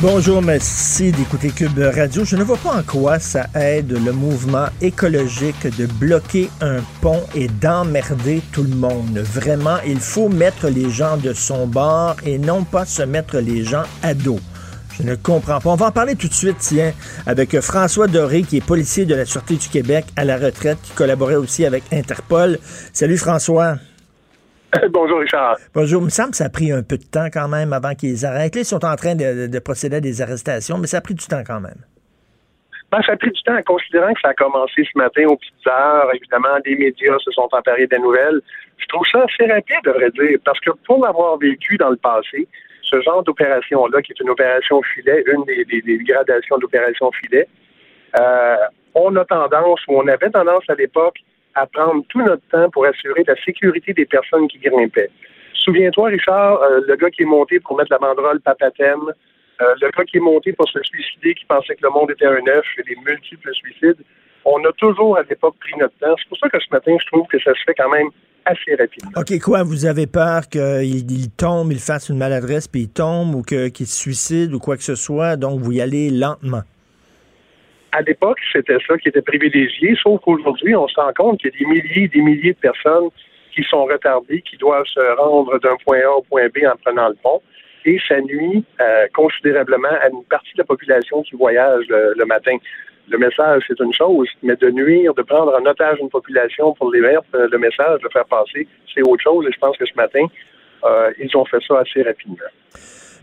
Bonjour, 0.00 0.40
merci 0.40 1.10
d'écouter 1.10 1.48
Cube 1.50 1.76
Radio. 1.76 2.24
Je 2.24 2.36
ne 2.36 2.44
vois 2.44 2.56
pas 2.56 2.76
en 2.76 2.82
quoi 2.84 3.18
ça 3.18 3.48
aide 3.56 3.90
le 3.90 4.12
mouvement 4.12 4.66
écologique 4.80 5.66
de 5.76 5.86
bloquer 5.86 6.50
un 6.60 6.76
pont 7.00 7.24
et 7.34 7.48
d'emmerder 7.48 8.40
tout 8.52 8.62
le 8.62 8.76
monde. 8.76 9.18
Vraiment, 9.18 9.78
il 9.84 9.98
faut 9.98 10.28
mettre 10.28 10.68
les 10.68 10.88
gens 10.88 11.16
de 11.16 11.32
son 11.32 11.66
bord 11.66 12.14
et 12.24 12.38
non 12.38 12.62
pas 12.62 12.84
se 12.84 13.02
mettre 13.02 13.38
les 13.38 13.64
gens 13.64 13.82
à 14.04 14.14
dos. 14.14 14.38
Je 14.96 15.02
ne 15.02 15.16
comprends 15.16 15.58
pas. 15.58 15.70
On 15.70 15.74
va 15.74 15.86
en 15.86 15.92
parler 15.92 16.14
tout 16.14 16.28
de 16.28 16.34
suite, 16.34 16.58
tiens, 16.60 16.92
avec 17.26 17.58
François 17.60 18.06
Doré, 18.06 18.42
qui 18.42 18.58
est 18.58 18.64
policier 18.64 19.04
de 19.04 19.16
la 19.16 19.24
Sûreté 19.24 19.56
du 19.56 19.66
Québec 19.66 20.04
à 20.14 20.24
la 20.24 20.36
retraite, 20.36 20.78
qui 20.80 20.92
collaborait 20.92 21.34
aussi 21.34 21.66
avec 21.66 21.82
Interpol. 21.92 22.60
Salut 22.92 23.18
François. 23.18 23.78
Bonjour 24.90 25.20
Richard. 25.20 25.56
Bonjour. 25.74 26.02
Il 26.02 26.06
me 26.06 26.10
semble 26.10 26.30
que 26.30 26.36
ça 26.36 26.46
a 26.46 26.50
pris 26.50 26.72
un 26.72 26.82
peu 26.82 26.98
de 26.98 27.04
temps 27.04 27.28
quand 27.32 27.48
même 27.48 27.72
avant 27.72 27.94
qu'ils 27.94 28.26
arrêtent. 28.26 28.54
Là, 28.54 28.60
ils 28.62 28.64
sont 28.66 28.84
en 28.84 28.96
train 28.96 29.14
de, 29.14 29.46
de, 29.46 29.58
procéder 29.58 29.96
à 29.96 30.00
des 30.00 30.20
arrestations, 30.20 30.76
mais 30.78 30.86
ça 30.86 30.98
a 30.98 31.00
pris 31.00 31.14
du 31.14 31.26
temps 31.26 31.42
quand 31.46 31.60
même. 31.60 31.80
Ben, 32.90 33.00
ça 33.02 33.12
a 33.12 33.16
pris 33.16 33.30
du 33.30 33.42
temps, 33.42 33.60
considérant 33.66 34.12
que 34.12 34.20
ça 34.20 34.28
a 34.28 34.34
commencé 34.34 34.84
ce 34.84 34.98
matin 34.98 35.24
aux 35.26 35.36
petites 35.36 35.66
heures. 35.66 36.10
Évidemment, 36.14 36.56
les 36.64 36.76
médias 36.76 37.18
se 37.18 37.30
sont 37.30 37.48
emparés 37.52 37.86
des 37.86 37.98
nouvelles. 37.98 38.40
Je 38.78 38.86
trouve 38.88 39.06
ça 39.10 39.24
assez 39.24 39.50
rapide, 39.50 39.86
à 39.86 39.92
vrai 39.92 40.10
dire, 40.10 40.38
parce 40.44 40.60
que 40.60 40.70
pour 40.86 41.04
l'avoir 41.04 41.38
vécu 41.38 41.76
dans 41.76 41.90
le 41.90 41.96
passé, 41.96 42.46
ce 42.82 43.00
genre 43.02 43.22
d'opération-là, 43.22 44.02
qui 44.02 44.12
est 44.12 44.20
une 44.20 44.30
opération 44.30 44.82
filet, 44.94 45.22
une 45.26 45.44
des, 45.44 45.64
des, 45.64 45.82
des 45.82 45.98
gradations 45.98 46.58
d'opération 46.58 47.10
filet, 47.12 47.46
euh, 48.18 48.56
on 48.94 49.14
a 49.16 49.24
tendance, 49.24 49.80
ou 49.88 49.98
on 49.98 50.06
avait 50.08 50.30
tendance 50.30 50.64
à 50.68 50.74
l'époque, 50.74 51.18
à 51.54 51.66
prendre 51.66 52.04
tout 52.08 52.22
notre 52.22 52.46
temps 52.50 52.70
pour 52.70 52.86
assurer 52.86 53.24
la 53.26 53.36
sécurité 53.44 53.92
des 53.92 54.06
personnes 54.06 54.48
qui 54.48 54.58
grimpaient. 54.58 55.10
Souviens-toi, 55.54 56.08
Richard, 56.08 56.62
euh, 56.62 56.80
le 56.86 56.96
gars 56.96 57.10
qui 57.10 57.22
est 57.22 57.26
monté 57.26 57.60
pour 57.60 57.76
mettre 57.76 57.92
la 57.92 57.98
banderole 57.98 58.40
Papatem, 58.40 59.00
euh, 59.60 59.74
le 59.80 59.90
gars 59.90 60.04
qui 60.04 60.18
est 60.18 60.20
monté 60.20 60.52
pour 60.52 60.68
se 60.68 60.78
suicider, 60.82 61.34
qui 61.34 61.44
pensait 61.46 61.74
que 61.74 61.82
le 61.82 61.90
monde 61.90 62.10
était 62.10 62.26
un 62.26 62.46
œuf, 62.46 62.64
et 62.78 62.82
les 62.88 62.96
multiples 63.04 63.52
suicides, 63.54 64.02
on 64.44 64.64
a 64.64 64.72
toujours 64.78 65.18
à 65.18 65.22
l'époque 65.28 65.56
pris 65.60 65.76
notre 65.78 65.96
temps. 65.98 66.14
C'est 66.18 66.28
pour 66.28 66.38
ça 66.38 66.48
que 66.48 66.58
ce 66.60 66.68
matin, 66.70 66.96
je 67.00 67.06
trouve 67.06 67.26
que 67.26 67.38
ça 67.40 67.52
se 67.54 67.62
fait 67.66 67.74
quand 67.74 67.90
même 67.90 68.08
assez 68.44 68.74
rapidement. 68.76 69.10
OK, 69.16 69.38
quoi, 69.40 69.62
vous 69.62 69.84
avez 69.84 70.06
peur 70.06 70.48
qu'il 70.48 71.10
il 71.10 71.30
tombe, 71.30 71.72
il 71.72 71.80
fasse 71.80 72.08
une 72.08 72.18
maladresse, 72.18 72.68
puis 72.68 72.82
il 72.82 72.88
tombe, 72.88 73.34
ou 73.34 73.42
qu'il 73.42 73.86
se 73.86 73.98
suicide, 73.98 74.54
ou 74.54 74.58
quoi 74.58 74.76
que 74.76 74.84
ce 74.84 74.94
soit, 74.94 75.36
donc 75.36 75.60
vous 75.60 75.72
y 75.72 75.80
allez 75.80 76.10
lentement? 76.10 76.62
À 77.92 78.02
l'époque, 78.02 78.38
c'était 78.52 78.78
ça 78.86 78.98
qui 78.98 79.08
était 79.08 79.22
privilégié, 79.22 79.96
sauf 80.02 80.20
qu'aujourd'hui, 80.20 80.74
on 80.76 80.88
se 80.88 81.00
rend 81.00 81.12
compte 81.16 81.40
qu'il 81.40 81.50
y 81.50 81.54
a 81.54 81.58
des 81.58 81.66
milliers 81.66 82.04
et 82.04 82.08
des 82.08 82.20
milliers 82.20 82.52
de 82.52 82.58
personnes 82.58 83.08
qui 83.54 83.62
sont 83.64 83.84
retardées, 83.84 84.42
qui 84.42 84.56
doivent 84.56 84.86
se 84.86 85.16
rendre 85.16 85.58
d'un 85.58 85.76
point 85.84 86.00
A 86.00 86.10
au 86.10 86.22
point 86.22 86.48
B 86.48 86.64
en 86.66 86.76
prenant 86.84 87.08
le 87.08 87.16
pont. 87.22 87.40
Et 87.84 87.98
ça 88.06 88.20
nuit 88.20 88.64
euh, 88.80 89.06
considérablement 89.14 89.96
à 90.02 90.08
une 90.08 90.24
partie 90.24 90.52
de 90.54 90.58
la 90.58 90.64
population 90.64 91.22
qui 91.22 91.36
voyage 91.36 91.84
le, 91.88 92.12
le 92.16 92.24
matin. 92.26 92.56
Le 93.08 93.16
message, 93.16 93.62
c'est 93.66 93.80
une 93.80 93.94
chose, 93.94 94.28
mais 94.42 94.56
de 94.56 94.70
nuire, 94.70 95.14
de 95.14 95.22
prendre 95.22 95.54
en 95.58 95.64
otage 95.64 95.98
une 96.00 96.10
population 96.10 96.74
pour 96.74 96.92
les 96.92 97.00
mettre, 97.00 97.22
euh, 97.34 97.48
le 97.50 97.58
message, 97.58 98.00
de 98.02 98.08
faire 98.12 98.26
passer, 98.26 98.68
c'est 98.94 99.02
autre 99.02 99.22
chose. 99.22 99.46
Et 99.48 99.52
je 99.52 99.58
pense 99.58 99.76
que 99.78 99.86
ce 99.86 99.94
matin, 99.94 100.26
euh, 100.84 101.10
ils 101.18 101.34
ont 101.36 101.46
fait 101.46 101.62
ça 101.66 101.78
assez 101.78 102.02
rapidement. 102.02 102.50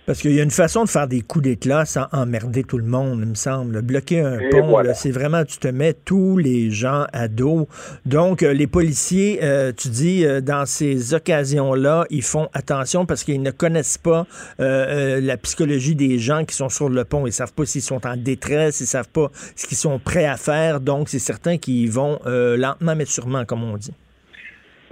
Parce 0.05 0.19
qu'il 0.19 0.33
y 0.33 0.39
a 0.39 0.43
une 0.43 0.51
façon 0.51 0.83
de 0.83 0.89
faire 0.89 1.07
des 1.07 1.21
coups 1.21 1.45
d'éclat 1.45 1.83
sans 1.85 2.05
emmerder 2.11 2.63
tout 2.63 2.77
le 2.77 2.83
monde, 2.85 3.19
il 3.23 3.29
me 3.29 3.33
semble. 3.35 3.81
Bloquer 3.81 4.19
un 4.21 4.39
Et 4.39 4.49
pont, 4.49 4.67
voilà. 4.67 4.93
c'est 4.93 5.09
vraiment, 5.09 5.43
tu 5.43 5.57
te 5.57 5.67
mets 5.67 5.93
tous 5.93 6.37
les 6.37 6.69
gens 6.69 7.07
à 7.11 7.27
dos. 7.27 7.67
Donc, 8.05 8.43
euh, 8.43 8.53
les 8.53 8.67
policiers, 8.67 9.39
euh, 9.41 9.71
tu 9.75 9.89
dis, 9.89 10.23
euh, 10.23 10.41
dans 10.41 10.67
ces 10.67 11.15
occasions-là, 11.15 12.05
ils 12.11 12.21
font 12.21 12.49
attention 12.53 13.07
parce 13.07 13.23
qu'ils 13.23 13.41
ne 13.41 13.49
connaissent 13.49 13.97
pas 13.97 14.27
euh, 14.59 15.19
la 15.21 15.37
psychologie 15.37 15.95
des 15.95 16.19
gens 16.19 16.45
qui 16.45 16.55
sont 16.55 16.69
sur 16.69 16.87
le 16.89 17.03
pont. 17.03 17.25
Ils 17.25 17.33
savent 17.33 17.53
pas 17.53 17.65
s'ils 17.65 17.81
sont 17.81 18.05
en 18.05 18.15
détresse, 18.15 18.81
ils 18.81 18.87
savent 18.87 19.09
pas 19.09 19.31
ce 19.55 19.65
qu'ils 19.65 19.77
sont 19.77 19.97
prêts 19.97 20.25
à 20.25 20.37
faire. 20.37 20.81
Donc, 20.81 21.09
c'est 21.09 21.17
certain 21.17 21.57
qu'ils 21.57 21.89
vont 21.89 22.19
lentement 22.25 22.95
mais 22.95 23.05
sûrement, 23.05 23.43
comme 23.45 23.63
on 23.63 23.77
dit. 23.77 23.93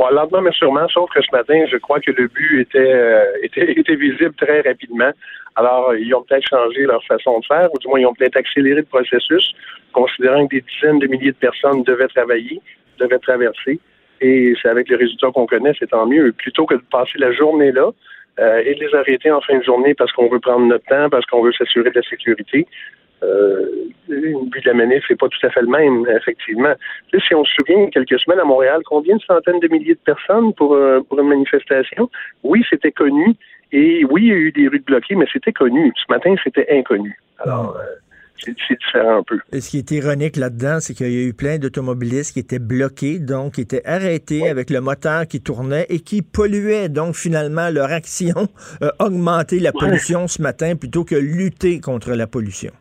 Bon, 0.04 0.10
lentement 0.10 0.42
mais 0.42 0.52
sûrement, 0.52 0.86
sauf 0.90 1.10
que 1.12 1.22
ce 1.22 1.32
matin, 1.32 1.64
je 1.72 1.78
crois 1.78 2.02
que 2.02 2.12
le 2.12 2.28
but 2.28 2.60
était, 2.60 2.92
euh, 2.94 3.24
était, 3.42 3.72
était 3.80 3.96
visible 3.96 4.34
très 4.36 4.60
rapidement. 4.60 5.12
Alors, 5.56 5.96
ils 5.96 6.14
ont 6.14 6.24
peut-être 6.24 6.46
changé 6.46 6.82
leur 6.82 7.02
façon 7.06 7.40
de 7.40 7.46
faire, 7.46 7.74
ou 7.74 7.78
du 7.78 7.88
moins, 7.88 8.02
ils 8.02 8.06
ont 8.06 8.14
peut-être 8.14 8.36
accéléré 8.36 8.82
le 8.82 8.84
processus, 8.84 9.54
considérant 9.94 10.46
que 10.46 10.56
des 10.56 10.62
dizaines 10.62 11.00
de 11.00 11.08
milliers 11.08 11.32
de 11.32 11.38
personnes 11.38 11.84
devaient 11.84 12.10
travailler, 12.10 12.60
devaient 13.00 13.20
traverser. 13.20 13.80
Et 14.20 14.54
c'est 14.62 14.68
avec 14.68 14.90
les 14.90 14.98
résultats 14.98 15.32
qu'on 15.34 15.46
connaît, 15.46 15.72
c'est 15.80 15.90
tant 15.90 16.06
mieux. 16.06 16.34
Plutôt 16.34 16.66
que 16.66 16.76
de 16.76 16.84
passer 16.92 17.18
la 17.18 17.32
journée 17.32 17.72
là 17.72 17.90
euh, 18.42 18.62
et 18.66 18.76
de 18.76 18.86
les 18.86 18.94
arrêter 18.94 19.32
en 19.32 19.40
fin 19.40 19.58
de 19.58 19.64
journée 19.64 19.94
parce 19.94 20.12
qu'on 20.12 20.28
veut 20.28 20.42
prendre 20.42 20.66
notre 20.66 20.86
temps, 20.86 21.10
parce 21.10 21.26
qu'on 21.28 21.44
veut 21.44 21.54
s'assurer 21.54 21.92
de 21.92 21.96
la 21.96 22.04
sécurité, 22.10 22.68
euh, 23.24 23.66
le 24.08 24.50
but 24.50 24.64
de 24.64 24.70
la 24.70 24.74
manif 24.74 25.04
n'est 25.10 25.16
pas 25.16 25.28
tout 25.28 25.46
à 25.46 25.50
fait 25.50 25.62
le 25.62 25.68
même, 25.68 26.06
effectivement. 26.16 26.74
Tu 27.12 27.20
sais, 27.20 27.26
si 27.28 27.36
on 27.36 27.46
se 27.46 27.54
souvient, 27.54 27.78
il 27.78 27.84
y 27.84 27.88
a 27.88 27.92
quelques 27.92 28.20
semaines 28.20 28.40
à 28.40 28.46
Montréal, 28.46 28.82
combien 28.86 29.16
de 29.16 29.22
centaines 29.22 29.60
de 29.60 29.68
milliers 29.68 29.96
de 29.96 30.00
personnes 30.00 30.54
pour, 30.54 30.74
euh, 30.74 31.02
pour 31.08 31.20
une 31.20 31.30
manifestation? 31.30 32.10
Oui, 32.44 32.64
c'était 32.70 32.92
connu. 32.92 33.36
Et 33.72 34.06
oui, 34.06 34.24
il 34.24 34.28
y 34.28 34.32
a 34.32 34.36
eu 34.36 34.52
des 34.52 34.68
rues 34.68 34.84
bloquées, 34.86 35.16
mais 35.16 35.26
c'était 35.32 35.54
connu. 35.54 35.92
Ce 35.96 36.12
matin, 36.14 36.36
c'était 36.44 36.68
inconnu. 36.70 37.18
Alors, 37.40 37.76
euh, 37.76 37.84
c'est 38.38 38.78
différent 38.78 39.20
un 39.20 39.24
peu. 39.24 39.40
Et 39.52 39.62
ce 39.62 39.72
qui 39.72 39.78
est 39.80 39.92
ironique 39.92 40.36
là-dedans, 40.36 40.78
c'est 40.80 40.94
qu'il 40.94 41.12
y 41.12 41.24
a 41.24 41.28
eu 41.28 41.34
plein 41.34 41.58
d'automobilistes 41.58 42.34
qui 42.34 42.40
étaient 42.40 42.60
bloqués, 42.60 43.20
donc 43.20 43.54
qui 43.54 43.62
étaient 43.62 43.86
arrêtés 43.86 44.48
avec 44.48 44.70
le 44.70 44.82
moteur 44.82 45.28
qui 45.28 45.42
tournait 45.42 45.88
et 45.90 46.02
qui 46.02 46.22
polluaient. 46.22 46.90
Donc, 46.90 47.16
finalement, 47.16 47.70
leur 47.70 47.92
action 47.92 48.48
a 48.82 49.06
augmenté 49.06 49.60
la 49.60 49.72
pollution 49.72 50.28
ce 50.28 50.42
matin 50.42 50.76
plutôt 50.76 51.04
que 51.04 51.16
lutter 51.16 51.80
contre 51.80 52.12
la 52.12 52.28
pollution. 52.28 52.72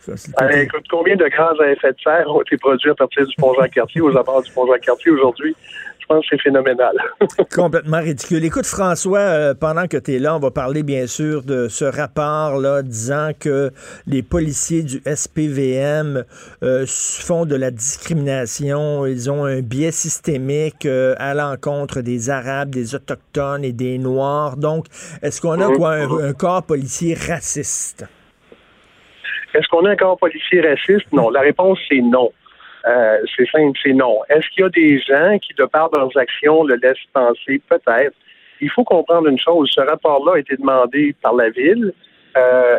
Ça, 0.00 0.12
Euh, 0.42 0.48
écoute, 0.50 0.84
combien 0.90 1.16
de 1.16 1.26
gaz 1.26 1.60
à 1.60 1.70
effet 1.70 1.92
de 1.92 2.00
serre 2.02 2.28
ont 2.28 2.40
été 2.40 2.56
produits 2.56 2.90
à 2.90 2.94
partir 2.94 3.26
du 3.26 3.34
pont 3.36 3.52
Jean-Cartier, 3.54 4.00
aux 4.00 4.16
abords 4.16 4.42
du 4.42 4.50
pont 4.50 4.66
Jean-Cartier 4.66 5.12
aujourd'hui? 5.12 5.54
Je 6.00 6.06
pense 6.06 6.24
que 6.28 6.36
c'est 6.36 6.42
phénoménal. 6.42 6.92
Complètement 7.54 8.00
ridicule. 8.00 8.44
Écoute, 8.44 8.66
François, 8.66 9.18
euh, 9.20 9.54
pendant 9.54 9.86
que 9.86 9.96
tu 9.96 10.16
es 10.16 10.18
là, 10.18 10.34
on 10.34 10.40
va 10.40 10.50
parler 10.50 10.82
bien 10.82 11.06
sûr 11.06 11.44
de 11.44 11.68
ce 11.68 11.84
rapport-là 11.84 12.82
disant 12.82 13.30
que 13.38 13.70
les 14.08 14.22
policiers 14.22 14.82
du 14.82 15.00
SPVM 15.06 16.24
euh, 16.64 16.84
font 16.88 17.44
de 17.46 17.54
la 17.54 17.70
discrimination. 17.70 19.06
Ils 19.06 19.30
ont 19.30 19.44
un 19.44 19.60
biais 19.60 19.92
systémique 19.92 20.84
euh, 20.86 21.14
à 21.18 21.34
l'encontre 21.34 22.00
des 22.00 22.28
Arabes, 22.28 22.70
des 22.70 22.96
Autochtones 22.96 23.64
et 23.64 23.72
des 23.72 23.98
Noirs. 23.98 24.56
Donc, 24.56 24.86
est-ce 25.22 25.40
qu'on 25.40 25.60
a 25.60 25.72
quoi, 25.76 25.92
un, 25.92 26.30
un 26.30 26.32
corps 26.32 26.64
policier 26.64 27.14
raciste? 27.14 28.06
Est-ce 29.54 29.68
qu'on 29.68 29.84
a 29.84 29.90
un 29.90 29.96
corps 29.96 30.18
policier 30.18 30.60
raciste? 30.60 31.12
Non. 31.12 31.30
La 31.30 31.40
réponse, 31.40 31.78
c'est 31.88 32.00
non. 32.00 32.32
Euh, 32.86 33.18
c'est 33.36 33.48
simple, 33.50 33.78
c'est 33.82 33.92
non. 33.92 34.20
Est-ce 34.28 34.48
qu'il 34.50 34.62
y 34.62 34.66
a 34.66 34.68
des 34.70 34.98
gens 35.00 35.38
qui, 35.38 35.52
de 35.54 35.64
par 35.64 35.90
leurs 35.94 36.16
actions, 36.16 36.64
le 36.64 36.76
laissent 36.76 36.98
penser? 37.12 37.60
Peut-être. 37.68 38.16
Il 38.60 38.70
faut 38.70 38.84
comprendre 38.84 39.28
une 39.28 39.38
chose. 39.38 39.70
Ce 39.74 39.80
rapport-là 39.80 40.34
a 40.34 40.38
été 40.38 40.56
demandé 40.56 41.14
par 41.22 41.34
la 41.34 41.50
Ville. 41.50 41.92
Euh, 42.36 42.78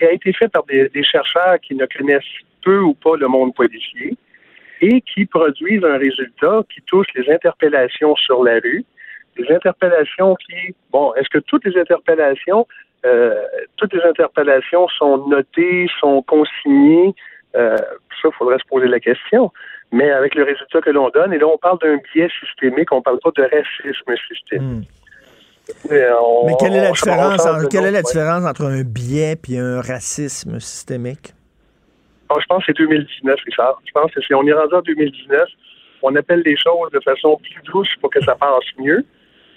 il 0.00 0.06
a 0.06 0.12
été 0.12 0.32
fait 0.32 0.48
par 0.48 0.64
des, 0.64 0.88
des 0.88 1.04
chercheurs 1.04 1.58
qui 1.60 1.74
ne 1.74 1.86
connaissent 1.86 2.22
peu 2.62 2.78
ou 2.78 2.94
pas 2.94 3.16
le 3.16 3.28
monde 3.28 3.54
policier 3.54 4.16
et 4.80 5.00
qui 5.02 5.26
produisent 5.26 5.84
un 5.84 5.98
résultat 5.98 6.62
qui 6.72 6.80
touche 6.82 7.06
les 7.14 7.30
interpellations 7.32 8.16
sur 8.16 8.42
la 8.42 8.54
rue, 8.54 8.84
des 9.36 9.52
interpellations 9.54 10.34
qui, 10.36 10.74
bon, 10.90 11.12
est-ce 11.14 11.28
que 11.28 11.38
toutes 11.38 11.64
les 11.66 11.78
interpellations, 11.78 12.66
euh, 13.06 13.42
toutes 13.76 13.92
les 13.94 14.02
interpellations 14.02 14.88
sont 14.88 15.26
notées, 15.28 15.86
sont 16.00 16.22
consignées? 16.22 17.14
Euh, 17.56 17.76
ça, 17.76 18.28
il 18.28 18.32
faudrait 18.38 18.58
se 18.58 18.66
poser 18.68 18.88
la 18.88 19.00
question. 19.00 19.50
Mais 19.92 20.10
avec 20.10 20.34
le 20.36 20.44
résultat 20.44 20.80
que 20.80 20.90
l'on 20.90 21.08
donne, 21.10 21.32
et 21.32 21.38
là, 21.38 21.46
on 21.48 21.58
parle 21.58 21.78
d'un 21.80 21.96
biais 22.14 22.28
systémique, 22.40 22.92
on 22.92 23.02
parle 23.02 23.18
pas 23.18 23.30
de 23.36 23.42
racisme 23.42 24.14
systémique. 24.28 24.88
Hmm. 24.88 25.90
Mais, 25.90 26.04
on- 26.22 26.46
Mais 26.46 26.52
quelle 26.58 26.74
est 26.76 26.80
la 26.80 26.90
différence, 26.92 27.48
quelle 27.70 27.86
est 27.86 27.90
la 27.90 28.48
entre 28.48 28.64
un 28.64 28.82
biais 28.82 29.36
et 29.48 29.58
un 29.58 29.80
racisme 29.80 30.60
systémique? 30.60 31.32
Bon, 32.28 32.36
je 32.40 32.46
pense 32.46 32.64
que 32.64 32.66
c'est 32.72 32.78
2019, 32.78 33.40
Richard. 33.44 33.80
Je 33.84 33.90
pense 33.92 34.12
que 34.12 34.20
si 34.20 34.32
on 34.34 34.46
est 34.46 34.52
rendu 34.52 34.74
en 34.74 34.80
2019, 34.82 35.48
on 36.02 36.14
appelle 36.14 36.42
les 36.46 36.56
choses 36.56 36.90
de 36.92 37.00
façon 37.00 37.36
plus 37.42 37.60
douce 37.72 37.88
pour 38.00 38.10
que 38.10 38.22
ça 38.24 38.34
passe 38.36 38.64
mieux. 38.78 39.04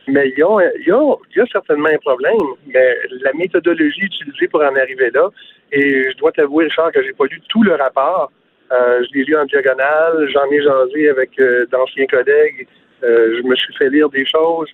Mais 0.08 0.30
il 0.30 0.38
y 0.38 0.44
a, 0.44 0.60
y, 0.86 0.92
a, 0.92 1.16
y 1.36 1.40
a 1.40 1.46
certainement 1.52 1.90
un 1.90 1.98
problème, 1.98 2.36
mais 2.68 2.98
la 3.22 3.32
méthodologie 3.34 4.02
utilisée 4.02 4.48
pour 4.50 4.62
en 4.62 4.76
arriver 4.76 5.10
là, 5.12 5.30
et 5.72 6.12
je 6.12 6.18
dois 6.18 6.32
t'avouer, 6.32 6.66
Richard, 6.66 6.92
que 6.92 7.02
j'ai 7.02 7.14
pas 7.14 7.26
lu 7.26 7.42
tout 7.50 7.64
le 7.64 7.76
rapport. 7.76 8.32
Euh, 8.72 9.04
je 9.04 9.18
l'ai 9.18 9.24
lu 9.24 9.38
en 9.38 9.46
diagonale, 9.46 10.28
j'en 10.34 10.46
ai 10.52 10.62
jasé 10.62 11.10
avec 11.10 11.40
euh, 11.40 11.66
d'anciens 11.72 12.06
collègues, 12.08 12.68
euh, 13.04 13.38
je 13.38 13.48
me 13.48 13.56
suis 13.56 13.74
fait 13.76 13.90
lire 13.90 14.10
des 14.10 14.26
choses. 14.26 14.70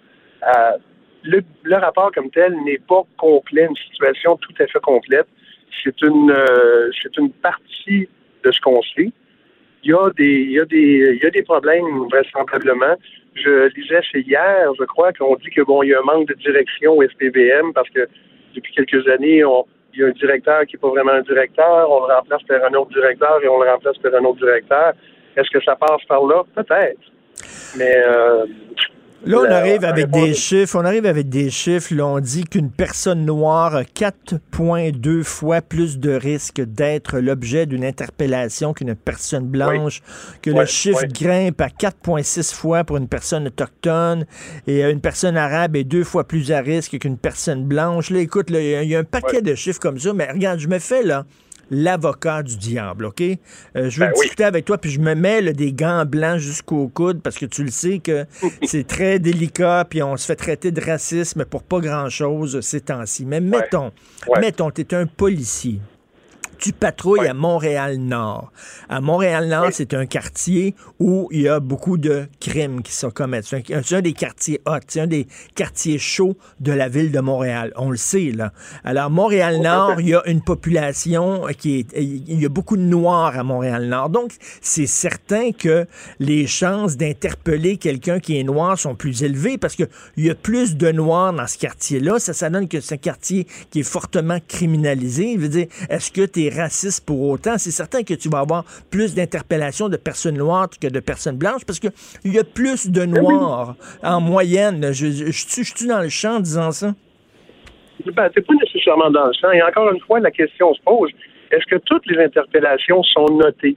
Le, 1.24 1.42
le, 1.64 1.76
rapport 1.76 2.12
comme 2.14 2.30
tel 2.32 2.56
n'est 2.64 2.80
pas 2.88 3.04
complet, 3.18 3.68
une 3.70 3.76
situation 3.76 4.38
tout 4.38 4.54
à 4.60 4.68
fait 4.68 4.80
complète. 4.80 5.28
C'est 5.84 6.02
une 6.02 6.34
c'est 7.02 7.16
une 7.18 7.32
partie 7.32 8.08
de 8.44 8.52
ce 8.52 8.60
qu'on 8.62 8.82
sait. 8.82 9.12
Il 9.84 9.92
y 9.92 9.94
a 9.94 10.10
des 10.18 10.24
il 10.24 10.52
y 10.52 10.60
a 10.60 10.66
des 10.66 11.16
il 11.16 11.22
y 11.22 11.26
a 11.26 11.30
des 11.30 11.44
problèmes 11.44 12.08
vraisemblablement. 12.10 12.96
Je 13.44 13.74
lisais 13.76 14.02
c'est 14.12 14.22
hier, 14.22 14.72
je 14.78 14.84
crois, 14.86 15.14
qu'on 15.14 15.36
dit 15.36 15.50
que 15.50 15.62
bon, 15.62 15.84
il 15.84 15.90
y 15.90 15.94
a 15.94 16.00
un 16.00 16.04
manque 16.04 16.28
de 16.28 16.34
direction 16.36 16.98
au 16.98 17.04
SPVM 17.04 17.74
parce 17.74 17.90
que 17.90 18.08
depuis 18.56 18.74
quelques 18.74 19.08
années, 19.08 19.44
on, 19.46 19.66
il 19.94 20.02
y 20.02 20.04
a 20.04 20.08
un 20.08 20.12
directeur 20.12 20.66
qui 20.66 20.76
n'est 20.76 20.80
pas 20.80 20.90
vraiment 20.90 21.12
un 21.12 21.22
directeur, 21.22 21.90
on 21.90 22.08
le 22.08 22.14
remplace 22.14 22.44
par 22.44 22.64
un 22.64 22.74
autre 22.74 22.92
directeur 22.92 23.44
et 23.44 23.48
on 23.48 23.62
le 23.62 23.70
remplace 23.70 23.98
par 23.98 24.14
un 24.14 24.24
autre 24.26 24.40
directeur. 24.40 24.94
Est-ce 25.36 25.50
que 25.50 25.64
ça 25.64 25.76
passe 25.76 26.04
par 26.08 26.26
là? 26.26 26.44
Peut-être. 26.56 27.00
Mais 27.78 27.96
euh, 27.98 28.46
Là, 29.26 29.38
on 29.38 29.52
arrive 29.52 29.84
avec 29.84 30.10
des 30.12 30.34
chiffres. 30.34 30.80
On 30.80 30.86
arrive 30.86 31.06
avec 31.06 31.28
des 31.30 31.50
chiffres. 31.50 31.94
Là, 31.94 32.06
on 32.06 32.20
dit 32.20 32.46
qu'une 32.46 32.72
personne 32.72 33.26
noire 33.26 33.76
a 33.76 33.84
4,2 33.84 35.24
fois 35.24 35.62
plus 35.62 36.00
de 36.00 36.12
risque 36.12 36.62
d'être 36.62 37.20
l'objet 37.20 37.66
d'une 37.66 37.84
interpellation 37.84 38.74
qu'une 38.74 38.96
personne 38.96 39.46
blanche, 39.46 40.02
que 40.42 40.50
le 40.52 40.66
chiffre 40.66 41.06
grimpe 41.06 41.60
à 41.60 41.68
4,6 41.68 42.54
fois 42.54 42.84
pour 42.84 42.98
une 42.98 43.08
personne 43.08 43.48
autochtone 43.48 44.26
et 44.68 44.84
une 44.84 45.02
personne 45.02 45.36
arabe 45.36 45.76
est 45.76 45.84
deux 45.84 46.04
fois 46.04 46.24
plus 46.24 46.52
à 46.52 46.62
risque 46.62 46.98
qu'une 46.98 47.18
personne 47.18 47.66
blanche. 47.66 48.10
Là, 48.12 48.20
écoute, 48.20 48.48
il 48.50 48.88
y, 48.88 48.96
a 48.96 49.00
un 49.00 49.04
paquet 49.04 49.42
de 49.42 49.54
chiffres 49.54 49.80
comme 49.80 50.00
ça, 50.00 50.14
mais 50.14 50.32
regarde, 50.32 50.60
je 50.60 50.68
me 50.68 50.80
fais 50.80 51.04
là 51.04 51.26
l'avocat 51.70 52.44
du 52.44 52.58
diable, 52.58 53.06
OK? 53.06 53.22
Euh, 53.22 53.90
je 53.90 54.00
veux 54.00 54.08
ben 54.08 54.14
discuter 54.14 54.44
avec 54.44 54.66
toi, 54.66 54.78
puis 54.78 54.92
je 54.92 55.00
me 55.00 55.16
mets 55.16 55.54
des 55.54 55.74
gants 55.74 56.06
blancs 56.06 56.40
jusqu'au 56.40 56.88
coude 56.88 57.22
parce 57.22 57.38
que 57.38 57.46
tu 57.46 57.64
le 57.64 57.72
sais 57.72 58.00
que 58.00 58.26
c'est 58.64 58.88
très 58.88 59.20
délicat, 59.20 59.86
puis 59.90 60.02
on 60.04 60.18
se 60.18 60.26
fait 60.26 60.36
traiter 60.36 60.72
de 60.72 60.82
racisme 60.82 61.46
pour 61.46 61.64
pas 61.64 61.80
grand-chose 61.80 62.62
ces 62.62 62.82
temps-ci. 62.82 63.26
Mais 63.26 63.42
mettons, 63.42 63.92
mettons, 64.40 64.72
tu 64.72 64.82
es 64.82 64.94
un 64.94 65.06
policier 65.06 65.80
tu 66.60 66.74
patrouilles 66.74 67.28
à 67.28 67.34
Montréal-Nord. 67.34 68.52
À 68.90 69.02
Montréal-Nord, 69.02 69.70
c'est 69.72 69.94
un 69.94 70.06
quartier 70.06 70.76
où 71.00 71.30
il 71.32 71.42
y 71.42 71.48
a 71.48 71.60
beaucoup 71.60 71.98
de 71.98 72.28
crimes 72.40 72.82
qui 72.82 72.92
sont 72.92 73.12
commis. 73.12 73.38
C'est 73.44 73.96
un, 73.96 74.02
des 74.02 74.14
quartiers 74.14 74.60
hot, 74.66 74.80
c'est 74.88 75.00
un 75.00 75.08
des 75.08 75.28
quartiers 75.56 75.98
chauds 75.98 76.36
de 76.60 76.72
la 76.72 76.90
ville 76.90 77.12
de 77.12 77.20
Montréal. 77.20 77.72
On 77.78 77.90
le 77.90 77.98
sait, 77.98 78.32
là. 78.36 78.52
Alors, 78.84 79.10
Montréal-Nord, 79.10 80.02
il 80.02 80.10
y 80.10 80.16
a 80.16 80.22
une 80.28 80.42
population 80.42 81.46
qui 81.58 81.80
est... 81.80 81.88
Il 81.98 82.42
y 82.42 82.46
a 82.46 82.50
beaucoup 82.50 82.78
de 82.78 82.82
Noirs 82.82 83.38
à 83.38 83.44
Montréal-Nord. 83.44 84.10
Donc, 84.10 84.34
c'est 84.62 84.88
certain 84.88 85.52
que 85.52 85.86
les 86.20 86.46
chances 86.46 86.98
d'interpeller 86.98 87.78
quelqu'un 87.78 88.20
qui 88.20 88.38
est 88.38 88.44
noir 88.44 88.78
sont 88.78 88.96
plus 88.96 89.24
élevées 89.24 89.58
parce 89.58 89.76
qu'il 89.76 89.88
y 90.18 90.30
a 90.30 90.36
plus 90.36 90.76
de 90.76 90.92
Noirs 90.92 91.34
dans 91.34 91.48
ce 91.48 91.58
quartier-là. 91.58 92.20
Ça, 92.20 92.34
ça 92.34 92.50
donne 92.50 92.68
que 92.68 92.82
c'est 92.82 92.96
un 92.96 92.98
quartier 92.98 93.48
qui 93.72 93.80
est 93.80 93.84
fortement 93.84 94.40
criminalisé. 94.48 95.36
Je 95.36 95.40
veux 95.40 95.50
dire, 95.50 95.68
est-ce 95.90 96.12
que 96.12 96.26
tu 96.26 96.46
es 96.46 96.49
raciste 96.50 97.06
pour 97.06 97.22
autant, 97.30 97.58
c'est 97.58 97.72
certain 97.72 98.04
que 98.04 98.14
tu 98.14 98.30
vas 98.30 98.40
avoir 98.40 98.64
plus 98.92 99.16
d'interpellations 99.16 99.90
de 99.90 99.98
personnes 99.98 100.38
noires 100.38 100.70
que 100.70 100.88
de 100.88 101.00
personnes 101.00 101.38
blanches 101.38 101.66
parce 101.66 101.80
qu'il 101.80 101.92
y 102.26 102.40
a 102.40 102.44
plus 102.44 102.90
de 102.90 103.06
ben 103.06 103.12
noirs 103.12 103.76
en 104.04 104.22
moyenne. 104.22 104.92
Je, 104.94 105.32
suis 105.32 105.88
dans 105.88 106.02
le 106.02 106.10
champ 106.10 106.38
en 106.38 106.40
disant 106.40 106.72
ça? 106.72 106.94
Ben, 108.14 108.30
t'es 108.30 108.42
pas 108.42 108.54
nécessairement 108.54 109.12
dans 109.12 109.28
le 109.28 109.34
champ. 109.34 109.52
Et 109.52 109.62
encore 109.62 109.92
une 109.92 110.00
fois, 110.02 110.20
la 110.20 110.32
question 110.32 110.74
se 110.74 110.82
pose 110.82 111.12
est-ce 111.52 111.66
que 111.66 111.78
toutes 111.86 112.06
les 112.06 112.24
interpellations 112.24 113.02
sont 113.04 113.26
notées? 113.26 113.76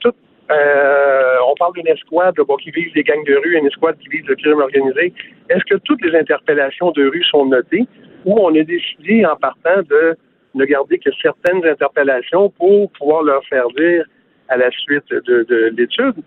Toutes, 0.00 0.16
euh, 0.50 1.34
on 1.46 1.54
parle 1.56 1.74
d'une 1.74 1.88
escouade 1.88 2.34
qui 2.62 2.70
vise 2.70 2.92
les 2.94 3.02
gangs 3.02 3.24
de 3.24 3.34
rue, 3.34 3.58
une 3.58 3.66
escouade 3.66 3.98
qui 3.98 4.08
vise 4.08 4.24
le 4.26 4.34
crime 4.36 4.60
organisé. 4.60 5.12
Est-ce 5.50 5.64
que 5.64 5.78
toutes 5.84 6.02
les 6.02 6.18
interpellations 6.18 6.90
de 6.92 7.06
rue 7.08 7.24
sont 7.24 7.46
notées 7.46 7.86
ou 8.24 8.38
on 8.38 8.54
a 8.54 8.62
décidé 8.62 9.26
en 9.26 9.36
partant 9.36 9.82
de 9.88 10.16
ne 10.54 10.64
garder 10.64 10.98
que 10.98 11.10
certaines 11.20 11.64
interpellations 11.64 12.50
pour 12.50 12.90
pouvoir 12.92 13.22
leur 13.22 13.44
faire 13.46 13.68
dire 13.76 14.04
à 14.48 14.56
la 14.56 14.70
suite 14.70 15.08
de, 15.10 15.72
l'étude 15.76 16.22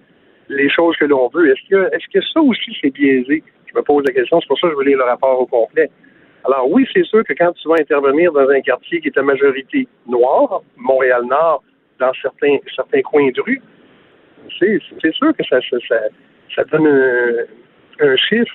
les 0.50 0.69
choses 0.69 0.95
que 0.98 1.06
l'on 1.06 1.27
veut. 1.30 1.51
Est-ce 1.51 1.69
que, 1.69 1.95
est-ce 1.95 2.07
que 2.13 2.24
ça 2.33 2.39
aussi 2.39 2.75
c'est 2.81 2.92
biaisé? 2.92 3.44
Je 3.66 3.77
me 3.77 3.83
pose 3.83 4.04
la 4.06 4.13
question, 4.13 4.39
c'est 4.39 4.48
pour 4.48 4.60
ça 4.60 4.68
que 4.68 4.75
je 4.80 4.88
lire 4.88 4.98
le 4.98 5.04
rapport 5.04 5.39
au 5.39 5.45
complet. 5.45 5.89
Alors 6.45 6.69
oui, 6.69 6.88
c'est 6.94 7.04
sûr 7.06 7.24
que 7.24 7.33
quand 7.33 7.51
tu 7.54 7.68
vas 7.68 7.75
intervenir 7.80 8.31
dans 8.31 8.48
un 8.48 8.62
quartier 8.62 9.01
qui 9.01 9.07
est 9.07 9.18
à 9.18 9.24
majorité 9.24 9.88
noire, 10.07 10.62
Montréal-Nord, 10.77 11.63
dans 12.00 12.12
certains, 12.22 12.57
certains 12.75 13.01
coins 13.01 13.31
de 13.31 13.42
rue, 13.42 13.62
c'est, 14.60 14.80
sûr 15.13 15.36
que 15.36 15.44
ça, 15.50 15.60
ça, 15.62 15.98
ça, 16.56 16.63
donne 16.66 16.88
un 18.00 18.16
chiffre 18.16 18.54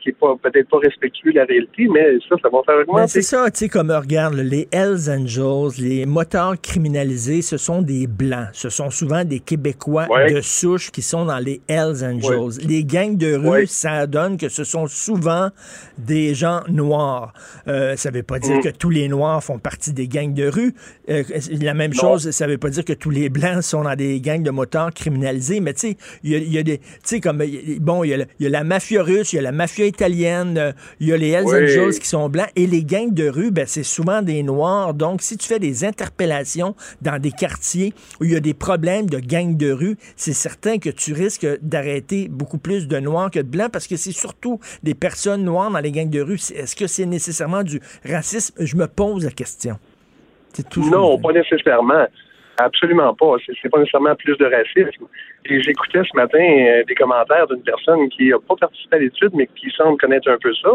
qui 0.00 0.08
n'est 0.08 0.14
peut-être 0.42 0.68
pas 0.68 0.78
respectueux 0.78 1.32
de 1.32 1.38
la 1.38 1.44
réalité, 1.44 1.88
mais 1.88 2.18
ça, 2.28 2.36
ça 2.42 2.48
va 2.48 2.58
faire 2.64 2.76
augmenter. 2.80 3.08
c'est 3.08 3.22
ça, 3.22 3.50
tu 3.50 3.58
sais, 3.58 3.68
comme 3.68 3.90
regarde, 3.90 4.34
les 4.34 4.68
Hells 4.72 5.10
Angels, 5.10 5.82
les 5.82 6.06
moteurs 6.06 6.60
criminalisés, 6.60 7.42
ce 7.42 7.56
sont 7.56 7.82
des 7.82 8.06
Blancs. 8.06 8.48
Ce 8.52 8.68
sont 8.68 8.90
souvent 8.90 9.24
des 9.24 9.40
Québécois 9.40 10.06
de 10.28 10.40
souche 10.40 10.90
qui 10.90 11.02
sont 11.02 11.24
dans 11.24 11.38
les 11.38 11.60
Hells 11.68 12.04
Angels. 12.04 12.64
Les 12.66 12.84
gangs 12.84 13.16
de 13.16 13.34
rue, 13.34 13.66
ça 13.66 14.06
donne 14.06 14.36
que 14.36 14.48
ce 14.48 14.64
sont 14.64 14.86
souvent 14.86 15.50
des 15.98 16.34
gens 16.34 16.62
noirs. 16.68 17.32
Euh, 17.66 17.96
ça 17.96 18.10
ne 18.10 18.16
veut 18.16 18.22
pas 18.22 18.38
dire 18.38 18.56
mm. 18.56 18.62
que 18.62 18.68
tous 18.68 18.90
les 18.90 19.08
Noirs 19.08 19.42
font 19.42 19.58
partie 19.58 19.92
des 19.92 20.08
gangs 20.08 20.34
de 20.34 20.48
rue. 20.48 20.74
Euh, 21.08 21.22
la 21.60 21.74
même 21.74 21.92
chose, 21.92 22.30
ça 22.30 22.46
ne 22.46 22.52
veut 22.52 22.58
pas 22.58 22.70
dire 22.70 22.84
que 22.84 22.92
tous 22.92 23.10
les 23.10 23.28
Blancs 23.28 23.62
sont 23.62 23.82
dans 23.82 23.96
des 23.96 24.20
gangs 24.20 24.42
de 24.42 24.50
motards 24.50 24.92
criminalisés, 24.92 25.60
mais 25.60 25.74
tu 25.74 25.80
sais, 25.80 25.96
il 26.22 26.52
y 26.52 26.58
a, 26.58 26.62
des... 26.62 26.78
Tu 26.78 26.84
sais, 27.04 27.20
comme, 27.20 27.42
bon, 27.80 28.04
il 28.04 28.10
y, 28.10 28.44
y 28.44 28.46
a 28.46 28.50
la 28.50 28.64
mafia 28.64 29.02
russe, 29.02 29.32
il 29.32 29.36
y 29.36 29.38
a 29.38 29.42
la 29.42 29.52
mafia 29.52 29.86
italienne, 29.88 30.56
euh, 30.58 30.72
il 31.00 31.08
y 31.08 31.12
a 31.12 31.16
les 31.16 31.30
Hells 31.30 31.46
Angels 31.46 31.98
qui 31.98 32.06
sont 32.06 32.28
blancs 32.28 32.50
et 32.56 32.66
les 32.66 32.84
gangs 32.84 33.12
de 33.12 33.28
rue, 33.28 33.50
ben, 33.50 33.66
c'est 33.66 33.82
souvent 33.82 34.22
des 34.22 34.42
noirs. 34.42 34.94
Donc, 34.94 35.22
si 35.22 35.36
tu 35.36 35.46
fais 35.46 35.58
des 35.58 35.84
interpellations 35.84 36.74
dans 37.02 37.20
des 37.20 37.32
quartiers 37.32 37.92
où 38.20 38.24
il 38.24 38.32
y 38.32 38.36
a 38.36 38.40
des 38.40 38.54
problèmes 38.54 39.08
de 39.08 39.18
gangs 39.18 39.56
de 39.56 39.72
rue, 39.72 39.96
c'est 40.16 40.32
certain 40.32 40.78
que 40.78 40.90
tu 40.90 41.12
risques 41.12 41.46
d'arrêter 41.62 42.28
beaucoup 42.28 42.58
plus 42.58 42.88
de 42.88 42.98
noirs 42.98 43.30
que 43.30 43.40
de 43.40 43.48
blancs 43.48 43.70
parce 43.72 43.86
que 43.86 43.96
c'est 43.96 44.12
surtout 44.12 44.60
des 44.82 44.94
personnes 44.94 45.44
noires 45.44 45.70
dans 45.70 45.80
les 45.80 45.92
gangs 45.92 46.10
de 46.10 46.20
rue. 46.20 46.38
Est-ce 46.54 46.76
que 46.76 46.86
c'est 46.86 47.06
nécessairement 47.06 47.62
du 47.62 47.80
racisme? 48.04 48.54
Je 48.58 48.76
me 48.76 48.86
pose 48.86 49.24
la 49.24 49.30
question. 49.30 49.78
Non, 50.76 51.18
pas 51.18 51.32
nécessairement. 51.32 52.06
Absolument 52.58 53.14
pas. 53.14 53.36
C'est 53.62 53.68
pas 53.68 53.78
nécessairement 53.78 54.16
plus 54.16 54.36
de 54.36 54.44
racisme. 54.44 55.06
Et 55.44 55.62
j'écoutais 55.62 56.02
ce 56.02 56.16
matin 56.16 56.42
euh, 56.42 56.82
des 56.84 56.94
commentaires 56.94 57.46
d'une 57.46 57.62
personne 57.62 58.08
qui 58.08 58.30
n'a 58.30 58.38
pas 58.40 58.56
participé 58.56 58.96
à 58.96 58.98
l'étude, 58.98 59.30
mais 59.34 59.48
qui 59.54 59.70
semble 59.70 59.96
connaître 59.96 60.28
un 60.28 60.38
peu 60.38 60.52
ça. 60.54 60.70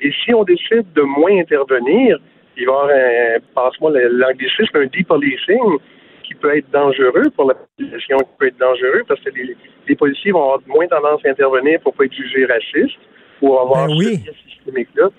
Et 0.00 0.12
si 0.24 0.34
on 0.34 0.42
décide 0.42 0.92
de 0.94 1.02
moins 1.02 1.38
intervenir, 1.38 2.18
il 2.56 2.66
va 2.66 2.72
y 2.72 2.74
avoir 2.74 2.90
un, 2.90 3.38
passe-moi 3.54 3.92
l'anglicisme, 4.10 4.76
un 4.76 4.86
depolicing 4.86 5.78
qui 6.24 6.34
peut 6.34 6.56
être 6.56 6.70
dangereux 6.70 7.30
pour 7.36 7.48
la 7.48 7.54
population, 7.54 8.18
qui 8.18 8.30
peut 8.38 8.46
être 8.48 8.58
dangereux 8.58 9.04
parce 9.06 9.20
que 9.20 9.30
les, 9.30 9.96
policiers 9.96 10.32
vont 10.32 10.42
avoir 10.42 10.60
moins 10.66 10.88
tendance 10.88 11.24
à 11.24 11.30
intervenir 11.30 11.80
pour 11.80 11.94
pas 11.94 12.04
être 12.04 12.14
jugés 12.14 12.46
racistes 12.46 12.98
ou 13.40 13.56
avoir 13.56 13.86
ben 13.86 13.94
oui. 13.96 14.24
systémique-là. 14.48 15.10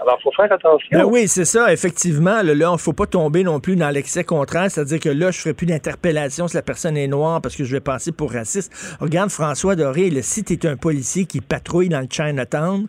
Alors, 0.00 0.16
il 0.18 0.22
faut 0.22 0.32
faire 0.32 0.50
attention. 0.50 0.88
Ben 0.92 1.04
oui, 1.04 1.28
c'est 1.28 1.44
ça, 1.44 1.72
effectivement. 1.72 2.42
Là, 2.42 2.52
il 2.54 2.58
ne 2.58 2.76
faut 2.78 2.92
pas 2.92 3.06
tomber 3.06 3.44
non 3.44 3.60
plus 3.60 3.76
dans 3.76 3.90
l'excès 3.90 4.24
contraire, 4.24 4.70
c'est-à-dire 4.70 4.98
que 4.98 5.08
là, 5.10 5.30
je 5.30 5.38
ne 5.38 5.42
ferai 5.42 5.54
plus 5.54 5.66
d'interpellation 5.66 6.48
si 6.48 6.56
la 6.56 6.62
personne 6.62 6.96
est 6.96 7.06
noire 7.06 7.40
parce 7.42 7.54
que 7.54 7.64
je 7.64 7.72
vais 7.72 7.80
passer 7.80 8.10
pour 8.10 8.32
raciste. 8.32 8.72
Regarde 9.00 9.30
François 9.30 9.76
Doré, 9.76 10.08
le 10.08 10.22
si 10.22 10.42
tu 10.42 10.54
es 10.54 10.66
un 10.66 10.76
policier 10.76 11.26
qui 11.26 11.40
patrouille 11.40 11.90
dans 11.90 12.00
le 12.00 12.08
Chinatown, 12.10 12.86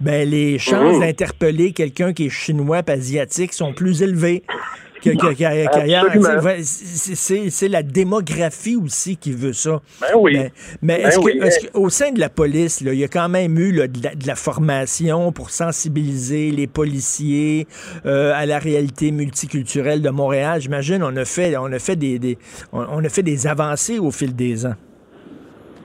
ben, 0.00 0.28
les 0.28 0.58
chances 0.58 0.94
mhm. 0.94 1.00
d'interpeller 1.00 1.72
quelqu'un 1.72 2.12
qui 2.12 2.26
est 2.26 2.30
chinois 2.30 2.80
et 2.86 2.90
asiatique 2.90 3.52
sont 3.52 3.72
plus 3.74 4.02
élevées 4.02 4.42
c'est 6.62 7.68
la 7.68 7.82
démographie 7.82 8.76
aussi 8.76 9.16
qui 9.16 9.32
veut 9.32 9.52
ça. 9.52 9.80
Ben 10.00 10.08
oui. 10.16 10.38
Mais, 10.82 10.98
ben 10.98 11.06
est-ce 11.06 11.68
qu'au 11.68 11.88
sein 11.88 12.12
de 12.12 12.20
la 12.20 12.28
police, 12.28 12.80
il 12.80 12.94
y 12.94 13.04
a 13.04 13.08
quand 13.08 13.28
même 13.28 13.58
eu 13.58 13.72
de, 13.72 14.26
la, 14.26 14.34
formation 14.34 15.32
pour 15.32 15.50
sensibiliser 15.50 16.50
les 16.50 16.66
policiers 16.66 17.66
euh, 18.06 18.32
à 18.34 18.46
la 18.46 18.58
réalité 18.58 19.10
multiculturelle 19.10 20.02
de 20.02 20.10
Montréal? 20.10 20.60
J'imagine 20.60 21.02
on 21.02 21.16
a 21.16 21.24
fait 21.24 21.56
on 21.56 21.72
a 21.72 21.78
fait 21.78 21.96
des, 21.96 22.38
on, 22.72 23.04
a 23.04 23.08
fait 23.08 23.22
des 23.22 23.46
avancées 23.46 23.98
au 23.98 24.10
fil 24.10 24.34
des 24.34 24.66
ans. 24.66 24.74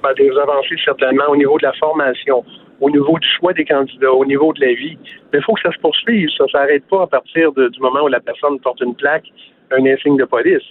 Ben, 0.02 0.14
des 0.18 0.30
avancées 0.30 0.76
certainement 0.84 1.26
au 1.30 1.36
niveau 1.36 1.58
de 1.58 1.64
la 1.64 1.74
formation 1.74 2.44
au 2.82 2.90
niveau 2.90 3.18
du 3.20 3.28
choix 3.28 3.54
des 3.54 3.66
candidats, 3.66 4.14
au 4.14 4.26
niveau 4.26 4.54
de 4.54 4.62
la 4.62 4.74
vie. 4.74 4.98
Mais 5.32 5.40
il 5.40 5.44
faut 5.44 5.54
que 5.54 5.62
ça 5.62 5.72
se 5.72 5.80
poursuive. 5.80 6.30
Ça 6.38 6.46
ne 6.46 6.50
s'arrête 6.50 6.86
pas 6.90 7.04
à 7.04 7.08
partir 7.08 7.52
du 7.52 7.80
moment 7.80 8.04
où 8.04 8.08
la 8.08 8.20
personne 8.20 8.60
porte 8.60 8.82
une 8.82 8.96
plaque, 8.96 9.28
un 9.72 9.86
insigne 9.86 10.18
de 10.18 10.26
police. 10.26 10.64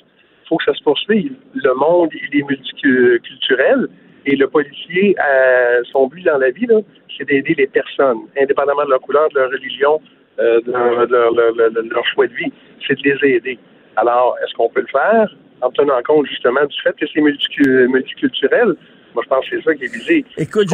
Il 0.45 0.49
faut 0.49 0.57
que 0.57 0.65
ça 0.65 0.75
se 0.75 0.83
poursuive. 0.83 1.35
Le 1.55 1.75
monde, 1.75 2.11
il 2.15 2.41
est 2.41 2.43
multiculturel 2.49 3.89
Et 4.27 4.37
le 4.37 4.49
policier, 4.49 5.15
euh, 5.19 5.83
son 5.93 6.07
but 6.07 6.25
dans 6.25 6.39
la 6.39 6.51
vie, 6.51 6.67
c'est 7.17 7.25
d'aider 7.27 7.55
les 7.57 7.67
personnes, 7.67 8.21
indépendamment 8.41 8.85
de 8.85 8.91
leur 8.91 9.01
couleur, 9.01 9.29
de 9.31 9.39
leur 9.39 9.51
religion, 9.51 10.01
euh, 10.39 10.61
de, 10.61 10.73
leur, 10.73 12.07
choix 12.07 12.27
de 12.27 12.35
vie. 12.35 12.53
C'est 12.87 12.99
de 12.99 13.03
les 13.03 13.37
aider. 13.37 13.59
Alors, 13.97 14.37
est-ce 14.43 14.55
qu'on 14.55 14.69
peut 14.69 14.81
le 14.81 14.87
faire? 14.87 15.35
En 15.61 15.71
tenant 15.71 16.01
compte 16.07 16.27
justement 16.27 16.65
du 16.65 16.81
fait 16.83 16.95
que 16.97 17.07
c'est 17.13 17.21
multiculturel? 17.21 18.77
Moi, 19.19 19.25
je 19.25 19.35
pense 19.35 19.51
que 19.51 19.57
c'est 19.57 19.65
ça 19.65 19.75
qui 19.75 19.85
est 19.85 19.93
visé. 19.93 20.25
Écoute, 20.37 20.69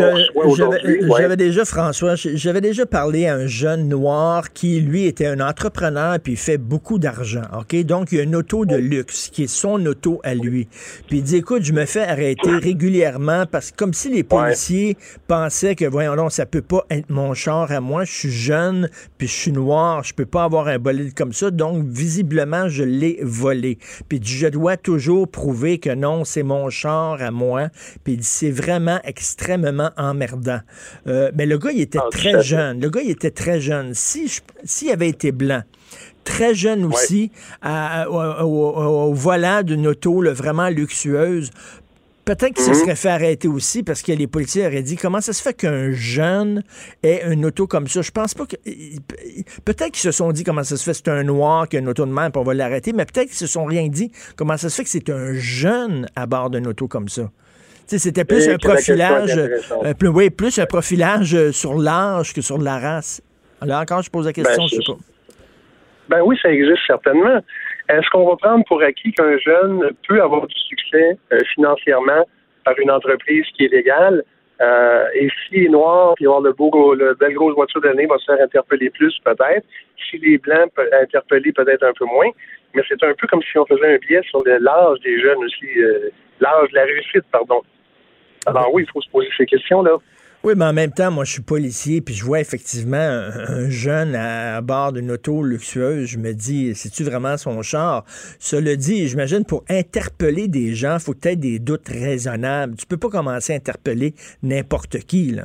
j'avais 1.17 1.37
déjà, 1.37 1.65
François, 1.65 2.15
j'avais 2.15 2.61
déjà 2.61 2.85
parlé 2.85 3.27
à 3.27 3.37
un 3.37 3.47
jeune 3.47 3.89
noir 3.89 4.53
qui, 4.53 4.81
lui, 4.81 5.07
était 5.07 5.27
un 5.27 5.41
entrepreneur 5.41 6.19
puis 6.21 6.35
il 6.35 6.39
fait 6.39 6.59
beaucoup 6.59 6.99
d'argent. 6.99 7.45
OK? 7.59 7.75
Donc, 7.85 8.13
il 8.13 8.19
y 8.19 8.21
a 8.21 8.25
une 8.25 8.37
auto 8.37 8.67
de 8.67 8.77
luxe 8.77 9.31
qui 9.33 9.45
est 9.45 9.47
son 9.47 9.85
auto 9.87 10.21
à 10.25 10.35
lui. 10.35 10.69
Puis 11.09 11.19
il 11.19 11.23
dit, 11.23 11.37
écoute, 11.37 11.63
je 11.63 11.73
me 11.73 11.87
fais 11.87 12.03
arrêter 12.03 12.51
régulièrement 12.51 13.47
parce 13.47 13.71
que 13.71 13.77
comme 13.77 13.95
si 13.95 14.11
les 14.11 14.25
policiers 14.25 14.99
pensaient 15.27 15.75
que, 15.75 15.87
voyons 15.87 16.15
donc, 16.15 16.31
ça 16.31 16.45
peut 16.45 16.61
pas 16.61 16.85
être 16.91 17.09
mon 17.09 17.33
char 17.33 17.73
à 17.73 17.81
moi. 17.81 18.05
Je 18.05 18.13
suis 18.13 18.31
jeune 18.31 18.91
puis 19.17 19.27
je 19.27 19.33
suis 19.33 19.53
noir. 19.53 20.05
Je 20.05 20.13
peux 20.13 20.27
pas 20.27 20.45
avoir 20.45 20.69
un 20.69 20.79
bolide 20.79 21.15
comme 21.15 21.33
ça. 21.33 21.51
Donc, 21.51 21.83
visiblement, 21.87 22.69
je 22.69 22.85
l'ai 22.85 23.21
volé. 23.23 23.79
Puis 24.11 24.21
je 24.23 24.49
dois 24.49 24.77
toujours 24.77 25.29
prouver 25.29 25.79
que 25.79 25.95
non, 25.95 26.25
c'est 26.25 26.43
mon 26.43 26.69
char 26.69 27.23
à 27.23 27.31
moi. 27.31 27.71
Puis 28.05 28.19
c'est 28.35 28.50
vraiment 28.50 29.00
extrêmement 29.05 29.91
emmerdant. 29.97 30.61
Euh, 31.07 31.31
mais 31.35 31.47
le 31.47 31.59
gars, 31.59 31.71
il 31.73 31.81
était 31.81 32.00
ah, 32.03 32.09
très 32.11 32.43
jeune. 32.43 32.81
Le 32.81 32.91
gars, 32.91 33.00
il 33.03 33.11
était 33.11 33.31
très 33.31 33.61
jeune. 33.61 33.95
Si 33.95 34.41
s'il 34.64 34.91
avait 34.91 35.09
été 35.09 35.31
blanc, 35.33 35.62
très 36.25 36.55
jeune 36.55 36.85
aussi, 36.85 37.31
au, 37.62 39.12
volant 39.14 39.62
d'une 39.62 39.87
auto 39.87 40.23
vraiment 40.33 40.69
luxueuse, 40.69 41.50
Peut-être 42.25 42.55
qu'il 42.55 42.64
se 42.64 42.71
mhm. 42.71 42.76
serait 42.76 42.97
fait 42.97 43.11
arrêter 43.11 43.49
aussi 43.49 43.83
parce 43.83 44.00
que 44.00 44.11
les 44.11 44.26
policiers 44.26 44.67
auraient 44.67 44.83
dit 44.83 44.97
comment 44.97 45.21
ça 45.21 45.35
se 45.35 45.43
fait 45.43 45.53
qu'un 45.53 45.93
jeune 45.93 46.62
ait 47.03 47.23
une 47.31 47.45
auto 47.45 47.67
comme 47.67 47.87
ça? 47.87 48.00
Je 48.00 48.11
pense 48.11 48.33
pas 48.33 48.47
que. 48.47 48.57
Peut-être 49.67 49.91
qu'ils 49.91 50.00
se 50.00 50.11
sont 50.11 50.33
dit 50.33 50.43
comment 50.43 50.64
ça 50.64 50.79
se 50.79 50.85
fait 50.85 50.95
c'est 50.95 51.09
un 51.09 51.23
noir 51.23 51.69
qui 51.69 51.76
a 51.76 51.81
une 51.81 51.88
auto 51.88 52.07
de 52.07 52.11
même 52.11 52.31
on 52.35 52.43
va 52.43 52.55
l'arrêter, 52.55 52.95
mais 52.95 53.05
peut-être 53.05 53.29
qu'ils 53.29 53.37
se 53.37 53.47
sont 53.47 53.67
rien 53.67 53.88
dit 53.88 54.11
comment 54.37 54.57
ça 54.57 54.71
se 54.71 54.76
fait 54.76 54.85
que 54.85 54.88
c'est 54.88 55.11
un 55.11 55.35
jeune 55.35 56.09
à 56.17 56.25
bord 56.25 56.49
d'une 56.49 56.67
auto 56.67 56.88
comme 56.88 57.11
ça. 57.11 57.31
C'était 57.87 58.25
plus 58.25 58.49
un 58.49 58.57
profilage, 58.57 59.37
euh, 59.37 59.95
plus, 59.95 60.09
oui, 60.09 60.31
plus 60.31 60.59
un 60.59 60.67
profilage 60.67 61.35
euh, 61.35 61.53
sur 61.53 61.75
l'âge 61.75 62.33
que 62.33 62.41
sur 62.41 62.59
la 62.59 62.79
race. 62.79 63.23
Alors 63.61 63.81
encore, 63.81 64.03
je 64.03 64.11
pose 64.11 64.26
la 64.26 64.33
question, 64.33 64.62
ben, 64.62 64.69
je 64.69 64.76
sais 64.76 64.93
pas. 64.93 64.99
Ben 66.09 66.23
oui, 66.25 66.38
ça 66.41 66.50
existe 66.50 66.81
certainement. 66.87 67.41
Est-ce 67.88 68.09
qu'on 68.11 68.26
va 68.26 68.37
prendre 68.37 68.64
pour 68.64 68.83
acquis 68.83 69.12
qu'un 69.12 69.37
jeune 69.38 69.91
peut 70.09 70.23
avoir 70.23 70.47
du 70.47 70.55
succès 70.55 71.19
euh, 71.33 71.38
financièrement 71.55 72.26
par 72.64 72.79
une 72.79 72.91
entreprise 72.91 73.45
qui 73.57 73.67
est 73.67 73.73
légale? 73.73 74.23
et 75.14 75.29
s'il 75.29 75.64
est 75.64 75.69
noir, 75.69 76.14
puis 76.14 76.25
avoir 76.25 76.41
le 76.41 76.55
beau, 76.55 76.95
le 76.95 77.12
belle 77.14 77.35
grosse 77.35 77.55
voiture 77.55 77.83
de 77.83 77.88
l'année 77.88 78.07
va 78.07 78.17
se 78.17 78.25
faire 78.25 78.43
interpeller 78.43 78.88
plus, 78.88 79.14
peut-être. 79.23 79.67
S'il 80.09 80.26
est 80.26 80.38
blanc, 80.38 80.64
peut 80.75 80.88
interpeller 81.03 81.53
peut-être 81.53 81.83
un 81.83 81.93
peu 81.93 82.07
moins. 82.07 82.31
Mais 82.73 82.83
c'est 82.88 83.03
un 83.03 83.12
peu 83.12 83.26
comme 83.26 83.43
si 83.43 83.59
on 83.59 83.67
faisait 83.67 83.95
un 83.95 83.99
biais 83.99 84.23
sur 84.23 84.43
l'âge 84.47 85.00
des 85.00 85.21
jeunes 85.21 85.45
aussi, 85.45 85.69
l'âge 86.41 86.71
de 86.71 86.76
la 86.76 86.85
réussite, 86.85 87.25
pardon. 87.31 87.61
Alors 88.47 88.73
oui, 88.73 88.85
il 88.87 88.91
faut 88.93 89.01
se 89.01 89.09
poser 89.11 89.29
ces 89.37 89.47
questions-là. 89.47 89.99
Oui, 90.45 90.53
mais 90.59 90.67
en 90.67 90.75
même 90.75 90.93
temps, 90.93 91.11
moi, 91.11 91.25
je 91.25 91.33
suis 91.33 91.43
policier, 91.43 92.03
puis 92.03 92.13
je 92.13 92.23
vois 92.23 92.39
effectivement 92.39 92.99
un, 92.99 93.71
jeune 93.71 94.15
à, 94.15 94.61
bord 94.61 94.93
d'une 94.93 95.11
auto 95.11 95.43
luxueuse. 95.43 96.05
Je 96.07 96.19
me 96.19 96.35
dis, 96.35 96.75
c'est-tu 96.75 97.03
vraiment 97.03 97.39
son 97.39 97.63
char? 97.63 98.05
Cela 98.39 98.77
dit, 98.77 99.09
j'imagine, 99.09 99.47
pour 99.47 99.65
interpeller 99.71 100.47
des 100.49 100.75
gens, 100.75 100.97
il 100.97 101.01
faut 101.03 101.15
peut-être 101.15 101.41
des 101.41 101.59
doutes 101.59 101.89
raisonnables. 101.89 102.77
Tu 102.77 102.85
peux 102.85 102.99
pas 102.99 103.09
commencer 103.09 103.55
à 103.55 103.57
interpeller 103.57 104.13
n'importe 104.43 104.99
qui, 105.07 105.33
là. 105.33 105.45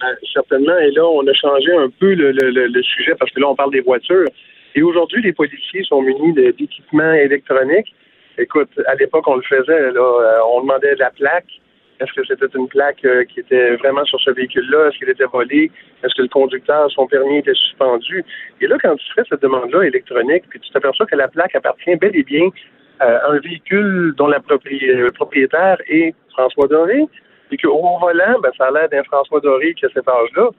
Ben, 0.00 0.16
certainement. 0.32 0.78
Et 0.78 0.90
là, 0.92 1.04
on 1.04 1.26
a 1.26 1.34
changé 1.34 1.70
un 1.76 1.90
peu 2.00 2.14
le, 2.14 2.82
sujet 2.82 3.14
parce 3.18 3.30
que 3.30 3.40
là, 3.40 3.48
on 3.48 3.56
parle 3.56 3.72
des 3.72 3.82
voitures. 3.82 4.28
Et 4.74 4.82
aujourd'hui, 4.82 5.20
les 5.20 5.34
policiers 5.34 5.84
sont 5.84 6.00
munis 6.00 6.32
d'équipements 6.32 7.12
électroniques. 7.12 7.94
Écoute, 8.38 8.70
à 8.86 8.94
l'époque, 8.94 9.28
on 9.28 9.36
le 9.36 9.42
faisait. 9.42 9.92
Là, 9.92 10.00
euh, 10.00 10.38
on 10.50 10.62
demandait 10.62 10.94
la 10.94 11.10
plaque 11.10 11.60
est-ce 12.00 12.12
que 12.12 12.26
c'était 12.26 12.58
une 12.58 12.68
plaque 12.68 13.04
euh, 13.04 13.24
qui 13.24 13.40
était 13.40 13.76
vraiment 13.76 14.04
sur 14.04 14.20
ce 14.20 14.30
véhicule-là? 14.30 14.88
Est-ce 14.88 14.98
qu'il 14.98 15.08
était 15.08 15.24
volé? 15.24 15.70
Est-ce 16.02 16.14
que 16.14 16.22
le 16.22 16.28
conducteur, 16.28 16.90
son 16.90 17.06
permis 17.06 17.38
était 17.38 17.54
suspendu? 17.54 18.24
Et 18.60 18.66
là, 18.66 18.76
quand 18.80 18.96
tu 18.96 19.12
fais 19.14 19.22
cette 19.28 19.42
demande-là 19.42 19.84
électronique, 19.84 20.44
puis 20.48 20.60
tu 20.60 20.70
t'aperçois 20.70 21.06
que 21.06 21.16
la 21.16 21.28
plaque 21.28 21.54
appartient 21.54 21.96
bel 21.96 22.14
et 22.14 22.22
bien 22.22 22.50
à 23.00 23.30
un 23.30 23.38
véhicule 23.38 24.14
dont 24.16 24.26
la 24.26 24.38
le 24.38 25.10
propriétaire 25.10 25.78
est 25.88 26.14
François 26.30 26.66
Doré, 26.68 27.04
et 27.50 27.56
qu'au 27.56 27.98
volant, 27.98 28.40
ben, 28.42 28.50
ça 28.58 28.66
a 28.66 28.70
l'air 28.70 28.88
d'un 28.88 29.04
François 29.04 29.40
Doré 29.40 29.74
qui 29.74 29.86
a 29.86 29.88
cet 29.94 30.08
âge-là, 30.08 30.50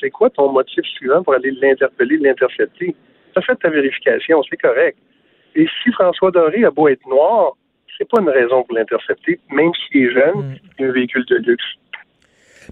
c'est 0.00 0.10
quoi 0.10 0.30
ton 0.30 0.50
motif 0.50 0.84
suivant 0.84 1.22
pour 1.22 1.34
aller 1.34 1.50
l'interpeller, 1.50 2.16
l'intercepter? 2.16 2.94
Tu 3.32 3.38
as 3.38 3.42
fait 3.42 3.56
ta 3.56 3.68
vérification, 3.68 4.42
c'est 4.48 4.56
correct. 4.56 4.96
Et 5.54 5.66
si 5.82 5.92
François 5.92 6.30
Doré 6.30 6.64
a 6.64 6.70
beau 6.70 6.88
être 6.88 7.06
noir, 7.06 7.52
c'est 7.96 8.08
pas 8.08 8.20
une 8.20 8.28
raison 8.28 8.62
pour 8.64 8.76
l'intercepter, 8.76 9.40
même 9.50 9.72
s'il 9.74 10.02
est 10.02 10.12
jeune, 10.12 10.58
mm. 10.78 10.84
un 10.84 10.92
véhicule 10.92 11.24
de 11.26 11.36
luxe. 11.36 11.64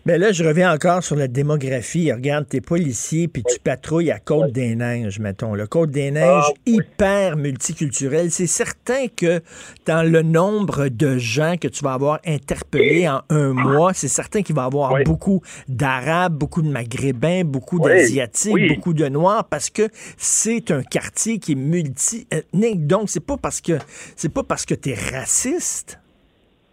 Mais 0.07 0.19
là, 0.19 0.33
je 0.33 0.45
reviens 0.45 0.73
encore 0.73 1.03
sur 1.03 1.17
la 1.17 1.29
démographie. 1.29 2.13
Regarde, 2.13 2.47
t'es 2.49 2.61
policier, 2.61 3.29
puis 3.29 3.43
tu 3.43 3.59
patrouilles 3.59 4.11
à 4.11 4.19
Côte-des-Neiges, 4.19 5.19
mettons. 5.19 5.55
Le 5.55 5.67
Côte-des-Neiges, 5.67 6.45
ah, 6.49 6.53
hyper 6.67 7.37
multiculturel. 7.37 8.31
C'est 8.31 8.47
certain 8.47 9.07
que 9.09 9.41
dans 9.87 10.03
le 10.03 10.23
nombre 10.23 10.89
de 10.89 11.19
gens 11.19 11.57
que 11.61 11.69
tu 11.69 11.85
vas 11.85 11.93
avoir 11.93 12.21
interpellés 12.27 13.09
en 13.09 13.23
un 13.31 13.53
mois, 13.53 13.93
c'est 13.95 14.09
certain 14.09 14.43
qu'il 14.43 14.55
va 14.55 14.63
y 14.63 14.67
avoir 14.67 14.95
beaucoup 15.05 15.43
d'Arabes, 15.69 16.35
beaucoup 16.35 16.63
de 16.63 16.69
Maghrébins, 16.69 17.45
beaucoup 17.45 17.79
d'Asiatiques, 17.79 18.69
beaucoup 18.69 18.95
de 18.95 19.09
Noirs, 19.09 19.45
parce 19.45 19.71
que 19.71 19.89
c'est 20.17 20.71
un 20.71 20.83
quartier 20.83 21.39
qui 21.39 21.53
est 21.53 21.57
multi-ethnique. 21.57 22.87
Donc, 22.87 23.11
c'est 23.11 23.25
pas 23.25 23.37
parce 23.37 23.61
que 23.61 23.79
c'est 24.17 24.33
pas 24.33 24.43
parce 24.43 24.67
que 24.67 24.75
t'es 24.75 24.95
raciste. 24.95 25.99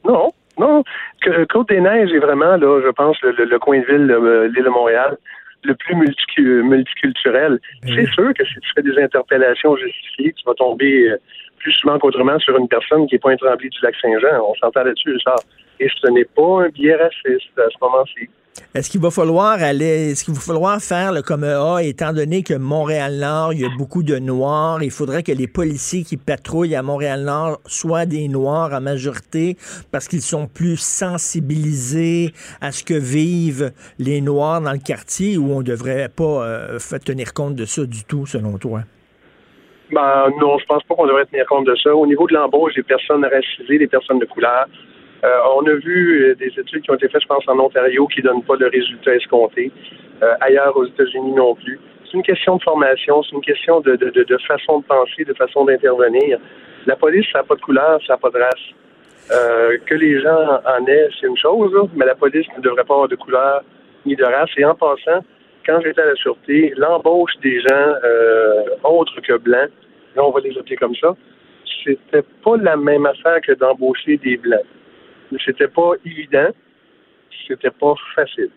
Non. 0.05 0.31
Non, 0.59 0.83
Côte-des-Neiges 1.49 2.11
est 2.11 2.19
vraiment, 2.19 2.57
là, 2.57 2.81
je 2.85 2.91
pense, 2.91 3.17
le, 3.21 3.57
coin 3.59 3.79
de 3.79 3.85
ville, 3.85 4.51
l'île 4.53 4.63
de 4.63 4.69
Montréal, 4.69 5.17
le 5.63 5.73
plus 5.75 5.95
multiculturel. 5.95 7.59
Ben 7.83 7.95
c'est 7.95 8.11
sûr 8.11 8.33
que 8.33 8.45
si 8.45 8.59
tu 8.59 8.69
fais 8.75 8.81
des 8.81 8.97
interpellations 9.01 9.75
justifiées, 9.77 10.33
tu 10.33 10.43
vas 10.45 10.53
tomber 10.53 11.09
euh, 11.09 11.17
plus 11.57 11.71
souvent 11.73 11.99
qu'autrement 11.99 12.39
sur 12.39 12.57
une 12.57 12.67
personne 12.67 13.07
qui 13.07 13.15
n'est 13.15 13.19
pas 13.19 13.31
un 13.31 13.37
tremblé 13.37 13.69
du 13.69 13.79
lac 13.81 13.95
Saint-Jean. 14.01 14.41
On 14.47 14.55
s'entend 14.55 14.83
là-dessus, 14.83 15.19
ça. 15.23 15.35
Et 15.79 15.89
ce 15.89 16.07
n'est 16.11 16.25
pas 16.25 16.63
un 16.63 16.69
biais 16.69 16.95
raciste 16.95 17.57
à 17.57 17.69
ce 17.69 17.77
moment-ci. 17.81 18.29
Est-ce 18.75 18.91
qu'il 18.91 19.01
va 19.01 19.09
falloir 19.09 19.53
aller, 19.63 20.11
est-ce 20.11 20.23
qu'il 20.23 20.35
va 20.35 20.39
falloir 20.39 20.79
faire 20.79 21.11
le 21.11 21.23
comme 21.23 21.43
A, 21.43 21.79
étant 21.81 22.13
donné 22.13 22.43
que 22.43 22.53
Montréal-Nord, 22.53 23.53
il 23.53 23.61
y 23.61 23.65
a 23.65 23.69
beaucoup 23.75 24.03
de 24.03 24.19
Noirs, 24.19 24.83
il 24.83 24.91
faudrait 24.91 25.23
que 25.23 25.31
les 25.31 25.47
policiers 25.47 26.03
qui 26.03 26.17
patrouillent 26.17 26.75
à 26.75 26.83
Montréal-Nord 26.83 27.61
soient 27.65 28.05
des 28.05 28.27
Noirs 28.27 28.71
en 28.71 28.79
majorité 28.79 29.57
parce 29.91 30.07
qu'ils 30.07 30.21
sont 30.21 30.45
plus 30.45 30.77
sensibilisés 30.77 32.31
à 32.61 32.71
ce 32.71 32.83
que 32.83 32.93
vivent 32.93 33.71
les 33.97 34.21
Noirs 34.21 34.61
dans 34.61 34.73
le 34.73 34.77
quartier 34.77 35.39
ou 35.39 35.51
on 35.51 35.59
ne 35.59 35.63
devrait 35.63 36.07
pas 36.15 36.45
euh, 36.45 36.77
tenir 37.03 37.33
compte 37.33 37.55
de 37.55 37.65
ça 37.65 37.83
du 37.85 38.03
tout, 38.03 38.27
selon 38.27 38.59
toi? 38.59 38.81
Ben, 39.91 40.29
non, 40.39 40.59
je 40.59 40.65
pense 40.65 40.83
pas 40.83 40.93
qu'on 40.93 41.07
devrait 41.07 41.25
tenir 41.25 41.47
compte 41.47 41.65
de 41.65 41.75
ça. 41.75 41.95
Au 41.95 42.05
niveau 42.05 42.27
de 42.27 42.35
l'embauche 42.35 42.75
des 42.75 42.83
personnes 42.83 43.25
racisées, 43.25 43.79
des 43.79 43.87
personnes 43.87 44.19
de 44.19 44.25
couleur, 44.25 44.67
on 45.23 45.65
a 45.65 45.73
vu 45.73 46.23
euh, 46.23 46.35
des 46.35 46.47
études 46.57 46.81
qui 46.81 46.91
ont 46.91 46.95
été 46.95 47.09
faites, 47.09 47.21
je 47.21 47.27
pense, 47.27 47.43
en 47.47 47.59
Ontario, 47.59 48.07
qui 48.07 48.21
ne 48.21 48.27
donnent 48.27 48.43
pas 48.43 48.55
le 48.55 48.67
résultat 48.67 49.15
escompté. 49.15 49.71
Euh, 50.23 50.33
ailleurs, 50.41 50.75
aux 50.77 50.85
États-Unis 50.85 51.33
non 51.33 51.55
plus. 51.55 51.79
C'est 52.05 52.13
une 52.13 52.23
question 52.23 52.57
de 52.57 52.63
formation, 52.63 53.21
c'est 53.23 53.35
une 53.35 53.41
question 53.41 53.81
de, 53.81 53.95
de, 53.95 54.09
de, 54.09 54.37
façon 54.47 54.79
de 54.79 54.85
penser, 54.85 55.25
de 55.25 55.33
façon 55.33 55.65
d'intervenir. 55.65 56.39
La 56.85 56.95
police, 56.95 57.25
ça 57.31 57.39
n'a 57.39 57.43
pas 57.43 57.55
de 57.55 57.61
couleur, 57.61 57.99
ça 58.07 58.13
n'a 58.13 58.17
pas 58.17 58.29
de 58.29 58.39
race. 58.39 59.79
que 59.85 59.95
les 59.95 60.19
gens 60.21 60.59
en 60.65 60.85
aient, 60.87 61.09
c'est 61.19 61.27
une 61.27 61.37
chose, 61.37 61.71
mais 61.95 62.05
la 62.05 62.15
police 62.15 62.47
ne 62.57 62.61
devrait 62.61 62.83
pas 62.83 62.95
avoir 62.95 63.07
de 63.07 63.15
couleur 63.15 63.61
ni 64.05 64.15
de 64.15 64.23
race. 64.23 64.49
Et 64.57 64.65
en 64.65 64.73
passant, 64.73 65.23
quand 65.65 65.79
j'étais 65.81 66.01
à 66.01 66.05
la 66.05 66.15
sûreté, 66.15 66.73
l'embauche 66.77 67.37
des 67.43 67.61
gens 67.61 67.93
autres 68.83 69.21
que 69.21 69.37
blancs, 69.37 69.69
là 70.15 70.25
on 70.25 70.31
va 70.31 70.39
les 70.39 70.57
appeler 70.57 70.77
comme 70.77 70.95
ça, 70.95 71.15
c'était 71.83 72.25
pas 72.43 72.57
la 72.57 72.75
même 72.75 73.05
affaire 73.05 73.39
que 73.41 73.51
d'embaucher 73.51 74.17
des 74.17 74.37
blancs 74.37 74.65
c'était 75.45 75.67
pas 75.67 75.91
évident, 76.05 76.49
c'était 77.47 77.71
pas 77.71 77.93
facile. 78.15 78.49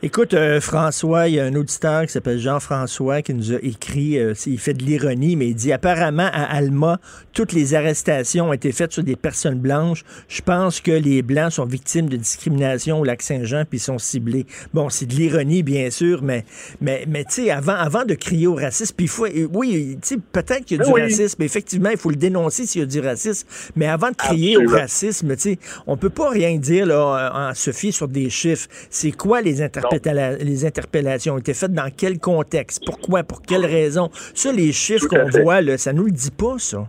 Écoute, 0.00 0.32
euh, 0.32 0.60
François, 0.60 1.26
il 1.26 1.34
y 1.34 1.40
a 1.40 1.44
un 1.44 1.56
auditeur 1.56 2.06
qui 2.06 2.12
s'appelle 2.12 2.38
Jean-François 2.38 3.20
qui 3.20 3.34
nous 3.34 3.52
a 3.52 3.56
écrit, 3.56 4.16
euh, 4.16 4.32
il 4.46 4.60
fait 4.60 4.72
de 4.72 4.84
l'ironie, 4.84 5.34
mais 5.34 5.48
il 5.48 5.56
dit 5.56 5.72
apparemment 5.72 6.30
à 6.32 6.44
Alma, 6.44 7.00
toutes 7.32 7.52
les 7.52 7.74
arrestations 7.74 8.50
ont 8.50 8.52
été 8.52 8.70
faites 8.70 8.92
sur 8.92 9.02
des 9.02 9.16
personnes 9.16 9.58
blanches. 9.58 10.04
Je 10.28 10.40
pense 10.40 10.80
que 10.80 10.92
les 10.92 11.22
Blancs 11.22 11.50
sont 11.50 11.64
victimes 11.64 12.08
de 12.08 12.16
discrimination 12.16 13.00
au 13.00 13.04
lac 13.04 13.22
Saint-Jean 13.22 13.64
puis 13.68 13.80
sont 13.80 13.98
ciblés. 13.98 14.46
Bon, 14.72 14.88
c'est 14.88 15.06
de 15.06 15.14
l'ironie, 15.14 15.64
bien 15.64 15.90
sûr, 15.90 16.22
mais, 16.22 16.44
mais, 16.80 17.04
mais 17.08 17.24
tu 17.24 17.42
sais, 17.42 17.50
avant, 17.50 17.74
avant 17.74 18.04
de 18.04 18.14
crier 18.14 18.46
au 18.46 18.54
racisme, 18.54 18.94
puis 18.96 19.06
il 19.06 19.10
faut, 19.10 19.26
oui, 19.52 19.98
tu 20.00 20.14
sais, 20.14 20.16
peut-être 20.30 20.64
qu'il 20.64 20.78
y 20.78 20.80
a 20.80 20.84
du 20.84 20.92
racisme, 20.92 21.42
effectivement, 21.42 21.90
il 21.90 21.98
faut 21.98 22.10
le 22.10 22.16
dénoncer 22.16 22.66
s'il 22.66 22.82
y 22.82 22.84
a 22.84 22.86
du 22.86 23.00
racisme, 23.00 23.48
mais 23.74 23.86
avant 23.86 24.10
de 24.10 24.16
crier 24.16 24.58
au 24.58 24.70
racisme, 24.70 25.34
tu 25.34 25.42
sais, 25.42 25.58
on 25.88 25.96
peut 25.96 26.08
pas 26.08 26.30
rien 26.30 26.56
dire, 26.56 26.86
là, 26.86 27.32
en 27.34 27.52
se 27.52 27.72
fier 27.72 27.90
sur 27.90 28.06
des 28.06 28.30
chiffres. 28.30 28.68
C'est 28.90 29.10
quoi 29.10 29.40
les 29.40 29.60
interprétations 29.60 29.87
les 29.92 30.66
interpellations 30.66 31.34
ont 31.34 31.38
été 31.38 31.54
faites 31.54 31.72
dans 31.72 31.90
quel 31.96 32.18
contexte? 32.18 32.84
Pourquoi? 32.84 33.22
Pour 33.22 33.42
quelles 33.42 33.66
raisons? 33.66 34.08
Ça, 34.12 34.52
les 34.52 34.72
chiffres 34.72 35.06
qu'on 35.08 35.28
voit, 35.42 35.60
là, 35.60 35.78
ça 35.78 35.92
nous 35.92 36.04
le 36.04 36.12
dit 36.12 36.30
pas, 36.30 36.58
ça. 36.58 36.86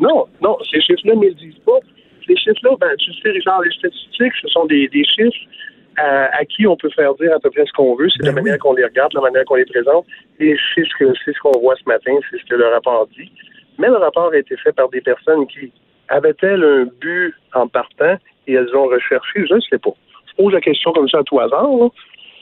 Non, 0.00 0.26
non, 0.40 0.58
ces 0.70 0.80
chiffres-là 0.80 1.14
ne 1.14 1.26
le 1.26 1.34
disent 1.34 1.62
pas. 1.64 1.78
Ces 2.26 2.36
chiffres-là, 2.36 2.76
ben, 2.80 2.96
tu 2.98 3.12
sais, 3.12 3.30
Richard, 3.30 3.60
les 3.62 3.70
statistiques, 3.72 4.32
ce 4.42 4.48
sont 4.48 4.66
des, 4.66 4.88
chiffres 5.04 5.36
à, 5.96 6.44
qui 6.46 6.66
on 6.66 6.76
peut 6.76 6.90
faire 6.90 7.14
dire 7.14 7.32
à 7.34 7.40
peu 7.40 7.50
près 7.50 7.64
ce 7.66 7.72
qu'on 7.72 7.94
veut. 7.94 8.08
C'est 8.10 8.24
la 8.24 8.32
ben 8.32 8.42
manière 8.42 8.58
qu'on 8.58 8.74
les 8.74 8.84
regarde, 8.84 9.12
la 9.14 9.20
manière 9.20 9.44
qu'on 9.44 9.56
les 9.56 9.66
présente. 9.66 10.06
Et 10.40 10.56
c'est 10.74 10.84
ce 10.84 10.94
que 10.98 11.12
c'est 11.24 11.32
ce 11.32 11.38
qu'on 11.40 11.58
voit 11.60 11.76
ce 11.76 11.88
matin, 11.88 12.12
c'est 12.30 12.38
ce 12.38 12.44
que 12.46 12.54
le 12.54 12.66
rapport 12.66 13.06
dit. 13.16 13.30
Mais 13.78 13.88
le 13.88 13.96
rapport 13.96 14.32
a 14.32 14.36
été 14.36 14.56
fait 14.56 14.72
par 14.72 14.88
des 14.88 15.00
personnes 15.00 15.46
qui 15.46 15.72
avaient-elles 16.08 16.64
un 16.64 16.86
but 17.00 17.34
en 17.54 17.68
partant 17.68 18.16
et 18.46 18.54
elles 18.54 18.74
ont 18.74 18.86
recherché, 18.86 19.46
je 19.46 19.54
ne 19.54 19.60
sais 19.60 19.78
pas 19.78 19.90
pose 20.36 20.52
la 20.52 20.60
question 20.60 20.92
comme 20.92 21.08
ça 21.08 21.18
à 21.18 21.22
tout 21.22 21.40
hasard. 21.40 21.68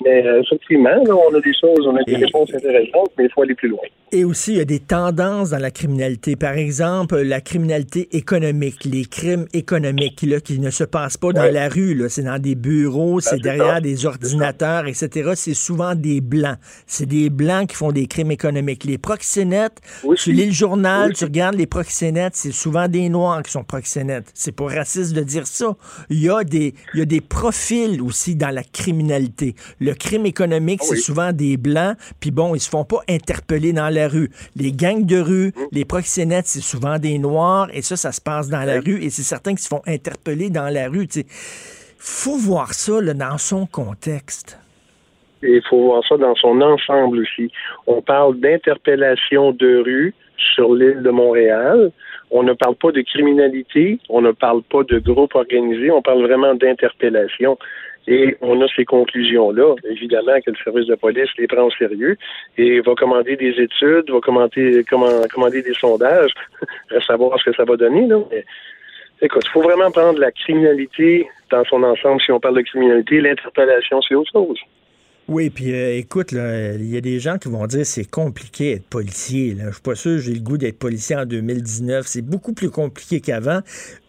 Mais 0.05 0.27
euh, 0.27 0.43
effectivement, 0.43 0.91
on 1.09 1.35
a 1.35 1.41
des 1.41 1.55
choses, 1.55 1.87
on 1.87 1.97
a 1.97 2.03
des 2.05 2.17
réponses 2.17 2.53
intéressantes, 2.55 3.11
mais 3.17 3.25
il 3.25 3.31
faut 3.31 3.43
aller 3.43 3.55
plus 3.55 3.69
loin. 3.69 3.81
Et 4.15 4.25
aussi, 4.25 4.53
il 4.53 4.59
y 4.59 4.61
a 4.61 4.67
des 4.67 4.79
tendances 4.79 5.51
dans 5.51 5.59
la 5.59 5.71
criminalité. 5.71 6.37
Par 6.37 6.53
exemple, 6.53 7.23
la 7.23 7.41
criminalité 7.41 8.15
économique, 8.15 8.85
les 8.85 9.07
crimes 9.07 9.47
économiques 9.55 10.21
là, 10.23 10.39
qui 10.39 10.59
ne 10.59 10.69
se 10.69 10.85
passent 10.85 11.17
pas 11.17 11.33
dans 11.33 11.51
la 11.51 11.71
rue. 11.71 11.99
C'est 12.11 12.25
dans 12.25 12.39
des 12.39 12.55
bureaux, 12.55 13.17
ben, 13.17 13.21
c'est 13.23 13.41
derrière 13.41 13.81
des 13.81 14.05
ordinateurs, 14.05 14.87
etc. 14.87 15.33
C'est 15.35 15.55
souvent 15.55 15.95
des 15.95 16.21
blancs. 16.21 16.59
C'est 16.87 17.07
des 17.07 17.31
blancs 17.31 17.71
qui 17.71 17.77
font 17.77 17.91
des 17.91 18.07
crimes 18.07 18.33
économiques. 18.33 18.85
Les 18.85 18.99
proxénètes, 18.99 19.81
tu 20.19 20.33
lis 20.33 20.47
le 20.47 20.53
journal, 20.53 21.15
tu 21.15 21.25
regardes 21.25 21.55
les 21.55 21.67
proxénètes, 21.67 22.37
c'est 22.37 22.53
souvent 22.53 22.89
des 22.89 23.09
noirs 23.09 23.43
qui 23.43 23.51
sont 23.51 23.65
proxénètes. 23.65 24.31
C'est 24.35 24.55
pas 24.55 24.67
raciste 24.67 25.15
de 25.15 25.23
dire 25.23 25.47
ça. 25.47 25.75
Il 26.11 26.23
y 26.23 26.29
a 26.29 26.45
des, 26.45 26.75
il 26.93 26.99
y 26.99 27.03
a 27.03 27.07
des 27.07 27.23
profils 27.23 28.03
aussi 28.03 28.37
dans 28.37 28.51
la 28.51 28.63
criminalité. 28.63 29.55
Le 29.81 29.92
crime 29.95 30.27
économique, 30.27 30.81
ah 30.83 30.87
c'est 30.89 30.97
souvent 30.97 31.33
des 31.33 31.57
blancs, 31.57 31.97
puis 32.21 32.31
bon, 32.31 32.55
ils 32.55 32.61
se 32.61 32.71
font 32.71 32.85
pas 32.85 33.01
interpeller 33.09 33.73
dans 33.73 33.89
la 33.89 34.09
rue. 34.09 34.31
Les 34.57 34.73
gangs 34.73 35.05
de 35.05 35.19
rue, 35.19 35.49
mmh. 35.49 35.61
les 35.73 35.85
proxénètes, 35.85 36.47
c'est 36.47 36.61
souvent 36.61 36.99
des 36.99 37.19
noirs, 37.19 37.69
et 37.73 37.83
ça, 37.83 37.97
ça 37.97 38.13
se 38.13 38.21
passe 38.21 38.49
dans 38.49 38.63
la 38.63 38.81
rue, 38.81 39.03
et 39.03 39.11
c'est 39.11 39.23
certains 39.23 39.55
qui 39.55 39.63
se 39.63 39.69
font 39.69 39.83
interpeller 39.87 40.51
dans 40.51 40.73
la 40.73 40.89
rue. 40.89 41.07
Il 41.15 41.25
faut 41.99 42.37
voir 42.37 42.75
ça 42.75 43.01
dans 43.01 43.39
son 43.39 43.67
contexte. 43.67 44.59
Il 45.43 45.63
faut 45.69 45.83
voir 45.83 46.03
ça 46.09 46.17
dans 46.17 46.35
son 46.37 46.61
ensemble 46.61 47.19
aussi. 47.19 47.51
On 47.87 48.01
parle 48.01 48.39
d'interpellation 48.39 49.53
de 49.53 49.83
rue 49.83 50.15
sur 50.55 50.75
l'île 50.75 51.03
de 51.03 51.11
Montréal. 51.11 51.91
On 52.31 52.43
ne 52.43 52.55
parle 52.55 52.77
pas 52.77 52.93
de 52.93 53.03
criminalité, 53.03 53.99
on 54.09 54.23
ne 54.23 54.33
parle 54.33 54.63
pas 54.63 54.83
de 54.85 54.99
groupe 54.99 55.35
organisé, 55.35 55.91
on 55.91 56.01
parle 56.01 56.23
vraiment 56.23 56.55
d'interpellation. 56.55 57.59
Et 58.09 58.37
on 58.41 58.61
a 58.61 58.67
ces 58.75 58.85
conclusions-là. 58.85 59.77
Évidemment 59.89 60.41
que 60.45 60.51
le 60.51 60.57
service 60.57 60.87
de 60.87 60.95
police 60.97 61.31
les 61.39 61.47
prend 61.47 61.63
au 61.63 61.71
sérieux 61.71 62.17
et 62.59 62.81
va 62.81 62.95
commander 62.95 63.37
des 63.37 63.61
études, 63.61 64.11
va 64.11 64.21
commander, 64.21 64.85
commander 64.85 65.63
des 65.63 65.75
sondages, 65.75 66.33
à 66.91 67.01
savoir 67.01 67.39
ce 67.39 67.51
que 67.51 67.57
ça 67.57 67.65
va 67.65 67.77
donner. 67.77 68.07
Là. 68.07 68.19
Mais, 68.31 68.45
écoute, 69.21 69.43
il 69.47 69.51
faut 69.51 69.63
vraiment 69.63 69.91
prendre 69.91 70.19
la 70.19 70.33
criminalité 70.33 71.29
dans 71.51 71.65
son 71.65 71.83
ensemble. 71.85 72.21
Si 72.21 72.33
on 72.33 72.41
parle 72.41 72.57
de 72.57 72.63
criminalité, 72.63 73.21
l'interpellation, 73.21 74.03
c'est 74.03 74.15
autre 74.15 74.33
chose. 74.33 74.59
Oui, 75.29 75.51
puis 75.51 75.73
euh, 75.73 75.97
écoute, 75.97 76.33
il 76.33 76.93
y 76.93 76.97
a 76.97 77.01
des 77.01 77.21
gens 77.21 77.39
qui 77.39 77.49
vont 77.49 77.67
dire 77.67 77.87
c'est 77.87 78.11
compliqué 78.11 78.75
d'être 78.75 78.89
policier. 78.89 79.55
Là. 79.55 79.67
Je 79.69 79.75
suis 79.75 79.83
pas 79.83 79.95
sûr 79.95 80.19
j'ai 80.19 80.35
le 80.35 80.41
goût 80.41 80.59
d'être 80.59 80.81
policier 80.81 81.15
en 81.15 81.25
2019. 81.25 82.07
C'est 82.07 82.23
beaucoup 82.23 82.53
plus 82.53 82.71
compliqué 82.71 83.21
qu'avant. 83.21 83.61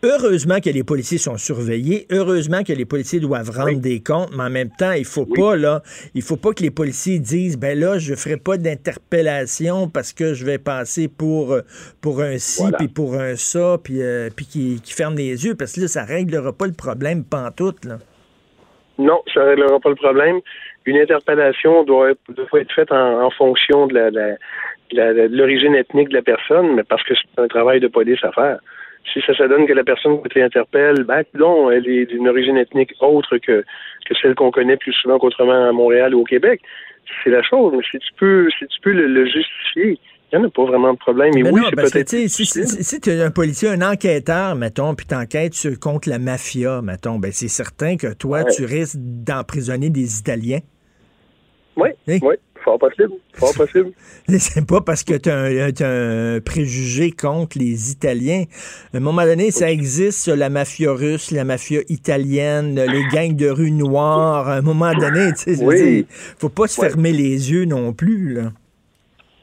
Heureusement 0.02 0.60
que 0.60 0.72
les 0.72 0.84
policiers 0.84 1.20
sont 1.20 1.38
surveillés. 1.38 2.08
Heureusement 2.10 2.64
que 2.64 2.74
les 2.74 2.86
policiers 2.86 3.20
doivent 3.20 3.52
rendre 3.52 3.80
des 3.80 4.02
comptes. 4.02 4.32
Mais 4.36 4.44
en 4.44 4.50
même 4.50 4.72
temps, 4.72 4.94
il 4.94 5.06
faut 5.06 5.28
pas, 5.28 5.56
là, 5.56 5.84
il 6.16 6.24
faut 6.24 6.36
pas 6.36 6.52
que 6.52 6.64
les 6.64 6.72
policiers 6.72 7.20
disent 7.20 7.60
ben 7.60 7.80
là, 7.80 8.00
je 8.00 8.16
ferai 8.16 8.38
pas 8.38 8.58
d'interpellation 8.58 9.90
parce 9.90 10.14
que 10.14 10.34
je 10.34 10.46
vais 10.46 10.58
passer 10.58 11.08
pour, 11.08 11.54
euh, 11.54 11.62
pour 12.02 12.22
un 12.22 12.40
ci, 12.40 12.64
puis 12.80 12.88
pour 12.88 13.14
un 13.14 13.36
ça, 13.36 13.78
puis, 13.84 14.02
euh, 14.02 14.30
puis 14.36 14.48
qui, 14.48 14.82
qui 14.84 14.94
ferme 14.94 15.16
les 15.16 15.46
yeux. 15.46 15.54
Parce 15.54 15.74
que 15.74 15.82
là, 15.82 15.88
ça 15.88 16.06
réglera 16.06 16.54
pas 16.54 16.66
le 16.66 16.74
problème 16.74 17.24
pantoute, 17.24 17.86
là. 17.86 18.00
Non, 19.00 19.24
ça 19.34 19.44
réglera 19.44 19.80
pas 19.80 19.90
le 19.90 19.96
problème 19.96 20.40
une 20.86 20.98
interpellation 20.98 21.84
doit 21.84 22.12
être, 22.12 22.20
doit 22.30 22.62
être 22.62 22.74
faite 22.74 22.92
en, 22.92 23.30
fonction 23.32 23.88
de 23.88 23.94
la, 23.94 25.28
l'origine 25.28 25.76
ethnique 25.76 26.10
de 26.10 26.16
la 26.16 26.22
personne, 26.22 26.76
mais 26.76 26.84
parce 26.84 27.04
que 27.04 27.14
c'est 27.16 27.42
un 27.42 27.48
travail 27.48 27.80
de 27.80 27.88
police 27.88 28.24
à 28.24 28.32
faire. 28.32 28.60
Si 29.12 29.22
ça 29.22 29.34
se 29.34 29.44
donne 29.44 29.68
que 29.68 29.74
la 29.74 29.84
personne 29.84 30.22
qui 30.24 30.42
interpelle, 30.42 31.04
ben, 31.04 31.24
non, 31.34 31.70
elle 31.70 31.88
est 31.88 32.06
d'une 32.06 32.28
origine 32.28 32.58
ethnique 32.58 32.94
autre 33.02 33.38
que, 33.38 33.64
que 34.06 34.16
celle 34.22 34.36
qu'on 34.36 34.52
connaît 34.52 34.78
plus 34.78 34.94
souvent 34.94 35.20
qu'autrement 35.20 35.68
à 35.68 35.72
Montréal 35.72 36.16
ou 36.16 36.22
au 36.22 36.24
Québec, 36.24 36.62
c'est 37.24 37.30
la 37.30 37.44
chose. 37.44 37.74
Mais 37.76 37.84
si 37.90 38.00
tu 38.00 38.14
peux, 38.18 38.50
si 38.58 38.66
tu 38.68 38.80
peux 38.82 38.92
le 38.92 39.26
justifier, 39.26 40.00
il 40.34 40.40
n'y 40.40 40.46
en 40.46 40.48
a 40.48 40.52
pas 40.52 40.66
vraiment 40.66 40.94
de 40.94 40.98
problème. 40.98 41.32
Mais, 41.36 41.50
oui, 41.50 41.62
c'est 41.70 41.76
peut-être. 41.76 42.10
Si, 42.28 42.46
si, 42.46 43.00
tu 43.00 43.10
es 43.12 43.22
un 43.22 43.30
policier, 43.30 43.70
un 43.70 43.82
enquêteur, 43.84 44.56
mettons, 44.56 44.96
puis 44.96 45.06
t'enquêtes 45.06 45.78
contre 45.80 46.10
la 46.10 46.18
mafia, 46.18 46.82
mettons, 46.82 47.20
ben 47.20 47.32
c'est 47.32 47.48
certain 47.48 47.98
que 47.98 48.14
toi, 48.14 48.44
tu 48.44 48.66
risques 48.66 48.98
d'emprisonner 48.98 49.92
des 49.92 50.20
Italiens. 50.20 50.62
Oui, 51.78 51.90
hein? 52.08 52.18
oui. 52.22 52.36
Fort 52.64 52.80
possible. 52.80 53.12
Fort 53.34 53.54
possible. 53.54 53.92
C'est 54.40 54.66
pas 54.66 54.80
parce 54.80 55.04
que 55.04 55.16
tu 55.16 55.30
as, 55.30 55.86
un 55.86 56.40
préjugé 56.40 57.12
contre 57.12 57.60
les 57.60 57.92
Italiens. 57.92 58.46
À 58.94 58.98
un 58.98 59.00
moment 59.02 59.24
donné, 59.24 59.52
ça 59.52 59.70
existe, 59.70 60.30
la 60.30 60.50
mafia 60.50 60.94
russe, 60.94 61.32
la 61.32 61.44
mafia 61.44 61.82
italienne, 61.90 62.76
les 62.76 63.04
gangs 63.12 63.36
de 63.36 63.50
rue 63.50 63.72
noire. 63.72 64.48
À 64.48 64.56
un 64.56 64.62
moment 64.62 64.94
donné, 64.94 65.34
tu 65.34 65.56
sais, 65.56 66.06
faut 66.38 66.48
pas 66.48 66.68
se 66.68 66.80
fermer 66.80 67.12
les 67.12 67.52
yeux 67.52 67.66
non 67.66 67.92
plus, 67.92 68.34
là. 68.34 68.54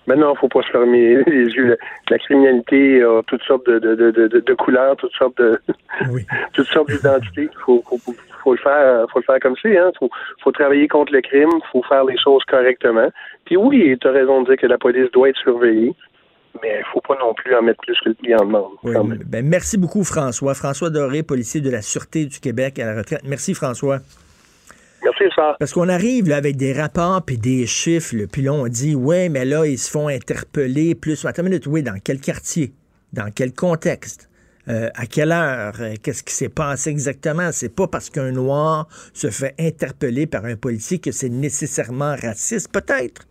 Maintenant, 0.07 0.31
il 0.31 0.35
ne 0.35 0.39
faut 0.39 0.49
pas 0.49 0.63
se 0.63 0.71
fermer 0.71 1.23
les 1.27 1.47
yeux. 1.47 1.77
La 2.09 2.19
criminalité 2.19 3.03
a 3.03 3.23
toutes 3.27 3.43
sortes 3.43 3.67
de, 3.67 3.79
de, 3.79 3.95
de, 3.95 4.41
de 4.41 4.55
couleurs, 4.55 4.97
toutes 4.97 5.13
sortes 5.13 5.37
de 5.39 5.61
toutes 6.55 6.67
sortes 6.69 6.91
d'identités. 6.91 7.49
Il 7.53 7.59
faut, 7.65 7.83
faut, 8.43 8.53
le 8.53 8.59
faire, 8.59 9.07
faut 9.13 9.19
le 9.21 9.25
faire 9.25 9.41
comme 9.41 9.55
c'est. 9.61 9.77
Hein. 9.77 9.91
Faut, 9.99 10.11
faut 10.43 10.53
travailler 10.53 10.89
contre 10.89 11.13
le 11.13 11.21
crime. 11.21 11.51
Il 11.53 11.71
faut 11.71 11.83
faire 11.83 12.05
les 12.05 12.19
choses 12.19 12.43
correctement. 12.45 13.09
Puis 13.45 13.57
oui, 13.57 13.97
tu 14.01 14.09
as 14.09 14.13
raison 14.13 14.43
de 14.43 14.49
dire 14.49 14.57
que 14.57 14.67
la 14.67 14.79
police 14.79 15.11
doit 15.13 15.29
être 15.29 15.39
surveillée. 15.39 15.95
Mais 16.63 16.75
il 16.75 16.79
ne 16.79 16.85
faut 16.93 17.01
pas 17.01 17.17
non 17.21 17.33
plus 17.33 17.55
en 17.55 17.63
mettre 17.63 17.81
plus 17.83 17.97
que 18.01 18.09
le 18.09 18.15
client 18.15 18.45
demande. 18.45 18.73
ben, 19.27 19.47
merci 19.47 19.79
beaucoup, 19.79 20.03
François. 20.03 20.55
François 20.55 20.91
Doré, 20.91 21.23
policier 21.23 21.61
de 21.61 21.71
la 21.71 21.81
Sûreté 21.81 22.27
du 22.27 22.41
Québec 22.41 22.79
à 22.81 22.87
la 22.87 22.97
retraite. 22.97 23.21
Merci, 23.25 23.55
François. 23.55 24.01
Parce 25.59 25.73
qu'on 25.73 25.89
arrive 25.89 26.31
avec 26.33 26.57
des 26.57 26.73
rapports 26.73 27.23
puis 27.25 27.39
des 27.39 27.67
chiffres, 27.67 28.15
puis 28.31 28.43
là, 28.43 28.53
on 28.53 28.69
dit, 28.69 28.95
ouais, 28.95 29.29
mais 29.29 29.45
là, 29.45 29.67
ils 29.67 29.79
se 29.79 29.91
font 29.91 30.09
interpeller 30.09 30.95
plus. 30.95 31.25
Attends 31.25 31.43
une 31.43 31.51
minute, 31.51 31.67
oui, 31.67 31.83
dans 31.83 31.99
quel 32.03 32.21
quartier? 32.21 32.73
Dans 33.13 33.31
quel 33.35 33.53
contexte? 33.53 34.29
Euh, 34.69 34.91
à 34.95 35.07
quelle 35.07 35.33
heure? 35.33 35.75
Euh, 35.81 35.95
qu'est-ce 36.03 36.23
qui 36.23 36.35
s'est 36.35 36.51
passé 36.51 36.91
exactement? 36.91 37.51
C'est 37.53 37.75
pas 37.75 37.89
parce 37.89 38.11
qu'un 38.11 38.31
noir 38.31 38.89
se 39.15 39.31
fait 39.31 39.55
interpeller 39.59 40.27
par 40.27 40.45
un 40.45 40.57
policier 40.57 40.99
que 40.99 41.13
c'est 41.13 41.31
nécessairement 41.31 42.15
raciste. 42.17 42.71
Peut-être. 42.71 43.27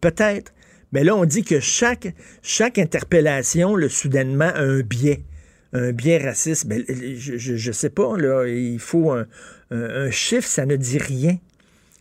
Peut-être. 0.00 0.52
Mais 0.92 1.02
là, 1.02 1.16
on 1.16 1.24
dit 1.24 1.42
que 1.42 1.60
chaque, 1.60 2.14
chaque 2.42 2.78
interpellation, 2.78 3.74
le, 3.74 3.88
soudainement, 3.88 4.52
a 4.54 4.60
un 4.60 4.80
biais 4.80 5.24
un 5.72 5.92
biais 5.92 6.18
raciste. 6.18 6.66
Ben, 6.66 6.84
je 6.88 7.68
ne 7.68 7.72
sais 7.72 7.90
pas, 7.90 8.14
il 8.46 8.78
faut 8.78 9.10
un, 9.10 9.26
un, 9.70 10.10
chiffre, 10.10 10.48
ça 10.48 10.66
ne 10.66 10.76
dit 10.76 10.98
rien. 10.98 11.38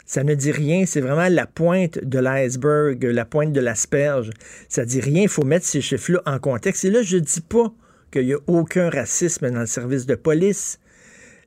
Ça 0.05 0.23
ne 0.23 0.35
dit 0.35 0.51
rien, 0.51 0.85
c'est 0.85 1.01
vraiment 1.01 1.27
la 1.29 1.47
pointe 1.47 1.97
de 2.03 2.19
l'iceberg, 2.19 3.03
la 3.03 3.25
pointe 3.25 3.53
de 3.53 3.59
l'asperge. 3.59 4.29
Ça 4.69 4.85
dit 4.85 5.01
rien, 5.01 5.23
il 5.23 5.29
faut 5.29 5.43
mettre 5.43 5.65
ces 5.65 5.81
chiffres-là 5.81 6.21
en 6.27 6.37
contexte. 6.37 6.85
Et 6.85 6.91
là, 6.91 7.01
je 7.01 7.17
ne 7.17 7.21
dis 7.21 7.41
pas 7.41 7.73
qu'il 8.11 8.27
n'y 8.27 8.33
a 8.33 8.39
aucun 8.45 8.89
racisme 8.89 9.49
dans 9.49 9.61
le 9.61 9.65
service 9.65 10.05
de 10.05 10.13
police. 10.13 10.79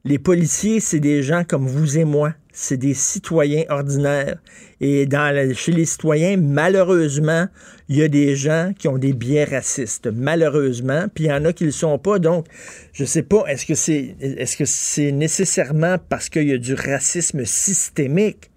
Les 0.05 0.19
policiers, 0.19 0.81
c'est 0.81 0.99
des 0.99 1.23
gens 1.23 1.45
comme 1.45 1.69
vous 1.69 1.99
et 1.99 2.05
moi. 2.05 2.35
C'est 2.61 2.77
des 2.77 2.93
citoyens 2.93 3.63
ordinaires. 3.69 4.37
Et 4.81 5.09
chez 5.55 5.71
les 5.71 5.85
citoyens, 5.85 6.37
malheureusement, 6.37 7.47
il 7.89 7.99
y 7.99 8.03
a 8.03 8.09
des 8.09 8.35
gens 8.35 8.73
qui 8.77 8.89
ont 8.89 8.99
des 8.99 9.13
biais 9.13 9.45
racistes. 9.45 10.09
Malheureusement. 10.13 11.07
Puis 11.15 11.25
il 11.25 11.27
y 11.29 11.33
en 11.33 11.45
a 11.45 11.53
qui 11.53 11.63
ne 11.63 11.69
le 11.69 11.73
sont 11.73 12.01
pas. 12.01 12.19
Donc, 12.19 12.47
je 12.93 13.05
ne 13.05 13.07
sais 13.07 13.23
pas, 13.23 13.45
est-ce 13.47 14.57
que 14.57 14.65
c'est 14.65 15.13
nécessairement 15.13 15.99
parce 16.09 16.29
qu'il 16.29 16.49
y 16.49 16.53
a 16.53 16.59
du 16.59 16.75
racisme 16.75 17.45
systémique? 17.45 18.51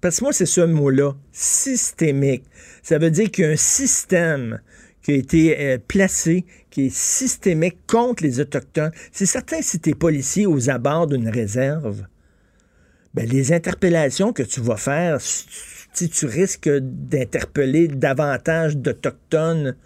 Parce 0.00 0.18
que 0.18 0.24
moi, 0.24 0.32
c'est 0.32 0.46
ce 0.46 0.62
mot-là, 0.62 1.12
systémique. 1.30 2.42
Ça 2.82 2.98
veut 2.98 3.12
dire 3.12 3.30
qu'il 3.30 3.44
y 3.44 3.46
a 3.46 3.50
un 3.52 3.56
système 3.56 4.60
qui 5.00 5.12
a 5.12 5.14
été 5.14 5.60
euh, 5.60 5.78
placé, 5.86 6.44
qui 6.70 6.86
est 6.86 6.94
systémique 6.94 7.86
contre 7.86 8.24
les 8.24 8.40
Autochtones. 8.40 8.90
C'est 9.12 9.26
certain, 9.26 9.62
si 9.62 9.78
tu 9.78 9.94
policier 9.94 10.44
aux 10.44 10.70
abords 10.70 11.06
d'une 11.06 11.28
réserve, 11.28 12.04
ben, 13.14 13.28
les 13.28 13.52
interpellations 13.52 14.32
que 14.32 14.42
tu 14.42 14.60
vas 14.60 14.76
faire, 14.76 15.20
si 15.20 16.08
tu 16.08 16.26
risques 16.26 16.68
d'interpeller 16.68 17.88
davantage 17.88 18.76
d'Autochtones 18.76 19.76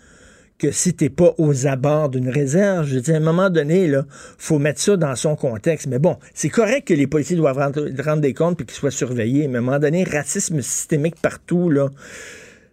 que 0.58 0.72
si 0.72 0.94
tu 0.94 1.04
n'es 1.04 1.10
pas 1.10 1.34
aux 1.38 1.66
abords 1.66 2.08
d'une 2.08 2.28
réserve. 2.28 2.86
Je 2.86 2.98
dis, 2.98 3.12
à 3.12 3.16
un 3.16 3.20
moment 3.20 3.48
donné, 3.48 3.84
il 3.84 4.04
faut 4.38 4.58
mettre 4.58 4.80
ça 4.80 4.96
dans 4.96 5.14
son 5.14 5.36
contexte. 5.36 5.86
Mais 5.86 5.98
bon, 5.98 6.18
c'est 6.34 6.48
correct 6.48 6.88
que 6.88 6.94
les 6.94 7.06
policiers 7.06 7.36
doivent 7.36 7.58
rendre, 7.58 8.20
des 8.20 8.34
comptes 8.34 8.60
et 8.60 8.64
qu'ils 8.64 8.74
soient 8.74 8.90
surveillés. 8.90 9.46
Mais 9.48 9.56
à 9.56 9.60
un 9.60 9.64
moment 9.64 9.78
donné, 9.78 10.04
racisme 10.04 10.60
systémique 10.60 11.20
partout, 11.22 11.70
là, 11.70 11.88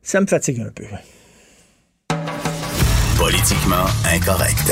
ça 0.01 0.19
me 0.19 0.25
fatigue 0.25 0.61
un 0.61 0.71
peu. 0.71 0.85
Politiquement 3.17 3.85
incorrect. 4.11 4.71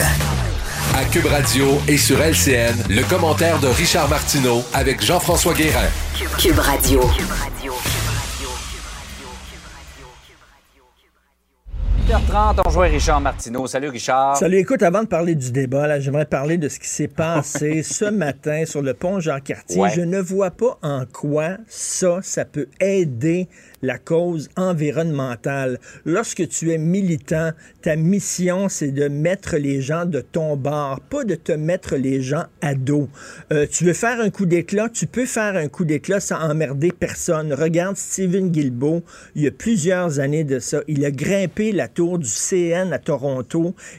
À 0.96 1.06
Cube 1.06 1.26
Radio 1.26 1.66
et 1.88 1.98
sur 1.98 2.22
LCN, 2.22 2.76
le 2.88 3.02
commentaire 3.10 3.60
de 3.60 3.66
Richard 3.66 4.08
Martineau 4.10 4.62
avec 4.76 5.02
Jean-François 5.02 5.56
Guérin. 5.56 5.88
Cube 6.38 6.60
Radio. 6.60 7.02
8h30, 12.08 12.62
on 12.64 12.70
joue 12.70 12.80
Richard 12.82 13.22
Martineau. 13.22 13.66
Salut 13.66 13.90
Richard. 13.90 14.38
Salut, 14.38 14.58
écoute, 14.58 14.84
avant 14.84 15.02
de 15.02 15.08
parler 15.08 15.34
du 15.34 15.52
débat, 15.52 16.00
j'aimerais 16.00 16.26
parler 16.26 16.60
de 16.60 16.70
ce 16.70 16.80
qui 16.80 16.88
s'est 16.88 17.08
passé 17.08 17.82
ce 17.84 18.06
matin 18.06 18.66
sur 18.68 18.84
le 18.84 18.94
pont 18.94 19.20
Jean-Cartier. 19.20 19.82
Je 19.96 20.02
ne 20.02 20.20
vois 20.20 20.52
pas 20.52 20.78
en 20.84 21.06
quoi 21.12 21.58
ça, 21.68 22.20
ça 22.22 22.46
peut 22.46 22.68
aider 22.80 23.48
la 23.84 24.00
cause 24.00 24.50
environnementale. 24.58 25.80
Lorsque 26.06 26.48
tu 26.48 26.72
es 26.72 26.80
militant, 26.80 27.52
ta 27.84 27.96
mission, 27.96 28.70
c'est 28.70 28.92
de 28.92 29.08
mettre 29.08 29.58
les 29.58 29.82
gens 29.82 30.06
de 30.06 30.22
ton 30.22 30.58
bord, 30.58 31.00
pas 31.02 31.24
de 31.24 31.36
te 31.36 31.52
mettre 31.52 31.96
les 31.96 32.22
gens 32.22 32.46
à 32.62 32.74
dos. 32.74 33.10
Euh, 33.52 33.68
tu 33.70 33.86
veux 33.86 33.94
faire 33.94 34.20
un 34.20 34.32
coup 34.32 34.48
d'éclat, 34.48 34.90
tu 34.90 35.06
peux 35.06 35.28
faire 35.28 35.56
un 35.56 35.68
coup 35.68 35.86
d'éclat 35.86 36.20
sans 36.20 36.40
emmerder 36.40 36.92
personne. 36.92 37.54
Regarde 37.54 37.98
Steven 37.98 38.50
Guilbeault, 38.50 39.04
il 39.36 39.44
y 39.44 39.48
a 39.48 39.52
plusieurs 39.52 40.20
années 40.20 40.44
de 40.44 40.58
ça, 40.58 40.82
il 40.88 41.06
a 41.06 41.12
grimpé 41.12 41.72
la 41.72 41.88
tour 41.88 42.18
du 42.18 42.30
CN 42.30 42.92
à 42.92 42.98
Toronto 42.98 43.44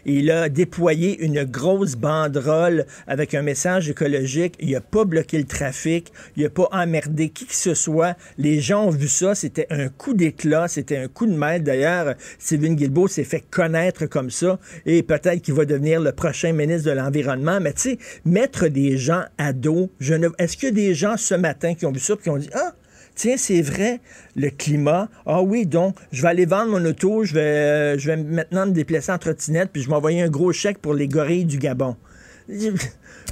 il 0.05 0.31
a 0.31 0.49
déployé 0.49 1.19
une 1.21 1.45
grosse 1.45 1.97
banderole 1.97 2.87
avec 3.07 3.35
un 3.35 3.43
message 3.43 3.89
écologique. 3.89 4.55
Il 4.61 4.73
n'a 4.73 4.81
pas 4.81 5.05
bloqué 5.05 5.39
le 5.39 5.45
trafic, 5.45 6.13
il 6.37 6.45
n'a 6.45 6.51
pas 6.51 6.69
emmerdé 6.73 7.29
qui 7.29 7.47
que 7.47 7.55
ce 7.55 7.75
soit. 7.75 8.17
Les 8.39 8.61
gens 8.61 8.87
ont 8.87 8.91
vu 8.91 9.09
ça, 9.09 9.35
c'était 9.35 9.67
un 9.75 9.89
coup 9.89 10.15
d'éclat, 10.15 10.69
c'était 10.69 10.97
un 10.97 11.09
coup 11.09 11.27
de 11.27 11.37
maître. 11.37 11.65
D'ailleurs, 11.65 12.15
Steven 12.39 12.75
Guilbeault 12.75 13.09
s'est 13.09 13.25
fait 13.25 13.45
connaître 13.51 14.07
comme 14.07 14.31
ça 14.31 14.59
et 14.87 15.03
peut-être 15.03 15.43
qu'il 15.43 15.55
va 15.55 15.65
devenir 15.65 16.01
le 16.01 16.13
prochain 16.13 16.53
ministre 16.53 16.91
de 16.91 16.97
l'Environnement. 16.97 17.59
Mais 17.61 17.73
tu 17.73 17.81
sais, 17.81 17.99
mettre 18.25 18.69
des 18.69 18.97
gens 18.97 19.23
à 19.39 19.53
dos, 19.53 19.91
je 20.01 20.15
ne... 20.15 20.29
est-ce 20.39 20.57
qu'il 20.57 20.69
y 20.69 20.73
a 20.73 20.75
des 20.75 20.95
gens 20.95 21.17
ce 21.17 21.35
matin 21.35 21.75
qui 21.75 21.87
ont 21.87 21.93
vu 21.93 22.01
ça 22.01 22.15
et 22.15 22.17
qui 22.19 22.31
ont 22.31 22.39
dit 22.39 22.51
Ah, 22.55 22.75
tiens, 23.15 23.37
c'est 23.37 23.63
vrai, 23.63 24.01
le 24.37 24.51
climat. 24.51 25.09
Ah 25.27 25.43
oui, 25.43 25.67
donc, 25.67 25.97
je 26.13 26.23
vais 26.23 26.29
aller 26.29 26.47
vendre 26.47 26.73
mon 26.73 26.85
auto, 26.85 27.25
je 27.25 27.35
vais, 27.35 27.99
je 27.99 28.09
vais 28.09 28.17
maintenant 28.17 28.67
me 28.67 28.73
déplacer 28.73 29.13
en 29.13 29.19
trottinette, 29.19 29.71
puis 29.73 29.83
je 29.83 29.89
vais 29.89 29.95
envoyer 29.95 30.23
un 30.23 30.29
gros 30.29 30.53
chèque 30.53 30.79
pour 30.79 30.95
les 30.95 31.09
gorilles 31.09 31.45
du 31.45 31.59
Gabon. 31.59 31.97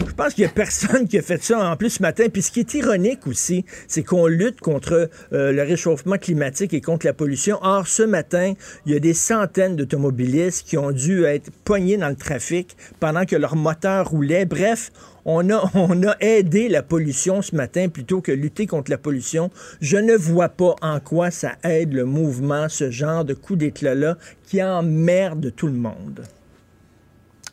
Je 0.01 0.13
pense 0.13 0.35
qu'il 0.35 0.45
n'y 0.45 0.51
a 0.51 0.55
personne 0.55 1.07
qui 1.07 1.19
a 1.19 1.23
fait 1.23 1.43
ça 1.43 1.71
en 1.71 1.77
plus 1.77 1.91
ce 1.91 2.03
matin. 2.03 2.27
Puis 2.33 2.43
ce 2.43 2.51
qui 2.51 2.61
est 2.61 2.75
ironique 2.75 3.27
aussi, 3.27 3.65
c'est 3.89 4.03
qu'on 4.03 4.27
lutte 4.27 4.61
contre 4.61 5.11
euh, 5.33 5.53
le 5.53 5.63
réchauffement 5.63 6.17
climatique 6.17 6.75
et 6.75 6.81
contre 6.81 7.07
la 7.07 7.13
pollution. 7.13 7.59
Or, 7.63 7.87
ce 7.87 8.03
matin, 8.03 8.55
il 8.87 8.93
y 8.93 8.97
a 8.97 8.99
des 8.99 9.15
centaines 9.15 9.77
d'automobilistes 9.77 10.67
qui 10.67 10.79
ont 10.79 10.93
dû 10.93 11.25
être 11.25 11.51
poignés 11.65 11.97
dans 11.97 12.09
le 12.09 12.17
trafic 12.17 12.77
pendant 13.01 13.25
que 13.25 13.37
leur 13.37 13.55
moteur 13.55 14.09
roulait. 14.09 14.45
Bref, 14.45 14.91
on 15.25 15.51
a, 15.51 15.71
on 15.75 16.03
a 16.03 16.17
aidé 16.21 16.69
la 16.69 16.83
pollution 16.83 17.43
ce 17.43 17.55
matin 17.55 17.89
plutôt 17.89 18.21
que 18.21 18.33
lutter 18.33 18.67
contre 18.67 18.91
la 18.91 18.99
pollution. 18.99 19.51
Je 19.81 19.99
ne 19.99 20.15
vois 20.15 20.49
pas 20.49 20.75
en 20.81 21.01
quoi 21.01 21.31
ça 21.31 21.53
aide 21.65 21.93
le 21.93 22.05
mouvement, 22.05 22.69
ce 22.69 22.91
genre 22.91 23.25
de 23.25 23.35
coup 23.35 23.57
d'éclat-là 23.57 24.17
qui 24.45 24.63
emmerde 24.63 25.53
tout 25.55 25.67
le 25.67 25.75
monde. 25.75 26.23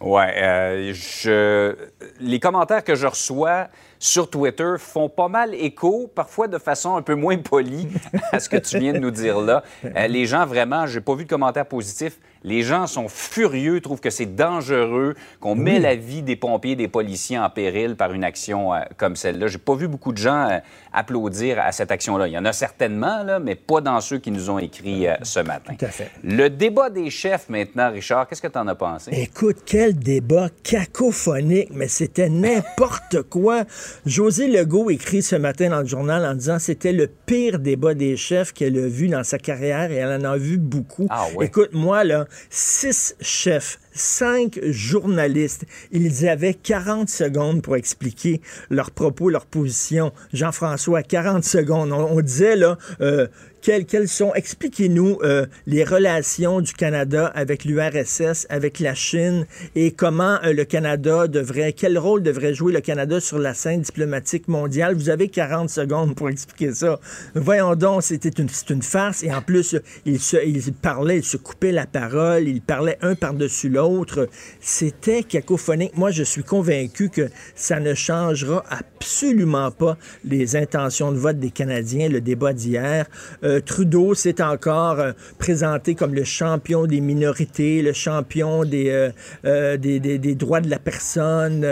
Ouais, 0.02 0.34
euh, 0.38 1.76
les 2.22 2.40
commentaires 2.40 2.86
que 2.86 2.96
je 2.96 3.06
reçois 3.06 3.68
sur 4.00 4.30
Twitter 4.30 4.76
font 4.78 5.10
pas 5.10 5.28
mal 5.28 5.54
écho, 5.54 6.10
parfois 6.14 6.48
de 6.48 6.58
façon 6.58 6.96
un 6.96 7.02
peu 7.02 7.16
moins 7.16 7.38
polie, 7.38 7.90
à 8.32 8.40
ce 8.40 8.48
que 8.48 8.56
tu 8.56 8.80
viens 8.80 8.94
de 8.94 9.00
nous 9.00 9.12
dire 9.12 9.40
là. 9.42 9.64
Euh, 9.84 10.08
les 10.08 10.26
gens, 10.26 10.46
vraiment, 10.46 10.88
j'ai 10.88 11.02
pas 11.02 11.16
vu 11.16 11.26
de 11.26 11.30
commentaires 11.30 11.66
positifs. 11.66 12.18
Les 12.44 12.62
gens 12.62 12.88
sont 12.88 13.08
furieux, 13.08 13.82
trouvent 13.82 14.00
que 14.00 14.10
c'est 14.10 14.36
dangereux, 14.36 15.16
qu'on 15.40 15.56
met 15.56 15.80
la 15.80 15.96
vie 15.96 16.22
des 16.22 16.36
pompiers, 16.36 16.76
des 16.76 16.88
policiers 16.88 17.38
en 17.38 17.50
péril 17.50 17.96
par 17.96 18.14
une 18.14 18.24
action 18.24 18.74
euh, 18.74 18.80
comme 18.98 19.16
celle-là. 19.16 19.48
J'ai 19.48 19.58
pas 19.58 19.76
vu 19.76 19.88
beaucoup 19.88 20.12
de 20.12 20.18
gens 20.18 20.50
euh, 20.50 20.60
applaudir 20.94 21.60
à 21.60 21.72
cette 21.72 21.92
action-là. 21.92 22.28
Il 22.28 22.34
y 22.34 22.38
en 22.38 22.46
a 22.46 22.54
certainement, 22.54 23.24
là, 23.24 23.40
mais 23.40 23.56
pas 23.56 23.82
dans 23.82 24.00
ceux 24.02 24.20
qui 24.20 24.32
nous 24.32 24.50
ont 24.50 24.60
écrit 24.60 25.06
ce 25.24 25.40
matin. 25.40 25.74
Tout 25.78 25.86
à 25.86 25.90
fait. 25.90 26.12
Le 26.24 26.50
débat 26.50 26.90
des 26.90 27.10
chefs 27.10 27.50
maintenant, 27.50 27.92
Richard, 27.92 28.28
qu'est-ce 28.28 28.42
que 28.42 28.48
tu 28.48 28.58
en 28.58 28.68
as 28.68 28.76
pensé? 28.76 29.12
Écoute, 29.14 29.58
quel 29.66 29.98
débat 29.98 30.50
cacophonique, 30.64 31.70
mais 31.72 31.88
c'était 31.88 32.30
n'importe 32.30 33.22
quoi. 33.30 33.64
José 34.06 34.48
Legault 34.48 34.90
écrit 34.90 35.22
ce 35.22 35.36
matin 35.36 35.70
dans 35.70 35.82
le 35.82 35.86
journal 35.88 36.26
en 36.26 36.34
disant 36.34 36.60
c'était 36.60 36.94
le 36.94 37.08
pire 37.08 37.60
débat 37.60 37.94
des 37.94 38.18
chefs 38.18 38.54
qu'elle 38.54 38.78
a 38.78 38.88
vu 38.88 39.08
dans 39.08 39.24
sa 39.24 39.38
carrière 39.38 39.92
et 39.92 39.96
elle 39.96 40.22
en 40.22 40.32
a 40.32 40.38
vu 40.38 40.58
beaucoup. 40.58 41.08
Ah. 41.10 41.28
Écoute, 41.42 41.70
moi, 41.74 42.04
là, 42.04 42.26
six 42.50 43.16
chefs 43.22 43.80
cinq 44.00 44.60
journalistes. 44.64 45.66
Ils 45.92 46.28
avaient 46.28 46.54
40 46.54 47.10
secondes 47.10 47.62
pour 47.62 47.76
expliquer 47.76 48.42
leurs 48.70 48.92
propos, 48.92 49.30
leur 49.30 49.46
position. 49.46 50.12
Jean-François, 50.34 51.04
40 51.04 51.44
secondes. 51.44 51.92
On, 51.92 52.22
disait, 52.22 52.56
là, 52.56 52.78
euh, 53.02 53.28
quelles, 53.62 54.08
sont, 54.08 54.34
expliquez-nous 54.34 55.20
euh, 55.24 55.46
les 55.68 55.84
relations 55.84 56.62
du 56.62 56.74
Canada 56.74 57.28
avec 57.28 57.66
l'URSS, 57.66 58.48
avec 58.50 58.80
la 58.80 58.94
Chine 58.96 59.46
et 59.76 59.92
comment 59.92 60.40
euh, 60.44 60.54
le 60.54 60.66
Canada 60.66 61.28
devrait, 61.28 61.74
quel 61.74 61.98
rôle 61.98 62.24
devrait 62.24 62.54
jouer 62.54 62.74
le 62.74 62.82
Canada 62.82 63.20
sur 63.20 63.40
la 63.40 63.54
scène 63.54 63.82
diplomatique 63.82 64.48
mondiale? 64.48 64.96
Vous 64.96 65.10
avez 65.10 65.28
40 65.30 65.70
secondes 65.70 66.16
pour 66.16 66.30
expliquer 66.30 66.74
ça. 66.74 67.00
Voyons 67.36 67.76
donc, 67.76 68.04
c'était 68.04 68.30
une, 68.30 68.50
une 68.70 68.82
farce 68.82 69.24
et 69.24 69.34
en 69.34 69.42
plus, 69.42 69.76
il 70.06 70.20
se, 70.20 70.38
il 70.46 70.74
parlait, 70.74 71.18
il 71.18 71.24
se 71.24 71.38
coupait 71.38 71.72
la 71.72 71.86
parole, 71.86 72.48
il 72.48 72.62
parlait 72.62 72.98
un 73.02 73.16
par-dessus 73.16 73.70
l'autre 73.70 73.90
autre, 73.90 74.30
C'était 74.62 75.24
cacophonique. 75.24 75.98
Moi, 75.98 76.12
je 76.12 76.24
suis 76.24 76.44
convaincu 76.44 77.10
que 77.10 77.30
ça 77.56 77.80
ne 77.80 77.94
changera 77.94 78.64
absolument 78.70 79.72
pas 79.72 79.98
les 80.24 80.56
intentions 80.56 81.12
de 81.12 81.18
vote 81.18 81.40
des 81.40 81.52
Canadiens, 81.52 82.08
le 82.10 82.22
débat 82.22 82.54
d'hier. 82.54 83.08
Euh, 83.44 83.49
Trudeau 83.60 84.14
s'est 84.14 84.42
encore 84.42 85.00
euh, 85.00 85.12
présenté 85.38 85.96
comme 85.96 86.14
le 86.14 86.24
champion 86.24 86.86
des 86.86 87.02
minorités, 87.02 87.82
le 87.82 87.94
champion 87.94 88.64
des, 88.64 89.10
euh, 89.46 89.78
des, 89.78 90.00
des, 90.00 90.36
droits 90.36 90.62
de 90.62 90.70
la 90.70 90.80
personne. 90.80 91.66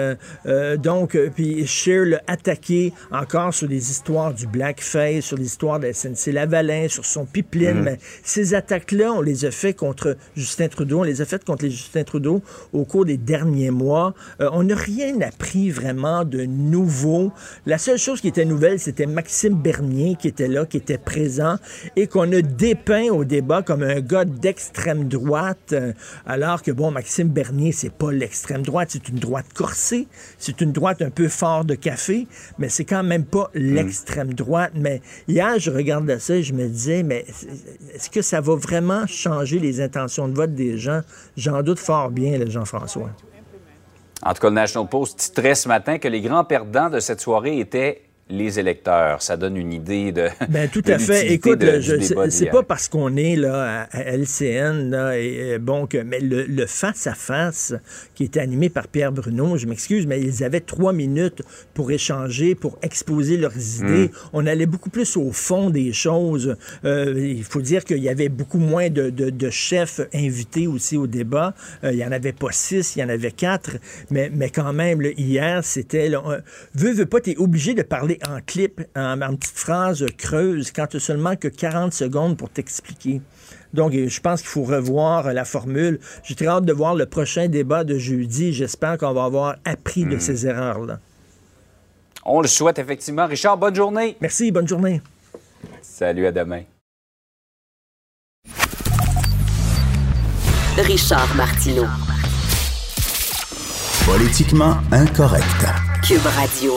donc, 0.77 1.17
puis 1.35 1.65
Scheer 1.65 2.05
l'a 2.05 2.21
attaqué 2.27 2.93
encore 3.11 3.53
sur 3.53 3.67
les 3.67 3.91
histoires 3.91 4.33
du 4.33 4.47
blackface, 4.47 5.25
sur 5.25 5.37
l'histoire 5.37 5.79
de 5.79 5.91
SNC-Lavalin, 5.91 6.87
sur 6.87 7.05
son 7.05 7.25
pipeline. 7.25 7.81
Mais 7.81 7.99
ces 8.23 8.53
attaques-là, 8.53 9.13
on 9.13 9.21
les 9.21 9.45
a 9.45 9.51
fait 9.51 9.73
contre 9.73 10.17
Justin 10.35 10.67
Trudeau, 10.67 10.99
on 10.99 11.03
les 11.03 11.21
a 11.21 11.25
faites 11.25 11.43
contre 11.43 11.65
les 11.65 11.71
Justin 11.71 12.03
Trudeau 12.03 12.41
au 12.73 12.85
cours 12.85 13.05
des 13.05 13.17
derniers 13.17 13.71
mois. 13.71 14.13
Euh, 14.41 14.49
on 14.51 14.63
n'a 14.63 14.75
rien 14.75 15.19
appris 15.21 15.69
vraiment 15.69 16.23
de 16.23 16.45
nouveau. 16.45 17.31
La 17.65 17.77
seule 17.77 17.97
chose 17.97 18.21
qui 18.21 18.27
était 18.27 18.45
nouvelle, 18.45 18.79
c'était 18.79 19.05
Maxime 19.05 19.55
Bernier 19.55 20.15
qui 20.19 20.27
était 20.27 20.47
là, 20.47 20.65
qui 20.65 20.77
était 20.77 20.97
présent 20.97 21.57
et 21.95 22.07
qu'on 22.07 22.31
a 22.31 22.41
dépeint 22.41 23.09
au 23.09 23.25
débat 23.25 23.61
comme 23.61 23.83
un 23.83 23.99
gars 23.99 24.25
d'extrême 24.25 25.07
droite, 25.07 25.73
euh, 25.73 25.93
alors 26.25 26.61
que, 26.61 26.71
bon, 26.71 26.91
Maxime 26.91 27.29
Bernier, 27.29 27.71
c'est 27.71 27.91
pas 27.91 28.11
l'extrême 28.11 28.63
droite, 28.63 28.89
c'est 28.91 29.09
une 29.09 29.19
droite 29.19 29.47
corsée, 29.53 30.07
c'est 30.37 30.61
une 30.61 30.71
droite 30.71 31.01
un 31.01 31.09
peu 31.09 31.27
fort 31.27 31.65
de 31.65 31.75
café, 31.75 32.27
mais 32.57 32.69
c'est 32.69 32.85
quand 32.85 33.03
même 33.03 33.25
pas 33.25 33.49
hmm. 33.53 33.59
l'extrême 33.59 34.33
droite. 34.33 34.71
Mais 34.75 35.01
hier, 35.27 35.59
je 35.59 35.71
regardais 35.71 36.19
ça 36.19 36.35
et 36.35 36.43
je 36.43 36.53
me 36.53 36.67
disais, 36.67 37.03
mais 37.03 37.25
est-ce 37.93 38.09
que 38.09 38.21
ça 38.21 38.41
va 38.41 38.55
vraiment 38.55 39.05
changer 39.07 39.59
les 39.59 39.81
intentions 39.81 40.27
de 40.27 40.35
vote 40.35 40.53
des 40.53 40.77
gens? 40.77 41.01
J'en 41.35 41.61
doute 41.61 41.79
fort 41.79 42.11
bien, 42.11 42.39
Jean-François. 42.47 43.11
En 44.23 44.33
tout 44.33 44.41
cas, 44.41 44.49
le 44.49 44.55
National 44.55 44.89
Post 44.89 45.19
titrait 45.19 45.55
ce 45.55 45.67
matin 45.67 45.99
que 45.99 46.07
les 46.07 46.21
grands 46.21 46.43
perdants 46.43 46.89
de 46.89 46.99
cette 46.99 47.21
soirée 47.21 47.59
étaient 47.59 48.06
les 48.29 48.59
électeurs. 48.59 49.21
Ça 49.21 49.37
donne 49.37 49.57
une 49.57 49.73
idée 49.73 50.11
de. 50.11 50.27
Ben, 50.49 50.69
tout 50.69 50.83
à 50.87 50.97
fait. 50.97 51.31
Écoute, 51.31 51.63
c'est 52.29 52.49
pas 52.49 52.63
parce 52.63 52.87
qu'on 52.87 53.15
est 53.17 53.35
là 53.35 53.87
à, 53.91 54.03
LCN, 54.03 54.89
là, 54.89 55.17
et, 55.17 55.57
bon, 55.59 55.85
que, 55.87 55.97
mais 55.97 56.19
le 56.21 56.65
face-à-face 56.65 57.73
qui 58.17 58.23
était 58.23 58.39
animé 58.39 58.69
par 58.69 58.87
Pierre 58.87 59.11
Bruno, 59.11 59.57
je 59.57 59.67
m'excuse, 59.67 60.07
mais 60.07 60.19
ils 60.19 60.43
avaient 60.43 60.59
trois 60.59 60.91
minutes 60.91 61.43
pour 61.75 61.91
échanger, 61.91 62.55
pour 62.55 62.79
exposer 62.81 63.37
leurs 63.37 63.55
idées. 63.55 64.07
Hmm. 64.07 64.29
On 64.33 64.47
allait 64.47 64.65
beaucoup 64.65 64.89
plus 64.89 65.17
au 65.17 65.31
fond 65.31 65.69
des 65.69 65.93
choses. 65.93 66.55
Euh, 66.83 67.13
il 67.15 67.43
faut 67.43 67.61
dire 67.61 67.85
qu'il 67.85 67.99
y 67.99 68.09
avait 68.09 68.29
beaucoup 68.29 68.57
moins 68.57 68.89
de, 68.89 69.11
de, 69.11 69.49
chefs 69.51 70.01
invités 70.15 70.65
aussi 70.65 70.97
au 70.97 71.05
débat. 71.05 71.53
Euh, 71.83 71.91
il 71.91 71.97
n'y 71.97 72.05
en 72.05 72.11
avait 72.11 72.33
pas 72.33 72.51
six, 72.51 72.95
il 72.95 72.99
y 72.99 73.03
en 73.03 73.09
avait 73.09 73.31
quatre, 73.31 73.77
mais, 74.09 74.31
mais 74.33 74.49
quand 74.49 74.73
même, 74.73 75.01
hier, 75.15 75.63
c'était... 75.63 76.09
Veux, 76.73 76.93
veux 76.93 77.05
pas, 77.05 77.21
tu 77.21 77.31
es 77.31 77.37
obligé 77.37 77.75
de 77.75 77.83
parler 77.83 78.16
en 78.27 78.39
clip, 78.45 78.81
en, 78.95 79.17
petite 79.35 79.57
phrase 79.57 80.05
creuse, 80.17 80.71
quand 80.71 80.87
tu 80.87 80.97
as 80.97 80.99
seulement 80.99 81.35
que 81.35 81.47
40 81.47 81.93
secondes 81.93 82.37
pour 82.37 82.49
t'expliquer. 82.49 83.21
Donc, 83.73 83.93
je 83.93 84.19
pense 84.19 84.41
qu'il 84.41 84.49
faut 84.49 84.63
revoir 84.63 85.33
la 85.33 85.45
formule. 85.45 85.99
J'ai 86.23 86.35
très 86.35 86.47
hâte 86.47 86.65
de 86.65 86.73
voir 86.73 86.95
le 86.95 87.05
prochain 87.05 87.47
débat 87.47 87.83
de 87.83 87.97
jeudi. 87.97 88.53
J'espère 88.53 88.97
qu'on 88.97 89.13
va 89.13 89.25
avoir 89.25 89.55
appris 89.65 90.05
de 90.05 90.15
hmm. 90.15 90.19
ces 90.19 90.47
erreurs-là. 90.47 90.99
On 92.25 92.41
le 92.41 92.47
souhaite 92.47 92.79
effectivement. 92.79 93.25
Richard, 93.25 93.57
bonne 93.57 93.75
journée. 93.75 94.17
Merci, 94.21 94.51
bonne 94.51 94.67
journée. 94.67 95.01
Salut, 95.81 96.25
à 96.27 96.31
demain. 96.31 96.63
Richard 100.77 101.33
Martineau. 101.35 101.87
Politiquement 104.05 104.75
incorrect. 104.91 105.96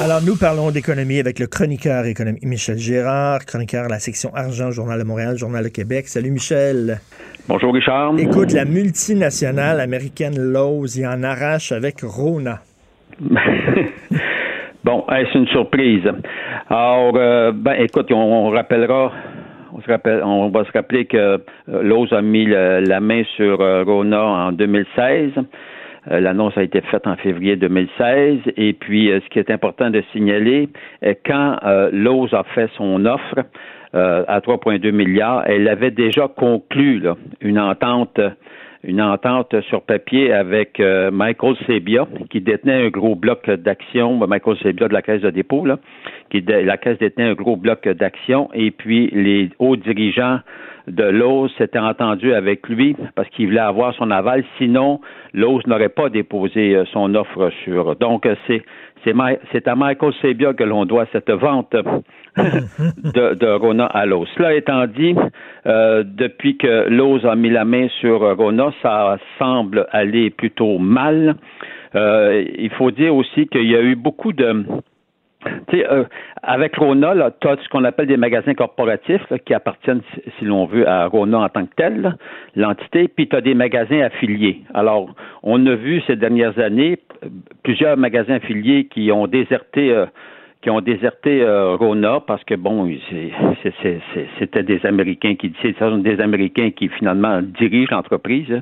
Alors, 0.03 0.21
nous 0.27 0.37
parlons 0.37 0.71
d'économie 0.71 1.19
avec 1.19 1.39
le 1.39 1.47
chroniqueur 1.47 2.05
économique 2.07 2.45
Michel 2.45 2.79
Gérard, 2.79 3.45
chroniqueur 3.47 3.85
à 3.85 3.89
la 3.89 3.99
section 3.99 4.35
Argent, 4.35 4.71
Journal 4.71 4.99
de 4.99 5.05
Montréal, 5.05 5.37
Journal 5.37 5.65
de 5.65 5.69
Québec. 5.69 6.09
Salut, 6.09 6.31
Michel. 6.31 6.99
Bonjour, 7.47 7.73
Richard. 7.73 8.15
Écoute, 8.19 8.53
la 8.53 8.65
multinationale 8.65 9.81
américaine 9.81 10.39
Lowe's 10.39 10.97
y 10.97 11.07
en 11.07 11.23
arrache 11.23 11.73
avec 11.73 12.03
Rona. 12.03 12.61
bon, 14.85 15.05
c'est 15.09 15.35
une 15.39 15.49
surprise. 15.49 16.09
Alors, 16.69 17.13
euh, 17.17 17.53
ben, 17.55 17.75
écoute, 17.75 18.11
on, 18.13 18.51
rappellera 18.51 19.13
on, 19.73 19.81
se 19.81 19.91
rappelle, 19.91 20.23
on 20.25 20.49
va 20.49 20.65
se 20.65 20.73
rappeler 20.73 21.05
que 21.05 21.17
euh, 21.17 21.39
Lowe's 21.67 22.13
a 22.13 22.23
mis 22.23 22.47
la 22.47 23.01
main 23.01 23.23
sur 23.37 23.61
euh, 23.61 23.85
Rona 23.85 24.23
en 24.23 24.53
2016. 24.53 25.33
Euh, 26.11 26.21
l'annonce 26.21 26.57
a 26.57 26.63
été 26.63 26.81
faite 26.81 27.07
en 27.07 27.17
février 27.17 27.57
2016. 27.57 28.39
Et 28.57 28.73
puis, 28.73 29.11
euh, 29.11 29.21
ce 29.21 29.29
qui 29.29 29.39
est 29.39 29.51
important 29.51 29.91
de 29.91 30.03
signaler, 30.13 30.69
euh, 31.05 31.15
quand 31.25 31.59
Lowe's 31.93 32.33
a 32.33 32.45
fait 32.55 32.71
son 32.77 33.05
offre 33.07 33.37
à 33.93 34.41
3,2 34.41 34.93
milliards, 34.93 35.43
elle 35.47 35.67
avait 35.69 35.91
déjà 35.91 36.29
conclu 36.29 37.03
une 37.41 37.59
entente 37.59 38.21
une 38.83 39.03
entente 39.03 39.61
sur 39.69 39.83
papier 39.83 40.33
avec 40.33 40.81
Michael 41.13 41.55
Sebia, 41.67 42.07
qui 42.31 42.41
détenait 42.41 42.87
un 42.87 42.89
gros 42.89 43.15
bloc 43.15 43.51
d'actions, 43.51 44.27
Michael 44.27 44.57
Sebia 44.63 44.89
de 44.89 44.95
la 44.95 45.03
Caisse 45.03 45.21
de 45.21 45.29
dépôt, 45.29 45.67
là, 45.67 45.79
qui 46.31 46.41
la 46.41 46.79
Caisse 46.79 46.99
détenait 46.99 47.29
un 47.29 47.35
gros 47.35 47.57
bloc 47.57 47.87
d'actions, 47.87 48.49
et 48.55 48.71
puis 48.71 49.11
les 49.13 49.51
hauts 49.59 49.77
dirigeants 49.77 50.39
de 50.91 51.05
Lowe's 51.05 51.51
s'était 51.59 51.79
entendu 51.79 52.35
avec 52.35 52.69
lui 52.69 52.97
parce 53.15 53.29
qu'il 53.31 53.47
voulait 53.47 53.61
avoir 53.61 53.95
son 53.95 54.11
aval. 54.11 54.45
Sinon, 54.59 55.01
Lowe's 55.35 55.67
n'aurait 55.67 55.89
pas 55.89 56.09
déposé 56.09 56.75
euh, 56.75 56.85
son 56.93 57.15
offre 57.15 57.51
sur. 57.65 57.97
Donc, 57.97 58.27
euh, 58.27 58.35
c'est 58.47 58.63
c'est 59.05 59.67
à 59.67 59.75
Michael 59.77 60.13
Sebia 60.21 60.53
que 60.53 60.63
l'on 60.63 60.85
doit 60.85 61.07
cette 61.11 61.31
vente 61.31 61.73
de, 62.37 63.35
de 63.35 63.47
Rona 63.47 63.87
à 63.87 64.05
Lowe's. 64.05 64.29
Cela 64.37 64.53
étant 64.53 64.87
dit, 64.87 65.17
euh, 65.65 66.05
depuis 66.07 66.59
que 66.59 66.87
Lowe's 66.91 67.25
a 67.25 67.35
mis 67.35 67.49
la 67.49 67.65
main 67.65 67.89
sur 68.01 68.21
Rona, 68.37 68.71
ça 68.83 69.17
semble 69.39 69.87
aller 69.91 70.29
plutôt 70.29 70.77
mal. 70.79 71.37
il 71.95 72.71
faut 72.77 72.91
dire 72.91 73.15
aussi 73.15 73.47
qu'il 73.47 73.71
y 73.71 73.75
a 73.75 73.81
eu 73.81 73.95
beaucoup 73.95 74.35
de 74.35 74.67
euh, 75.75 76.05
avec 76.43 76.77
Rona, 76.77 77.31
tu 77.41 77.49
as 77.49 77.57
ce 77.63 77.69
qu'on 77.69 77.85
appelle 77.85 78.07
des 78.07 78.17
magasins 78.17 78.55
corporatifs 78.55 79.25
qui 79.45 79.55
appartiennent, 79.55 80.03
si 80.39 80.45
l'on 80.45 80.67
veut, 80.67 80.87
à 80.89 81.07
Rona 81.07 81.39
en 81.41 81.49
tant 81.49 81.65
que 81.65 81.75
tel, 81.77 82.17
l'entité, 82.57 83.09
puis 83.09 83.29
tu 83.29 83.37
as 83.37 83.41
des 83.41 83.55
magasins 83.55 84.01
affiliés. 84.01 84.63
Alors, 84.75 85.15
on 85.43 85.65
a 85.67 85.75
vu 85.75 86.03
ces 86.07 86.17
dernières 86.17 86.59
années 86.59 86.99
plusieurs 87.63 87.97
magasins 87.97 88.35
affiliés 88.35 88.87
qui 88.87 89.13
ont 89.13 89.27
déserté 89.27 89.93
euh, 89.93 90.07
qui 90.63 90.69
ont 90.69 90.81
déserté 90.81 91.43
euh, 91.43 91.75
Rona 91.77 92.21
parce 92.21 92.45
que 92.45 92.55
bon, 92.55 92.87
c'était 94.39 94.63
des 94.63 94.85
Américains 94.85 95.35
qui 95.35 95.53
sont 95.79 95.99
des 95.99 96.21
Américains 96.21 96.71
qui 96.71 96.89
finalement 96.89 97.41
dirigent 97.41 97.95
l'entreprise 97.95 98.61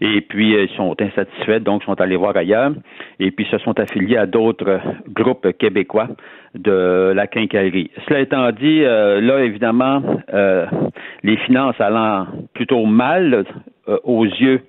et 0.00 0.20
puis 0.22 0.54
ils 0.54 0.68
sont 0.76 0.96
insatisfaits 1.00 1.60
donc 1.60 1.84
sont 1.84 2.00
allés 2.00 2.16
voir 2.16 2.36
ailleurs 2.36 2.72
et 3.20 3.30
puis 3.30 3.46
se 3.46 3.58
sont 3.58 3.78
affiliés 3.78 4.16
à 4.16 4.26
d'autres 4.26 4.80
groupes 5.08 5.56
québécois 5.56 6.08
de 6.54 7.12
la 7.14 7.26
quincaillerie. 7.28 7.90
Cela 8.08 8.20
étant 8.20 8.50
dit, 8.50 8.82
euh, 8.82 9.20
là 9.20 9.44
évidemment 9.44 10.02
euh, 10.34 10.66
les 11.22 11.36
finances 11.38 11.80
allant 11.80 12.26
plutôt 12.54 12.84
mal 12.86 13.44
aux 14.02 14.24
yeux 14.24 14.62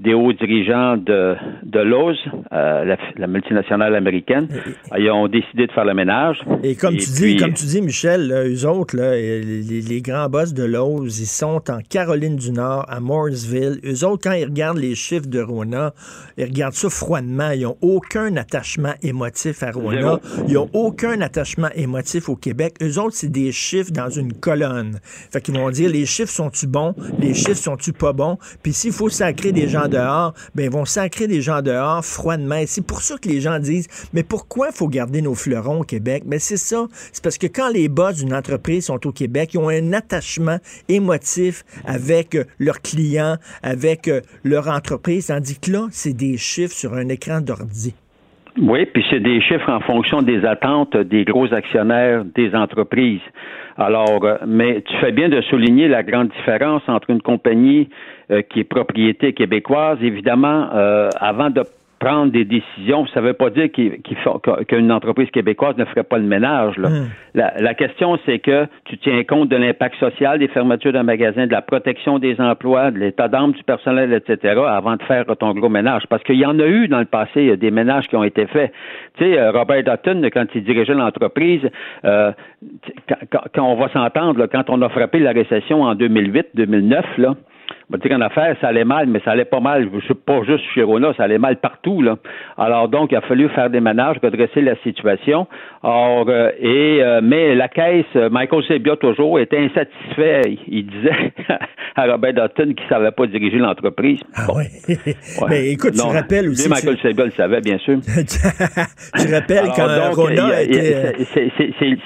des 0.00 0.14
hauts 0.14 0.32
dirigeants 0.32 0.96
de, 0.96 1.36
de 1.62 1.78
Lowe's, 1.78 2.16
euh, 2.52 2.96
la, 3.16 3.26
multinationale 3.26 3.94
américaine, 3.94 4.48
ils 4.96 5.10
ont 5.10 5.28
décidé 5.28 5.66
de 5.66 5.72
faire 5.72 5.84
le 5.84 5.92
ménage. 5.92 6.40
Et 6.62 6.74
comme 6.74 6.96
tu 6.96 7.10
dis, 7.10 7.36
comme 7.36 7.52
tu 7.52 7.66
dis, 7.66 7.82
Michel, 7.82 8.28
là, 8.28 8.48
eux 8.48 8.66
autres, 8.66 8.96
là, 8.96 9.14
les, 9.14 9.42
les, 9.62 10.00
grands 10.00 10.30
boss 10.30 10.54
de 10.54 10.64
Lowe's, 10.64 11.20
ils 11.20 11.26
sont 11.26 11.70
en 11.70 11.80
Caroline 11.86 12.36
du 12.36 12.50
Nord, 12.50 12.86
à 12.88 12.98
Mooresville. 13.00 13.78
Eux 13.84 14.06
autres, 14.06 14.22
quand 14.22 14.32
ils 14.32 14.46
regardent 14.46 14.78
les 14.78 14.94
chiffres 14.94 15.28
de 15.28 15.40
Rona, 15.40 15.92
ils 16.38 16.44
regardent 16.44 16.74
ça 16.74 16.88
froidement. 16.88 17.50
Ils 17.50 17.62
n'ont 17.62 17.76
aucun 17.82 18.34
attachement 18.36 18.94
émotif 19.02 19.62
à 19.62 19.70
Rona. 19.70 20.18
Ils 20.48 20.54
n'ont 20.54 20.70
aucun 20.72 21.20
attachement 21.20 21.68
émotif 21.74 22.30
au 22.30 22.36
Québec. 22.36 22.76
Eux 22.82 22.98
autres, 22.98 23.16
c'est 23.16 23.30
des 23.30 23.52
chiffres 23.52 23.92
dans 23.92 24.08
une 24.08 24.32
colonne. 24.32 24.98
Fait 25.04 25.42
qu'ils 25.42 25.54
vont 25.54 25.68
dire, 25.68 25.90
les 25.90 26.06
chiffres 26.06 26.32
sont-tu 26.32 26.66
bons? 26.66 26.94
Les 27.18 27.34
chiffres 27.34 27.62
sont-tu 27.62 27.92
pas 27.92 28.14
bons? 28.14 28.38
Puis 28.62 28.72
s'il 28.72 28.92
faut 28.92 29.10
sacrer 29.10 29.52
des 29.52 29.68
gens 29.68 29.89
dehors, 29.90 30.34
ben 30.54 30.70
vont 30.70 30.84
sacrer 30.84 31.26
des 31.26 31.42
gens 31.42 31.62
dehors 31.62 32.04
froidement. 32.04 32.62
C'est 32.66 32.84
pour 32.84 33.02
ça 33.02 33.16
que 33.18 33.28
les 33.28 33.40
gens 33.40 33.58
disent, 33.58 33.88
mais 34.12 34.22
pourquoi 34.22 34.72
faut 34.72 34.88
garder 34.88 35.22
nos 35.22 35.34
fleurons 35.34 35.80
au 35.80 35.84
Québec? 35.84 36.24
Mais 36.26 36.38
c'est 36.38 36.56
ça. 36.56 36.86
C'est 37.12 37.22
parce 37.22 37.38
que 37.38 37.46
quand 37.46 37.68
les 37.68 37.88
boss 37.88 38.16
d'une 38.16 38.34
entreprise 38.34 38.86
sont 38.86 39.06
au 39.06 39.12
Québec, 39.12 39.54
ils 39.54 39.58
ont 39.58 39.68
un 39.68 39.92
attachement 39.92 40.58
émotif 40.88 41.64
avec 41.84 42.34
euh, 42.34 42.44
leurs 42.58 42.80
clients, 42.80 43.36
avec 43.62 44.08
euh, 44.08 44.20
leur 44.44 44.68
entreprise, 44.68 45.26
tandis 45.26 45.58
que 45.58 45.70
là, 45.72 45.88
c'est 45.92 46.12
des 46.12 46.36
chiffres 46.36 46.74
sur 46.74 46.94
un 46.94 47.08
écran 47.08 47.40
d'ordi. 47.40 47.94
Oui, 48.58 48.86
puis 48.86 49.04
c'est 49.10 49.20
des 49.20 49.40
chiffres 49.40 49.70
en 49.70 49.80
fonction 49.80 50.22
des 50.22 50.44
attentes 50.44 50.96
des 50.96 51.24
gros 51.24 51.52
actionnaires 51.52 52.24
des 52.24 52.54
entreprises. 52.54 53.20
Alors, 53.76 54.24
euh, 54.24 54.36
mais 54.46 54.82
tu 54.82 54.96
fais 54.96 55.12
bien 55.12 55.28
de 55.28 55.40
souligner 55.42 55.88
la 55.88 56.02
grande 56.02 56.28
différence 56.28 56.82
entre 56.88 57.10
une 57.10 57.22
compagnie 57.22 57.88
euh, 58.30 58.42
qui 58.42 58.60
est 58.60 58.64
propriété 58.64 59.32
québécoise. 59.32 59.98
Évidemment, 60.02 60.68
euh, 60.74 61.08
avant 61.18 61.50
de 61.50 61.62
prendre 62.00 62.32
des 62.32 62.46
décisions, 62.46 63.06
ça 63.08 63.20
ne 63.20 63.26
veut 63.26 63.34
pas 63.34 63.50
dire 63.50 63.68
qu'une 63.70 64.90
entreprise 64.90 65.30
québécoise 65.30 65.76
ne 65.76 65.84
ferait 65.84 66.02
pas 66.02 66.16
le 66.16 66.24
ménage. 66.24 66.78
Hmm. 66.78 67.08
La, 67.34 67.74
question, 67.74 68.18
c'est 68.24 68.38
que 68.38 68.66
tu 68.86 68.96
tiens 68.98 69.22
compte 69.22 69.50
de 69.50 69.56
l'impact 69.56 69.96
social 69.96 70.38
des 70.38 70.48
fermetures 70.48 70.94
d'un 70.94 71.02
magasin, 71.02 71.46
de 71.46 71.52
la 71.52 71.60
protection 71.60 72.18
des 72.18 72.40
emplois, 72.40 72.90
de 72.90 72.98
l'état 72.98 73.28
d'âme 73.28 73.52
du 73.52 73.62
personnel, 73.62 74.14
etc., 74.14 74.60
avant 74.66 74.96
de 74.96 75.02
faire 75.02 75.26
ton 75.38 75.52
gros 75.52 75.68
ménage. 75.68 76.02
Parce 76.08 76.22
qu'il 76.24 76.36
y 76.36 76.46
en 76.46 76.58
a 76.58 76.66
eu 76.66 76.88
dans 76.88 77.00
le 77.00 77.04
passé 77.04 77.56
des 77.58 77.70
ménages 77.70 78.08
qui 78.08 78.16
ont 78.16 78.24
été 78.24 78.46
faits. 78.46 78.72
Tu 79.18 79.24
sais, 79.24 79.38
euh, 79.38 79.52
Robert 79.52 79.84
Dutton, 79.84 80.22
quand 80.32 80.46
il 80.54 80.64
dirigeait 80.64 80.94
l'entreprise, 80.94 81.68
euh, 82.06 82.32
quand, 83.30 83.44
quand, 83.54 83.62
on 83.62 83.76
va 83.76 83.88
s'entendre, 83.90 84.46
quand 84.46 84.70
on 84.70 84.80
a 84.80 84.88
frappé 84.88 85.18
la 85.18 85.32
récession 85.32 85.82
en 85.82 85.94
2008-2009, 85.94 87.02
là, 87.18 87.34
on 87.90 87.96
va 87.96 87.98
dire 87.98 88.16
qu'en 88.16 88.20
affaires, 88.20 88.56
ça 88.60 88.68
allait 88.68 88.84
mal, 88.84 89.08
mais 89.08 89.20
ça 89.24 89.32
allait 89.32 89.44
pas 89.44 89.58
mal, 89.58 89.88
pas 90.24 90.42
juste 90.44 90.64
chez 90.74 90.82
Rona, 90.84 91.12
ça 91.16 91.24
allait 91.24 91.38
mal 91.38 91.56
partout. 91.56 92.02
Là. 92.02 92.16
Alors 92.56 92.88
donc, 92.88 93.10
il 93.10 93.16
a 93.16 93.20
fallu 93.22 93.48
faire 93.48 93.68
des 93.68 93.80
ménages, 93.80 94.18
redresser 94.22 94.60
la 94.60 94.76
situation. 94.76 95.48
Or, 95.82 96.26
euh, 96.28 96.50
et 96.60 97.02
euh, 97.02 97.20
mais 97.22 97.54
la 97.54 97.68
caisse, 97.68 98.14
Michael 98.30 98.64
Sebia 98.64 98.96
toujours 98.96 99.40
était 99.40 99.58
insatisfait. 99.58 100.58
Il 100.68 100.86
disait 100.86 101.32
à 101.96 102.06
Robert 102.06 102.34
Dutton 102.34 102.74
qu'il 102.74 102.86
savait 102.88 103.10
pas 103.10 103.26
diriger 103.26 103.58
l'entreprise. 103.58 104.20
Ah 104.34 104.46
oui. 104.54 104.64
Mais 105.48 105.70
écoute, 105.72 105.94
tu 105.94 106.02
rappelles 106.02 106.48
aussi. 106.48 106.68
Michael 106.68 106.96
tu... 106.96 107.08
le 107.08 107.30
savait, 107.30 107.60
bien 107.60 107.78
sûr. 107.78 107.98
tu 108.04 109.34
rappelles 109.34 109.70
quand 109.74 110.14
Rona 110.14 110.62
était... 110.62 111.14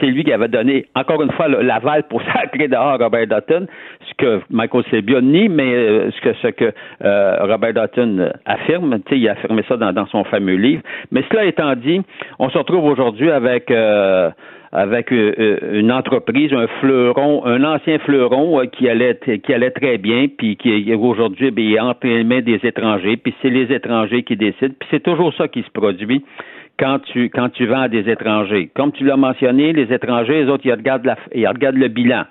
C'est 0.00 0.06
lui 0.06 0.24
qui 0.24 0.32
avait 0.32 0.48
donné, 0.48 0.86
encore 0.94 1.22
une 1.22 1.32
fois, 1.32 1.48
l'aval 1.48 2.04
pour 2.04 2.22
sacrer 2.22 2.68
dehors 2.68 2.98
Robert 2.98 3.26
Dutton, 3.26 3.66
ce 4.08 4.14
que 4.16 4.40
Michael 4.50 4.84
Sebia 4.90 5.20
nie, 5.20 5.48
mais 5.48 5.74
euh, 5.74 6.10
ce 6.10 6.20
que, 6.20 6.34
ce 6.42 6.48
que 6.48 6.72
euh, 7.04 7.36
Robert 7.40 7.74
Dutton 7.74 8.30
affirme. 8.44 8.98
Il 9.10 9.28
a 9.28 9.32
affirmé 9.32 9.64
ça 9.68 9.76
dans, 9.76 10.06
son 10.06 10.24
fameux 10.24 10.56
livre. 10.56 10.82
Mais 11.10 11.24
cela 11.30 11.44
étant 11.44 11.74
dit, 11.76 12.00
on 12.38 12.50
se 12.50 12.58
retrouve 12.58 12.84
aujourd'hui 12.84 13.30
avec 13.30 13.63
euh, 13.70 14.30
avec 14.72 15.10
une 15.12 15.92
entreprise, 15.92 16.52
un 16.52 16.66
fleuron, 16.80 17.44
un 17.46 17.62
ancien 17.62 17.98
fleuron 18.00 18.60
qui 18.66 18.88
allait 18.88 19.14
très 19.70 19.98
bien, 19.98 20.26
puis 20.26 20.56
qui 20.56 20.92
aujourd'hui 20.94 21.52
ben, 21.52 21.64
est 21.64 21.80
entre 21.80 22.06
les 22.06 22.24
mains 22.24 22.40
des 22.40 22.58
étrangers, 22.62 23.16
puis 23.16 23.34
c'est 23.40 23.50
les 23.50 23.72
étrangers 23.72 24.24
qui 24.24 24.36
décident, 24.36 24.74
puis 24.78 24.88
c'est 24.90 25.02
toujours 25.02 25.32
ça 25.34 25.46
qui 25.46 25.62
se 25.62 25.70
produit 25.70 26.24
quand 26.76 26.98
tu 27.04 27.66
vends 27.66 27.82
à 27.82 27.88
des 27.88 28.10
étrangers. 28.10 28.68
Comme 28.74 28.90
tu 28.90 29.04
l'as 29.04 29.16
mentionné, 29.16 29.72
les 29.72 29.92
étrangers, 29.92 30.42
les 30.42 30.50
autres, 30.50 30.66
ils 30.66 30.72
regardent 30.72 31.06
la, 31.06 31.16
ils 31.32 31.46
regardent 31.46 31.76
le 31.76 31.88
bilan 31.88 32.24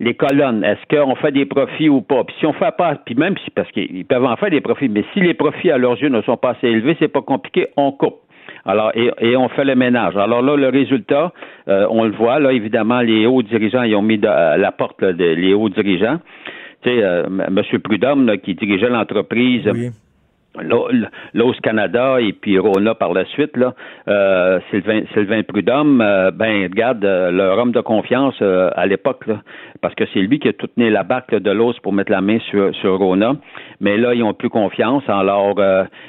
les 0.00 0.14
colonnes, 0.14 0.62
est-ce 0.64 0.94
qu'on 0.94 1.14
fait 1.16 1.32
des 1.32 1.46
profits 1.46 1.88
ou 1.88 2.02
pas? 2.02 2.24
Puis 2.24 2.36
si 2.38 2.46
on 2.46 2.52
fait 2.52 2.74
pas, 2.76 2.96
puis 2.96 3.14
même 3.14 3.36
si, 3.44 3.50
parce 3.50 3.70
qu'ils 3.72 4.04
peuvent 4.04 4.24
en 4.24 4.36
faire 4.36 4.50
des 4.50 4.60
profits, 4.60 4.88
mais 4.88 5.04
si 5.12 5.20
les 5.20 5.34
profits 5.34 5.70
à 5.70 5.78
leurs 5.78 6.00
yeux 6.00 6.08
ne 6.08 6.20
sont 6.22 6.36
pas 6.36 6.50
assez 6.50 6.68
élevés, 6.68 6.96
c'est 6.98 7.08
pas 7.08 7.22
compliqué, 7.22 7.68
on 7.76 7.92
coupe. 7.92 8.20
Alors, 8.66 8.90
et, 8.94 9.36
on 9.36 9.48
fait 9.48 9.64
le 9.64 9.76
ménage. 9.76 10.16
Alors 10.16 10.42
là, 10.42 10.56
le 10.56 10.68
résultat, 10.68 11.32
euh, 11.68 11.86
on 11.88 12.04
le 12.04 12.10
voit, 12.10 12.40
là, 12.40 12.52
évidemment, 12.52 13.00
les 13.00 13.24
hauts 13.26 13.42
dirigeants, 13.42 13.82
ils 13.82 13.94
ont 13.94 14.02
mis 14.02 14.24
à 14.26 14.56
la 14.56 14.72
porte 14.72 15.02
les 15.02 15.54
hauts 15.54 15.68
dirigeants. 15.68 16.18
Tu 16.82 16.90
sais, 16.90 17.02
euh, 17.02 17.24
M. 17.26 17.62
Prudhomme, 17.82 18.38
qui 18.42 18.54
dirigeait 18.54 18.90
l'entreprise. 18.90 19.64
L'OS 20.62 21.60
Canada 21.62 22.20
et 22.20 22.32
puis 22.32 22.58
Rona 22.58 22.94
par 22.94 23.12
la 23.12 23.24
suite, 23.26 23.56
là, 23.56 23.74
euh, 24.08 24.58
Sylvain, 24.70 25.02
Sylvain 25.14 25.42
Prudhomme, 25.42 26.00
euh, 26.00 26.30
ben 26.30 26.64
regarde, 26.64 27.04
euh, 27.04 27.30
leur 27.30 27.58
homme 27.58 27.72
de 27.72 27.80
confiance 27.80 28.34
euh, 28.42 28.70
à 28.74 28.86
l'époque, 28.86 29.24
parce 29.80 29.94
que 29.94 30.04
c'est 30.12 30.20
lui 30.20 30.38
qui 30.38 30.48
a 30.48 30.52
tout 30.52 30.66
tenu 30.68 30.90
la 30.90 31.02
barque 31.02 31.34
de 31.34 31.50
l'os 31.50 31.78
pour 31.80 31.92
mettre 31.92 32.12
la 32.12 32.20
main 32.20 32.38
sur, 32.50 32.74
sur 32.76 32.98
Rona. 32.98 33.36
Mais 33.80 33.96
là, 33.96 34.14
ils 34.14 34.22
ont 34.22 34.34
plus 34.34 34.48
confiance, 34.48 35.02
alors 35.08 35.60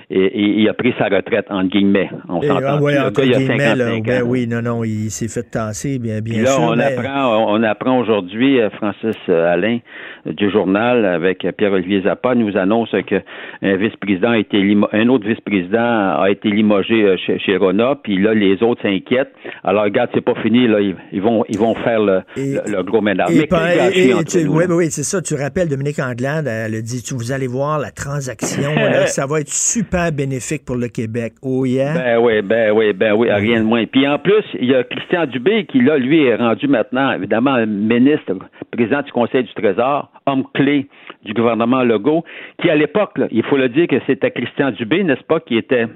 et, 0.10 0.60
il 0.62 0.70
a 0.70 0.74
pris 0.74 0.94
sa 0.98 1.06
retraite, 1.06 1.48
entre 1.50 1.70
guimellemets. 1.70 2.10
On 2.30 2.42
s'entend. 2.42 2.80
Ouais, 2.80 2.94
le 2.94 3.10
gars, 3.10 3.24
il 3.24 3.34
a 3.34 3.40
55 3.40 4.04
ben, 4.04 4.24
oui, 4.26 4.48
non, 4.48 4.62
non, 4.62 4.84
il 4.84 5.10
s'est 5.10 5.28
fait 5.28 5.50
tasser, 5.50 6.00
bien, 6.00 6.22
bien 6.22 6.44
là, 6.44 6.52
sûr. 6.52 6.64
On 6.64 6.80
apprend, 6.80 7.54
on 7.54 7.64
apprend 7.64 8.00
aujourd'hui, 8.00 8.60
Francis 8.78 9.18
Alain 9.28 9.80
du 10.26 10.50
journal 10.50 11.06
avec 11.06 11.46
Pierre-Olivier 11.58 12.02
Zappa 12.02 12.36
nous 12.36 12.58
annonce 12.58 12.90
qu'un 13.06 13.76
vice-président 13.76 14.34
été 14.38 14.78
un 14.92 15.10
autre 15.10 15.28
vice-président 15.28 16.20
a 16.22 16.28
été 16.30 16.50
limogé 16.50 17.04
euh, 17.04 17.18
chez, 17.18 17.40
chez 17.40 17.58
Rona, 17.58 17.96
puis 18.02 18.22
là, 18.22 18.34
les 18.34 18.62
autres 18.64 18.82
s'inquiètent. 18.82 19.34
Alors, 19.64 19.84
regarde, 19.84 20.10
c'est 20.14 20.22
pas 20.22 20.36
fini, 20.42 20.68
là, 20.68 20.80
ils, 20.80 21.22
vont, 21.22 21.44
ils 21.50 21.58
vont 21.58 21.76
faire 21.76 22.00
le, 22.00 22.22
le, 22.36 22.84
gros 22.84 23.02
ménage. 23.02 23.30
Mais 23.30 23.48
oui, 24.48 24.64
oui, 24.70 24.86
c'est 24.90 25.04
ça. 25.04 25.22
Tu 25.22 25.36
rappelles, 25.36 25.70
Dominique 25.70 26.00
Anglade, 26.00 26.48
elle 26.48 26.76
a 26.76 26.82
dit, 26.82 27.04
vous 27.12 27.32
allez 27.32 27.48
voir 27.48 27.80
la 27.80 27.92
transaction, 27.92 28.72
ça 29.06 29.26
va 29.26 29.42
être 29.42 29.50
super 29.50 30.12
bénéfique 30.12 30.66
pour 30.66 30.76
le 30.76 30.88
Québec. 30.88 31.34
Oh 31.42 31.66
yeah? 31.66 31.94
Ben 31.94 32.18
oui, 32.20 32.42
ben 32.42 32.72
oui, 32.72 32.94
ben 32.94 33.14
oui, 33.14 33.32
rien 33.32 33.62
de 33.62 33.66
moins. 33.66 33.86
Puis 33.86 34.08
en 34.08 34.20
plus, 34.20 34.44
il 34.60 34.70
y 34.70 34.76
a 34.76 34.84
Christian 34.84 35.26
Dubé 35.26 35.66
qui, 35.66 35.82
là, 35.82 35.98
lui, 35.98 36.26
est 36.26 36.36
rendu 36.36 36.68
maintenant, 36.68 37.14
évidemment, 37.14 37.66
ministre, 37.66 38.34
président 38.72 39.02
du 39.02 39.12
Conseil 39.12 39.44
du 39.44 39.54
Trésor, 39.54 40.12
homme 40.26 40.44
clé 40.54 40.88
du 41.28 41.34
gouvernement 41.34 41.84
Legault, 41.84 42.24
qui 42.62 42.70
à 42.70 42.76
l'époque, 42.76 43.20
il 43.32 43.44
faut 43.44 43.58
le 43.58 43.70
dire 43.70 43.88
que 43.88 43.98
c'était 44.08 44.32
Christian 44.32 44.72
Dubé, 44.72 45.04
n'est-ce 45.04 45.24
pas, 45.24 45.40
qui 45.40 45.58
était 45.58 45.88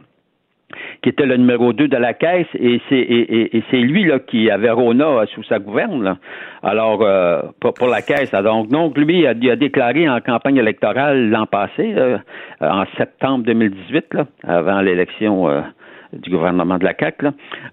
qui 1.02 1.10
était 1.10 1.26
le 1.26 1.36
numéro 1.36 1.74
2 1.74 1.90
de 1.90 1.98
la 1.98 2.14
caisse, 2.14 2.48
et 2.58 2.80
c'est 2.88 2.96
et, 2.96 3.64
c'est 3.70 3.78
lui 3.78 4.06
là 4.06 4.20
qui 4.20 4.50
avait 4.50 4.70
Rona 4.70 5.26
sous 5.34 5.44
sa 5.44 5.60
gouverne. 5.60 6.18
Alors 6.64 7.02
euh, 7.02 7.42
pour, 7.60 7.88
la 7.88 8.02
caisse. 8.02 8.32
Donc 8.32 8.70
donc 8.70 8.98
lui 8.98 9.28
a, 9.28 9.34
déclaré 9.34 10.08
en 10.08 10.22
campagne 10.22 10.58
électorale 10.58 11.30
l'an 11.30 11.46
passé, 11.46 11.94
euh, 11.98 12.18
en 12.62 12.86
septembre 12.98 13.44
2018, 13.46 14.14
là, 14.14 14.28
avant 14.48 14.80
l'élection 14.82 15.50
euh, 15.50 15.62
du 16.14 16.30
gouvernement 16.30 16.78
de 16.78 16.84
la 16.84 16.94
CAC. 16.94 17.20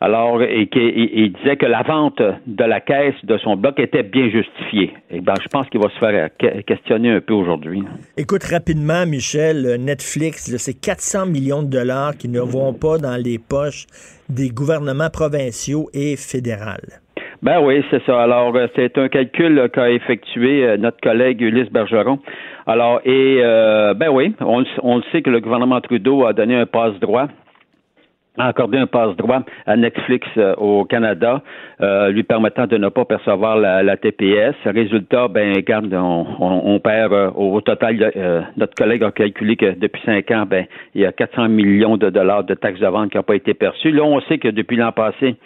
Alors, 0.00 0.42
et, 0.42 0.68
il 0.74 1.32
disait 1.32 1.56
que 1.56 1.66
la 1.66 1.82
vente 1.82 2.22
de 2.46 2.64
la 2.64 2.80
caisse 2.80 3.14
de 3.24 3.38
son 3.38 3.56
bloc 3.56 3.78
était 3.78 4.02
bien 4.02 4.28
justifiée. 4.30 4.94
Et 5.10 5.20
ben, 5.20 5.34
je 5.42 5.48
pense 5.48 5.68
qu'il 5.68 5.80
va 5.80 5.88
se 5.88 5.98
faire 5.98 6.30
questionner 6.66 7.10
un 7.10 7.20
peu 7.20 7.34
aujourd'hui. 7.34 7.82
Écoute 8.16 8.44
rapidement, 8.44 9.06
Michel, 9.06 9.76
Netflix, 9.80 10.54
c'est 10.56 10.80
400 10.80 11.26
millions 11.26 11.62
de 11.62 11.70
dollars 11.70 12.16
qui 12.16 12.28
ne 12.28 12.40
vont 12.40 12.72
pas 12.72 12.98
dans 12.98 13.16
les 13.16 13.38
poches 13.38 13.86
des 14.28 14.50
gouvernements 14.50 15.10
provinciaux 15.10 15.88
et 15.94 16.16
fédéraux. 16.16 16.58
Ben 17.42 17.60
oui, 17.60 17.84
c'est 17.90 18.02
ça. 18.04 18.20
Alors, 18.20 18.54
euh, 18.56 18.66
c'est 18.74 18.98
un 18.98 19.08
calcul 19.08 19.70
qu'a 19.72 19.90
effectué 19.90 20.64
euh, 20.64 20.76
notre 20.76 21.00
collègue 21.00 21.40
Ulysse 21.40 21.70
Bergeron. 21.70 22.18
Alors, 22.66 23.00
et 23.04 23.40
euh, 23.42 23.94
ben 23.94 24.08
oui, 24.08 24.34
on, 24.40 24.64
on 24.82 24.96
le 24.96 25.02
sait 25.12 25.22
que 25.22 25.30
le 25.30 25.40
gouvernement 25.40 25.80
Trudeau 25.80 26.26
a 26.26 26.32
donné 26.32 26.56
un 26.56 26.66
passe-droit 26.66 27.28
a 28.38 28.46
accordé 28.46 28.78
un 28.78 28.86
passe-droit 28.86 29.42
à 29.66 29.76
Netflix 29.76 30.26
euh, 30.36 30.54
au 30.56 30.84
Canada, 30.84 31.42
euh, 31.80 32.10
lui 32.10 32.22
permettant 32.22 32.66
de 32.66 32.76
ne 32.76 32.88
pas 32.88 33.04
percevoir 33.04 33.56
la, 33.56 33.96
TPS. 33.96 34.54
Résultat, 34.64 35.28
ben, 35.28 35.54
regarde, 35.54 35.92
on, 35.92 36.80
perd 36.80 37.12
euh, 37.12 37.30
au 37.34 37.60
total, 37.60 38.12
notre 38.56 38.74
collègue 38.74 39.02
a 39.02 39.10
calculé 39.10 39.56
que 39.56 39.78
depuis 39.78 40.02
cinq 40.04 40.30
ans, 40.30 40.44
ben, 40.48 40.66
il 40.94 41.00
y 41.02 41.06
a 41.06 41.12
400 41.12 41.48
millions 41.48 41.96
de 41.96 42.10
dollars 42.10 42.44
de 42.44 42.54
taxes 42.54 42.80
de 42.80 42.86
vente 42.86 43.10
qui 43.10 43.16
n'ont 43.16 43.22
pas 43.22 43.36
été 43.36 43.54
perçues. 43.54 43.90
Là, 43.90 44.04
on 44.04 44.20
sait 44.22 44.38
que 44.38 44.48
depuis 44.48 44.76
l'an 44.76 44.92
passé, 44.92 45.36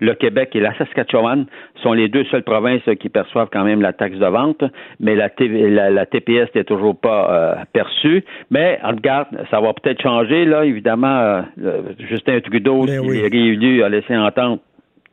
le 0.00 0.14
Québec 0.14 0.50
et 0.54 0.60
la 0.60 0.76
Saskatchewan 0.76 1.46
sont 1.82 1.92
les 1.92 2.08
deux 2.08 2.24
seules 2.24 2.42
provinces 2.42 2.82
qui 3.00 3.08
perçoivent 3.08 3.48
quand 3.52 3.64
même 3.64 3.80
la 3.80 3.92
taxe 3.92 4.18
de 4.18 4.26
vente, 4.26 4.64
mais 5.00 5.14
la, 5.14 5.28
TPS 5.28 6.54
n'est 6.54 6.64
toujours 6.64 6.98
pas 6.98 7.30
euh, 7.30 7.54
perçue. 7.72 8.24
Mais 8.50 8.78
regarde, 8.82 9.28
ça 9.50 9.60
va 9.60 9.72
peut-être 9.72 10.02
changer, 10.02 10.44
là, 10.44 10.64
évidemment. 10.64 11.42
Euh, 11.58 11.82
Justin 11.98 12.40
Trudeau, 12.40 12.84
ben 12.86 13.02
qui 13.02 13.18
est 13.18 13.28
réélu, 13.28 13.82
a 13.82 13.88
laissé 13.88 14.16
entendre 14.16 14.58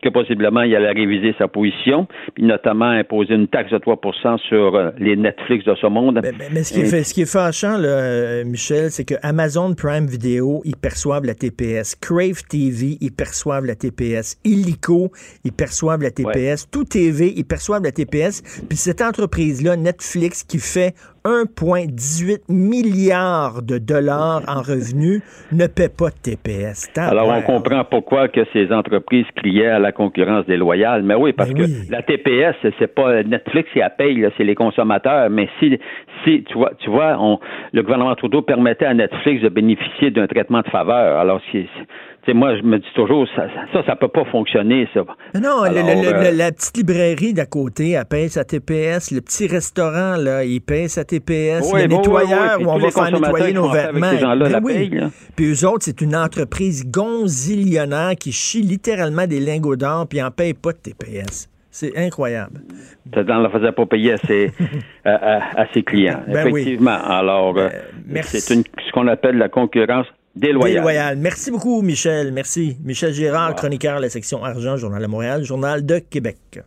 que 0.03 0.09
possiblement 0.09 0.61
il 0.61 0.75
allait 0.75 0.91
réviser 0.91 1.33
sa 1.37 1.47
position, 1.47 2.07
puis 2.35 2.43
notamment 2.43 2.89
imposer 2.89 3.35
une 3.35 3.47
taxe 3.47 3.71
de 3.71 3.77
3 3.77 3.97
sur 4.47 4.75
euh, 4.75 4.91
les 4.97 5.15
Netflix 5.15 5.65
de 5.65 5.75
ce 5.75 5.87
monde. 5.87 6.19
Mais, 6.51 6.63
ce, 6.63 6.73
qui 6.73 6.81
est 6.81 6.85
fait, 6.85 7.03
ce, 7.03 7.13
qui 7.13 7.21
est, 7.21 7.31
fâchant, 7.31 7.77
là, 7.77 7.87
euh, 7.87 8.43
Michel, 8.45 8.91
c'est 8.91 9.05
que 9.05 9.15
Amazon 9.23 9.73
Prime 9.73 10.05
Video, 10.05 10.61
ils 10.65 10.75
perçoivent 10.75 11.25
la 11.25 11.35
TPS. 11.35 11.95
Crave 11.95 12.43
TV, 12.49 12.97
ils 12.99 13.11
perçoivent 13.11 13.65
la 13.65 13.75
TPS. 13.75 14.37
Illico, 14.43 15.11
ils 15.45 15.53
perçoivent 15.53 16.01
la 16.01 16.11
TPS. 16.11 16.69
Tout 16.69 16.83
TV, 16.83 17.33
ils 17.35 17.45
perçoivent 17.45 17.83
la 17.83 17.91
TPS. 17.91 18.41
Puis 18.67 18.77
cette 18.77 19.01
entreprise-là, 19.01 19.77
Netflix, 19.77 20.43
qui 20.43 20.59
fait 20.59 20.93
1,18 21.25 22.41
milliard 22.49 23.61
de 23.61 23.77
dollars 23.77 24.41
en 24.47 24.59
revenus 24.61 25.21
ne 25.53 25.67
paie 25.67 25.87
pas 25.87 26.09
de 26.09 26.15
TPS. 26.21 26.91
Alors, 26.97 27.29
on 27.29 27.41
comprend 27.43 27.85
pourquoi 27.85 28.27
que 28.27 28.41
ces 28.51 28.73
entreprises 28.73 29.25
criaient 29.37 29.67
à 29.67 29.79
la 29.79 29.93
concurrence 29.93 30.45
déloyale. 30.45 31.03
Mais 31.03 31.15
oui, 31.15 31.31
parce 31.31 31.53
ben 31.53 31.65
que 31.65 31.91
la 31.91 32.01
TPS, 32.01 32.55
c'est 32.77 32.93
pas 32.93 33.23
Netflix 33.23 33.69
qui 33.71 33.79
la 33.79 33.89
paye, 33.89 34.27
c'est 34.37 34.43
les 34.43 34.55
consommateurs. 34.55 35.29
Mais 35.29 35.47
si, 35.59 35.79
si 36.25 36.43
tu 36.43 36.55
vois, 36.55 36.71
tu 36.79 36.89
vois 36.89 37.17
le 37.71 37.81
gouvernement 37.81 38.15
Trudeau 38.15 38.41
permettait 38.41 38.85
à 38.85 38.93
Netflix 38.93 39.41
de 39.43 39.49
bénéficier 39.49 40.11
d'un 40.11 40.27
traitement 40.27 40.61
de 40.61 40.69
faveur. 40.69 41.19
Alors, 41.19 41.39
moi, 42.31 42.55
je 42.55 42.61
me 42.63 42.79
dis 42.79 42.87
toujours, 42.95 43.27
ça, 43.35 43.47
ça, 43.73 43.85
ça 43.85 43.95
peut 43.97 44.07
pas 44.07 44.23
fonctionner, 44.25 44.87
ça. 44.93 45.01
Non, 45.35 45.65
euh, 45.65 46.31
la 46.31 46.51
petite 46.51 46.77
librairie 46.77 47.33
d'à 47.33 47.45
côté, 47.45 47.91
elle 47.91 48.05
paye 48.05 48.29
sa 48.29 48.45
TPS. 48.45 49.11
Le 49.11 49.19
petit 49.19 49.47
restaurant, 49.47 50.15
là, 50.15 50.45
il 50.45 50.61
paye 50.61 50.87
sa 50.87 51.03
TPS. 51.03 51.73
le 51.73 51.87
nettoyeur 51.87 52.61
où 52.61 52.69
on 52.69 52.77
va 52.77 52.91
faire 52.91 53.11
nettoyer 53.11 53.53
nos 53.53 53.69
vêtements. 53.69 54.11
Ben 54.13 55.11
puis 55.35 55.51
eux 55.51 55.67
autres, 55.67 55.83
c'est 55.83 56.01
une 56.01 56.15
entreprise 56.15 56.89
gonzillionnaire 56.89 58.15
qui 58.17 58.31
chie 58.31 58.61
littéralement 58.61 59.27
des 59.27 59.39
lingots 59.39 59.75
d'or 59.75 60.07
puis 60.07 60.21
en 60.21 60.31
paye 60.31 60.53
pas 60.53 60.71
de 60.71 60.77
TPS. 60.77 61.49
C'est 61.69 61.97
incroyable. 61.97 62.61
Ça 63.13 63.23
ne 63.23 63.43
la 63.43 63.49
faisait 63.49 63.71
pas 63.71 63.85
payer 63.87 64.13
à 64.13 64.17
ses, 64.17 64.51
à, 65.05 65.65
ses 65.73 65.81
clients. 65.81 66.21
Ben 66.27 66.47
Effectivement. 66.47 66.99
Alors, 67.03 67.57
euh, 67.57 67.69
c'est 68.21 68.39
ce 68.39 68.91
qu'on 68.93 69.07
appelle 69.07 69.37
la 69.37 69.49
concurrence 69.49 70.05
Déloyal. 70.35 71.17
Merci 71.17 71.51
beaucoup, 71.51 71.81
Michel. 71.81 72.31
Merci. 72.31 72.77
Michel 72.83 73.13
Girard, 73.13 73.55
chroniqueur 73.55 73.97
à 73.97 73.99
la 73.99 74.09
section 74.09 74.43
Argent, 74.43 74.77
Journal 74.77 75.01
de 75.01 75.07
Montréal, 75.07 75.43
Journal 75.43 75.85
de 75.85 75.99
Québec. 75.99 76.59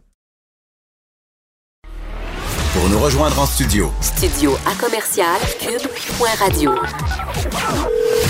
Pour 2.72 2.88
nous 2.90 2.98
rejoindre 2.98 3.40
en 3.40 3.46
studio. 3.46 3.90
Studio 4.02 4.52
à 4.66 4.74
commercial 4.78 5.40
cube.radio. 5.58 6.72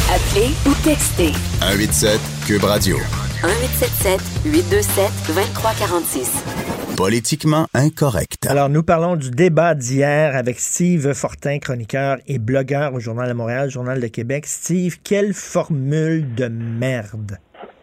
Appelez 0.08 0.52
ou 0.66 0.74
textez. 0.84 1.32
187 1.60 2.20
cube 2.46 2.64
radio. 2.64 2.96
1877 3.42 4.20
827 4.44 5.10
2346. 5.26 6.85
Politiquement 6.96 7.66
incorrect. 7.74 8.46
Alors, 8.48 8.70
nous 8.70 8.82
parlons 8.82 9.16
du 9.16 9.30
débat 9.30 9.74
d'hier 9.74 10.34
avec 10.34 10.56
Steve 10.58 11.12
Fortin, 11.12 11.58
chroniqueur 11.58 12.16
et 12.26 12.38
blogueur 12.38 12.94
au 12.94 13.00
Journal 13.00 13.28
de 13.28 13.34
Montréal, 13.34 13.68
Journal 13.68 14.00
de 14.00 14.06
Québec. 14.06 14.46
Steve, 14.46 14.96
quelle 15.04 15.34
formule 15.34 16.34
de 16.34 16.48
merde! 16.48 17.36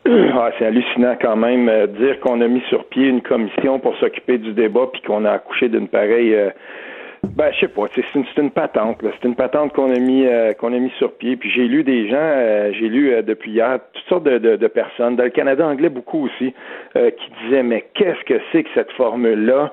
Ah, 0.36 0.50
c'est 0.58 0.66
hallucinant 0.66 1.16
quand 1.22 1.38
même 1.38 1.70
euh, 1.70 1.88
dire 1.88 2.20
qu'on 2.20 2.42
a 2.42 2.48
mis 2.48 2.62
sur 2.68 2.86
pied 2.90 3.08
une 3.08 3.22
commission 3.22 3.80
pour 3.80 3.96
s'occuper 3.98 4.38
du 4.38 4.52
débat 4.52 4.88
puis 4.92 5.02
qu'on 5.04 5.24
a 5.24 5.32
accouché 5.32 5.70
d'une 5.70 5.88
pareille 5.88 6.34
euh, 6.34 6.50
Ben, 7.30 7.52
je 7.52 7.62
sais 7.62 7.68
pas. 7.68 7.84
C'est 7.96 8.04
une, 8.14 8.26
une, 8.38 8.52
patente. 8.52 8.98
C'est 9.02 9.28
une 9.28 9.36
patente 9.36 9.74
qu'on 9.74 9.92
a 9.92 9.98
mis 9.98 10.26
euh, 10.28 10.54
qu'on 10.54 10.74
a 10.74 10.78
mis 10.78 10.92
sur 10.98 11.14
pied. 11.14 11.36
Puis 11.36 11.50
j'ai 11.50 11.68
lu 11.68 11.84
des 11.84 12.08
gens, 12.10 12.18
euh, 12.20 12.72
j'ai 12.74 12.90
lu 12.90 13.12
euh, 13.12 13.22
depuis 13.22 13.52
hier 13.52 13.80
toutes 13.94 14.06
sortes 14.06 14.24
de, 14.26 14.38
de, 14.38 14.68
personnes, 14.68 15.16
dans 15.16 15.24
le 15.24 15.30
Canada 15.30 15.66
anglais 15.66 15.90
beaucoup 15.90 16.26
aussi, 16.26 16.54
qui 16.94 17.32
disaient 17.44 17.64
mais 17.64 17.86
qu'est-ce 17.94 18.24
que 18.26 18.40
c'est 18.52 18.64
que 18.64 18.70
cette 18.76 18.92
formule-là? 18.92 19.72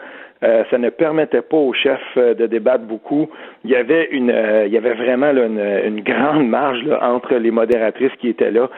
ça 0.70 0.78
ne 0.78 0.88
permettait 0.88 1.42
pas 1.42 1.58
aux 1.58 1.74
chefs 1.74 2.16
de 2.16 2.46
débattre 2.46 2.84
beaucoup. 2.84 3.28
Il 3.62 3.70
y 3.70 3.76
avait 3.76 4.08
une, 4.10 4.34
il 4.64 4.72
y 4.72 4.78
avait 4.78 4.94
vraiment 4.94 5.32
une, 5.32 5.60
une, 5.60 6.00
grande 6.00 6.48
marge 6.48 6.82
là, 6.84 6.98
entre 7.12 7.34
les 7.34 7.50
modératrices 7.50 8.14
qui 8.18 8.28
étaient 8.28 8.50
là. 8.50 8.70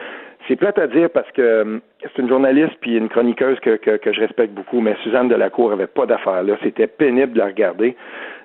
C'est 0.49 0.57
plate 0.57 0.77
à 0.77 0.87
dire 0.87 1.09
parce 1.09 1.31
que 1.31 1.79
c'est 2.01 2.21
une 2.21 2.27
journaliste 2.27 2.73
puis 2.81 2.97
une 2.97 3.07
chroniqueuse 3.07 3.57
que, 3.61 3.77
que, 3.77 3.95
que, 3.95 4.11
je 4.11 4.19
respecte 4.19 4.53
beaucoup, 4.53 4.81
mais 4.81 4.93
Suzanne 5.03 5.29
Delacour 5.29 5.71
avait 5.71 5.87
pas 5.87 6.05
d'affaires 6.05 6.43
là. 6.43 6.57
C'était 6.63 6.87
pénible 6.87 7.31
de 7.31 7.39
la 7.39 7.45
regarder. 7.45 7.95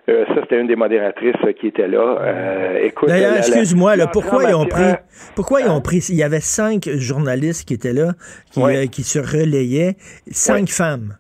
Euh, 0.09 0.25
ça, 0.29 0.35
c'était 0.43 0.61
une 0.61 0.67
des 0.67 0.77
modératrices 0.77 1.37
qui 1.61 1.67
était 1.67 1.87
là. 1.87 2.19
Euh, 2.21 2.79
écoute, 2.83 3.09
D'ailleurs, 3.09 3.37
excuse-moi, 3.37 3.95
pourquoi 4.11 4.45
ils 4.45 4.55
ont 4.55 4.65
pris, 4.65 4.95
pourquoi 5.37 5.61
ils 5.61 5.69
ont 5.69 5.83
pris, 5.83 5.99
il 6.09 6.17
y 6.17 6.23
avait 6.23 6.41
cinq 6.41 6.89
journalistes 6.97 7.69
qui 7.69 7.75
étaient 7.75 7.93
là, 7.93 8.13
qui, 8.51 8.63
euh, 8.63 8.87
qui 8.87 9.03
se 9.03 9.19
relayaient, 9.19 9.97
cinq 10.31 10.71
femmes. 10.71 11.17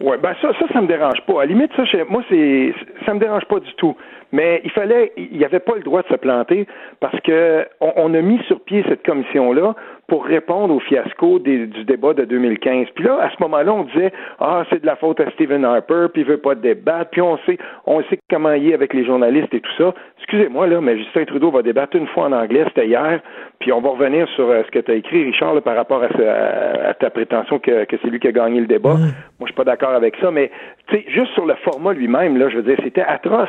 Oui, 0.00 0.16
ben 0.22 0.32
ça, 0.40 0.52
ça, 0.60 0.66
ça 0.72 0.80
me 0.80 0.86
dérange 0.86 1.18
pas. 1.26 1.42
À 1.42 1.46
la 1.46 1.46
limite, 1.46 1.72
ça, 1.74 1.82
moi, 2.08 2.22
c'est, 2.28 2.72
ça 3.04 3.14
me 3.14 3.18
dérange 3.18 3.44
pas 3.46 3.58
du 3.58 3.74
tout. 3.78 3.96
Mais 4.32 4.60
il 4.64 4.70
fallait, 4.70 5.12
il 5.16 5.38
n'y 5.38 5.44
avait 5.44 5.60
pas 5.60 5.74
le 5.74 5.82
droit 5.82 6.02
de 6.02 6.08
se 6.08 6.14
planter 6.14 6.66
parce 7.00 7.18
que 7.20 7.66
on 7.80 8.12
a 8.14 8.20
mis 8.20 8.38
sur 8.44 8.60
pied 8.60 8.84
cette 8.88 9.04
commission-là 9.04 9.74
pour 10.06 10.24
répondre 10.24 10.74
au 10.74 10.80
fiasco 10.80 11.38
du 11.38 11.66
débat 11.84 12.14
de 12.14 12.24
2015. 12.24 12.88
Puis 12.94 13.04
là, 13.04 13.18
à 13.20 13.30
ce 13.30 13.36
moment-là, 13.40 13.72
on 13.72 13.84
disait 13.84 14.12
ah 14.40 14.64
c'est 14.70 14.80
de 14.80 14.86
la 14.86 14.96
faute 14.96 15.20
à 15.20 15.30
Stephen 15.32 15.64
Harper, 15.64 16.06
puis 16.12 16.22
il 16.22 16.28
veut 16.28 16.38
pas 16.38 16.54
débattre, 16.54 17.10
puis 17.10 17.22
on 17.22 17.38
sait 17.46 17.58
on 17.86 18.02
sait 18.04 18.18
comment 18.30 18.52
il 18.52 18.70
est 18.70 18.74
avec 18.74 18.94
les 18.94 19.04
journalistes 19.04 19.52
et 19.52 19.60
tout 19.60 19.72
ça. 19.76 19.94
Excusez-moi 20.18 20.66
là, 20.66 20.80
mais 20.80 20.98
Justin 20.98 21.24
Trudeau 21.24 21.50
va 21.50 21.62
débattre 21.62 21.96
une 21.96 22.06
fois 22.08 22.24
en 22.24 22.32
anglais, 22.32 22.64
c'était 22.68 22.86
hier, 22.86 23.20
puis 23.60 23.72
on 23.72 23.80
va 23.80 23.90
revenir 23.90 24.28
sur 24.30 24.48
euh, 24.48 24.62
ce 24.66 24.70
que 24.70 24.78
tu 24.78 24.90
as 24.90 24.94
écrit, 24.94 25.24
Richard, 25.24 25.60
par 25.62 25.76
rapport 25.76 26.02
à, 26.02 26.94
ta 26.94 27.10
prétention 27.10 27.58
que, 27.58 27.86
c'est 27.90 28.08
lui 28.08 28.20
qui 28.20 28.28
a 28.28 28.32
gagné 28.32 28.60
le 28.60 28.66
débat. 28.66 28.94
Moi, 28.94 29.08
je 29.40 29.46
suis 29.46 29.54
pas 29.54 29.64
d'accord 29.64 29.90
avec 29.90 30.16
ça, 30.20 30.30
mais 30.30 30.50
tu 30.88 30.96
sais, 30.96 31.04
juste 31.08 31.32
sur 31.32 31.46
le 31.46 31.54
format 31.64 31.92
lui-même, 31.92 32.36
là, 32.36 32.48
je 32.48 32.56
veux 32.56 32.62
dire, 32.62 32.78
c'était 32.82 33.02
atroce. 33.02 33.48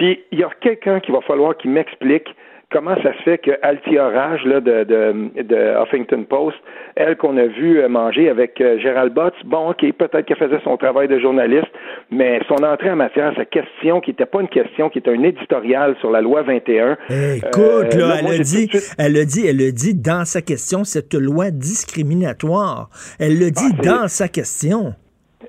Puis 0.00 0.18
il 0.32 0.38
y 0.38 0.42
a 0.42 0.48
quelqu'un 0.62 0.98
qui 0.98 1.12
va 1.12 1.20
falloir 1.20 1.54
qui 1.58 1.68
m'explique 1.68 2.34
comment 2.72 2.94
ça 3.02 3.12
se 3.18 3.22
fait 3.22 3.36
que 3.36 3.50
Altia 3.60 4.08
Rage 4.08 4.42
là, 4.46 4.60
de, 4.60 4.84
de, 4.84 5.42
de 5.42 5.82
Huffington 5.82 6.24
Post, 6.24 6.56
elle 6.96 7.18
qu'on 7.18 7.36
a 7.36 7.44
vu 7.44 7.80
euh, 7.80 7.88
manger 7.88 8.30
avec 8.30 8.58
euh, 8.62 8.78
Gérald 8.78 9.12
Botts, 9.12 9.34
bon, 9.44 9.72
ok, 9.72 9.92
peut-être 9.92 10.22
qu'elle 10.24 10.38
faisait 10.38 10.60
son 10.64 10.78
travail 10.78 11.06
de 11.06 11.18
journaliste, 11.18 11.68
mais 12.10 12.40
son 12.48 12.64
entrée 12.64 12.90
en 12.90 12.96
matière, 12.96 13.34
sa 13.36 13.44
question, 13.44 14.00
qui 14.00 14.12
n'était 14.12 14.24
pas 14.24 14.40
une 14.40 14.48
question, 14.48 14.88
qui 14.88 15.00
était 15.00 15.10
un 15.10 15.22
éditorial 15.22 15.96
sur 16.00 16.10
la 16.10 16.22
loi 16.22 16.40
21. 16.44 16.96
écoute, 17.10 17.58
euh, 17.58 17.98
là, 17.98 18.14
elle, 18.20 18.26
a 18.26 18.38
dit, 18.38 18.70
elle 18.96 19.16
a 19.18 19.24
dit, 19.26 19.46
elle 19.46 19.60
a 19.60 19.70
dit 19.70 19.94
dans 19.94 20.24
sa 20.24 20.40
question, 20.40 20.84
cette 20.84 21.12
loi 21.12 21.50
discriminatoire. 21.50 22.88
Elle 23.18 23.38
le 23.38 23.50
dit 23.50 23.74
ah, 23.78 23.82
dans 23.82 24.08
sa 24.08 24.28
question. 24.28 24.94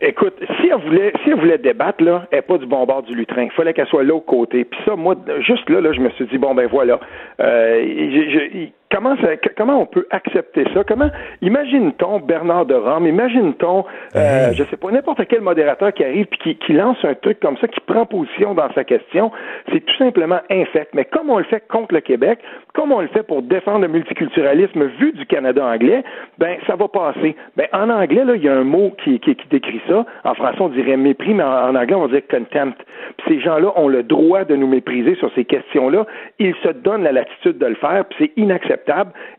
Écoute, 0.01 0.33
elle 0.71 0.81
voulait, 0.81 1.13
si 1.23 1.29
elle 1.29 1.39
voulait 1.39 1.57
débattre, 1.57 2.03
là, 2.03 2.27
elle 2.31 2.37
n'est 2.37 2.41
pas 2.41 2.57
du 2.57 2.65
bon 2.65 2.85
bord 2.85 3.03
du 3.03 3.15
lutrin. 3.15 3.43
Il 3.43 3.51
fallait 3.51 3.73
qu'elle 3.73 3.87
soit 3.87 4.03
au 4.03 4.21
côté. 4.21 4.65
Puis 4.65 4.79
ça, 4.85 4.95
moi, 4.95 5.15
juste 5.39 5.69
là, 5.69 5.81
là, 5.81 5.93
je 5.93 5.99
me 5.99 6.09
suis 6.11 6.25
dit, 6.25 6.37
bon, 6.37 6.55
ben 6.55 6.67
voilà. 6.67 6.99
Euh, 7.39 8.67
comment, 8.91 9.15
comment 9.57 9.81
on 9.81 9.85
peut 9.85 10.05
accepter 10.11 10.65
ça? 10.73 10.83
Comment 10.83 11.09
imagine-t-on 11.41 12.19
Bernard 12.19 12.65
de 12.65 12.75
Rome, 12.75 13.07
imagine-t-on, 13.07 13.85
euh, 14.15 14.51
je 14.53 14.63
sais 14.65 14.77
pas, 14.77 14.91
n'importe 14.91 15.25
quel 15.27 15.41
modérateur 15.41 15.93
qui 15.93 16.03
arrive 16.03 16.25
puis 16.25 16.57
qui, 16.57 16.73
lance 16.73 16.97
un 17.03 17.15
truc 17.15 17.39
comme 17.39 17.57
ça, 17.57 17.67
qui 17.67 17.79
prend 17.81 18.05
position 18.05 18.53
dans 18.53 18.71
sa 18.73 18.83
question, 18.83 19.31
c'est 19.71 19.79
tout 19.85 19.95
simplement 19.97 20.39
infect. 20.49 20.93
Mais 20.93 21.05
comme 21.05 21.29
on 21.29 21.37
le 21.37 21.43
fait 21.45 21.63
contre 21.67 21.93
le 21.93 22.01
Québec, 22.01 22.39
comme 22.73 22.91
on 22.91 23.01
le 23.01 23.07
fait 23.07 23.23
pour 23.23 23.41
défendre 23.41 23.79
le 23.81 23.87
multiculturalisme 23.87 24.85
vu 24.99 25.11
du 25.13 25.25
Canada 25.25 25.65
anglais, 25.65 26.03
ben 26.37 26.57
ça 26.67 26.75
va 26.75 26.87
passer. 26.87 27.35
Ben 27.55 27.67
en 27.73 27.89
anglais 27.89 28.25
là, 28.25 28.35
il 28.35 28.43
y 28.43 28.49
a 28.49 28.55
un 28.55 28.63
mot 28.63 28.93
qui, 29.03 29.19
qui, 29.19 29.35
décrit 29.49 29.81
ça. 29.87 30.05
En 30.23 30.33
français 30.33 30.57
on 30.59 30.69
dirait 30.69 30.97
mépris, 30.97 31.33
mais 31.33 31.43
en, 31.43 31.75
anglais 31.75 31.95
on 31.95 32.07
dire 32.07 32.21
contempt. 32.29 32.77
Puis 33.17 33.35
ces 33.35 33.41
gens-là 33.41 33.71
ont 33.75 33.87
le 33.87 34.03
droit 34.03 34.43
de 34.43 34.55
nous 34.55 34.67
mépriser 34.67 35.15
sur 35.15 35.31
ces 35.33 35.45
questions-là. 35.45 36.05
Ils 36.39 36.55
se 36.63 36.69
donnent 36.69 37.03
la 37.03 37.11
latitude 37.11 37.57
de 37.57 37.65
le 37.65 37.75
faire, 37.75 38.05
puis 38.05 38.17
c'est 38.19 38.41
inacceptable 38.41 38.80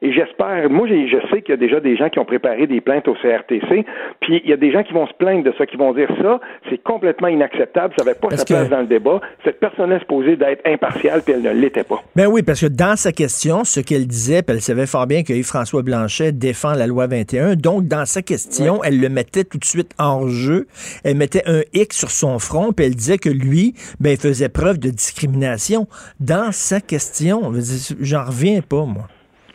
et 0.02 0.12
j'espère, 0.12 0.70
moi, 0.70 0.86
je 0.88 1.16
sais 1.30 1.42
qu'il 1.42 1.50
y 1.50 1.52
a 1.52 1.56
déjà 1.56 1.80
des 1.80 1.96
gens 1.96 2.08
qui 2.08 2.18
ont 2.18 2.24
préparé 2.24 2.66
des 2.66 2.80
plaintes 2.80 3.08
au 3.08 3.14
CRTC. 3.14 3.84
Puis 4.20 4.40
il 4.44 4.50
y 4.50 4.52
a 4.52 4.56
des 4.56 4.72
gens 4.72 4.82
qui 4.82 4.92
vont 4.92 5.06
se 5.06 5.12
plaindre 5.14 5.44
de 5.44 5.52
ça, 5.56 5.66
qui 5.66 5.76
vont 5.76 5.92
dire 5.92 6.08
ça, 6.20 6.40
c'est 6.70 6.82
complètement 6.82 7.28
inacceptable, 7.28 7.94
ça 7.98 8.04
n'avait 8.04 8.18
pas 8.18 8.30
sa 8.36 8.44
place 8.44 8.68
dans 8.68 8.80
le 8.80 8.86
débat. 8.86 9.20
Cette 9.44 9.60
personne 9.60 9.92
est 9.92 10.00
supposée 10.00 10.36
d'être 10.36 10.66
impartiale, 10.66 11.22
puis 11.24 11.34
elle 11.34 11.42
ne 11.42 11.52
l'était 11.52 11.84
pas. 11.84 12.02
Ben 12.16 12.26
oui, 12.26 12.42
parce 12.42 12.60
que 12.60 12.66
dans 12.66 12.96
sa 12.96 13.12
question, 13.12 13.64
ce 13.64 13.80
qu'elle 13.80 14.06
disait, 14.06 14.42
puis 14.42 14.56
elle 14.56 14.62
savait 14.62 14.86
fort 14.86 15.06
bien 15.06 15.22
que 15.22 15.32
Yves-François 15.32 15.82
Blanchet 15.82 16.32
défend 16.32 16.74
la 16.74 16.86
loi 16.86 17.06
21. 17.06 17.56
Donc, 17.56 17.86
dans 17.86 18.04
sa 18.04 18.22
question, 18.22 18.82
elle 18.84 19.00
le 19.00 19.08
mettait 19.08 19.44
tout 19.44 19.58
de 19.58 19.64
suite 19.64 19.92
en 19.98 20.26
jeu. 20.28 20.66
Elle 21.04 21.16
mettait 21.16 21.42
un 21.46 21.62
X 21.72 21.98
sur 21.98 22.10
son 22.10 22.38
front, 22.38 22.72
puis 22.72 22.86
elle 22.86 22.94
disait 22.94 23.18
que 23.18 23.28
lui, 23.28 23.74
ben, 24.00 24.10
il 24.10 24.18
faisait 24.18 24.48
preuve 24.48 24.78
de 24.78 24.90
discrimination. 24.90 25.86
Dans 26.20 26.52
sa 26.52 26.80
question, 26.80 27.52
j'en 28.00 28.24
reviens 28.24 28.60
pas, 28.60 28.84
moi. 28.84 29.08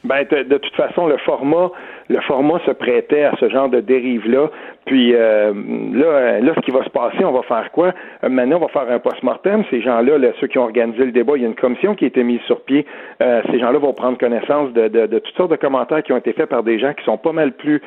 Ben, 0.08 0.26
de, 0.30 0.58
toute 0.58 0.76
façon, 0.76 1.08
le 1.08 1.18
format, 1.18 1.70
le 2.10 2.20
format 2.22 2.60
se 2.66 2.72
prêtait 2.72 3.24
à 3.24 3.36
ce 3.39 3.49
genre 3.49 3.70
de 3.70 3.82
dérive-là. 3.82 4.49
Puis 4.88 5.13
euh, 5.13 5.53
là, 5.93 6.39
là, 6.39 6.53
ce 6.55 6.61
qui 6.61 6.71
va 6.71 6.83
se 6.83 6.89
passer, 6.89 7.23
on 7.23 7.33
va 7.33 7.43
faire 7.43 7.71
quoi? 7.71 7.93
Euh, 8.23 8.29
maintenant, 8.29 8.55
on 8.55 8.65
va 8.65 8.67
faire 8.69 8.89
un 8.89 8.99
post-mortem. 8.99 9.63
Ces 9.69 9.81
gens-là, 9.81 10.17
ceux 10.39 10.47
qui 10.47 10.57
ont 10.57 10.63
organisé 10.63 11.05
le 11.05 11.11
débat, 11.11 11.33
il 11.35 11.41
y 11.41 11.45
a 11.45 11.47
une 11.49 11.55
commission 11.55 11.93
qui 11.93 12.05
a 12.05 12.07
été 12.07 12.23
mise 12.23 12.39
sur 12.47 12.61
pied. 12.61 12.85
Euh, 13.21 13.41
ces 13.51 13.59
gens-là 13.59 13.79
vont 13.79 13.93
prendre 13.93 14.17
connaissance 14.17 14.71
de, 14.71 14.88
de, 14.88 15.19
toutes 15.19 15.35
sortes 15.35 15.51
de 15.51 15.57
commentaires 15.57 16.01
qui 16.03 16.13
ont 16.13 16.17
été 16.17 16.31
faits 16.31 16.49
par 16.49 16.63
des 16.63 16.79
gens 16.79 16.93
qui 16.93 17.03
sont 17.03 17.17
pas 17.17 17.33
mal 17.33 17.51
plus 17.51 17.81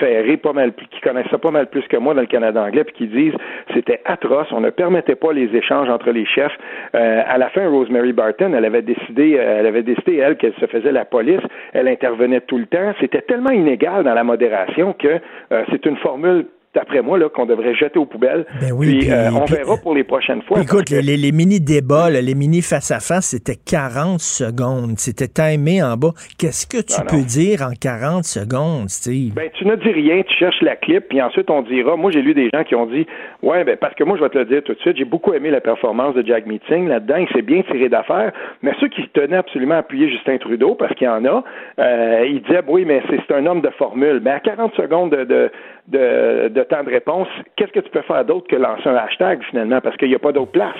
ferrés, 0.00 0.36
pas 0.36 0.52
mal 0.52 0.72
plus, 0.72 0.86
qui 0.88 1.00
connaissent 1.00 1.30
ça 1.30 1.38
pas 1.38 1.52
mal 1.52 1.68
plus 1.68 1.86
que 1.86 1.96
moi 1.96 2.14
dans 2.14 2.20
le 2.20 2.26
Canada 2.26 2.62
anglais, 2.62 2.84
puis 2.84 2.94
qui 2.94 3.06
disent 3.06 3.34
c'était 3.72 4.00
atroce, 4.04 4.48
on 4.50 4.60
ne 4.60 4.70
permettait 4.70 5.14
pas 5.14 5.32
les 5.32 5.54
échanges 5.54 5.88
entre 5.88 6.10
les 6.10 6.26
chefs. 6.26 6.56
à 6.92 7.38
la 7.38 7.48
fin, 7.50 7.68
Rosemary 7.68 8.12
Barton, 8.12 8.52
elle 8.56 8.64
avait 8.64 8.82
décidé, 8.82 9.32
elle 9.34 9.66
avait 9.66 9.82
décidé 9.82 10.16
elle 10.16 10.36
qu'elle 10.36 10.54
se 10.54 10.66
faisait 10.66 10.92
la 10.92 11.04
police, 11.04 11.40
elle 11.72 11.86
intervenait 11.86 12.40
tout 12.40 12.58
le 12.58 12.66
temps. 12.66 12.92
C'était 13.00 13.22
tellement 13.22 13.50
inégal 13.50 14.02
dans 14.04 14.14
la 14.14 14.24
modération 14.24 14.94
que 14.94 15.20
c'est 15.70 15.86
une 15.86 15.96
formule 15.96 16.39
d'après 16.74 17.02
moi, 17.02 17.18
là, 17.18 17.28
qu'on 17.28 17.46
devrait 17.46 17.74
jeter 17.74 17.98
aux 17.98 18.06
poubelles. 18.06 18.46
Ben 18.60 18.76
puis, 18.78 19.10
euh, 19.10 19.30
on 19.32 19.44
verra 19.44 19.76
pour 19.76 19.94
les 19.94 20.04
prochaines 20.04 20.42
fois. 20.42 20.60
Écoute, 20.60 20.90
les, 20.90 21.32
mini-débats, 21.32 22.10
les 22.10 22.34
mini 22.34 22.62
face-à-face, 22.62 23.26
c'était 23.26 23.56
40 23.56 24.20
secondes. 24.20 24.98
C'était 24.98 25.28
timé 25.28 25.82
en 25.82 25.96
bas. 25.96 26.12
Qu'est-ce 26.38 26.66
que 26.66 26.82
tu 26.82 27.00
peux 27.08 27.24
dire 27.24 27.62
en 27.62 27.72
40 27.80 28.24
secondes, 28.24 28.88
Steve? 28.88 29.34
Ben, 29.34 29.50
tu 29.54 29.66
ne 29.66 29.76
dis 29.76 29.90
rien, 29.90 30.22
tu 30.22 30.34
cherches 30.36 30.60
la 30.62 30.76
clip, 30.76 31.08
puis 31.08 31.20
ensuite 31.22 31.50
on 31.50 31.62
dira. 31.62 31.96
Moi, 31.96 32.10
j'ai 32.10 32.22
lu 32.22 32.34
des 32.34 32.50
gens 32.52 32.64
qui 32.64 32.74
ont 32.74 32.86
dit 32.86 33.06
Ouais, 33.42 33.64
ben, 33.64 33.76
parce 33.76 33.94
que 33.94 34.04
moi, 34.04 34.16
je 34.16 34.22
vais 34.22 34.30
te 34.30 34.38
le 34.38 34.44
dire 34.44 34.62
tout 34.62 34.74
de 34.74 34.80
suite, 34.80 34.96
j'ai 34.96 35.04
beaucoup 35.04 35.32
aimé 35.32 35.50
la 35.50 35.60
performance 35.60 36.14
de 36.14 36.24
Jack 36.26 36.46
Meeting 36.46 36.88
là-dedans. 36.88 37.16
Il 37.16 37.28
s'est 37.34 37.42
bien 37.42 37.62
tiré 37.62 37.88
d'affaires. 37.88 38.32
Mais 38.62 38.72
ceux 38.80 38.88
qui 38.88 39.08
tenaient 39.08 39.36
absolument 39.36 39.76
à 39.76 39.78
appuyer 39.78 40.10
Justin 40.10 40.38
Trudeau, 40.38 40.74
parce 40.74 40.94
qu'il 40.94 41.06
y 41.06 41.10
en 41.10 41.24
a, 41.24 41.42
euh, 41.78 42.26
ils 42.28 42.42
disaient 42.42 42.62
Oui, 42.68 42.84
mais 42.84 43.02
c'est 43.08 43.34
un 43.34 43.46
homme 43.46 43.60
de 43.60 43.70
formule. 43.70 44.20
Mais 44.22 44.30
à 44.30 44.40
40 44.40 44.74
secondes 44.74 45.10
de 45.10 45.24
de, 45.30 45.50
de 45.98 46.62
temps 46.62 46.84
de 46.84 46.90
réponse, 46.90 47.28
qu'est-ce 47.56 47.72
que 47.72 47.80
tu 47.80 47.90
peux 47.90 48.02
faire 48.02 48.24
d'autre 48.24 48.46
que 48.46 48.56
lancer 48.56 48.88
un 48.88 48.96
hashtag 48.96 49.42
finalement? 49.50 49.80
Parce 49.80 49.96
qu'il 49.96 50.08
n'y 50.08 50.14
a 50.14 50.18
pas 50.18 50.32
d'autre 50.32 50.52
place. 50.52 50.76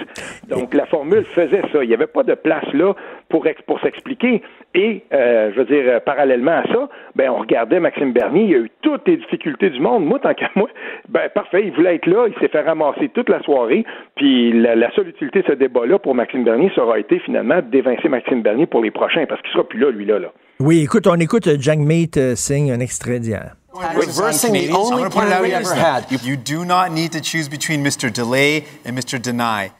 Donc 0.48 0.74
la 0.74 0.86
formule 0.86 1.24
faisait 1.24 1.62
ça. 1.72 1.82
Il 1.82 1.88
n'y 1.88 1.94
avait 1.94 2.06
pas 2.06 2.22
de 2.22 2.34
place 2.34 2.72
là 2.72 2.94
pour, 3.28 3.46
pour 3.66 3.80
s'expliquer. 3.80 4.42
Et 4.74 5.02
euh, 5.12 5.50
je 5.52 5.58
veux 5.58 5.64
dire, 5.64 5.82
euh, 5.86 6.00
parallèlement 6.00 6.58
à 6.58 6.62
ça, 6.64 6.88
ben 7.16 7.30
on 7.30 7.38
regardait 7.38 7.80
Maxime 7.80 8.12
Bernier, 8.12 8.44
il 8.44 8.54
a 8.54 8.58
eu 8.58 8.70
toutes 8.82 9.08
les 9.08 9.16
difficultés 9.16 9.70
du 9.70 9.80
monde. 9.80 10.04
Moi, 10.04 10.20
tant 10.20 10.34
qu'à 10.34 10.48
moi, 10.54 10.68
ben 11.08 11.28
parfait, 11.34 11.62
il 11.64 11.72
voulait 11.72 11.96
être 11.96 12.06
là, 12.06 12.26
il 12.28 12.38
s'est 12.38 12.48
fait 12.48 12.60
ramasser 12.60 13.08
toute 13.08 13.28
la 13.28 13.42
soirée. 13.42 13.84
Puis 14.14 14.52
la, 14.52 14.90
seule 14.94 15.08
utilité 15.08 15.42
de 15.42 15.46
ce 15.48 15.52
débat-là 15.52 15.98
pour 15.98 16.14
Maxime 16.14 16.44
Bernier, 16.44 16.70
ça 16.76 16.84
été 16.98 17.18
finalement 17.20 17.60
d'évincer 17.62 18.08
Maxime 18.08 18.42
Bernier 18.42 18.66
pour 18.66 18.82
les 18.82 18.90
prochains, 18.90 19.26
parce 19.26 19.40
qu'il 19.42 19.50
sera 19.50 19.64
plus 19.64 19.78
là, 19.78 19.90
lui 19.90 20.04
là. 20.04 20.18
Oui, 20.60 20.82
écoute, 20.82 21.06
on 21.06 21.14
écoute 21.16 21.48
Jack 21.58 21.78
Mate 21.78 22.16
euh, 22.16 22.34
signe 22.34 22.70
un 22.72 22.80
extrait 22.80 23.18
d'hier. 23.18 23.54
Reversing 23.72 24.52
the 24.52 24.70
only 24.70 25.08
plan 25.10 25.42
we 25.42 25.52
ever 25.52 25.74
had. 25.74 26.10
You 26.22 26.36
do 26.36 26.64
not 26.64 26.92
need 26.92 27.12
to 27.12 27.20
choose 27.20 27.48
between 27.48 27.84
Mr. 27.84 28.12
Delay 28.12 28.64
and 28.84 28.98
Mr. 28.98 29.20
Deny. 29.20 29.72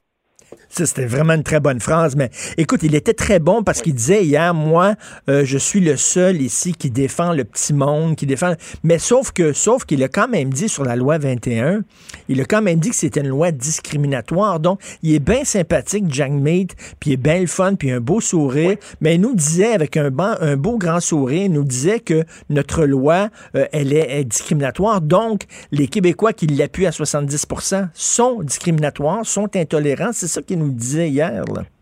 Ça, 0.71 0.87
c'était 0.87 1.07
vraiment 1.07 1.35
une 1.35 1.43
très 1.43 1.59
bonne 1.59 1.81
phrase. 1.81 2.14
Mais 2.14 2.31
écoute, 2.57 2.85
il 2.85 2.95
était 2.95 3.12
très 3.12 3.41
bon 3.41 3.64
parce 3.64 3.83
qu'il 3.83 3.95
disait 3.95 4.25
hier, 4.25 4.55
moi, 4.55 4.95
euh, 5.29 5.45
je 5.45 5.59
suis 5.59 5.81
le 5.81 5.97
seul 5.97 6.41
ici 6.41 6.75
qui 6.75 6.91
défend 6.91 7.33
le 7.33 7.45
petit 7.45 7.75
monde, 7.75 8.14
qui 8.14 8.25
défend. 8.25 8.55
Mais 8.85 8.99
sauf 8.99 9.33
que, 9.33 9.53
sauf 9.53 9.85
qu'il 9.85 10.03
a 10.05 10.09
quand 10.09 10.29
même 10.29 10.53
dit 10.53 10.68
sur 10.68 10.85
la 10.85 10.95
loi 10.95 11.18
21, 11.18 11.83
il 12.29 12.41
a 12.41 12.45
quand 12.45 12.62
même 12.62 12.79
dit 12.79 12.91
que 12.91 12.97
c'était 12.97 13.21
une 13.21 13.29
loi 13.29 13.51
discriminatoire. 13.51 14.61
Donc, 14.61 14.81
il 15.03 15.12
est 15.12 15.18
bien 15.18 15.45
sympathique, 15.45 16.05
Jack 16.09 16.31
Meade, 16.31 16.73
puis 17.01 17.11
il 17.11 17.12
est 17.14 17.16
bien 17.16 17.41
le 17.41 17.49
fun, 17.49 17.75
puis 17.75 17.91
un 17.91 18.01
beau 18.01 18.21
sourire. 18.21 18.77
Mais 19.01 19.16
il 19.16 19.21
nous 19.21 19.35
disait, 19.35 19.73
avec 19.73 19.97
un, 19.97 20.11
un 20.18 20.57
beau 20.57 20.79
grand 20.79 21.01
sourire, 21.01 21.47
il 21.47 21.53
nous 21.53 21.64
disait 21.64 21.99
que 21.99 22.25
notre 22.49 22.85
loi, 22.85 23.29
euh, 23.57 23.66
elle 23.73 23.93
est, 23.93 24.25
discriminatoire. 24.25 25.01
Donc, 25.01 25.45
les 25.73 25.89
Québécois 25.89 26.33
qui 26.33 26.47
l'appuient 26.47 26.87
à 26.87 26.91
70% 26.91 27.89
sont 27.93 28.43
discriminatoires, 28.43 29.27
sont 29.27 29.49
intolérants. 29.57 30.11
C'est 30.12 30.29
ça 30.29 30.43
qu'il 30.43 30.60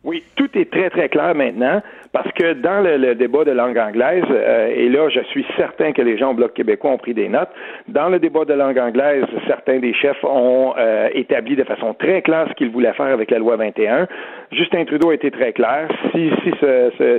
Oui, 0.05 0.23
tout 0.37 0.49
est 0.55 0.71
très, 0.71 0.91
très 0.91 1.09
clair 1.09 1.35
maintenant 1.35 1.83
parce 2.13 2.31
que 2.33 2.55
dans 2.55 2.81
le, 2.81 3.15
débat 3.15 3.45
de 3.45 3.51
langue 3.51 3.77
anglaise, 3.77 4.25
euh, 4.31 4.73
et 4.75 4.89
là, 4.89 5.09
je 5.11 5.21
suis 5.31 5.45
certain 5.57 5.93
que 5.93 6.01
les 6.01 6.17
gens 6.17 6.31
au 6.31 6.35
Bloc 6.35 6.55
québécois 6.55 6.93
ont 6.93 6.99
pris 6.99 7.15
des 7.15 7.29
notes, 7.29 7.51
dans 7.89 8.09
le 8.09 8.19
débat 8.19 8.45
de 8.45 8.55
langue 8.55 8.79
anglaise, 8.79 9.25
certains 9.47 9.79
des 9.79 9.93
chefs 9.93 10.23
ont 10.25 10.75
euh, 10.79 11.09
établi 11.13 11.57
de 11.57 11.65
façon 11.65 11.95
très 11.95 12.23
claire 12.23 12.47
ce 12.49 12.55
qu'ils 12.55 12.71
voulaient 12.71 12.95
faire 12.95 13.07
avec 13.07 13.31
la 13.31 13.39
loi 13.39 13.57
21. 13.57 14.09
Justin 14.53 14.85
Trudeau 14.85 15.11
a 15.11 15.15
été 15.15 15.31
très 15.31 15.53
clair. 15.53 15.89
Si, 16.13 16.31
si 16.43 16.53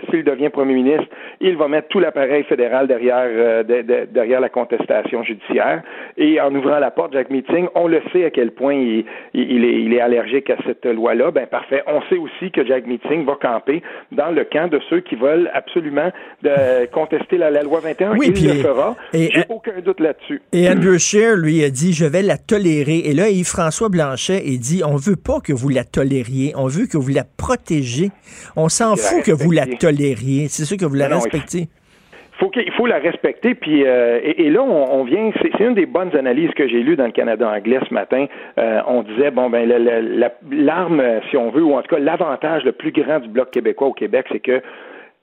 s'il 0.10 0.24
devient 0.24 0.50
premier 0.50 0.74
ministre, 0.74 1.08
il 1.42 1.56
va 1.58 1.68
mettre 1.68 1.88
tout 1.90 2.00
l'appareil 2.00 2.44
fédéral 2.44 2.88
derrière, 2.88 3.28
euh, 3.28 3.64
derrière 4.12 4.42
la 4.42 4.50
contestation 4.50 5.24
judiciaire. 5.24 5.84
Et 6.18 6.42
en 6.42 6.54
ouvrant 6.54 6.80
la 6.80 6.92
porte, 6.92 7.14
Jack 7.14 7.30
Meeting, 7.30 7.68
on 7.76 7.88
le 7.88 8.02
sait 8.12 8.26
à 8.26 8.30
quel 8.30 8.52
point 8.52 8.74
il, 8.74 9.06
il, 9.34 9.64
est, 9.64 9.82
il 9.82 9.94
est 9.94 10.02
allergique 10.02 10.50
à 10.50 10.58
cette 10.66 10.86
loi-là. 10.86 11.32
Ben 11.32 11.48
parfait. 11.48 11.84
On 11.88 12.02
sait 12.10 12.18
aussi 12.18 12.52
que 12.52 12.66
Jack 12.66 12.88
Meeting 12.88 13.26
va 13.26 13.38
camper 13.42 13.82
dans 14.12 14.32
le 14.32 14.44
camp 14.44 14.70
de 14.70 14.80
ceux 14.90 15.02
qui 15.02 15.16
veulent 15.16 15.50
absolument 15.54 16.12
de 16.44 16.86
contester 16.88 17.38
la, 17.38 17.50
loi 17.64 17.80
21. 17.80 18.18
Oui, 18.18 18.32
il 18.36 18.48
le 18.48 18.54
fera. 18.56 18.96
J'ai 19.14 19.44
aucun 19.50 19.80
doute 19.84 20.00
là-dessus. 20.00 20.42
Et 20.54 20.70
Andrew 20.70 20.98
Scheer, 20.98 21.36
lui, 21.38 21.64
a 21.64 21.70
dit, 21.70 21.94
je 21.94 22.06
vais 22.06 22.22
la 22.22 22.38
tolérer. 22.38 23.00
Et 23.06 23.14
là, 23.14 23.30
Yves-François 23.30 23.90
Blanchet, 23.90 24.42
il 24.46 24.60
dit, 24.60 24.82
on 24.86 24.96
veut 24.96 25.16
pas 25.16 25.40
que 25.40 25.54
vous 25.54 25.70
la 25.70 25.84
tolériez. 25.84 26.54
On 26.56 26.68
veut 26.68 26.88
que 26.88 26.98
vous 26.98 27.10
la 27.10 27.19
protégiez. 27.24 28.12
On 28.56 28.70
s'en 28.70 28.96
fout 28.96 29.24
que 29.24 29.32
vous 29.32 29.52
la 29.52 29.66
tolériez. 29.66 30.48
C'est 30.50 30.66
sûr 30.66 30.78
que 30.78 30.86
vous 30.86 30.96
la 30.96 31.08
respectez 31.08 31.70
faut 32.40 32.52
il 32.56 32.72
faut 32.72 32.86
la 32.86 32.98
respecter. 32.98 33.54
Puis 33.54 33.84
euh, 33.86 34.20
et, 34.24 34.50
là, 34.50 34.62
on, 34.62 35.04
vient. 35.04 35.32
C'est 35.42 35.64
une 35.64 35.74
des 35.74 35.86
bonnes 35.86 36.16
analyses 36.16 36.52
que 36.52 36.68
j'ai 36.68 36.82
lues 36.82 36.96
dans 36.96 37.06
le 37.06 37.12
Canada 37.12 37.48
anglais 37.50 37.80
ce 37.88 37.94
matin. 37.94 38.26
Euh, 38.58 38.82
on 38.88 39.04
disait 39.04 39.32
bon 39.32 39.50
ben 39.50 39.70
l'arme, 40.52 41.04
si 41.30 41.38
on 41.38 41.52
veut, 41.52 41.64
ou 41.64 41.76
en 41.76 41.82
tout 41.82 41.96
cas 41.96 42.00
l'avantage 42.00 42.64
le 42.64 42.72
plus 42.72 42.92
grand 42.92 43.20
du 43.20 43.28
bloc 43.28 43.52
québécois 43.52 43.90
au 43.90 43.94
Québec, 43.94 44.26
c'est 44.32 44.40
que 44.40 44.62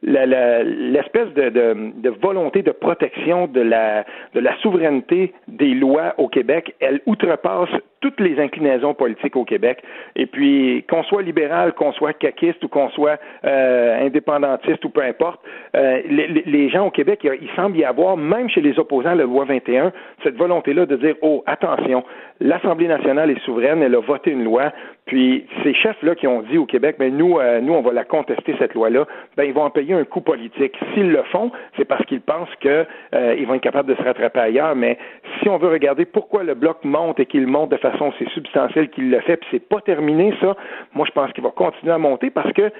l'espèce 0.02 1.32
de, 1.34 1.48
de, 1.48 2.10
volonté 2.10 2.62
de 2.62 2.70
protection 2.70 3.46
de 3.46 3.60
la, 3.60 4.04
de 4.34 4.40
la 4.40 4.56
souveraineté 4.58 5.32
des 5.48 5.74
lois 5.74 6.14
au 6.18 6.28
Québec, 6.28 6.74
elle 6.80 7.00
outrepasse 7.06 7.70
toutes 8.00 8.20
les 8.20 8.38
inclinaisons 8.38 8.94
politiques 8.94 9.36
au 9.36 9.44
Québec. 9.44 9.82
Et 10.14 10.26
puis, 10.26 10.84
qu'on 10.88 11.02
soit 11.04 11.22
libéral, 11.22 11.72
qu'on 11.72 11.92
soit 11.92 12.12
caquiste 12.12 12.62
ou 12.62 12.68
qu'on 12.68 12.90
soit 12.90 13.18
euh, 13.44 14.06
indépendantiste 14.06 14.84
ou 14.84 14.90
peu 14.90 15.02
importe, 15.02 15.40
euh, 15.74 16.02
les, 16.08 16.28
les, 16.28 16.68
gens 16.68 16.86
au 16.86 16.90
Québec, 16.90 17.20
il, 17.24 17.48
semble 17.56 17.76
y 17.76 17.84
avoir, 17.84 18.16
même 18.16 18.50
chez 18.50 18.60
les 18.60 18.78
opposants 18.78 19.10
à 19.10 19.14
la 19.14 19.24
loi 19.24 19.44
21, 19.44 19.92
cette 20.22 20.36
volonté-là 20.36 20.86
de 20.86 20.96
dire, 20.96 21.14
oh, 21.22 21.42
attention, 21.46 22.04
l'Assemblée 22.40 22.88
nationale 22.88 23.30
est 23.30 23.40
souveraine, 23.40 23.82
elle 23.82 23.94
a 23.94 24.00
voté 24.00 24.30
une 24.30 24.44
loi, 24.44 24.72
puis 25.06 25.46
ces 25.62 25.72
chefs-là 25.72 26.14
qui 26.14 26.26
ont 26.26 26.42
dit 26.42 26.58
au 26.58 26.66
Québec, 26.66 26.96
ben 26.98 27.16
nous, 27.16 27.38
euh, 27.38 27.60
nous, 27.60 27.72
on 27.72 27.80
va 27.80 27.92
la 27.92 28.04
contester 28.04 28.54
cette 28.58 28.74
loi-là, 28.74 29.06
ben 29.36 29.44
ils 29.44 29.54
vont 29.54 29.62
en 29.62 29.70
payer 29.70 29.94
un 29.94 30.04
coût 30.04 30.20
politique. 30.20 30.76
S'ils 30.92 31.10
le 31.10 31.22
font, 31.24 31.52
c'est 31.76 31.84
parce 31.84 32.04
qu'ils 32.06 32.20
pensent 32.20 32.54
qu'ils 32.60 33.46
vont 33.46 33.54
être 33.54 33.62
capables 33.62 33.88
de 33.88 33.94
se 33.94 34.02
rattraper 34.02 34.40
ailleurs. 34.40 34.74
Mais 34.74 34.98
si 35.40 35.48
on 35.48 35.58
veut 35.58 35.68
regarder 35.68 36.04
pourquoi 36.04 36.42
le 36.42 36.54
bloc 36.54 36.78
monte 36.84 37.20
et 37.20 37.26
qu'il 37.26 37.46
monte 37.46 37.70
de 37.70 37.76
façon 37.76 38.12
c'est 38.18 38.28
substantiel 38.30 38.90
qu'il 38.90 39.10
le 39.10 39.20
fait, 39.20 39.36
puis 39.36 39.48
c'est 39.52 39.68
pas 39.68 39.80
terminé 39.80 40.34
ça. 40.40 40.56
Moi, 40.94 41.06
je 41.06 41.12
pense 41.12 41.32
qu'il 41.32 41.44
va 41.44 41.50
continuer 41.50 41.92
à 41.92 41.98
monter 41.98 42.30
parce 42.30 42.52
que 42.52 42.70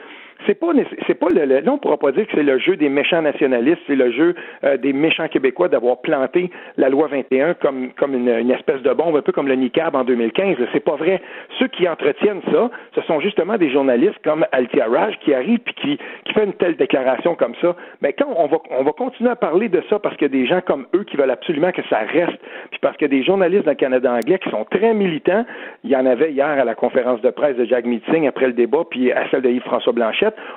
c'est 0.47 0.59
pas 0.59 0.73
c'est 1.07 1.15
pas 1.15 1.29
le, 1.29 1.45
là 1.45 1.73
on 1.73 1.79
pourra 1.79 1.97
pas 1.97 2.13
dire 2.13 2.27
que 2.27 2.33
c'est 2.35 2.43
le 2.43 2.59
jeu 2.59 2.77
des 2.77 2.89
méchants 2.89 3.23
nationalistes, 3.23 3.81
c'est 3.87 3.97
le 3.97 4.11
jeu 4.13 4.35
euh, 4.65 4.77
des 4.77 4.93
méchants 4.93 5.29
québécois 5.29 5.69
d'avoir 5.69 6.01
planté 6.01 6.51
la 6.77 6.89
loi 6.89 7.09
21 7.09 7.55
comme 7.55 7.93
comme 7.95 8.15
une, 8.15 8.29
une, 8.29 8.51
espèce 8.51 8.83
de 8.83 8.93
bombe, 8.93 9.17
un 9.17 9.23
peu 9.23 9.33
comme 9.33 9.49
le 9.49 9.55
NICAB 9.55 9.95
en 9.95 10.05
2015. 10.05 10.57
C'est 10.73 10.85
pas 10.85 10.97
vrai. 10.97 11.21
Ceux 11.59 11.69
qui 11.69 11.89
entretiennent 11.89 12.43
ça, 12.53 12.71
ce 12.95 13.01
sont 13.03 13.21
justement 13.21 13.57
des 13.57 13.71
journalistes 13.71 14.19
comme 14.25 14.45
Altia 14.53 14.87
Raj 14.87 15.19
qui 15.21 15.33
arrivent 15.33 15.61
puis 15.61 15.75
qui 15.75 15.99
qui 16.25 16.33
fait 16.33 16.45
une 16.45 16.55
telle 16.55 16.77
déclaration 16.77 17.35
comme 17.35 17.55
ça. 17.61 17.75
Mais 18.03 18.13
quand 18.13 18.33
on 18.37 18.47
va 18.47 18.59
on 18.71 18.85
va 18.85 18.93
continuer 18.93 19.31
à 19.31 19.37
parler 19.37 19.69
de 19.69 19.83
ça 19.89 19.99
parce 19.99 20.17
qu'il 20.17 20.27
y 20.27 20.31
a 20.31 20.41
des 20.41 20.47
gens 20.47 20.61
comme 20.61 20.87
eux 20.95 21.05
qui 21.05 21.17
veulent 21.17 21.31
absolument 21.31 21.73
que 21.73 21.83
ça 21.89 21.99
reste, 21.99 22.39
puis 22.71 22.79
parce 22.81 22.97
qu'il 22.97 23.11
y 23.11 23.15
a 23.15 23.19
des 23.19 23.25
journalistes 23.25 23.65
dans 23.65 23.73
le 23.73 23.77
Canada 23.77 24.13
anglais 24.13 24.39
qui 24.39 24.51
sont 24.51 24.65
très 24.65 24.95
militants. 24.95 25.45
Il 25.85 25.91
y 25.91 25.97
en 25.97 26.07
avait 26.07 26.33
hier 26.33 26.47
à 26.47 26.65
la 26.65 26.75
conférence 26.75 27.21
de 27.21 27.31
presse 27.31 27.57
de 27.57 27.65
Jack 27.65 27.85
Meeting 27.85 28.27
après 28.27 28.47
le 28.47 28.53
débat, 28.53 28.85
puis 28.89 29.13
à 29.13 29.29
celle 29.31 29.43
de 29.43 29.51
Yves-François 29.51 29.93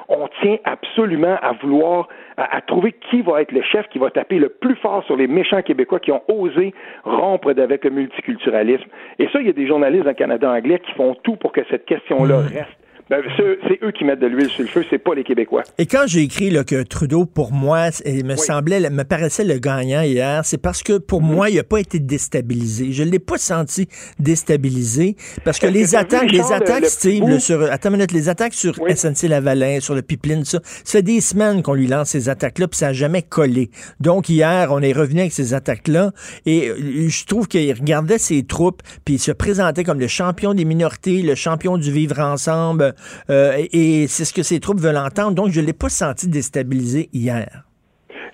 On 0.07 0.27
tient 0.41 0.57
absolument 0.63 1.37
à 1.41 1.53
vouloir, 1.53 2.07
à, 2.37 2.61
trouver 2.61 2.93
qui 3.09 3.21
va 3.21 3.41
être 3.41 3.51
le 3.51 3.61
chef 3.61 3.87
qui 3.89 3.99
va 3.99 4.09
taper 4.09 4.39
le 4.39 4.49
plus 4.49 4.75
fort 4.75 5.03
sur 5.05 5.15
les 5.15 5.27
méchants 5.27 5.61
Québécois 5.61 5.99
qui 5.99 6.11
ont 6.11 6.23
osé 6.27 6.73
rompre 7.03 7.49
avec 7.57 7.83
le 7.83 7.91
multiculturalisme. 7.91 8.89
Et 9.19 9.27
ça, 9.29 9.39
il 9.41 9.47
y 9.47 9.49
a 9.49 9.53
des 9.53 9.67
journalistes 9.67 10.03
dans 10.03 10.11
le 10.11 10.15
Canada 10.15 10.49
anglais 10.51 10.79
qui 10.79 10.91
font 10.93 11.15
tout 11.23 11.35
pour 11.35 11.51
que 11.51 11.61
cette 11.69 11.85
question-là 11.85 12.37
mmh. 12.37 12.47
reste 12.53 12.79
ben, 13.09 13.23
c'est 13.37 13.79
eux 13.83 13.91
qui 13.91 14.03
mettent 14.03 14.19
de 14.19 14.27
l'huile 14.27 14.49
sur 14.49 14.63
le 14.63 14.69
feu, 14.69 14.85
c'est 14.89 14.99
pas 14.99 15.15
les 15.15 15.23
Québécois. 15.23 15.63
Et 15.79 15.87
quand 15.87 16.03
j'ai 16.05 16.21
écrit 16.21 16.51
là, 16.51 16.63
que 16.63 16.83
Trudeau, 16.83 17.25
pour 17.25 17.51
moi, 17.51 17.89
il 18.05 18.23
me 18.23 18.35
semblait, 18.35 18.87
me 18.89 19.03
paraissait 19.03 19.43
le 19.43 19.57
gagnant 19.57 20.01
hier, 20.01 20.45
c'est 20.45 20.61
parce 20.61 20.83
que 20.83 20.99
pour 20.99 21.21
mhm. 21.21 21.33
moi, 21.33 21.49
il 21.49 21.55
n'a 21.55 21.63
pas 21.63 21.79
été 21.79 21.99
déstabilisé. 21.99 22.91
Je 22.91 23.03
ne 23.03 23.09
l'ai 23.09 23.19
pas 23.19 23.37
senti 23.37 23.87
déstabilisé 24.19 25.15
parce 25.43 25.57
que 25.57 25.65
les 25.65 25.95
attaques, 25.95 26.31
les 26.31 26.51
attaques, 26.51 26.85
Steve, 26.85 27.39
sur, 27.39 27.63
attends 27.63 27.89
une 27.89 27.95
minute, 27.95 28.11
les 28.11 28.29
attaques 28.29 28.53
sur 28.53 28.75
SNC 28.75 29.27
Lavalin, 29.27 29.79
sur 29.79 29.95
le 29.95 30.03
pipeline, 30.03 30.45
ça, 30.45 30.59
ça 30.63 30.99
fait 30.99 31.01
des 31.01 31.21
semaines 31.21 31.63
qu'on 31.63 31.73
lui 31.73 31.87
lance 31.87 32.09
ces 32.09 32.29
attaques-là, 32.29 32.67
puis 32.67 32.77
ça 32.77 32.87
n'a 32.87 32.93
jamais 32.93 33.23
collé. 33.23 33.71
Donc 33.99 34.29
hier, 34.29 34.69
on 34.71 34.81
est 34.81 34.93
revenu 34.93 35.21
avec 35.21 35.33
ces 35.33 35.55
attaques-là, 35.55 36.11
et 36.45 36.69
euh, 36.69 37.09
je 37.09 37.25
trouve 37.25 37.47
qu'il 37.47 37.71
regardait 37.73 38.19
ses 38.19 38.43
troupes, 38.43 38.81
puis 39.03 39.15
il 39.15 39.19
se 39.19 39.31
présentait 39.31 39.83
comme 39.83 39.99
le 39.99 40.07
champion 40.07 40.53
des 40.53 40.65
minorités, 40.65 41.23
le 41.23 41.35
champion 41.35 41.77
du 41.77 41.91
vivre 41.91 42.19
ensemble. 42.19 42.93
Euh, 43.29 43.65
et 43.71 44.07
c'est 44.07 44.25
ce 44.25 44.33
que 44.33 44.43
ces 44.43 44.59
troupes 44.59 44.79
veulent 44.79 44.97
entendre. 44.97 45.33
Donc, 45.33 45.51
je 45.51 45.61
ne 45.61 45.65
l'ai 45.65 45.73
pas 45.73 45.89
senti 45.89 46.27
déstabilisé 46.27 47.09
hier 47.13 47.68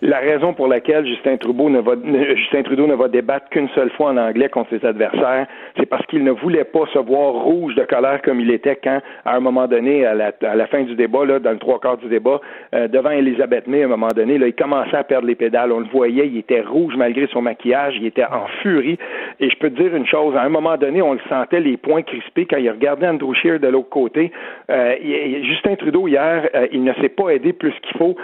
la 0.02 0.20
raison 0.20 0.54
pour 0.54 0.68
laquelle 0.68 1.06
Justin 1.06 1.38
Trudeau 1.38 1.70
ne 1.70 1.80
va, 1.80 1.94
Justin 2.36 2.64
Trudeau 2.64 2.88
ne 2.88 2.96
va 2.96 3.08
débattre 3.08 3.50
qu'une 3.50 3.70
seule 3.70 3.90
fois 3.92 4.12
en 4.12 4.18
anglais 4.18 4.50
contre 4.50 4.70
ses 4.72 4.86
adversaires, 4.86 5.48
c'est 5.78 5.86
parce 5.86 6.06
qu'il 6.08 6.24
ne 6.24 6.32
voulait 6.32 6.64
pas 6.64 6.86
se 6.94 7.00
voir 7.00 7.34
rouge 7.34 7.76
de 7.76 7.84
colère 7.84 8.22
comme 8.22 8.40
il 8.40 8.52
était 8.52 8.76
quand, 8.76 9.00
à 9.26 9.36
un 9.36 9.40
moment 9.40 9.68
donné, 9.68 10.06
à 10.06 10.14
la, 10.14 10.32
à 10.42 10.56
la 10.56 10.68
fin 10.68 10.84
du 10.84 10.96
débat, 10.96 11.26
là, 11.26 11.40
dans 11.40 11.52
le 11.52 11.60
trois 11.60 11.80
quarts 11.80 11.98
du 11.98 12.08
débat, 12.08 12.42
euh, 12.74 12.88
devant 12.88 13.12
Elisabeth 13.12 13.68
May, 13.68 13.82
à 13.82 13.86
un 13.86 13.90
moment 13.90 14.10
donné, 14.10 14.38
là, 14.38 14.48
il 14.48 14.54
commençait 14.54 14.98
à 14.98 15.04
perdre 15.04 15.28
les 15.28 15.36
pédales. 15.36 15.72
On 15.72 15.80
le 15.80 15.88
voyait, 15.92 16.28
il 16.28 16.38
était 16.38 16.62
rouge 16.62 16.96
malgré 16.96 17.28
son 17.28 17.42
maquillage, 17.42 17.96
il 17.98 18.06
était 18.06 18.26
en 18.26 18.48
furie. 18.62 18.98
Et 19.40 19.50
je 19.50 19.58
peux 19.58 19.70
te 19.70 19.82
dire 19.82 19.96
une 19.96 20.08
chose, 20.08 20.36
à 20.36 20.42
un 20.42 20.50
moment 20.50 20.78
donné, 20.78 21.02
on 21.02 21.14
le 21.14 21.20
sentait 21.30 21.60
les 21.60 21.78
poings 21.78 22.04
crispés 22.04 22.46
quand 22.46 22.58
il 22.58 22.70
regardait 22.70 23.08
Andrew 23.08 23.34
Scheer 23.34 23.60
de 23.60 23.68
l'autre 23.68 23.90
côté. 23.90 24.32
Euh, 24.70 24.96
Justin 25.44 25.76
Trudeau 25.76 26.08
hier, 26.08 26.50
euh, 26.54 26.68
il 26.72 26.84
ne 26.84 26.94
s'est 26.96 27.10
pas 27.10 27.30
aidé 27.30 27.54
plus 27.54 27.74
qu'il 27.82 27.98
faut 27.98 28.16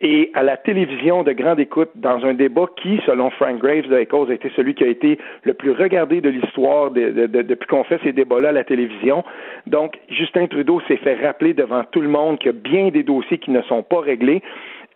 et 0.00 0.30
à 0.32 0.42
la 0.42 0.56
télévision 0.56 1.22
de 1.22 1.32
grande 1.32 1.60
écoute 1.60 1.90
dans 1.94 2.24
un 2.24 2.32
débat 2.32 2.66
qui, 2.76 3.00
selon 3.04 3.28
Frank 3.30 3.58
Graves 3.58 3.88
de 3.88 3.98
Echoes, 3.98 4.30
a 4.30 4.34
été 4.34 4.50
celui 4.56 4.74
qui 4.74 4.84
a 4.84 4.86
été 4.86 5.18
le 5.44 5.52
plus 5.52 5.72
regardé 5.72 6.22
de 6.22 6.30
l'histoire 6.30 6.90
depuis 6.90 7.66
qu'on 7.68 7.84
fait 7.84 8.00
ces 8.02 8.12
débats-là 8.12 8.48
à 8.48 8.52
la 8.52 8.64
télévision. 8.64 9.22
Donc, 9.66 9.98
Justin 10.08 10.46
Trudeau 10.46 10.80
s'est 10.88 10.96
fait 10.96 11.22
rappeler 11.24 11.52
devant 11.52 11.84
tout 11.84 12.00
le 12.00 12.08
monde 12.08 12.38
qu'il 12.38 12.46
y 12.46 12.54
a 12.54 12.58
bien 12.58 12.88
des 12.88 13.02
dossiers 13.02 13.38
qui 13.38 13.50
ne 13.50 13.60
sont 13.62 13.82
pas 13.82 14.00
réglés. 14.00 14.42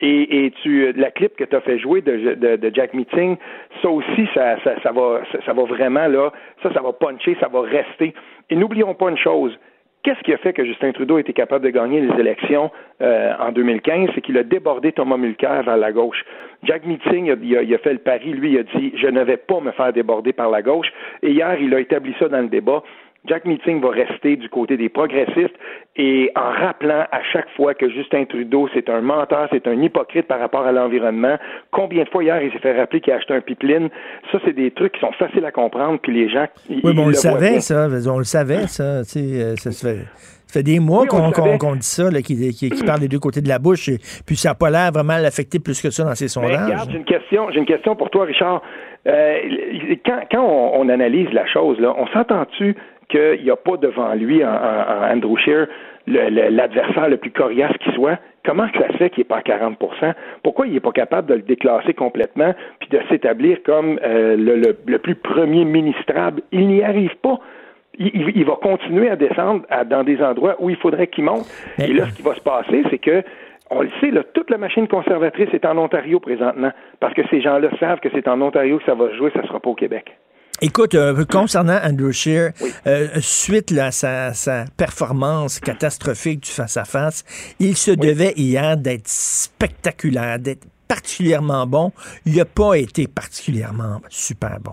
Et, 0.01 0.47
et 0.47 0.51
tu, 0.63 0.93
la 0.93 1.11
clip 1.11 1.37
que 1.37 1.45
tu 1.45 1.55
as 1.55 1.61
fait 1.61 1.79
jouer 1.79 2.01
de, 2.01 2.35
de, 2.57 2.75
Jack 2.75 2.95
Meeting, 2.95 3.37
ça 3.81 3.89
aussi, 3.89 4.29
ça, 4.35 4.57
ça, 4.65 4.75
ça 4.83 4.91
va, 4.91 5.21
ça 5.47 5.53
va 5.53 5.65
vraiment 5.65 6.09
là, 6.09 6.33
ça, 6.63 6.73
ça 6.73 6.81
va 6.81 6.93
puncher, 6.93 7.37
ça 7.41 7.49
va 7.49 7.61
rester. 7.61 8.13
Et 8.51 8.57
n'oublions 8.57 8.95
pas 8.95 9.11
une 9.11 9.19
chose, 9.19 9.57
Qu'est-ce 10.05 10.21
qui 10.21 10.35
a 10.35 10.37
fait 10.37 10.53
que 10.53 10.67
Justin 10.67 10.93
Trudeau 10.93 11.17
été 11.17 11.33
capable 11.33 11.65
de 11.65 11.71
gagner 11.71 12.03
les 12.03 12.21
élections 12.21 12.71
euh, 13.01 13.33
en 13.41 13.53
2015? 13.53 14.11
C'est 14.15 14.21
qu'il 14.21 14.37
a 14.37 14.43
débordé 14.43 14.93
Thomas 14.93 15.17
Mulcair 15.17 15.63
vers 15.63 15.79
la 15.79 15.93
gauche. 15.93 16.23
Jack 16.63 16.85
Meeting, 16.85 17.35
il 17.43 17.57
a, 17.57 17.61
a, 17.61 17.79
fait 17.79 17.95
le 17.95 18.01
pari, 18.01 18.35
lui, 18.35 18.53
il 18.53 18.59
a 18.59 18.63
dit 18.65 18.93
Je 18.97 19.07
ne 19.07 19.23
vais 19.25 19.39
pas 19.39 19.61
me 19.61 19.71
faire 19.71 19.95
déborder 19.95 20.35
par 20.35 20.51
la 20.51 20.61
gauche. 20.61 20.89
Et 21.23 21.31
hier, 21.31 21.57
il 21.59 21.75
a 21.75 21.81
établi 21.81 22.15
ça 22.19 22.29
dans 22.29 22.43
le 22.43 22.49
débat. 22.49 22.83
Jack 23.27 23.47
Meeting 23.47 23.81
va 23.81 23.91
rester 23.91 24.37
du 24.37 24.49
côté 24.51 24.77
des 24.77 24.89
progressistes 24.91 25.55
et 25.97 26.31
en 26.37 26.51
rappelant 26.51 27.05
à 27.11 27.22
chaque 27.33 27.49
fois 27.57 27.72
que 27.75 27.89
Justin 27.89 28.25
Trudeau, 28.27 28.68
c'est 28.75 28.91
un 28.91 29.01
menteur, 29.01 29.49
c'est 29.51 29.66
un 29.66 29.81
hypocrite 29.81 30.27
par 30.27 30.41
rapport 30.41 30.66
à 30.66 30.72
l'environnement. 30.72 31.37
Combien 31.70 32.05
de 32.05 32.09
fois 32.11 32.22
hier 32.22 32.43
il 32.43 32.53
s'est 32.53 32.59
fait 32.59 32.79
rappeler 32.79 33.01
qu'il 33.01 33.12
a 33.12 33.16
acheté 33.16 33.35
un 33.35 33.41
pipeline? 33.41 33.89
Ça, 34.31 34.39
c'est 34.45 34.53
des 34.53 34.70
trucs 34.72 34.93
qui 34.93 35.01
sont 35.01 35.12
faciles 35.12 35.45
à 35.45 35.53
comprendre, 35.53 35.99
puis 36.03 36.12
les 36.12 36.29
gens. 36.29 36.47
Oui, 36.68 36.81
mais 36.85 36.99
on 36.99 37.09
le, 37.09 37.14
savait, 37.14 37.61
ça. 37.61 37.89
On 38.09 38.18
le 38.18 38.25
savait, 38.25 38.66
ça. 38.66 38.83
Euh, 38.83 39.05
ça 39.57 39.72
se 39.72 39.87
fait. 39.87 40.05
Ça 40.47 40.61
fait 40.61 40.62
des 40.62 40.79
mois 40.79 41.07
qu'on 41.07 41.75
dit 41.75 41.87
ça, 41.87 42.11
qui, 42.22 42.53
qui, 42.53 42.85
parle 42.85 43.01
des 43.01 43.09
deux 43.09 43.18
côtés 43.18 43.41
de 43.41 43.49
la 43.49 43.59
bouche, 43.59 43.89
et, 43.89 43.99
puis 44.27 44.37
ça 44.37 44.51
n'a 44.51 44.55
pas 44.55 44.70
l'air 44.70 44.93
vraiment 44.93 45.16
l'affecter 45.18 45.59
plus 45.59 45.81
que 45.81 45.91
ça 45.91 46.05
dans 46.05 46.14
ses 46.14 46.29
sondages. 46.29 46.79
j'ai 46.91 46.99
une 46.99 47.05
question, 47.05 47.51
j'ai 47.51 47.59
une 47.59 47.66
question 47.66 47.97
pour 47.97 48.11
toi, 48.11 48.25
Richard. 48.25 48.62
Euh, 49.07 49.39
quand, 50.07 50.20
quand 50.31 50.43
on, 50.43 50.81
on, 50.81 50.89
analyse 50.89 51.31
la 51.33 51.47
chose, 51.47 51.79
là, 51.79 51.95
on 51.99 52.07
s'entend-tu 52.07 52.75
qu'il 53.09 53.43
n'y 53.43 53.51
a 53.51 53.57
pas 53.57 53.77
devant 53.77 54.15
lui, 54.15 54.45
en, 54.45 54.49
Andrew 54.49 55.37
Scheer, 55.37 55.67
l'adversaire 56.07 57.09
le, 57.09 57.17
plus 57.17 57.31
coriace 57.31 57.77
qui 57.81 57.91
soit, 57.93 58.19
comment 58.45 58.67
ça 58.79 58.89
se 58.89 58.97
fait 58.99 59.11
qu'il 59.11 59.21
n'est 59.21 59.29
pas 59.29 59.39
à 59.39 59.41
40% 59.41 60.13
Pourquoi 60.43 60.67
il 60.67 60.75
n'est 60.75 60.81
pas 60.81 60.93
capable 60.93 61.29
de 61.29 61.35
le 61.35 61.43
déclasser 61.43 61.95
complètement 61.95 62.55
puis 62.81 62.89
de 62.91 63.01
s'établir 63.09 63.63
comme 63.65 63.99
euh, 64.03 64.37
le, 64.37 64.99
plus 64.99 65.15
premier 65.15 65.65
ministrable? 65.65 66.43
Il 66.53 66.69
n'y 66.69 66.83
arrive 66.83 67.17
pas. 67.23 67.39
il, 67.99 68.45
va 68.45 68.57
continuer 68.61 69.09
à 69.09 69.17
descendre 69.17 69.63
dans 69.87 70.05
des 70.05 70.23
endroits 70.23 70.57
où 70.59 70.69
il 70.69 70.77
faudrait 70.77 71.07
qu'il 71.07 71.25
monte. 71.25 71.47
Et 71.79 71.93
là, 71.93 72.07
ce 72.07 72.17
qui 72.17 72.23
va 72.23 72.35
se 72.35 72.41
passer, 72.41 72.85
c'est 72.91 72.99
que 72.99 73.23
on 73.71 73.83
le 73.83 73.91
sait, 74.01 74.11
là, 74.11 74.23
toute 74.35 74.51
la 74.51 74.59
machine 74.59 74.87
conservatrice 74.87 75.49
est 75.53 75.65
en 75.65 75.79
Ontario 75.79 76.21
présentement, 76.21 76.71
parce 77.01 77.15
que 77.15 77.23
ces 77.29 77.41
gens-là 77.41 77.71
savent 77.81 78.01
que 78.01 78.09
c'est 78.13 78.29
en 78.29 78.41
Ontario 78.43 78.79
que 78.79 78.85
ça 78.85 78.95
va 78.95 79.11
jouer, 79.15 79.31
ça 79.33 79.43
ne 79.43 79.47
sera 79.47 79.61
pas 79.61 79.71
au 79.71 79.75
Québec. 79.75 80.17
Écoute, 80.63 80.95
euh, 80.95 81.25
concernant 81.31 81.79
Andrew 81.85 82.13
Scheer, 82.13 82.53
euh, 82.87 83.09
suite 83.21 83.73
à 83.77 83.91
sa, 83.91 84.65
performance 84.79 85.59
catastrophique 85.59 86.45
du 86.45 86.51
face-à-face, 86.51 87.25
il 87.59 87.77
se 87.77 87.91
devait 87.91 88.33
hier 88.37 88.77
d'être 88.77 89.09
spectaculaire, 89.09 90.39
d'être 90.39 90.65
particulièrement 90.89 91.67
bon. 91.67 91.91
Il 92.25 92.37
n'a 92.37 92.45
pas 92.45 92.75
été 92.75 93.09
particulièrement 93.09 94.01
super 94.09 94.59
bon. 94.63 94.73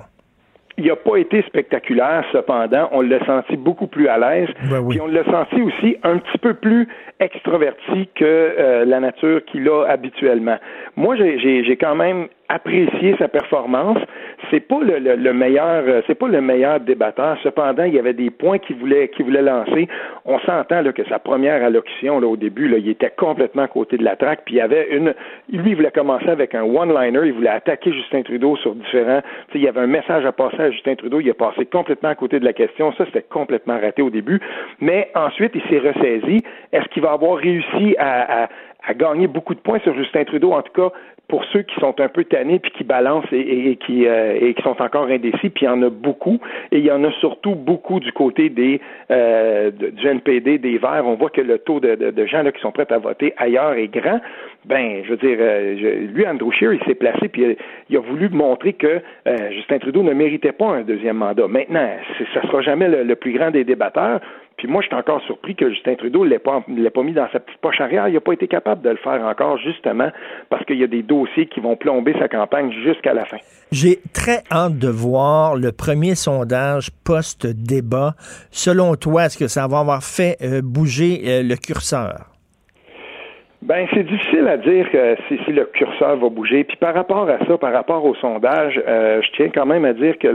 Il 0.78 0.86
n'a 0.86 0.96
pas 0.96 1.18
été 1.18 1.42
spectaculaire, 1.44 2.24
cependant, 2.32 2.90
on 2.92 3.02
l'a 3.02 3.24
senti 3.26 3.58
beaucoup 3.58 3.88
plus 3.88 4.08
à 4.08 4.18
l'aise. 4.18 4.50
Ben 4.70 4.88
Puis 4.88 5.02
on 5.02 5.08
l'a 5.08 5.24
senti 5.26 5.62
aussi 5.62 5.98
un 6.04 6.18
petit 6.18 6.38
peu 6.38 6.54
plus 6.54 6.88
extroverti 7.20 8.08
que 8.16 8.24
euh, 8.24 8.86
la 8.86 9.00
nature 9.00 9.44
qu'il 9.46 9.68
a 9.68 9.86
habituellement. 9.88 10.58
Moi, 10.96 11.18
j'ai 11.18 11.78
quand 11.78 11.96
même 11.96 12.28
apprécié 12.52 13.16
sa 13.18 13.28
performance. 13.28 13.98
C'est 14.50 14.60
pas 14.60 14.80
le, 14.82 15.00
le, 15.00 15.34
meilleur, 15.34 15.84
euh, 15.88 16.02
c'est 16.08 16.16
pas 16.16 16.28
le 16.28 16.42
meilleur 16.42 16.80
débatteur. 16.82 17.38
Cependant, 17.44 17.84
il 17.84 17.94
y 17.94 18.00
avait 18.00 18.14
des 18.14 18.30
points 18.30 18.58
qu'il 18.60 18.76
voulait, 18.76 19.08
qu'il 19.10 19.26
voulait 19.26 19.42
lancer. 19.42 19.88
On 20.26 20.40
s'entend 20.40 20.82
là, 20.82 20.92
que 20.92 21.04
sa 21.06 21.20
première 21.20 21.64
allocution 21.64 22.20
là, 22.20 22.28
au 22.28 22.36
début, 22.36 22.68
là, 22.68 22.78
il 22.78 22.90
était 22.90 23.12
complètement 23.16 23.64
à 23.64 23.68
côté 23.68 23.98
de 23.98 24.04
la 24.04 24.16
traque. 24.16 24.42
Puis 24.46 24.56
il 24.56 24.58
y 24.58 24.62
avait 24.62 24.90
une, 24.92 25.14
lui, 25.52 25.72
il 25.72 25.76
voulait 25.76 25.92
commencer 25.92 26.28
avec 26.28 26.54
un 26.54 26.64
one-liner. 26.64 27.22
Il 27.26 27.34
voulait 27.34 27.50
attaquer 27.50 27.94
Justin 27.94 28.24
Trudeau 28.24 28.58
sur 28.58 28.76
différents. 28.76 29.22
il 29.56 29.62
y 29.62 29.68
avait 29.68 29.82
un 29.82 29.88
message 29.88 30.26
à 30.26 30.32
passer 30.32 30.60
à 30.60 30.72
Justin 30.72 30.96
Trudeau. 30.96 31.22
Il 31.22 31.30
a 31.30 31.34
passé 31.34 31.66
complètement 31.66 32.10
à 32.10 32.16
côté 32.16 32.40
de 32.40 32.46
la 32.46 32.54
question. 32.54 32.92
Ça, 32.94 33.06
c'était 33.06 33.26
complètement 33.30 33.80
raté 33.80 34.02
au 34.02 34.10
début. 34.10 34.42
Mais 34.82 35.10
ensuite, 35.16 35.54
il 35.56 35.62
s'est 35.70 35.80
ressaisi. 35.80 36.44
Est-ce 36.74 36.88
qu'il 36.90 37.04
va 37.04 37.14
avoir 37.14 37.38
réussi 37.38 37.96
à, 37.98 38.44
à 38.44 38.50
à 38.88 38.94
gagner 38.94 39.28
beaucoup 39.28 39.54
de 39.54 39.60
points 39.60 39.80
sur 39.80 39.96
Justin 39.96 40.24
Trudeau, 40.24 40.54
en 40.54 40.62
tout 40.62 40.74
cas 40.74 40.92
pour 41.32 41.46
ceux 41.46 41.62
qui 41.62 41.74
sont 41.80 41.98
un 42.02 42.10
peu 42.10 42.26
tannés 42.26 42.60
puis 42.60 42.72
qui 42.72 42.84
balancent 42.84 43.32
et, 43.32 43.78
qui, 43.78 44.06
euh, 44.06 44.38
et 44.38 44.54
qui 44.54 44.62
sont 44.64 44.80
encore 44.82 45.06
indécis, 45.06 45.50
puis 45.50 45.62
il 45.62 45.66
y 45.66 45.70
en 45.70 45.82
a 45.82 45.90
beaucoup, 45.90 46.40
et 46.74 46.80
il 46.80 46.86
y 46.86 46.92
en 46.92 47.06
a 47.06 47.12
surtout 47.22 47.56
beaucoup 47.56 48.02
du 48.02 48.12
côté 48.12 48.50
des 48.50 48.82
euh, 49.10 49.72
du 49.72 50.08
NPD, 50.08 50.58
des 50.58 50.78
Verts. 50.78 51.04
On 51.06 51.16
voit 51.16 51.30
que 51.30 51.40
le 51.40 51.58
taux 51.58 51.80
de, 51.80 52.26
gens 52.26 52.44
là, 52.44 52.52
qui 52.52 52.60
sont 52.60 52.74
prêts 52.74 52.92
à 52.92 52.98
voter 52.98 53.34
ailleurs 53.38 53.74
est 53.74 53.88
grand. 53.88 54.20
Ben, 54.66 55.04
je 55.06 55.12
veux 55.12 55.18
dire, 55.18 55.38
euh, 55.40 56.08
lui, 56.14 56.28
Andrew 56.28 56.52
Scheer, 56.52 56.74
il 56.74 56.84
s'est 56.84 56.96
placé 56.96 57.30
puis 57.30 57.58
il, 57.90 57.96
a 57.96 58.02
voulu 58.02 58.28
montrer 58.28 58.74
que 58.74 59.02
euh, 59.28 59.52
Justin 59.52 59.80
Trudeau 59.80 60.04
ne 60.04 60.12
méritait 60.12 60.52
pas 60.52 60.68
un 60.68 60.82
deuxième 60.82 61.18
mandat. 61.18 61.48
Maintenant, 61.48 61.88
ça 62.34 62.42
sera 62.42 62.62
jamais 62.62 62.90
le 62.90 63.16
plus 63.16 63.32
grand 63.32 63.52
des 63.52 63.64
débatteurs. 63.64 64.20
Puis 64.62 64.70
moi, 64.70 64.84
je 64.84 64.90
suis 64.90 64.96
encore 64.96 65.24
surpris 65.24 65.56
que 65.56 65.72
Justin 65.72 65.96
Trudeau 65.96 66.24
ne 66.24 66.30
l'ait 66.30 66.38
pas, 66.38 66.64
mis 66.68 67.14
dans 67.14 67.28
sa 67.34 67.40
petite 67.40 67.60
poche 67.62 67.82
arrière. 67.82 68.08
Il 68.08 68.14
n'a 68.14 68.22
pas 68.22 68.34
été 68.34 68.48
capable 68.48 68.84
de 68.84 68.92
le 68.92 68.98
faire 68.98 69.20
encore, 69.26 69.58
justement, 69.58 70.12
parce 70.52 70.64
qu'il 70.66 70.78
y 70.78 70.84
a 70.84 70.88
des 70.88 71.02
dossiers 71.02 71.48
qui 71.48 71.60
vont 71.60 71.76
plomber 71.76 72.14
sa 72.20 72.28
campagne 72.28 72.72
jusqu'à 72.72 73.16
la 73.16 73.26
fin. 73.26 73.38
J'ai 73.72 74.02
très 74.14 74.44
hâte 74.52 74.78
de 74.78 74.88
voir 74.88 75.56
le 75.56 75.72
premier 75.72 76.14
sondage 76.14 76.92
post-débat. 77.04 78.14
Selon 78.52 78.94
toi, 78.94 79.26
est-ce 79.26 79.40
que 79.40 79.48
ça 79.48 79.68
va 79.68 79.80
avoir 79.80 80.04
fait 80.04 80.38
euh, 80.44 80.62
bouger 80.64 81.24
euh, 81.26 81.42
le 81.42 81.56
curseur? 81.56 82.31
Ben, 83.62 83.86
c'est 83.94 84.02
difficile 84.02 84.48
à 84.48 84.58
dire 84.58 84.90
que 84.90 85.16
si, 85.28 85.38
si, 85.46 85.52
le 85.52 85.66
curseur 85.66 86.18
va 86.18 86.30
bouger. 86.30 86.64
Puis 86.64 86.78
par 86.78 86.96
rapport 86.96 87.30
à 87.30 87.38
ça, 87.46 87.60
par 87.60 87.72
rapport 87.72 88.04
au 88.04 88.16
sondage, 88.16 88.82
euh, 88.88 89.22
je 89.22 89.32
tiens 89.34 89.50
quand 89.54 89.68
même 89.68 89.86
à 89.86 89.94
dire 89.94 90.18
que 90.18 90.28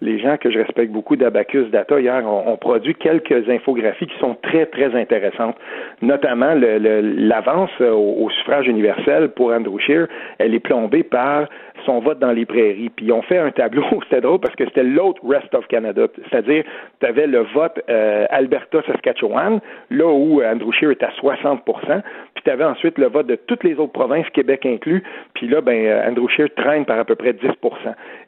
les 0.00 0.18
gens 0.18 0.36
que 0.38 0.50
je 0.50 0.58
respecte 0.58 0.90
beaucoup 0.90 1.14
d'Abacus 1.14 1.70
Data 1.70 2.00
hier 2.00 2.26
ont, 2.26 2.56
produit 2.56 2.96
quelques 2.96 3.48
infographies 3.48 4.08
qui 4.08 4.18
sont 4.18 4.36
très, 4.42 4.66
très 4.66 4.92
intéressantes. 4.92 5.56
Notamment 6.02 6.52
l'avance 6.56 7.70
au, 7.80 8.28
suffrage 8.30 8.66
universel 8.66 9.28
pour 9.28 9.52
Andrew 9.52 9.78
Scheer, 9.78 10.08
elle 10.38 10.52
est 10.52 10.60
plombée 10.60 11.04
par 11.04 11.48
son 11.84 12.00
vote 12.00 12.18
dans 12.18 12.32
les 12.32 12.46
prairies. 12.46 12.90
Puis 12.90 13.12
ont 13.12 13.22
fait 13.22 13.38
un 13.38 13.50
tableau, 13.50 13.84
c'était 14.04 14.20
drôle 14.20 14.40
parce 14.40 14.54
que 14.54 14.64
c'était 14.64 14.82
l'autre 14.82 15.20
Rest 15.26 15.54
of 15.54 15.66
Canada, 15.68 16.06
c'est-à-dire 16.30 16.64
tu 17.00 17.06
avais 17.06 17.26
le 17.26 17.40
vote 17.54 17.80
euh, 17.88 18.26
Alberta-Saskatchewan, 18.30 19.60
là 19.90 20.06
où 20.06 20.42
Andrew 20.42 20.72
Scheer 20.72 20.90
est 20.90 21.02
à 21.02 21.10
60% 21.10 22.02
puis 22.34 22.42
tu 22.44 22.50
avais 22.50 22.64
ensuite 22.64 22.98
le 22.98 23.06
vote 23.06 23.26
de 23.26 23.36
toutes 23.36 23.64
les 23.64 23.74
autres 23.74 23.92
provinces, 23.92 24.28
Québec 24.30 24.66
inclus, 24.66 25.02
puis 25.34 25.48
là, 25.48 25.60
ben, 25.60 25.86
euh, 25.86 26.08
Andrew 26.08 26.28
Scheer 26.28 26.48
traîne 26.56 26.84
par 26.84 26.98
à 26.98 27.04
peu 27.04 27.14
près 27.14 27.32
10% 27.32 27.52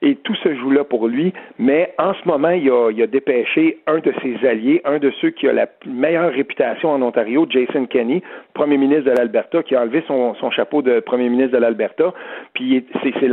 Et 0.03 0.17
tout 0.17 0.35
se 0.37 0.55
joue 0.55 0.71
là 0.71 0.85
pour 0.85 1.09
lui, 1.09 1.33
mais 1.59 1.93
en 1.99 2.15
ce 2.15 2.29
moment, 2.29 2.51
il 2.51 2.71
a, 2.71 3.07
dépêché 3.07 3.79
un 3.87 3.99
de 3.99 4.13
ses 4.23 4.47
alliés, 4.47 4.81
un 4.85 4.99
de 4.99 5.11
ceux 5.21 5.31
qui 5.31 5.49
a 5.49 5.53
la 5.53 5.67
meilleure 5.87 6.33
réputation 6.33 6.91
en 6.91 7.03
Ontario, 7.03 7.47
Jason 7.49 7.87
Kenney, 7.87 8.23
premier 8.55 8.77
ministre 8.79 9.11
de 9.11 9.17
l'Alberta, 9.17 9.63
qui 9.63 9.75
a 9.75 9.83
enlevé 9.83 10.03
son, 10.07 10.35
son 10.35 10.51
chapeau 10.51 10.83
de 10.83 11.01
premier 11.01 11.29
ministre 11.29 11.53
de 11.53 11.59
l'Alberta, 11.59 12.13
puis 12.55 12.85
c'est 13.03 13.15
c'est 13.21 13.29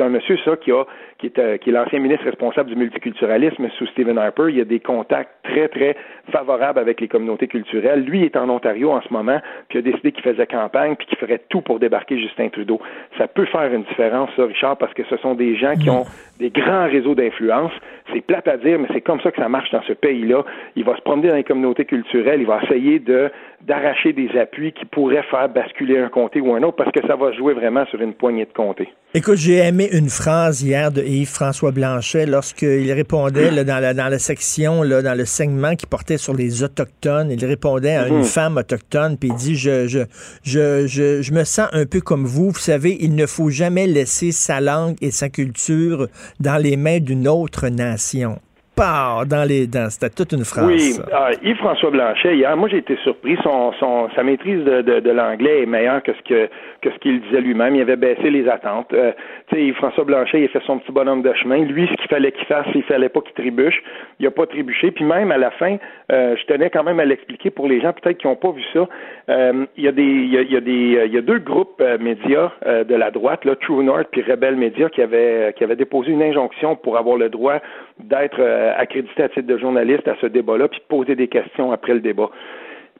un 0.00 0.08
monsieur, 0.08 0.36
ça, 0.44 0.56
qui 0.56 0.72
a 0.72 0.84
qui 1.18 1.26
est, 1.26 1.38
euh, 1.38 1.56
qui 1.56 1.70
est 1.70 1.72
l'ancien 1.72 1.98
ministre 1.98 2.24
responsable 2.24 2.68
du 2.68 2.76
multiculturalisme 2.76 3.68
sous 3.78 3.86
Stephen 3.86 4.18
Harper. 4.18 4.48
Il 4.50 4.60
a 4.60 4.64
des 4.64 4.80
contacts 4.80 5.30
très, 5.44 5.68
très 5.68 5.96
favorables 6.30 6.78
avec 6.78 7.00
les 7.00 7.08
communautés 7.08 7.48
culturelles. 7.48 8.04
Lui 8.04 8.24
est 8.24 8.36
en 8.36 8.48
Ontario 8.50 8.90
en 8.92 9.00
ce 9.00 9.12
moment, 9.12 9.40
puis 9.68 9.78
il 9.78 9.86
a 9.86 9.90
décidé 9.90 10.12
qu'il 10.12 10.22
faisait 10.22 10.46
campagne, 10.46 10.96
puis 10.96 11.06
qu'il 11.06 11.18
ferait 11.18 11.40
tout 11.48 11.62
pour 11.62 11.78
débarquer 11.78 12.18
Justin 12.18 12.48
Trudeau. 12.48 12.80
Ça 13.16 13.28
peut 13.28 13.46
faire 13.46 13.72
une 13.72 13.84
différence, 13.84 14.30
ça, 14.36 14.44
Richard, 14.44 14.76
parce 14.76 14.92
que 14.92 15.04
ce 15.04 15.16
sont 15.18 15.34
des 15.34 15.56
gens 15.56 15.74
qui 15.74 15.88
ont 15.88 16.04
des 16.38 16.50
grands 16.50 16.86
réseaux 16.86 17.14
d'influence. 17.14 17.72
C'est 18.12 18.20
plate 18.20 18.46
à 18.48 18.56
dire, 18.56 18.78
mais 18.78 18.88
c'est 18.92 19.00
comme 19.00 19.20
ça 19.20 19.30
que 19.30 19.40
ça 19.40 19.48
marche 19.48 19.70
dans 19.70 19.82
ce 19.82 19.92
pays-là. 19.92 20.44
Il 20.76 20.84
va 20.84 20.96
se 20.96 21.02
promener 21.02 21.28
dans 21.28 21.36
les 21.36 21.44
communautés 21.44 21.84
culturelles, 21.84 22.40
il 22.40 22.46
va 22.46 22.60
essayer 22.62 22.98
de 22.98 23.30
d'arracher 23.66 24.12
des 24.12 24.28
appuis 24.38 24.72
qui 24.72 24.84
pourraient 24.84 25.24
faire 25.28 25.48
basculer 25.48 25.98
un 25.98 26.08
comté 26.08 26.40
ou 26.40 26.54
un 26.54 26.62
autre, 26.62 26.76
parce 26.76 26.92
que 26.92 27.00
ça 27.06 27.16
va 27.16 27.32
jouer 27.32 27.52
vraiment 27.54 27.84
sur 27.86 28.00
une 28.00 28.12
poignée 28.12 28.44
de 28.44 28.52
comtés. 28.52 28.88
Écoute, 29.14 29.38
j'ai 29.38 29.56
aimé 29.56 29.88
une 29.92 30.08
phrase 30.08 30.62
hier 30.62 30.92
de 30.92 31.02
Yves-François 31.02 31.72
Blanchet 31.72 32.26
lorsqu'il 32.26 32.92
répondait 32.92 33.64
dans, 33.64 33.80
la, 33.80 33.94
dans 33.94 34.08
la 34.08 34.18
section, 34.18 34.82
là, 34.82 35.02
dans 35.02 35.16
le 35.16 35.24
segment 35.24 35.74
qui 35.74 35.86
portait 35.86 36.18
sur 36.18 36.34
les 36.34 36.62
Autochtones. 36.62 37.30
Il 37.30 37.44
répondait 37.44 37.96
à 37.96 38.08
une 38.08 38.18
mhm. 38.18 38.24
femme 38.24 38.56
autochtone, 38.56 39.16
puis 39.18 39.30
il 39.30 39.34
dit 39.36 39.56
je, 39.56 39.88
je, 39.88 40.00
je, 40.44 40.86
je, 40.86 41.22
je 41.22 41.32
me 41.32 41.44
sens 41.44 41.68
un 41.72 41.86
peu 41.86 42.00
comme 42.00 42.26
vous. 42.26 42.50
Vous 42.50 42.58
savez, 42.58 42.96
il 43.00 43.14
ne 43.14 43.26
faut 43.26 43.48
jamais 43.48 43.86
laisser 43.86 44.32
sa 44.32 44.60
langue 44.60 44.96
et 45.00 45.10
sa 45.10 45.28
culture 45.28 46.08
dans 46.40 46.56
les 46.56 46.76
mains 46.76 47.00
d'une 47.00 47.28
autre 47.28 47.68
nation 47.68 48.40
dans 48.76 49.46
les 49.48 49.66
dents. 49.66 49.88
C'était 49.88 50.10
toute 50.10 50.32
une 50.32 50.44
phrase. 50.44 50.66
Oui, 50.66 50.92
ah, 51.12 51.30
Yves-François 51.42 51.90
Blanchet, 51.90 52.36
hier, 52.36 52.54
moi 52.56 52.68
j'ai 52.68 52.78
été 52.78 52.96
surpris. 53.02 53.36
Son, 53.42 53.72
son, 53.80 54.08
sa 54.14 54.22
maîtrise 54.22 54.62
de, 54.64 54.82
de, 54.82 55.10
l'anglais 55.10 55.62
est 55.62 55.66
meilleure 55.66 56.02
que 56.02 56.12
ce 56.12 56.22
que, 56.28 56.48
que 56.82 56.90
ce 56.90 56.98
qu'il 56.98 57.20
disait 57.22 57.40
lui-même. 57.40 57.74
Il 57.74 57.80
avait 57.80 57.96
baissé 57.96 58.28
les 58.30 58.48
attentes. 58.48 58.92
Euh, 58.92 59.12
tu 59.48 59.56
sais, 59.56 59.62
Yves-François 59.64 60.04
Blanchet, 60.04 60.40
il 60.40 60.44
a 60.44 60.48
fait 60.48 60.62
son 60.66 60.78
petit 60.78 60.92
bonhomme 60.92 61.22
de 61.22 61.32
chemin. 61.34 61.58
Lui, 61.64 61.88
ce 61.90 61.94
qu'il 61.94 62.08
fallait 62.08 62.32
qu'il 62.32 62.44
fasse, 62.46 62.66
il 62.74 62.82
fallait 62.82 63.08
pas 63.08 63.20
qu'il 63.22 63.32
trébuche. 63.32 63.82
Il 64.20 64.26
a 64.26 64.30
pas 64.30 64.46
trébuché. 64.46 64.90
Puis 64.90 65.04
même 65.04 65.30
à 65.32 65.38
la 65.38 65.50
fin, 65.52 65.76
euh, 66.12 66.36
je 66.36 66.44
tenais 66.46 66.68
quand 66.68 66.84
même 66.84 67.00
à 67.00 67.04
l'expliquer 67.04 67.50
pour 67.50 67.68
les 67.68 67.80
gens 67.80 67.92
peut-être 67.94 68.18
qui 68.18 68.26
n'ont 68.26 68.36
pas 68.36 68.50
vu 68.50 68.62
ça. 68.74 68.86
Euh, 69.30 69.64
il 69.76 69.84
y 69.84 69.88
a 69.88 69.92
des, 69.92 70.02
il 70.02 70.32
y 70.32 70.36
a, 70.36 70.42
il 70.42 70.52
y 70.52 70.56
a 70.56 70.60
des, 70.60 71.06
il 71.06 71.12
y 71.14 71.18
a 71.18 71.22
deux 71.22 71.38
groupes 71.38 71.82
médias 72.00 72.52
de 72.66 72.94
la 72.94 73.10
droite, 73.10 73.44
là, 73.44 73.56
True 73.56 73.82
North 73.82 74.08
puis 74.10 74.22
Rebel 74.22 74.56
Media, 74.56 74.88
qui 74.90 75.02
avaient, 75.02 75.54
qui 75.56 75.64
avaient 75.64 75.76
déposé 75.76 76.12
une 76.12 76.22
injonction 76.22 76.76
pour 76.76 76.98
avoir 76.98 77.16
le 77.16 77.28
droit 77.28 77.60
d'être 77.98 78.40
euh, 78.66 78.72
accrédité 78.76 79.22
à 79.22 79.28
titre 79.28 79.46
de 79.46 79.58
journaliste 79.58 80.08
à 80.08 80.16
ce 80.20 80.26
débat-là, 80.26 80.68
puis 80.68 80.80
poser 80.88 81.14
des 81.14 81.28
questions 81.28 81.72
après 81.72 81.94
le 81.94 82.00
débat. 82.00 82.30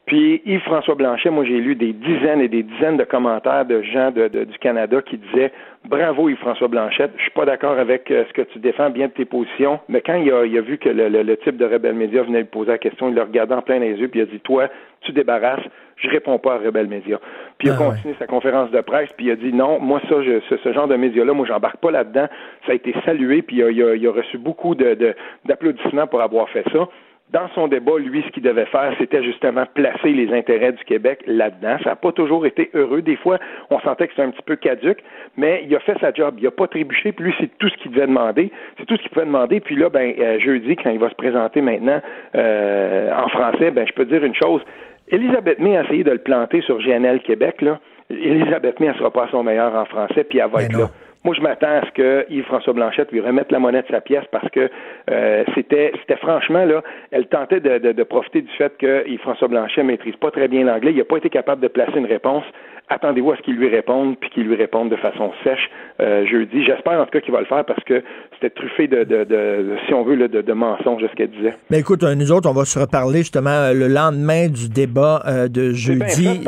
Puis 0.07 0.41
Yves-François 0.47 0.95
Blanchet, 0.95 1.31
moi 1.31 1.45
j'ai 1.45 1.59
lu 1.59 1.75
des 1.75 1.93
dizaines 1.93 2.41
et 2.41 2.47
des 2.47 2.63
dizaines 2.63 2.97
de 2.97 3.03
commentaires 3.03 3.67
de 3.67 3.83
gens 3.83 4.13
de, 4.13 4.29
du 4.29 4.59
Canada 4.59 5.03
qui 5.03 5.19
disaient 5.19 5.51
Bravo 5.85 6.29
Yves-François 6.29 6.69
Blanchet, 6.69 7.11
je 7.17 7.23
suis 7.23 7.33
pas 7.33 7.45
d'accord 7.45 7.77
avec 7.77 8.09
euh, 8.13 8.25
ce 8.29 8.33
que 8.33 8.43
tu 8.43 8.61
défends 8.61 8.91
bien 8.91 9.09
de 9.09 9.13
tes 9.13 9.25
positions, 9.25 9.81
mais 9.89 10.01
quand 10.03 10.15
il 10.15 10.33
a, 10.33 10.45
il 10.45 10.57
a 10.57 10.61
vu 10.61 10.79
que 10.79 10.89
le, 10.89 11.09
le, 11.09 11.37
type 11.39 11.57
de 11.57 11.65
Rebelle 11.65 11.95
Média 11.95 12.23
venait 12.23 12.39
lui 12.39 12.47
poser 12.47 12.71
la 12.71 12.79
question, 12.79 13.09
il 13.09 13.17
le 13.17 13.23
regardait 13.23 13.57
en 13.57 13.63
plein 13.63 13.81
les 13.81 13.95
yeux, 13.95 14.07
puis 14.07 14.21
il 14.21 14.23
a 14.23 14.27
dit 14.27 14.39
Toi, 14.41 14.69
tu 15.01 15.11
débarrasses, 15.11 15.67
je 15.97 16.09
réponds 16.09 16.39
pas 16.39 16.55
à 16.55 16.59
Rebelle 16.59 16.89
Média. 16.89 17.19
Puis 17.59 17.69
il 17.69 17.71
a 17.71 17.75
ah 17.79 17.85
continué 17.85 18.15
sa 18.19 18.27
conférence 18.27 18.71
de 18.71 18.81
presse, 18.81 19.11
puis 19.17 19.27
il 19.27 19.31
a 19.31 19.37
dit 19.37 19.53
non, 19.53 19.81
moi 19.81 20.01
ça, 20.09 20.23
je, 20.23 20.41
ce, 20.57 20.73
genre 20.73 20.89
de 20.89 20.97
média-là, 20.97 21.33
moi 21.33 21.47
j'embarque 21.47 21.79
pas 21.79 21.91
là-dedans. 21.91 22.27
Ça 22.67 22.73
a 22.73 22.75
été 22.75 22.95
salué, 23.05 23.43
puis 23.43 23.57
il 23.57 23.63
a, 23.63 23.71
il 23.71 24.07
a, 24.07 24.13
reçu 24.13 24.39
beaucoup 24.39 24.75
de, 24.75 25.15
d'applaudissements 25.45 26.07
pour 26.07 26.21
avoir 26.21 26.49
fait 26.51 26.65
ça 26.73 26.89
dans 27.31 27.49
son 27.55 27.67
débat, 27.67 27.99
lui, 27.99 28.23
ce 28.23 28.31
qu'il 28.31 28.43
devait 28.45 28.67
faire, 28.67 28.95
c'était 28.99 29.23
justement 29.23 29.65
placer 29.75 30.11
les 30.11 30.33
intérêts 30.33 30.73
du 30.73 30.85
Québec 30.85 31.25
là-dedans. 31.27 31.77
Ça 31.83 31.91
n'a 31.91 31.97
pas 31.97 32.13
toujours 32.13 32.47
été 32.47 32.71
heureux. 32.73 33.03
Des 33.03 33.17
fois, 33.17 33.39
on 33.71 33.81
sentait 33.81 34.07
que 34.07 34.13
c'était 34.13 34.29
un 34.29 34.31
petit 34.31 34.45
peu 34.45 34.55
caduque, 34.55 35.03
mais 35.37 35.65
il 35.67 35.75
a 35.75 35.81
fait 35.81 35.99
sa 36.01 36.13
job. 36.13 36.37
Il 36.39 36.45
n'a 36.45 36.53
pas 36.53 36.69
trébuché, 36.69 37.11
puis 37.13 37.25
lui, 37.25 37.35
c'est 37.41 37.51
tout 37.59 37.69
ce 37.69 37.77
qu'il 37.79 37.91
devait 37.91 38.07
demander. 38.07 38.53
C'est 38.79 38.87
tout 38.87 38.97
ce 38.97 39.03
qu'il 39.03 39.11
pouvait 39.11 39.27
demander. 39.27 39.59
Puis 39.59 39.75
là, 39.75 39.89
ben, 39.89 40.15
euh, 40.19 40.39
jeudi, 40.39 40.77
quand 40.77 40.91
il 40.91 41.01
va 41.01 41.11
se 41.11 41.17
présenter 41.17 41.61
maintenant 41.61 42.01
euh, 42.37 43.13
en 43.13 43.29
français, 43.29 43.73
ben, 43.73 43.87
je 43.89 43.93
peux 43.93 44.05
dire 44.05 44.23
une 44.23 44.35
chose. 44.35 44.63
Elisabeth 45.09 45.59
May 45.59 45.77
a 45.77 45.85
essayé 45.85 46.05
de 46.05 46.11
le 46.11 46.19
planter 46.19 46.61
sur 46.63 46.79
GNL 46.79 47.21
Québec, 47.21 47.63
là. 47.63 47.79
Elisabeth 48.11 48.79
May, 48.79 48.87
elle 48.87 48.97
sera 48.97 49.11
pas 49.11 49.29
son 49.31 49.43
meilleur 49.43 49.75
en 49.75 49.85
français, 49.85 50.25
puis 50.25 50.39
elle 50.39 50.51
va 50.51 50.63
être 50.63 50.77
là. 50.77 50.91
Moi, 51.25 51.35
je 51.35 51.41
m'attends 51.41 51.81
à 51.81 51.85
ce 51.85 51.91
que 51.91 52.25
Yves-François 52.31 52.73
Blanchette 52.73 53.11
lui 53.11 53.21
remette 53.21 53.51
la 53.51 53.59
monnaie 53.59 53.83
de 53.83 53.89
sa 53.89 54.01
pièce 54.01 54.23
parce 54.31 54.49
que 54.51 54.71
euh, 55.11 55.45
c'était, 55.57 55.91
c'était 55.99 56.19
franchement, 56.19 56.65
là, 56.65 56.85
elle 57.11 57.27
tentait 57.27 57.59
de, 57.59 57.79
de, 57.79 57.91
de 57.91 58.03
profiter 58.05 58.43
du 58.43 58.53
fait 58.53 58.73
que 58.79 59.05
Yves-François 59.09 59.49
Blanchet 59.49 59.83
maîtrise 59.83 60.15
pas 60.15 60.31
très 60.31 60.47
bien 60.47 60.63
l'anglais. 60.63 60.93
Il 60.93 60.99
n'a 60.99 61.05
pas 61.05 61.17
été 61.17 61.29
capable 61.29 61.61
de 61.63 61.67
placer 61.67 61.97
une 61.97 62.07
réponse 62.07 62.45
attendez-vous 62.89 63.33
à 63.33 63.37
ce 63.37 63.43
qu'il 63.43 63.57
lui 63.57 63.69
réponde, 63.69 64.17
puis 64.19 64.31
qu'il 64.31 64.45
lui 64.45 64.57
réponde 64.57 64.91
de 64.91 64.97
façon 64.97 65.33
sèche 65.45 65.71
euh, 66.01 66.27
jeudi? 66.27 66.65
J'espère 66.65 67.01
en 67.01 67.05
tout 67.05 67.11
cas 67.11 67.21
qu'il 67.21 67.33
va 67.33 67.41
le 67.41 67.47
faire 67.47 67.65
parce 67.65 67.83
que 67.85 68.03
c'était 68.35 68.51
truffé 68.51 68.87
de, 68.87 69.05
de, 69.05 69.25
de, 69.25 69.77
si 69.87 69.95
on 69.95 70.05
veut, 70.05 70.17
de, 70.17 70.41
de 70.41 70.53
mensonges, 70.53 71.03
ce 71.03 71.17
qu'elle 71.17 71.31
disait. 71.31 71.55
Mais 71.71 71.81
écoute, 71.81 72.03
euh, 72.03 72.15
nous 72.15 72.33
autres, 72.33 72.49
on 72.49 72.53
va 72.53 72.65
se 72.65 72.79
reparler 72.79 73.19
justement 73.19 73.51
euh, 73.51 73.73
le 73.73 73.89
lendemain 73.89 74.49
du 74.49 74.69
débat 74.69 75.23
euh, 75.27 75.49
de 75.49 75.73
jeudi. 75.73 76.45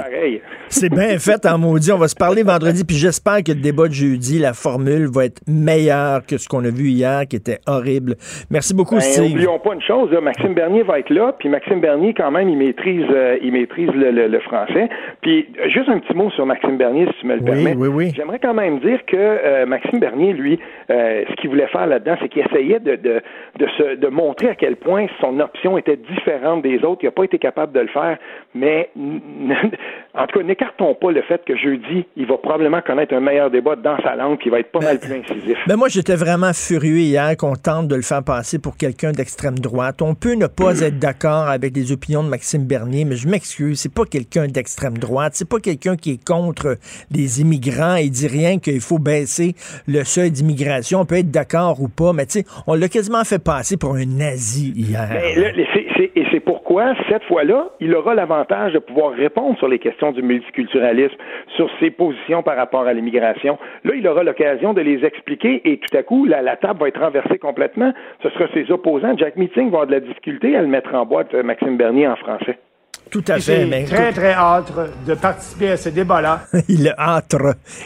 C'est 0.68 0.90
bien 0.90 1.18
fait 1.18 1.46
en 1.46 1.58
maudit. 1.58 1.92
On 1.92 1.98
va 1.98 2.08
se 2.08 2.14
parler 2.14 2.42
vendredi, 2.42 2.84
puis 2.84 2.96
j'espère 2.96 3.42
que 3.42 3.52
le 3.52 3.60
débat 3.60 3.88
de 3.88 3.94
jeudi, 3.94 4.38
la 4.38 4.52
formule 4.52 5.06
va 5.06 5.24
être 5.24 5.40
meilleure 5.46 6.26
que 6.26 6.36
ce 6.36 6.48
qu'on 6.48 6.64
a 6.64 6.70
vu 6.70 6.88
hier, 6.88 7.22
qui 7.28 7.36
était 7.36 7.58
horrible. 7.66 8.16
Merci 8.50 8.74
beaucoup, 8.74 8.96
ben, 8.96 9.00
Steve. 9.00 9.30
N'oublions 9.30 9.58
pas 9.58 9.74
une 9.74 9.82
chose, 9.82 10.10
Maxime 10.22 10.54
Bernier 10.54 10.82
va 10.82 10.98
être 10.98 11.10
là, 11.10 11.34
puis 11.38 11.48
Maxime 11.48 11.80
Bernier, 11.80 12.12
quand 12.14 12.30
même, 12.30 12.48
il 12.48 12.58
maîtrise, 12.58 13.06
il 13.42 13.52
maîtrise 13.52 13.90
le, 13.94 14.10
le, 14.10 14.28
le 14.28 14.40
français. 14.40 14.88
Puis 15.22 15.48
juste 15.72 15.88
un 15.88 15.98
petit 16.00 16.14
mot 16.14 16.27
sur 16.30 16.46
Maxime 16.46 16.76
Bernier, 16.76 17.06
si 17.06 17.20
tu 17.20 17.26
me 17.26 17.36
le 17.36 17.42
permets. 17.42 17.74
Oui, 17.76 17.88
oui. 17.88 18.12
J'aimerais 18.14 18.38
quand 18.38 18.54
même 18.54 18.80
dire 18.80 19.04
que 19.06 19.16
euh, 19.16 19.66
Maxime 19.66 20.00
Bernier, 20.00 20.32
lui, 20.32 20.58
euh, 20.90 21.24
ce 21.28 21.34
qu'il 21.36 21.50
voulait 21.50 21.66
faire 21.68 21.86
là-dedans, 21.86 22.16
c'est 22.20 22.28
qu'il 22.28 22.42
essayait 22.42 22.80
de, 22.80 22.96
de, 22.96 23.20
de, 23.58 23.66
se, 23.76 23.96
de 23.96 24.08
montrer 24.08 24.48
à 24.50 24.54
quel 24.54 24.76
point 24.76 25.06
son 25.20 25.40
option 25.40 25.78
était 25.78 25.96
différente 25.96 26.62
des 26.62 26.82
autres. 26.84 27.00
Il 27.02 27.06
n'a 27.06 27.12
pas 27.12 27.24
été 27.24 27.38
capable 27.38 27.72
de 27.72 27.80
le 27.80 27.88
faire, 27.88 28.18
mais 28.54 28.90
en 28.96 30.26
tout 30.26 30.38
cas, 30.38 30.44
n'écartons 30.44 30.94
pas 30.94 31.10
le 31.10 31.22
fait 31.22 31.44
que 31.44 31.56
jeudi, 31.56 32.06
il 32.16 32.26
va 32.26 32.36
probablement 32.38 32.80
connaître 32.80 33.14
un 33.14 33.20
meilleur 33.20 33.50
débat 33.50 33.76
dans 33.76 33.98
sa 34.02 34.16
langue, 34.16 34.38
qui 34.38 34.48
va 34.48 34.60
être 34.60 34.72
pas 34.72 34.80
mal 34.80 34.98
plus 34.98 35.12
incisif. 35.12 35.58
Mais 35.68 35.76
moi, 35.76 35.88
j'étais 35.88 36.16
vraiment 36.16 36.52
furieux 36.52 36.98
hier 36.98 37.36
qu'on 37.36 37.54
tente 37.54 37.88
de 37.88 37.94
le 37.94 38.02
faire 38.02 38.22
passer 38.24 38.58
pour 38.58 38.76
quelqu'un 38.76 39.12
d'extrême 39.12 39.58
droite. 39.58 40.02
On 40.02 40.14
peut 40.14 40.34
ne 40.34 40.46
pas 40.46 40.80
être 40.80 40.98
d'accord 40.98 41.48
avec 41.48 41.76
les 41.76 41.92
opinions 41.92 42.22
de 42.22 42.28
Maxime 42.28 42.66
Bernier, 42.66 43.04
mais 43.04 43.16
je 43.16 43.28
m'excuse, 43.28 43.80
c'est 43.80 43.94
pas 43.94 44.04
quelqu'un 44.04 44.46
d'extrême 44.46 44.98
droite, 44.98 45.32
c'est 45.34 45.48
pas 45.48 45.58
quelqu'un 45.60 45.96
qui 45.96 46.12
est 46.12 46.17
contre 46.26 46.76
les 47.10 47.40
immigrants. 47.40 47.96
Il 47.96 48.10
dit 48.10 48.28
rien 48.28 48.58
qu'il 48.58 48.80
faut 48.80 48.98
baisser 48.98 49.54
le 49.86 50.04
seuil 50.04 50.30
d'immigration. 50.30 51.00
On 51.00 51.04
peut 51.04 51.18
être 51.18 51.30
d'accord 51.30 51.80
ou 51.80 51.88
pas, 51.88 52.12
mais 52.12 52.26
tu 52.26 52.40
sais, 52.40 52.44
on 52.66 52.74
l'a 52.74 52.88
quasiment 52.88 53.24
fait 53.24 53.42
passer 53.42 53.76
pour 53.76 53.94
un 53.94 54.06
nazi 54.06 54.72
hier. 54.76 55.08
et 56.14 56.24
c'est 56.30 56.40
pourquoi, 56.40 56.94
cette 57.08 57.24
fois-là, 57.24 57.70
il 57.80 57.94
aura 57.94 58.14
l'avantage 58.14 58.72
de 58.72 58.78
pouvoir 58.78 59.12
répondre 59.12 59.58
sur 59.58 59.68
les 59.68 59.78
questions 59.78 60.12
du 60.12 60.22
multiculturalisme, 60.22 61.16
sur 61.56 61.68
ses 61.80 61.90
positions 61.90 62.42
par 62.42 62.56
rapport 62.56 62.86
à 62.86 62.92
l'immigration. 62.92 63.58
Là, 63.84 63.94
il 63.94 64.06
aura 64.06 64.22
l'occasion 64.22 64.74
de 64.74 64.80
les 64.80 65.04
expliquer 65.04 65.60
et 65.64 65.78
tout 65.78 65.96
à 65.96 66.02
coup, 66.02 66.24
la, 66.24 66.42
la, 66.42 66.56
table 66.56 66.80
va 66.80 66.88
être 66.88 67.00
renversée 67.00 67.38
complètement. 67.38 67.92
Ce 68.22 68.30
sera 68.30 68.46
ses 68.54 68.70
opposants. 68.70 69.16
Jack 69.16 69.36
Meeting 69.36 69.70
va 69.70 69.78
avoir 69.78 69.86
de 69.86 69.92
la 69.92 70.00
difficulté 70.00 70.56
à 70.56 70.62
le 70.62 70.68
mettre 70.68 70.94
en 70.94 71.06
boîte, 71.06 71.34
euh, 71.34 71.42
Maxime 71.42 71.76
Bernier, 71.76 72.06
en 72.06 72.16
français. 72.16 72.58
Tout 73.10 73.24
à 73.28 73.38
fait. 73.38 73.66
Mais 73.66 73.84
très, 73.84 74.12
très 74.12 74.32
hâte 74.32 74.72
de 75.06 75.14
participer 75.14 75.70
à 75.70 75.76
ce 75.76 75.88
débat-là. 75.88 76.42
il 76.68 76.88
a 76.88 76.94
hâte. 76.98 77.34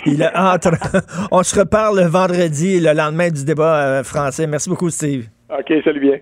Il 0.06 0.22
a 0.22 0.34
hâte. 0.34 0.68
On 1.30 1.42
se 1.42 1.58
reparle 1.58 2.00
le 2.00 2.06
vendredi, 2.06 2.80
le 2.80 2.92
lendemain 2.92 3.30
du 3.30 3.44
débat 3.44 3.76
euh, 3.76 4.04
français. 4.04 4.46
Merci 4.46 4.68
beaucoup, 4.68 4.90
Steve. 4.90 5.26
OK, 5.50 5.72
salut 5.84 6.00
bien. 6.00 6.18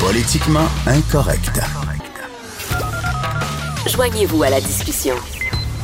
Politiquement 0.00 0.66
incorrect. 0.86 1.60
Joignez-vous 3.88 4.42
à 4.42 4.50
la 4.50 4.60
discussion. 4.60 5.14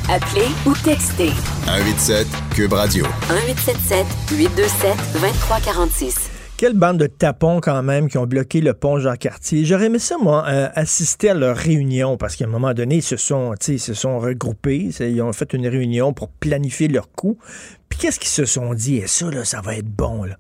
Appelez 0.08 0.48
ou 0.66 0.72
textez. 0.84 1.30
187 1.66 2.26
Cube 2.54 2.72
Radio. 2.72 3.04
1877 3.28 4.06
827 4.32 4.96
2346. 5.14 6.39
Quelle 6.60 6.74
bande 6.74 6.98
de 6.98 7.06
tapons 7.06 7.58
quand 7.62 7.82
même 7.82 8.10
qui 8.10 8.18
ont 8.18 8.26
bloqué 8.26 8.60
le 8.60 8.74
pont 8.74 8.98
Jean-Cartier. 8.98 9.64
J'aurais 9.64 9.86
aimé 9.86 9.98
ça, 9.98 10.18
moi, 10.18 10.44
euh, 10.46 10.68
assister 10.74 11.30
à 11.30 11.34
leur 11.34 11.56
réunion 11.56 12.18
parce 12.18 12.36
qu'à 12.36 12.44
un 12.44 12.48
moment 12.48 12.74
donné, 12.74 12.96
ils 12.96 13.02
se 13.02 13.16
sont, 13.16 13.54
ils 13.66 13.80
se 13.80 13.94
sont 13.94 14.18
regroupés. 14.18 14.90
Ils 15.00 15.22
ont 15.22 15.32
fait 15.32 15.54
une 15.54 15.66
réunion 15.66 16.12
pour 16.12 16.28
planifier 16.28 16.88
leur 16.88 17.10
coup. 17.12 17.38
Puis 17.88 18.00
qu'est-ce 18.00 18.20
qu'ils 18.20 18.28
se 18.28 18.44
sont 18.44 18.74
dit? 18.74 18.96
Et 18.96 19.06
ça, 19.06 19.30
là, 19.30 19.46
ça 19.46 19.62
va 19.62 19.74
être 19.74 19.88
bon, 19.88 20.24
là. 20.24 20.36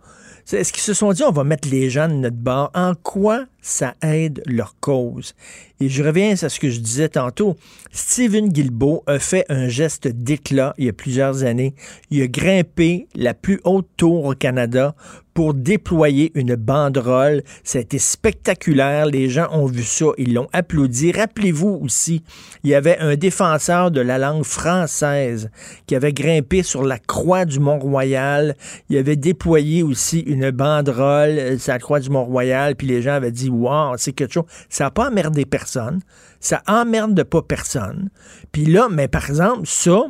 Est-ce 0.52 0.74
qu'ils 0.74 0.82
se 0.82 0.92
sont 0.92 1.10
dit, 1.12 1.22
on 1.22 1.30
va 1.30 1.42
mettre 1.42 1.70
les 1.70 1.88
gens 1.88 2.06
de 2.06 2.12
notre 2.12 2.36
bord? 2.36 2.70
En 2.74 2.92
quoi 2.94 3.46
ça 3.62 3.94
aide 4.02 4.42
leur 4.46 4.74
cause? 4.80 5.34
Et 5.80 5.88
je 5.88 6.02
reviens 6.02 6.32
à 6.32 6.48
ce 6.48 6.60
que 6.60 6.68
je 6.68 6.80
disais 6.80 7.08
tantôt. 7.08 7.56
Stephen 7.90 8.48
Guilbeault 8.48 9.02
a 9.06 9.18
fait 9.18 9.46
un 9.48 9.68
geste 9.68 10.08
d'éclat 10.08 10.74
il 10.76 10.86
y 10.86 10.88
a 10.88 10.92
plusieurs 10.92 11.42
années. 11.42 11.74
Il 12.10 12.20
a 12.22 12.26
grimpé 12.26 13.08
la 13.14 13.32
plus 13.32 13.60
haute 13.64 13.88
tour 13.96 14.26
au 14.26 14.34
Canada 14.34 14.94
pour 15.32 15.54
déployer 15.54 16.32
une 16.34 16.54
banderole. 16.54 17.42
Ça 17.64 17.78
a 17.78 17.80
été 17.80 17.98
spectaculaire. 17.98 19.06
Les 19.06 19.30
gens 19.30 19.48
ont 19.52 19.66
vu 19.66 19.84
ça. 19.84 20.06
Ils 20.18 20.34
l'ont 20.34 20.48
applaudi. 20.52 21.12
Rappelez-vous 21.12 21.80
aussi, 21.82 22.22
il 22.62 22.70
y 22.70 22.74
avait 22.74 22.98
un 22.98 23.16
défenseur 23.16 23.90
de 23.90 24.00
la 24.00 24.18
langue 24.18 24.44
française 24.44 25.50
qui 25.86 25.94
avait 25.94 26.12
grimpé 26.12 26.62
sur 26.62 26.82
la 26.82 26.98
croix 26.98 27.44
du 27.44 27.58
Mont-Royal. 27.58 28.56
Il 28.90 28.98
avait 28.98 29.16
déployé 29.16 29.82
aussi 29.82 30.20
une 30.20 30.50
banderole, 30.50 31.58
sur 31.58 31.72
la 31.72 31.78
croix 31.78 32.00
du 32.00 32.10
Mont-Royal, 32.10 32.76
puis 32.76 32.86
les 32.86 33.00
gens 33.00 33.12
avaient 33.12 33.32
dit, 33.32 33.49
wow, 33.50 33.96
c'est 33.96 34.12
quelque 34.12 34.32
chose. 34.32 34.44
Ça 34.68 34.84
n'a 34.84 34.90
pas 34.90 35.08
emmerdé 35.08 35.44
personne. 35.44 36.00
Ça 36.40 36.62
emmerde 36.66 37.22
pas 37.24 37.42
personne. 37.42 38.10
Puis 38.52 38.64
là, 38.64 38.88
mais 38.90 39.08
par 39.08 39.28
exemple, 39.28 39.66
ça, 39.66 40.04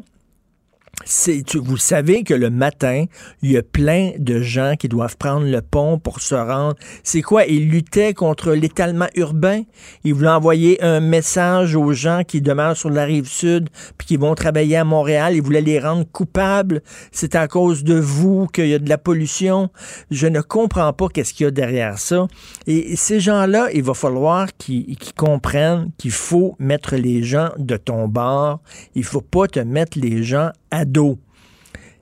vous 1.55 1.77
savez 1.79 2.25
que 2.25 2.35
le 2.35 2.51
matin, 2.51 3.07
il 3.43 3.53
y 3.53 3.57
a 3.57 3.63
plein 3.63 4.13
de 4.19 4.41
gens 4.41 4.75
qui 4.79 4.89
doivent 4.89 5.17
prendre 5.17 5.47
le 5.47 5.63
pont 5.63 5.99
pour 5.99 6.21
se 6.21 6.35
rendre. 6.35 6.77
C'est 7.03 7.23
quoi? 7.23 7.47
Ils 7.47 7.71
luttaient 7.71 8.13
contre 8.13 8.53
l'étalement 8.53 9.09
urbain. 9.15 9.63
Ils 10.05 10.13
voulaient 10.13 10.29
envoyer 10.29 10.83
un 10.83 11.01
message 11.01 11.75
aux 11.75 11.93
gens 11.93 12.23
qui 12.27 12.43
demeurent 12.43 12.77
sur 12.77 12.91
la 12.91 13.05
rive 13.05 13.27
sud 13.27 13.69
puis 13.97 14.09
qui 14.09 14.17
vont 14.19 14.35
travailler 14.35 14.77
à 14.77 14.85
Montréal. 14.85 15.35
Ils 15.35 15.43
voulaient 15.43 15.63
les 15.63 15.79
rendre 15.79 16.05
coupables. 16.11 16.83
C'est 17.13 17.35
à 17.35 17.49
cause 17.49 17.83
de 17.83 17.99
vous 17.99 18.47
qu'il 18.47 18.69
y 18.69 18.75
a 18.75 18.79
de 18.79 18.89
la 18.89 18.99
pollution. 18.99 19.71
Je 20.11 20.27
ne 20.27 20.41
comprends 20.41 20.93
pas 20.93 21.09
qu'est-ce 21.09 21.33
qu'il 21.33 21.45
y 21.45 21.47
a 21.47 21.51
derrière 21.51 21.99
ça. 21.99 22.29
Et 22.67 22.95
ces 22.97 23.21
gens-là, 23.21 23.69
il 23.73 23.83
va 23.83 23.95
falloir 23.95 24.49
qu'ils 24.59 24.97
comprennent 25.17 25.91
qu'il 25.97 26.11
faut 26.11 26.57
mettre 26.59 26.97
les 26.97 27.23
gens 27.23 27.51
de 27.59 27.77
ton 27.77 28.07
bord. 28.07 28.61
Il 28.95 29.05
faut 29.05 29.23
pas 29.23 29.47
te 29.47 29.61
mettre 29.61 29.99
les 29.99 30.23
gens 30.23 30.51
à 30.71 30.85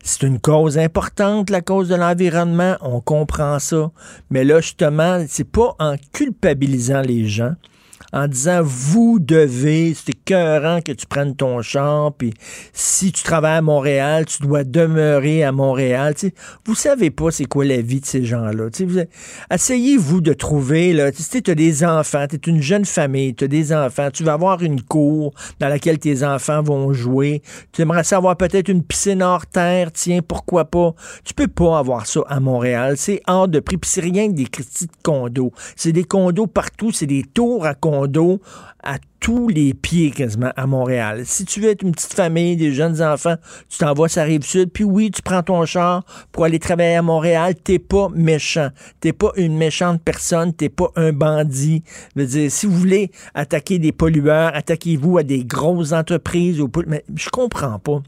C'est 0.02 0.26
une 0.26 0.40
cause 0.40 0.78
importante, 0.78 1.50
la 1.50 1.60
cause 1.60 1.88
de 1.88 1.94
l'environnement, 1.94 2.76
on 2.80 3.00
comprend 3.00 3.58
ça. 3.58 3.90
Mais 4.30 4.44
là, 4.44 4.60
justement, 4.60 5.24
c'est 5.28 5.44
pas 5.50 5.74
en 5.78 5.96
culpabilisant 6.12 7.02
les 7.02 7.26
gens, 7.26 7.54
en 8.12 8.26
disant 8.26 8.60
vous 8.62 9.18
devez, 9.20 9.94
c'est 9.94 10.10
écœurant 10.10 10.80
que 10.80 10.92
tu 10.92 11.06
prennes 11.06 11.34
ton 11.34 11.62
champ, 11.62 12.10
puis 12.16 12.32
si 12.72 13.12
tu 13.12 13.22
travailles 13.22 13.58
à 13.58 13.62
Montréal, 13.62 14.24
tu 14.26 14.42
dois 14.42 14.64
demeurer 14.64 15.44
à 15.44 15.52
Montréal. 15.52 16.14
Vous 16.22 16.30
vous 16.66 16.74
savez 16.74 17.10
pas 17.10 17.30
c'est 17.30 17.44
quoi 17.44 17.64
la 17.64 17.80
vie 17.80 18.00
de 18.00 18.06
ces 18.06 18.24
gens-là. 18.24 18.68
Asseyez-vous 19.50 20.20
de 20.20 20.32
trouver, 20.32 20.92
là, 20.92 21.10
tu 21.12 21.50
as 21.50 21.54
des 21.54 21.84
enfants, 21.84 22.26
tu 22.28 22.36
es 22.36 22.38
une 22.50 22.62
jeune 22.62 22.84
famille, 22.84 23.34
tu 23.34 23.44
as 23.44 23.48
des 23.48 23.72
enfants, 23.72 24.10
tu 24.12 24.24
vas 24.24 24.34
avoir 24.34 24.62
une 24.62 24.80
cour 24.80 25.34
dans 25.60 25.68
laquelle 25.68 25.98
tes 25.98 26.24
enfants 26.24 26.62
vont 26.62 26.92
jouer, 26.92 27.42
tu 27.72 27.82
aimerais 27.82 28.04
savoir 28.04 28.36
peut-être 28.36 28.68
une 28.68 28.82
piscine 28.82 29.22
hors 29.22 29.46
terre, 29.46 29.92
tiens, 29.92 30.20
pourquoi 30.26 30.66
pas. 30.66 30.94
Tu 31.24 31.34
peux 31.34 31.48
pas 31.48 31.78
avoir 31.78 32.06
ça 32.06 32.20
à 32.28 32.40
Montréal, 32.40 32.96
c'est 32.96 33.20
hors 33.26 33.48
de 33.48 33.60
prix, 33.60 33.76
puis 33.76 33.90
c'est 33.90 34.00
rien 34.00 34.28
que 34.28 34.34
des 34.34 34.46
petits 34.46 34.88
condos. 35.02 35.52
C'est 35.76 35.92
des 35.92 36.04
condos 36.04 36.46
partout, 36.46 36.92
c'est 36.92 37.06
des 37.06 37.22
tours 37.22 37.66
à 37.66 37.74
condos 37.74 37.87
à 38.82 38.98
tous 39.20 39.48
les 39.48 39.74
pieds 39.74 40.10
quasiment 40.10 40.52
à 40.56 40.66
Montréal. 40.66 41.22
Si 41.24 41.44
tu 41.44 41.60
veux 41.60 41.70
être 41.70 41.82
une 41.82 41.92
petite 41.92 42.14
famille, 42.14 42.56
des 42.56 42.72
jeunes 42.72 43.02
enfants, 43.02 43.36
tu 43.68 43.78
t'envoies 43.78 44.08
sur 44.08 44.20
la 44.20 44.26
rive 44.26 44.44
sud, 44.44 44.70
puis 44.72 44.84
oui, 44.84 45.10
tu 45.10 45.22
prends 45.22 45.42
ton 45.42 45.64
char 45.66 46.04
pour 46.32 46.44
aller 46.44 46.58
travailler 46.58 46.96
à 46.96 47.02
Montréal, 47.02 47.54
t'es 47.56 47.78
pas 47.78 48.08
méchant. 48.14 48.68
T'es 49.00 49.12
pas 49.12 49.32
une 49.36 49.56
méchante 49.56 50.00
personne, 50.02 50.52
t'es 50.52 50.68
pas 50.68 50.90
un 50.96 51.12
bandit. 51.12 51.82
Je 52.16 52.22
dire, 52.22 52.50
si 52.50 52.66
vous 52.66 52.76
voulez 52.76 53.10
attaquer 53.34 53.78
des 53.78 53.92
pollueurs, 53.92 54.54
attaquez-vous 54.54 55.18
à 55.18 55.22
des 55.22 55.44
grosses 55.44 55.92
entreprises. 55.92 56.62
Mais 56.86 57.04
je 57.14 57.28
comprends 57.28 57.78
pas. 57.78 58.02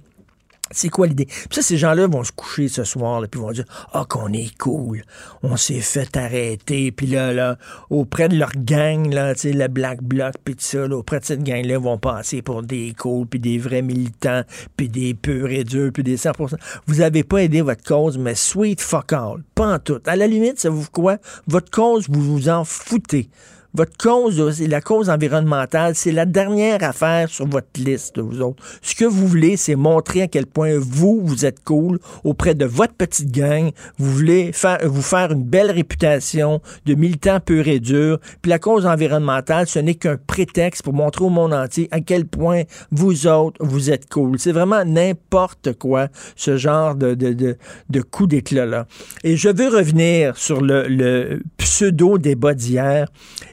C'est 0.73 0.89
quoi 0.89 1.07
l'idée? 1.07 1.27
Puis 1.27 1.49
ça, 1.51 1.62
ces 1.62 1.77
gens-là 1.77 2.07
vont 2.07 2.23
se 2.23 2.33
coucher 2.33 2.68
ce 2.68 2.85
soir, 2.85 3.21
là, 3.21 3.27
puis 3.27 3.41
vont 3.41 3.51
dire 3.51 3.64
Ah, 3.93 4.05
qu'on 4.09 4.33
est 4.33 4.57
cool, 4.57 5.03
on 5.43 5.57
s'est 5.57 5.81
fait 5.81 6.16
arrêter, 6.16 6.93
puis 6.93 7.07
là, 7.07 7.33
là, 7.33 7.59
auprès 7.91 8.29
de 8.29 8.37
leur 8.37 8.53
gang, 8.57 9.12
là, 9.12 9.35
tu 9.35 9.41
sais, 9.41 9.53
le 9.53 9.66
Black 9.68 10.03
Bloc, 10.03 10.35
puis 10.45 10.55
tout 10.55 10.64
ça, 10.64 10.85
auprès 10.85 11.21
de 11.21 11.25
cette 11.25 11.43
gang-là, 11.43 11.79
vont 11.79 11.99
passer 11.99 12.43
pour 12.43 12.62
des 12.62 12.95
cools, 12.97 13.27
puis 13.27 13.41
des 13.41 13.59
vrais 13.59 13.83
militants, 13.83 14.43
puis 14.77 14.89
des 14.89 15.14
purs 15.14 15.51
et 15.51 15.64
durs, 15.64 15.91
puis 15.93 16.05
des 16.05 16.16
100%. 16.16 16.57
Vous 16.87 17.01
avez 17.01 17.25
pas 17.25 17.39
aidé 17.39 17.62
votre 17.62 17.83
cause, 17.83 18.16
mais 18.16 18.35
sweet 18.35 18.81
fuck 18.81 19.12
all. 19.12 19.43
Pas 19.55 19.75
en 19.75 19.79
tout. 19.79 20.01
À 20.07 20.16
la 20.16 20.27
limite, 20.27 20.61
ça 20.61 20.71
vous 20.71 20.87
quoi? 20.91 21.16
Votre 21.47 21.71
cause, 21.71 22.09
vous 22.09 22.23
vous 22.23 22.49
en 22.49 22.64
foutez. 22.64 23.29
Votre 23.73 23.97
cause, 23.97 24.61
la 24.62 24.81
cause 24.81 25.11
environnementale, 25.11 25.95
c'est 25.95 26.11
la 26.11 26.27
dernière 26.27 26.83
affaire 26.83 27.29
sur 27.29 27.47
votre 27.47 27.68
liste, 27.77 28.18
vous 28.18 28.41
autres. 28.41 28.62
Ce 28.83 28.97
que 28.97 29.05
vous 29.05 29.29
voulez, 29.29 29.57
c'est 29.57 29.77
montrer 29.77 30.23
à 30.23 30.27
quel 30.27 30.47
point 30.47 30.77
vous, 30.77 31.21
vous 31.23 31.47
êtes 31.47 31.62
cool 31.62 32.01
auprès 32.25 32.57
de 32.57 32.64
votre 32.64 32.95
petite 32.95 33.31
gang. 33.31 33.71
Vous 33.97 34.11
voulez 34.11 34.51
faire, 34.53 34.79
vous 34.83 35.03
faire 35.03 35.31
une 35.31 35.45
belle 35.45 35.71
réputation 35.71 36.61
de 36.85 36.95
militant 36.95 37.39
pur 37.39 37.68
et 37.68 37.79
dur. 37.79 38.18
Puis 38.43 38.51
la 38.51 38.59
cause 38.59 38.87
environnementale, 38.87 39.68
ce 39.68 39.79
n'est 39.79 39.95
qu'un 39.95 40.16
prétexte 40.16 40.83
pour 40.83 40.93
montrer 40.93 41.25
au 41.25 41.31
monde 41.31 41.55
entier 41.55 41.87
à 41.93 42.01
quel 42.01 42.27
point 42.27 42.62
vous 42.91 43.29
autres, 43.29 43.64
vous 43.64 43.91
êtes 43.91 44.09
cool. 44.09 44.39
C'est 44.41 44.53
vraiment 44.53 44.85
n'importe 44.85 45.75
quoi, 45.75 46.09
ce 46.35 46.57
genre 46.57 46.97
de, 46.97 47.14
de, 47.14 47.33
de, 47.33 47.57
de 47.89 48.01
coup 48.03 48.27
d'éclat-là. 48.27 48.87
Et 49.23 49.37
je 49.37 49.49
veux 49.49 49.68
revenir 49.68 50.37
sur 50.37 50.61
le, 50.61 50.89
le 50.89 51.43
pseudo-débat 51.57 52.55
d'hier 52.55 53.07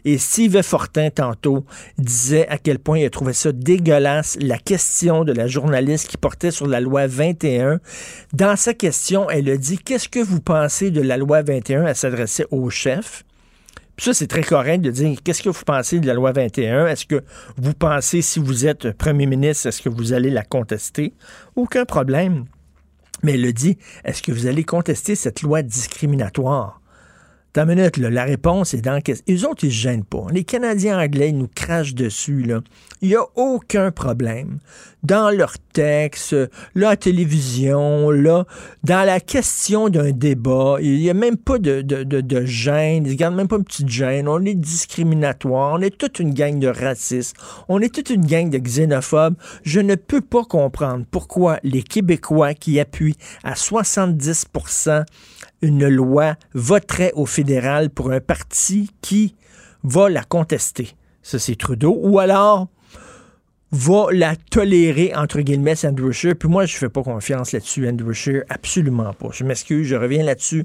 et 0.07 0.17
Steve 0.17 0.61
Fortin, 0.61 1.09
tantôt, 1.09 1.65
disait 1.97 2.47
à 2.47 2.57
quel 2.57 2.79
point 2.79 2.99
il 2.99 3.05
a 3.05 3.09
trouvé 3.09 3.33
ça 3.33 3.51
dégueulasse, 3.51 4.37
la 4.39 4.57
question 4.57 5.25
de 5.25 5.33
la 5.33 5.47
journaliste 5.47 6.07
qui 6.07 6.15
portait 6.15 6.49
sur 6.49 6.65
la 6.65 6.79
loi 6.79 7.07
21. 7.07 7.81
Dans 8.31 8.55
sa 8.55 8.73
question, 8.73 9.29
elle 9.29 9.49
a 9.49 9.57
dit 9.57 9.77
Qu'est-ce 9.77 10.07
que 10.07 10.19
vous 10.23 10.39
pensez 10.39 10.91
de 10.91 11.01
la 11.01 11.17
loi 11.17 11.41
21 11.41 11.87
Elle 11.87 11.95
s'adressait 11.95 12.45
au 12.51 12.69
chef. 12.69 13.25
Puis 13.97 14.05
ça, 14.05 14.13
c'est 14.13 14.27
très 14.27 14.43
correct 14.43 14.79
de 14.79 14.91
dire 14.91 15.17
qu'est-ce 15.21 15.43
que 15.43 15.49
vous 15.49 15.65
pensez 15.65 15.99
de 15.99 16.07
la 16.07 16.13
loi 16.13 16.31
21? 16.31 16.87
Est-ce 16.87 17.05
que 17.05 17.21
vous 17.57 17.73
pensez, 17.73 18.21
si 18.21 18.39
vous 18.39 18.65
êtes 18.65 18.93
premier 18.93 19.25
ministre, 19.25 19.67
est-ce 19.67 19.81
que 19.81 19.89
vous 19.89 20.13
allez 20.13 20.29
la 20.29 20.43
contester? 20.43 21.15
Aucun 21.57 21.83
problème. 21.83 22.45
Mais 23.23 23.33
elle 23.33 23.43
a 23.43 23.51
dit, 23.51 23.77
est-ce 24.05 24.23
que 24.23 24.31
vous 24.31 24.47
allez 24.47 24.63
contester 24.63 25.15
cette 25.15 25.41
loi 25.41 25.63
discriminatoire? 25.63 26.79
La 27.57 28.23
réponse 28.23 28.75
est 28.75 28.81
dans... 28.81 29.01
Les 29.27 29.45
autres, 29.45 29.63
ils 29.63 29.71
se 29.71 29.77
gênent 29.77 30.03
pas. 30.03 30.27
Les 30.31 30.43
Canadiens 30.43 30.99
anglais, 30.99 31.29
ils 31.29 31.37
nous 31.37 31.49
crachent 31.53 31.95
dessus. 31.95 32.45
Il 33.01 33.09
n'y 33.09 33.15
a 33.15 33.25
aucun 33.35 33.89
problème. 33.89 34.59
Dans 35.01 35.29
leur 35.29 35.57
texte, 35.73 36.35
la 36.75 36.95
télévision, 36.97 38.11
là, 38.11 38.45
dans 38.83 39.05
la 39.05 39.19
question 39.19 39.89
d'un 39.89 40.11
débat, 40.11 40.77
il 40.81 40.99
n'y 40.99 41.09
a 41.09 41.13
même 41.15 41.37
pas 41.37 41.57
de, 41.57 41.81
de, 41.81 42.03
de, 42.03 42.21
de, 42.21 42.45
gêne. 42.45 43.05
Ils 43.05 43.13
ne 43.13 43.17
gardent 43.17 43.35
même 43.35 43.47
pas 43.47 43.57
une 43.57 43.63
petite 43.63 43.89
gêne. 43.89 44.27
On 44.27 44.43
est 44.45 44.53
discriminatoire. 44.53 45.73
On 45.73 45.81
est 45.81 45.97
toute 45.97 46.19
une 46.19 46.33
gang 46.33 46.59
de 46.59 46.67
racistes. 46.67 47.35
On 47.69 47.79
est 47.79 47.93
toute 47.93 48.09
une 48.11 48.25
gang 48.25 48.49
de 48.49 48.57
xénophobes. 48.57 49.35
Je 49.63 49.79
ne 49.79 49.95
peux 49.95 50.21
pas 50.21 50.43
comprendre 50.43 51.05
pourquoi 51.09 51.59
les 51.63 51.81
Québécois 51.81 52.53
qui 52.53 52.79
appuient 52.79 53.17
à 53.43 53.55
70 53.55 54.45
une 55.61 55.87
loi 55.87 56.35
voterait 56.53 57.11
au 57.15 57.25
fédéral 57.25 57.89
pour 57.89 58.11
un 58.11 58.19
parti 58.19 58.91
qui 59.01 59.35
va 59.83 60.09
la 60.09 60.23
contester. 60.23 60.95
Ça, 61.21 61.39
c'est 61.39 61.55
Trudeau. 61.55 61.97
Ou 62.01 62.19
alors 62.19 62.67
va 63.71 64.07
la 64.11 64.35
tolérer, 64.35 65.13
entre 65.15 65.41
guillemets, 65.41 65.85
Andrew 65.85 66.11
Scheer. 66.11 66.35
Puis 66.35 66.47
moi, 66.47 66.65
je 66.65 66.75
ne 66.75 66.79
fais 66.79 66.89
pas 66.89 67.03
confiance 67.03 67.51
là-dessus, 67.51 67.87
Andrew 67.87 68.13
Scheer. 68.13 68.43
Absolument 68.49 69.13
pas. 69.13 69.29
Je 69.31 69.43
m'excuse, 69.43 69.87
je 69.87 69.95
reviens 69.95 70.23
là-dessus 70.23 70.63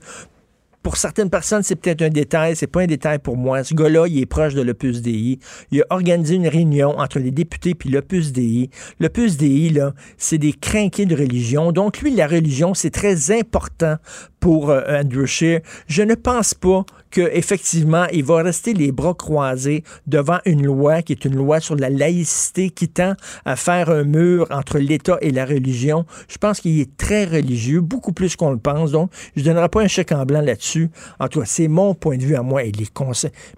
pour 0.82 0.96
certaines 0.96 1.30
personnes, 1.30 1.62
c'est 1.62 1.76
peut-être 1.76 2.02
un 2.02 2.08
détail, 2.08 2.56
c'est 2.56 2.66
pas 2.66 2.82
un 2.82 2.86
détail 2.86 3.18
pour 3.18 3.36
moi. 3.36 3.62
Ce 3.62 3.74
gars-là, 3.74 4.06
il 4.08 4.18
est 4.18 4.26
proche 4.26 4.54
de 4.54 4.62
l'Opus 4.62 5.00
DI. 5.00 5.38
Il 5.70 5.82
a 5.82 5.84
organisé 5.90 6.34
une 6.34 6.48
réunion 6.48 6.98
entre 6.98 7.18
les 7.18 7.30
députés 7.30 7.74
puis 7.74 7.88
l'Opus 7.88 8.32
DI. 8.32 8.70
L'Opus 8.98 9.36
DI, 9.36 9.70
là, 9.70 9.94
c'est 10.18 10.38
des 10.38 10.52
crinqués 10.52 11.06
de 11.06 11.14
religion. 11.14 11.72
Donc, 11.72 12.00
lui, 12.00 12.14
la 12.14 12.26
religion, 12.26 12.74
c'est 12.74 12.90
très 12.90 13.30
important 13.30 13.96
pour 14.40 14.70
euh, 14.70 14.82
Andrew 14.88 15.24
Scheer. 15.24 15.60
Je 15.86 16.02
ne 16.02 16.14
pense 16.14 16.54
pas 16.54 16.84
qu'effectivement, 17.12 18.06
il 18.12 18.24
va 18.24 18.42
rester 18.42 18.72
les 18.74 18.90
bras 18.90 19.14
croisés 19.14 19.84
devant 20.06 20.38
une 20.44 20.64
loi 20.64 21.02
qui 21.02 21.12
est 21.12 21.24
une 21.24 21.36
loi 21.36 21.60
sur 21.60 21.76
la 21.76 21.90
laïcité 21.90 22.70
qui 22.70 22.88
tend 22.88 23.14
à 23.44 23.54
faire 23.54 23.90
un 23.90 24.04
mur 24.04 24.46
entre 24.50 24.78
l'État 24.78 25.18
et 25.20 25.30
la 25.30 25.44
religion. 25.44 26.06
Je 26.28 26.38
pense 26.38 26.60
qu'il 26.60 26.80
est 26.80 26.96
très 26.96 27.24
religieux, 27.24 27.80
beaucoup 27.80 28.12
plus 28.12 28.34
qu'on 28.34 28.50
le 28.50 28.58
pense. 28.58 28.90
Donc, 28.90 29.10
je 29.36 29.42
ne 29.42 29.46
donnerai 29.46 29.68
pas 29.68 29.82
un 29.82 29.88
chèque 29.88 30.12
en 30.12 30.24
blanc 30.24 30.40
là-dessus. 30.40 30.90
En 31.20 31.28
tout 31.28 31.40
cas, 31.40 31.46
c'est 31.46 31.68
mon 31.68 31.94
point 31.94 32.16
de 32.16 32.22
vue 32.22 32.34
à 32.34 32.42
moi. 32.42 32.64
Et 32.64 32.72
les 32.72 32.88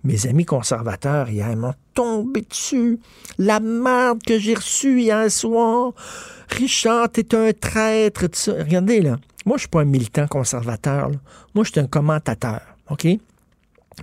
mes 0.03 0.27
amis 0.27 0.45
conservateurs, 0.45 1.31
hier, 1.31 1.57
m'ont 1.57 1.75
tombé 1.95 2.43
dessus. 2.43 2.99
La 3.39 3.61
merde 3.61 4.21
que 4.27 4.39
j'ai 4.39 4.55
reçue 4.55 5.01
hier 5.01 5.31
soir. 5.31 5.93
Richard, 6.49 7.11
t'es 7.11 7.35
un 7.35 7.53
traître. 7.53 8.25
Regardez, 8.49 9.01
là. 9.01 9.17
Moi, 9.47 9.59
je 9.59 9.63
suis 9.63 9.69
pas 9.69 9.83
un 9.83 9.85
militant 9.85 10.27
conservateur. 10.27 11.11
Moi, 11.55 11.65
je 11.65 11.73
suis 11.73 11.81
un 11.81 11.87
commentateur. 11.87 12.61
OK? 12.91 13.07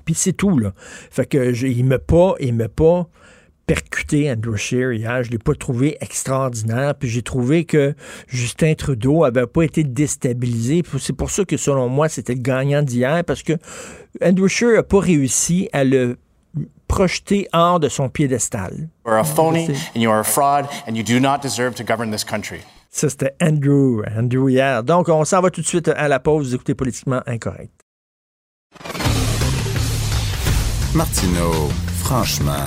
Puis 0.05 0.13
c'est 0.13 0.33
tout, 0.33 0.57
là. 0.57 0.73
Fait 0.77 1.25
que 1.25 1.53
je, 1.53 1.67
il 1.67 1.85
m'a 1.85 1.99
pas, 1.99 2.35
il 2.39 2.53
m'a 2.53 2.69
pas 2.69 3.07
percuté 3.65 4.29
Andrew 4.29 4.55
Scheer 4.55 4.91
hier. 4.93 5.23
Je 5.23 5.31
l'ai 5.31 5.37
pas 5.37 5.55
trouvé 5.55 5.97
extraordinaire. 6.01 6.95
Puis 6.95 7.09
j'ai 7.09 7.21
trouvé 7.21 7.63
que 7.65 7.93
Justin 8.27 8.73
Trudeau 8.73 9.23
avait 9.23 9.47
pas 9.47 9.63
été 9.63 9.83
déstabilisé. 9.83 10.83
C'est 10.99 11.15
pour 11.15 11.29
ça 11.29 11.45
que 11.45 11.57
selon 11.57 11.87
moi, 11.87 12.09
c'était 12.09 12.33
le 12.33 12.41
gagnant 12.41 12.81
d'hier 12.81 13.23
parce 13.23 13.43
que 13.43 13.53
Andrew 14.21 14.47
Scheer 14.47 14.79
a 14.79 14.83
pas 14.83 14.99
réussi 14.99 15.69
à 15.71 15.83
le 15.83 16.17
projeter 16.87 17.47
hors 17.53 17.79
de 17.79 17.87
son 17.87 18.09
piédestal. 18.09 18.89
You're 19.05 19.17
a 19.17 19.23
phony 19.23 19.69
and 19.95 20.01
you're 20.01 20.19
a 20.19 20.23
fraud 20.23 20.65
and 20.87 20.95
you 20.95 21.03
do 21.03 21.19
not 21.19 21.39
deserve 21.41 21.75
to 21.75 21.83
govern 21.83 22.11
this 22.11 22.25
country. 22.25 22.59
Ça, 22.89 23.07
c'était 23.07 23.33
Andrew, 23.41 24.03
Andrew 24.17 24.49
hier. 24.49 24.83
Donc, 24.83 25.07
on 25.07 25.23
s'en 25.23 25.39
va 25.39 25.49
tout 25.49 25.61
de 25.61 25.65
suite 25.65 25.87
à 25.87 26.09
la 26.09 26.19
pause. 26.19 26.49
Vous 26.49 26.55
écoutez 26.55 26.75
Politiquement 26.75 27.21
Incorrect. 27.25 27.80
Martineau, 30.93 31.69
franchement, 31.99 32.65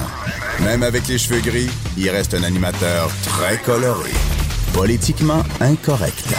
même 0.63 0.83
avec 0.83 1.07
les 1.09 1.19
cheveux 1.19 1.41
gris, 1.41 1.71
il 1.99 2.09
reste 2.09 2.33
un 2.35 2.43
animateur 2.43 3.11
très 3.25 3.59
coloré. 3.59 4.11
Politiquement 4.73 5.43
incorrect. 5.61 6.35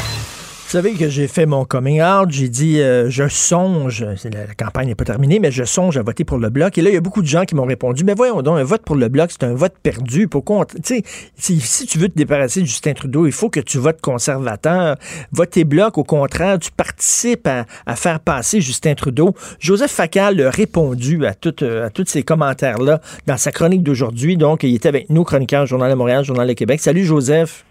Vous 0.66 0.72
savez 0.72 0.94
que 0.94 1.10
j'ai 1.10 1.28
fait 1.28 1.46
mon 1.46 1.64
coming 1.64 2.02
out, 2.02 2.32
j'ai 2.32 2.50
dit 2.50 2.80
euh, 2.82 3.08
je 3.08 3.28
songe, 3.28 4.04
la, 4.04 4.56
campagne 4.58 4.88
n'est 4.88 4.96
pas 4.96 5.06
terminée, 5.06 5.38
mais 5.38 5.52
je 5.52 5.64
songe 5.64 5.96
à 5.96 6.02
voter 6.02 6.24
pour 6.24 6.40
le 6.40 6.50
bloc. 6.50 6.76
Et 6.80 6.82
là, 6.82 6.90
il 6.90 6.94
y 6.96 6.98
a 6.98 7.02
beaucoup 7.02 7.22
de 7.22 7.28
gens 7.28 7.46
qui 7.46 7.54
m'ont 7.54 7.66
répondu, 7.66 8.04
mais 8.04 8.16
voyons 8.16 8.42
donc, 8.42 8.58
un 8.58 8.64
vote 8.64 8.82
pour 8.82 8.96
le 8.96 9.08
bloc, 9.08 9.30
c'est 9.32 9.44
un 9.44 9.54
vote 9.54 9.76
perdu. 9.84 10.28
Pourquoi? 10.28 10.66
Tu 10.66 10.82
sais, 10.84 11.04
si, 11.38 11.62
si, 11.62 11.86
tu 11.86 12.00
veux 12.00 12.10
te 12.10 12.18
débarrasser 12.18 12.62
de 12.62 12.66
Justin 12.66 12.94
Trudeau, 12.94 13.28
il 13.28 13.32
faut 13.32 13.52
que 13.52 13.60
tu 13.60 13.78
votes 13.78 14.02
conservateur. 14.02 14.98
Voter 15.32 15.66
bloc, 15.66 16.00
au 16.00 16.04
contraire, 16.04 16.58
tu 16.58 16.72
participes 16.72 17.46
à, 17.46 17.68
à 17.86 17.96
faire 17.96 18.20
passer 18.20 18.60
Justin 18.60 18.96
Trudeau. 18.96 19.36
Joseph 19.60 19.92
Facal 19.92 20.42
a 20.42 20.50
répondu 20.50 21.28
à, 21.28 21.36
tout, 21.36 21.64
à 21.64 21.92
tous 21.92 22.08
ces 22.08 22.24
commentaires-là 22.24 23.02
dans 23.28 23.38
sa 23.38 23.52
chronique 23.52 23.84
d'aujourd'hui. 23.84 24.36
Donc, 24.36 24.64
il 24.64 24.74
était 24.74 24.90
avec 24.90 25.12
nous, 25.12 25.26
chroniqueur 25.26 25.68
Journal 25.68 25.92
de 25.92 25.96
Montréal, 25.96 26.26
Journal 26.26 26.48
de 26.48 26.54
Québec. 26.54 26.82
Salut, 26.82 27.06
Joseph. 27.06 27.64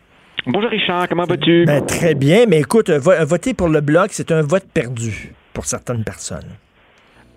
Bonjour 0.47 0.69
Richard, 0.71 1.09
comment 1.09 1.25
vas-tu? 1.25 1.65
Ben, 1.65 1.81
très 1.87 2.15
bien, 2.15 2.45
mais 2.47 2.61
écoute, 2.61 2.91
voter 2.91 3.55
pour 3.55 3.69
le 3.69 3.81
bloc, 3.81 4.09
c'est 4.11 4.31
un 4.31 4.43
vote 4.43 4.67
perdu 4.75 5.33
pour 5.55 5.65
certaines 5.65 6.05
personnes. 6.05 6.59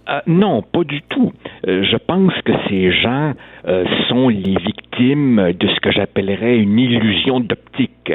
Euh, 0.09 0.19
non, 0.27 0.61
pas 0.61 0.83
du 0.83 1.01
tout. 1.03 1.31
Euh, 1.67 1.83
je 1.89 1.95
pense 1.95 2.33
que 2.43 2.51
ces 2.67 2.91
gens 2.91 3.33
euh, 3.65 3.85
sont 4.09 4.27
les 4.27 4.55
victimes 4.55 5.53
de 5.57 5.67
ce 5.67 5.79
que 5.79 5.91
j'appellerais 5.91 6.57
une 6.57 6.77
illusion 6.77 7.39
d'optique, 7.39 8.11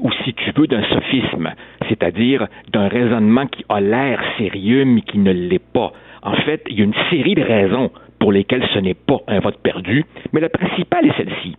ou 0.00 0.10
si 0.24 0.34
tu 0.34 0.52
veux, 0.56 0.66
d'un 0.66 0.82
sophisme, 0.84 1.52
c'est-à-dire 1.88 2.46
d'un 2.72 2.88
raisonnement 2.88 3.46
qui 3.46 3.64
a 3.68 3.80
l'air 3.80 4.20
sérieux 4.38 4.84
mais 4.84 5.02
qui 5.02 5.18
ne 5.18 5.32
l'est 5.32 5.62
pas. 5.62 5.92
En 6.22 6.34
fait, 6.36 6.62
il 6.70 6.78
y 6.78 6.80
a 6.80 6.84
une 6.84 6.94
série 7.10 7.34
de 7.34 7.42
raisons 7.42 7.90
pour 8.18 8.32
lesquelles 8.32 8.66
ce 8.72 8.78
n'est 8.78 8.94
pas 8.94 9.18
un 9.28 9.40
vote 9.40 9.58
perdu, 9.62 10.04
mais 10.32 10.40
la 10.40 10.48
principale 10.48 11.06
est 11.06 11.16
celle-ci. 11.16 11.56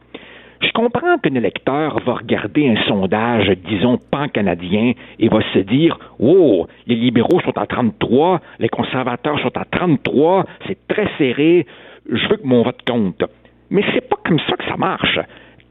Je 0.66 0.72
comprends 0.72 1.18
qu'un 1.20 1.36
électeur 1.36 2.00
va 2.06 2.14
regarder 2.14 2.68
un 2.70 2.82
sondage, 2.88 3.52
disons, 3.68 4.00
pan-canadien, 4.10 4.94
et 5.20 5.28
va 5.28 5.40
se 5.54 5.60
dire 5.60 5.98
Oh, 6.18 6.66
les 6.88 6.96
libéraux 6.96 7.40
sont 7.42 7.56
à 7.58 7.68
33, 7.68 8.42
les 8.60 8.70
conservateurs 8.70 9.40
sont 9.42 9.56
à 9.56 9.66
33, 9.66 10.46
c'est 10.66 10.88
très 10.88 11.08
serré, 11.18 11.68
je 12.12 12.28
veux 12.30 12.38
que 12.38 12.48
mon 12.48 12.64
vote 12.64 12.82
compte. 12.88 13.24
Mais 13.70 13.84
c'est 13.94 14.10
pas 14.10 14.18
comme 14.24 14.40
ça 14.40 14.56
que 14.58 14.66
ça 14.66 14.76
marche. 14.76 15.20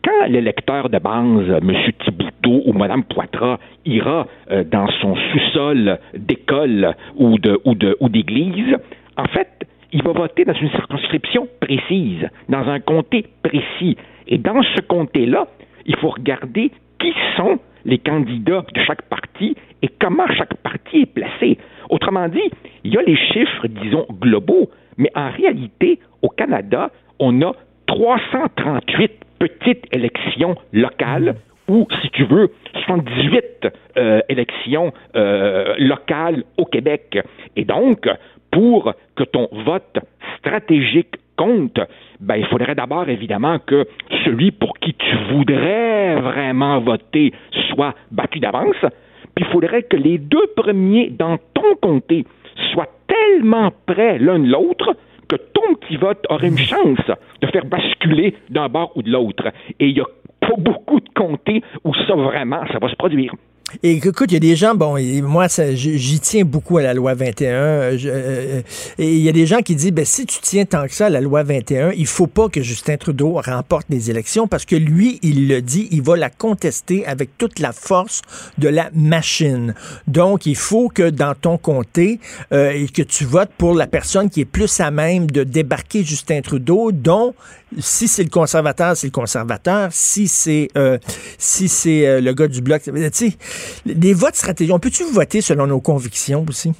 Quand 0.05 0.27
l'électeur 0.29 0.89
de 0.89 0.99
base, 0.99 1.51
M. 1.63 1.73
Thibouteau 2.05 2.63
ou 2.67 2.73
Mme 2.73 3.03
Poitras, 3.05 3.59
ira 3.85 4.29
euh, 4.51 4.63
dans 4.63 4.87
son 5.01 5.17
sous-sol 5.17 5.99
d'école 6.15 6.95
ou 7.17 7.39
d'église, 8.09 8.77
en 9.17 9.25
fait, 9.25 9.67
il 9.93 10.03
va 10.03 10.13
voter 10.13 10.45
dans 10.45 10.55
une 10.55 10.71
circonscription 10.71 11.49
précise, 11.61 12.29
dans 12.49 12.69
un 12.69 12.81
comté 12.81 13.25
précis. 13.43 13.97
Et 14.29 14.39
dans 14.39 14.63
ce 14.63 14.81
comté-là, 14.81 15.47
il 15.87 15.97
faut 15.97 16.11
regarder 16.11 16.71
qui 16.99 17.13
sont 17.37 17.59
les 17.85 17.99
candidats 17.99 18.65
de 18.75 18.81
chaque 18.81 19.03
parti 19.03 19.57
et 19.83 19.89
comment 20.01 20.27
chaque 20.29 20.55
parti 20.63 21.03
est 21.03 21.13
placé. 21.13 21.59
Autrement 21.91 22.29
dit, 22.29 22.51
il 22.85 22.95
y 22.95 22.99
a 22.99 23.03
les 23.03 23.17
chiffres, 23.17 23.67
disons, 23.69 24.07
globaux, 24.11 24.71
mais 24.97 25.11
en 25.15 25.31
réalité, 25.31 25.99
au 26.23 26.29
Canada, 26.29 26.91
on 27.19 27.43
a 27.43 27.53
338 27.87 29.13
petites 29.39 29.85
élections 29.93 30.57
locales 30.73 31.37
ou, 31.69 31.87
si 32.03 32.11
tu 32.11 32.25
veux, 32.25 32.51
78 32.85 33.69
euh, 33.97 34.21
élections 34.29 34.93
euh, 35.17 35.75
locales 35.79 36.45
au 36.59 36.65
Québec. 36.65 37.19
Et 37.57 37.65
donc, 37.65 38.09
pour 38.51 38.95
que 39.17 39.25
ton 39.25 39.49
vote 39.65 39.99
stratégique 40.39 41.17
compte, 41.37 41.81
ben, 42.21 42.37
il 42.37 42.47
faudrait 42.47 42.75
d'abord 42.75 43.09
évidemment 43.09 43.59
que 43.59 43.87
celui 44.25 44.51
pour 44.51 44.79
qui 44.79 44.95
tu 44.95 45.17
voudrais 45.31 46.17
vraiment 46.17 46.81
voter 46.81 47.33
soit 47.71 47.95
battu 48.11 48.41
d'avance, 48.41 48.77
puis 49.35 49.45
il 49.45 49.53
faudrait 49.53 49.83
que 49.83 49.97
les 49.97 50.19
deux 50.19 50.47
premiers 50.57 51.11
dans 51.11 51.39
ton 51.55 51.75
comté 51.81 52.25
soient 52.73 52.89
tellement 53.07 53.73
près 53.87 54.19
l'un 54.19 54.39
de 54.39 54.49
l'autre 54.49 54.97
que 55.29 55.37
ton 55.37 55.75
petit 55.75 55.97
vote 55.97 56.25
aurait 56.29 56.49
une 56.49 56.59
chance 56.59 57.11
de 57.41 57.47
faire 57.49 57.65
basculer 57.65 58.35
d'un 58.51 58.69
bord 58.69 58.93
ou 58.97 59.03
de 59.03 59.11
l'autre. 59.11 59.49
Et 59.81 59.89
il 59.89 59.97
y 59.97 60.01
a 60.01 60.07
pas 60.41 60.55
beaucoup 60.59 61.01
de 61.01 61.09
comtés 61.15 61.63
où 61.85 61.95
ça 62.07 62.15
vraiment, 62.15 62.61
ça 62.73 62.79
va 62.79 62.89
se 62.89 62.97
produire. 62.97 63.33
Et 63.83 63.93
écoute, 63.93 64.31
il 64.31 64.35
y 64.35 64.37
a 64.37 64.41
des 64.41 64.57
gens, 64.57 64.75
bon, 64.75 64.99
moi, 65.23 65.47
j'y 65.49 66.21
tiens 66.21 66.45
beaucoup 66.45 66.79
à 66.79 66.83
la 66.83 66.95
loi 66.95 67.15
21. 67.15 67.53
Euh, 67.53 67.99
euh, 68.05 68.63
et 68.99 69.13
il 69.13 69.21
y 69.21 69.29
a 69.29 69.33
des 69.33 69.47
gens 69.47 69.61
qui 69.61 69.75
disent, 69.75 69.93
ben, 69.93 70.05
si 70.05 70.27
tu 70.27 70.39
tiens 70.41 70.65
tant 70.65 70.87
que 70.87 70.93
ça 70.93 71.07
à 71.07 71.11
la 71.11 71.21
loi 71.21 71.43
21, 71.43 71.93
il 71.93 72.07
faut 72.07 72.27
pas 72.27 72.49
que 72.49 72.63
Justin 72.63 72.97
Trudeau 72.97 73.41
remporte 73.45 73.87
les 73.89 74.11
élections 74.11 74.47
parce 74.47 74.65
que 74.65 74.77
lui, 74.77 75.19
il 75.23 75.49
le 75.49 75.61
dit, 75.63 75.89
il 75.91 76.03
va 76.03 76.17
la 76.17 76.31
contester 76.31 77.07
avec 77.07 77.37
toute 77.39 77.59
la 77.59 77.73
force 77.73 78.23
de 78.59 78.69
la 78.69 78.91
machine. 78.95 79.75
Donc, 80.07 80.47
il 80.47 80.57
faut 80.57 80.89
que 80.89 81.11
dans 81.11 81.35
ton 81.35 81.59
comté, 81.59 82.21
euh, 82.53 82.87
que 82.95 83.03
tu 83.03 83.25
votes 83.25 83.51
pour 83.57 83.75
la 83.75 83.87
personne 83.87 84.31
qui 84.31 84.43
est 84.43 84.47
plus 84.47 84.81
à 84.81 84.91
même 84.91 85.31
de 85.31 85.43
débarquer 85.43 86.05
Justin 86.05 86.43
Trudeau, 86.43 86.93
dont 86.93 87.35
si 87.79 88.09
c'est 88.09 88.25
le 88.25 88.31
conservateur, 88.31 88.97
c'est 88.97 89.09
le 89.09 89.13
conservateur. 89.13 89.89
Si 89.91 90.29
c'est 90.29 90.69
euh, 90.77 90.99
si 91.39 91.69
c'est 91.69 92.07
euh, 92.07 92.21
le 92.21 92.33
gars 92.33 92.49
du 92.49 92.61
bloc, 92.61 92.83
tu 92.83 92.93
sais, 93.13 93.37
les 93.87 94.15
votes 94.15 94.35
stratégiques. 94.35 94.75
On 94.75 94.79
peut-tu 94.79 95.05
voter 95.05 95.41
selon 95.41 95.67
nos 95.67 95.81
convictions 95.81 96.45
aussi? 96.49 96.73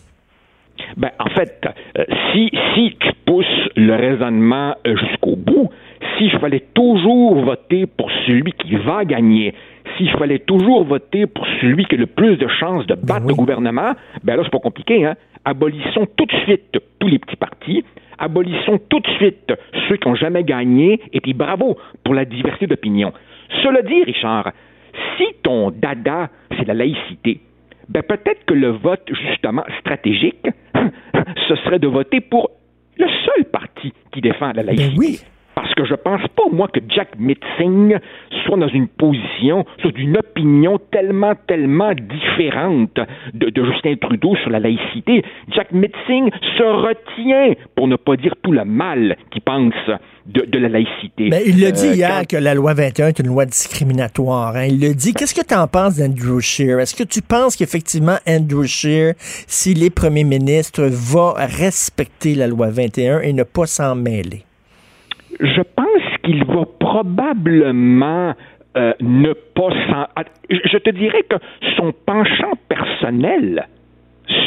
Ben, 0.97 1.11
en 1.19 1.31
fait, 1.31 1.61
euh, 1.99 2.05
si, 2.33 2.51
si 2.75 2.97
tu 2.99 3.11
pousses 3.27 3.47
le 3.77 3.95
raisonnement 3.95 4.75
jusqu'au 4.85 5.37
bout, 5.37 5.71
si 6.19 6.29
je 6.31 6.39
fallait 6.39 6.65
toujours 6.75 7.45
voter 7.45 7.87
pour 7.87 8.11
celui 8.27 8.53
qui 8.53 8.77
va 8.77 9.05
gagner, 9.05 9.55
si 9.97 10.09
je 10.09 10.17
fallait 10.17 10.41
toujours 10.41 10.85
voter 10.85 11.27
pour 11.27 11.47
celui 11.61 11.85
qui 11.87 11.95
a 11.95 11.99
le 11.99 12.07
plus 12.07 12.37
de 12.37 12.49
chances 12.49 12.87
de 12.87 12.95
battre 12.95 13.23
ben 13.23 13.29
le 13.29 13.35
gouvernement, 13.35 13.93
ben 14.23 14.37
là, 14.37 14.43
c'est 14.45 14.51
pas 14.51 14.59
compliqué, 14.59 15.05
hein? 15.05 15.15
Abolissons 15.45 16.07
tout 16.17 16.27
de 16.27 16.37
suite 16.45 16.79
tous 16.99 17.09
les 17.09 17.19
petits 17.19 17.37
partis, 17.37 17.85
abolissons 18.19 18.79
tout 18.89 19.01
de 19.01 19.09
suite 19.13 19.53
ceux 19.89 19.97
qui 19.97 20.09
n'ont 20.09 20.15
jamais 20.15 20.45
gagné, 20.45 21.01
et 21.13 21.21
puis 21.21 21.35
bravo 21.35 21.77
pour 22.05 22.15
la 22.15 22.25
diversité 22.25 22.67
d'opinion. 22.67 23.13
Cela 23.63 23.83
dit, 23.83 24.03
Richard, 24.05 24.53
si 25.17 25.25
ton 25.43 25.71
dada, 25.71 26.31
c'est 26.57 26.67
la 26.67 26.75
laïcité, 26.75 27.41
ben 27.89 28.03
peut-être 28.03 28.45
que 28.47 28.55
le 28.55 28.71
vote, 28.71 29.03
justement, 29.29 29.65
stratégique, 29.81 30.47
ce 31.49 31.57
serait 31.57 31.79
de 31.79 31.89
voter 31.89 32.21
pour 32.21 32.51
le 32.97 33.07
seul 33.07 33.45
parti 33.47 33.93
qui 34.13 34.21
défend 34.21 34.53
la 34.53 34.63
ben 34.63 34.67
laïcité. 34.67 34.95
oui. 34.97 35.21
Parce 35.55 35.73
que 35.75 35.85
je 35.85 35.95
pense 35.95 36.23
pas, 36.37 36.45
moi, 36.53 36.69
que 36.73 36.81
Jack 36.89 37.11
Mitzing 37.19 37.97
soit 38.45 38.57
dans 38.57 38.69
une 38.69 38.89
position, 38.89 39.65
sur 39.81 39.93
une 39.97 40.17
opinion 40.17 40.79
tellement, 40.91 41.35
tellement 41.47 41.93
différente 41.95 42.99
de, 43.33 43.53
Justin 43.65 43.95
Trudeau 44.01 44.35
sur 44.37 44.51
la 44.51 44.61
laïcité. 44.61 45.25
Jack 45.55 45.73
Mitzing 45.73 46.31
se 46.59 46.63
retient, 46.63 47.55
pour 47.77 47.89
ne 47.89 47.97
pas 47.97 48.17
dire 48.17 48.35
tout 48.43 48.53
le 48.53 48.65
mal 48.65 49.17
qu'il 49.31 49.43
pense 49.43 49.75
de, 50.27 50.59
la 50.59 50.69
laïcité. 50.69 51.29
Mais 51.31 51.43
il 51.47 51.61
le 51.61 51.71
dit 51.71 51.89
euh, 51.89 51.95
hier 51.95 52.27
que 52.27 52.37
la 52.37 52.55
loi 52.55 52.75
21 52.75 53.09
est 53.09 53.19
une 53.19 53.27
loi 53.27 53.45
discriminatoire. 53.45 54.57
Hein. 54.57 54.67
Il 54.67 54.81
le 54.81 54.95
dit. 54.95 55.13
Qu'est-ce 55.13 55.35
que 55.35 55.47
tu 55.47 55.55
en 55.55 55.67
penses 55.67 55.97
d'Andrew 55.97 56.41
Scheer? 56.41 56.81
Est-ce 56.81 56.95
que 56.95 57.05
tu 57.05 57.21
penses 57.23 57.57
qu'effectivement 57.57 58.17
Andrew 58.27 58.65
Scheer, 58.65 59.15
s'il 59.19 59.83
est 59.83 59.95
premier 59.95 60.25
ministre, 60.25 60.83
va 60.85 61.35
respecter 61.39 62.35
la 62.35 62.47
loi 62.47 62.69
21 62.71 63.21
et 63.21 63.33
ne 63.33 63.43
pas 63.43 63.67
s'en 63.67 63.95
mêler? 63.95 64.45
Je 65.41 65.63
pense 65.63 66.19
qu'il 66.23 66.45
va 66.45 66.65
probablement 66.79 68.35
euh, 68.77 68.93
ne 69.01 69.33
pas 69.33 69.71
s'en... 69.89 70.23
Je 70.51 70.79
te 70.79 70.91
dirais 70.91 71.23
que 71.29 71.37
son 71.77 71.93
penchant 72.07 72.53
personnel 72.69 73.69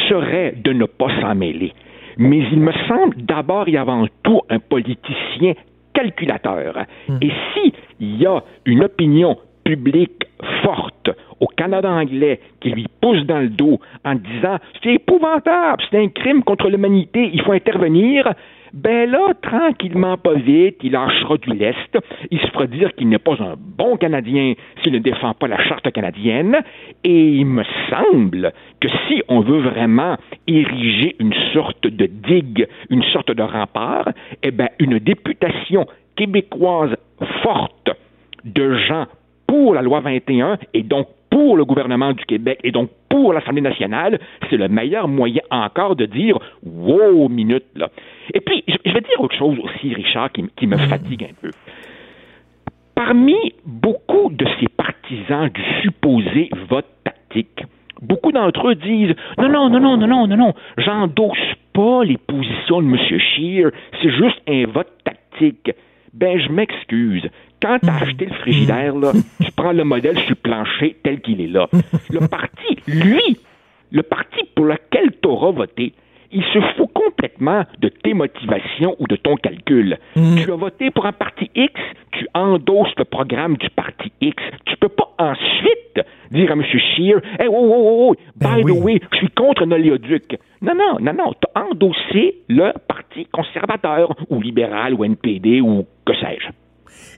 serait 0.08 0.54
de 0.56 0.72
ne 0.72 0.84
pas 0.84 1.08
s'en 1.20 1.34
mêler. 1.34 1.72
Mais 2.18 2.38
il 2.52 2.60
me 2.60 2.72
semble 2.88 3.16
d'abord 3.22 3.68
et 3.68 3.76
avant 3.76 4.06
tout 4.22 4.40
un 4.50 4.58
politicien 4.58 5.54
calculateur. 5.94 6.84
Hmm. 7.08 7.18
Et 7.22 7.30
s'il 7.52 8.20
y 8.20 8.26
a 8.26 8.42
une 8.66 8.84
opinion 8.84 9.38
publique 9.64 10.24
forte 10.62 11.10
au 11.40 11.46
Canada 11.46 11.90
anglais 11.90 12.40
qui 12.60 12.70
lui 12.70 12.86
pousse 13.00 13.24
dans 13.26 13.40
le 13.40 13.48
dos 13.48 13.78
en 14.04 14.14
disant 14.14 14.58
c'est 14.82 14.94
épouvantable, 14.94 15.82
c'est 15.90 15.98
un 15.98 16.08
crime 16.08 16.42
contre 16.42 16.68
l'humanité, 16.68 17.30
il 17.32 17.42
faut 17.42 17.52
intervenir, 17.52 18.32
ben 18.72 19.10
là, 19.10 19.32
tranquillement, 19.40 20.16
pas 20.16 20.34
vite, 20.34 20.76
il 20.82 20.92
lâchera 20.92 21.36
du 21.38 21.50
lest. 21.54 21.98
Il 22.30 22.40
se 22.40 22.46
fera 22.48 22.66
dire 22.66 22.94
qu'il 22.94 23.08
n'est 23.08 23.18
pas 23.18 23.36
un 23.40 23.54
bon 23.56 23.96
Canadien 23.96 24.54
s'il 24.82 24.92
ne 24.92 24.98
défend 24.98 25.34
pas 25.34 25.48
la 25.48 25.62
charte 25.64 25.90
canadienne. 25.92 26.58
Et 27.04 27.28
il 27.28 27.46
me 27.46 27.64
semble 27.90 28.52
que 28.80 28.88
si 29.06 29.22
on 29.28 29.40
veut 29.40 29.60
vraiment 29.60 30.16
ériger 30.46 31.16
une 31.18 31.34
sorte 31.52 31.86
de 31.86 32.06
digue, 32.06 32.66
une 32.90 33.02
sorte 33.04 33.30
de 33.30 33.42
rempart, 33.42 34.08
eh 34.42 34.50
bien, 34.50 34.68
une 34.78 34.98
députation 34.98 35.86
québécoise 36.16 36.96
forte 37.42 37.90
de 38.44 38.74
gens 38.74 39.06
pour 39.46 39.74
la 39.74 39.82
loi 39.82 40.00
21 40.00 40.58
et 40.74 40.82
donc 40.82 41.08
pour 41.30 41.56
le 41.56 41.64
gouvernement 41.64 42.12
du 42.12 42.24
Québec 42.24 42.58
et 42.64 42.70
donc 42.70 42.90
pour 43.08 43.32
l'Assemblée 43.32 43.60
nationale, 43.60 44.18
c'est 44.48 44.56
le 44.56 44.68
meilleur 44.68 45.08
moyen 45.08 45.42
encore 45.50 45.96
de 45.96 46.06
dire 46.06 46.38
wow, 46.64 47.28
minute 47.28 47.64
là. 47.74 47.88
Et 48.34 48.40
puis, 48.40 48.64
je 48.66 48.92
vais 48.92 49.00
dire 49.00 49.20
autre 49.20 49.36
chose 49.36 49.58
aussi, 49.58 49.94
Richard, 49.94 50.32
qui, 50.32 50.44
qui 50.56 50.66
me 50.66 50.76
fatigue 50.76 51.24
un 51.24 51.34
peu. 51.40 51.50
Parmi 52.94 53.54
beaucoup 53.64 54.30
de 54.32 54.46
ces 54.60 54.68
partisans 54.68 55.48
du 55.48 55.62
supposé 55.82 56.50
vote 56.68 56.86
tactique, 57.04 57.62
beaucoup 58.02 58.32
d'entre 58.32 58.68
eux 58.68 58.74
disent 58.74 59.14
non, 59.38 59.48
non, 59.48 59.70
non, 59.70 59.80
non, 59.80 59.96
non, 59.96 60.06
non, 60.06 60.26
non, 60.26 60.36
non, 60.36 60.54
j'endosse 60.76 61.54
pas 61.72 62.04
les 62.04 62.18
positions 62.18 62.82
de 62.82 62.88
M. 62.88 62.96
Scheer, 62.96 63.70
c'est 64.02 64.10
juste 64.10 64.40
un 64.48 64.66
vote 64.66 64.92
tactique. 65.04 65.70
Ben, 66.12 66.40
je 66.40 66.50
m'excuse. 66.50 67.28
Quand 67.62 67.78
tu 67.80 67.88
as 67.88 67.96
acheté 68.02 68.26
le 68.26 68.34
frigidaire, 68.34 68.96
là, 68.96 69.12
tu 69.44 69.52
prends 69.52 69.72
le 69.72 69.84
modèle 69.84 70.18
sur 70.20 70.30
le 70.30 70.34
plancher 70.36 70.96
tel 71.02 71.20
qu'il 71.20 71.40
est 71.40 71.48
là. 71.48 71.68
Le 72.10 72.26
parti, 72.26 72.76
lui, 72.86 73.38
le 73.92 74.02
parti 74.02 74.40
pour 74.54 74.64
lequel 74.64 75.12
tu 75.22 75.28
auras 75.28 75.50
voté, 75.50 75.92
il 76.32 76.42
se 76.42 76.60
fout 76.76 76.88
complètement 76.92 77.64
de 77.80 77.88
tes 77.88 78.14
motivations 78.14 78.96
ou 78.98 79.06
de 79.06 79.16
ton 79.16 79.36
calcul. 79.36 79.98
Mm. 80.16 80.36
Tu 80.36 80.52
as 80.52 80.56
voté 80.56 80.90
pour 80.90 81.06
un 81.06 81.12
parti 81.12 81.50
X, 81.54 81.72
tu 82.12 82.26
endosses 82.34 82.94
le 82.96 83.04
programme 83.04 83.56
du 83.56 83.70
parti 83.70 84.12
X. 84.20 84.42
Tu 84.66 84.76
peux 84.76 84.88
pas 84.88 85.10
ensuite 85.18 86.00
dire 86.30 86.50
à 86.50 86.54
M. 86.54 86.62
Scheer, 86.62 87.20
hey, 87.38 87.48
oh, 87.48 87.54
oh, 87.54 88.10
oh, 88.10 88.14
by 88.36 88.62
the 88.62 88.70
way, 88.70 89.00
je 89.12 89.16
suis 89.18 89.30
contre 89.30 89.62
un 89.62 89.72
oléoduc. 89.72 90.38
Non, 90.60 90.74
non, 90.74 90.98
non, 91.00 91.12
non. 91.12 91.32
Tu 91.32 91.48
as 91.54 91.64
endossé 91.64 92.36
le 92.48 92.72
parti 92.86 93.26
conservateur 93.26 94.14
ou 94.28 94.40
libéral 94.40 94.94
ou 94.94 95.04
NPD 95.04 95.60
ou 95.60 95.86
que 96.04 96.14
sais-je. 96.14 96.48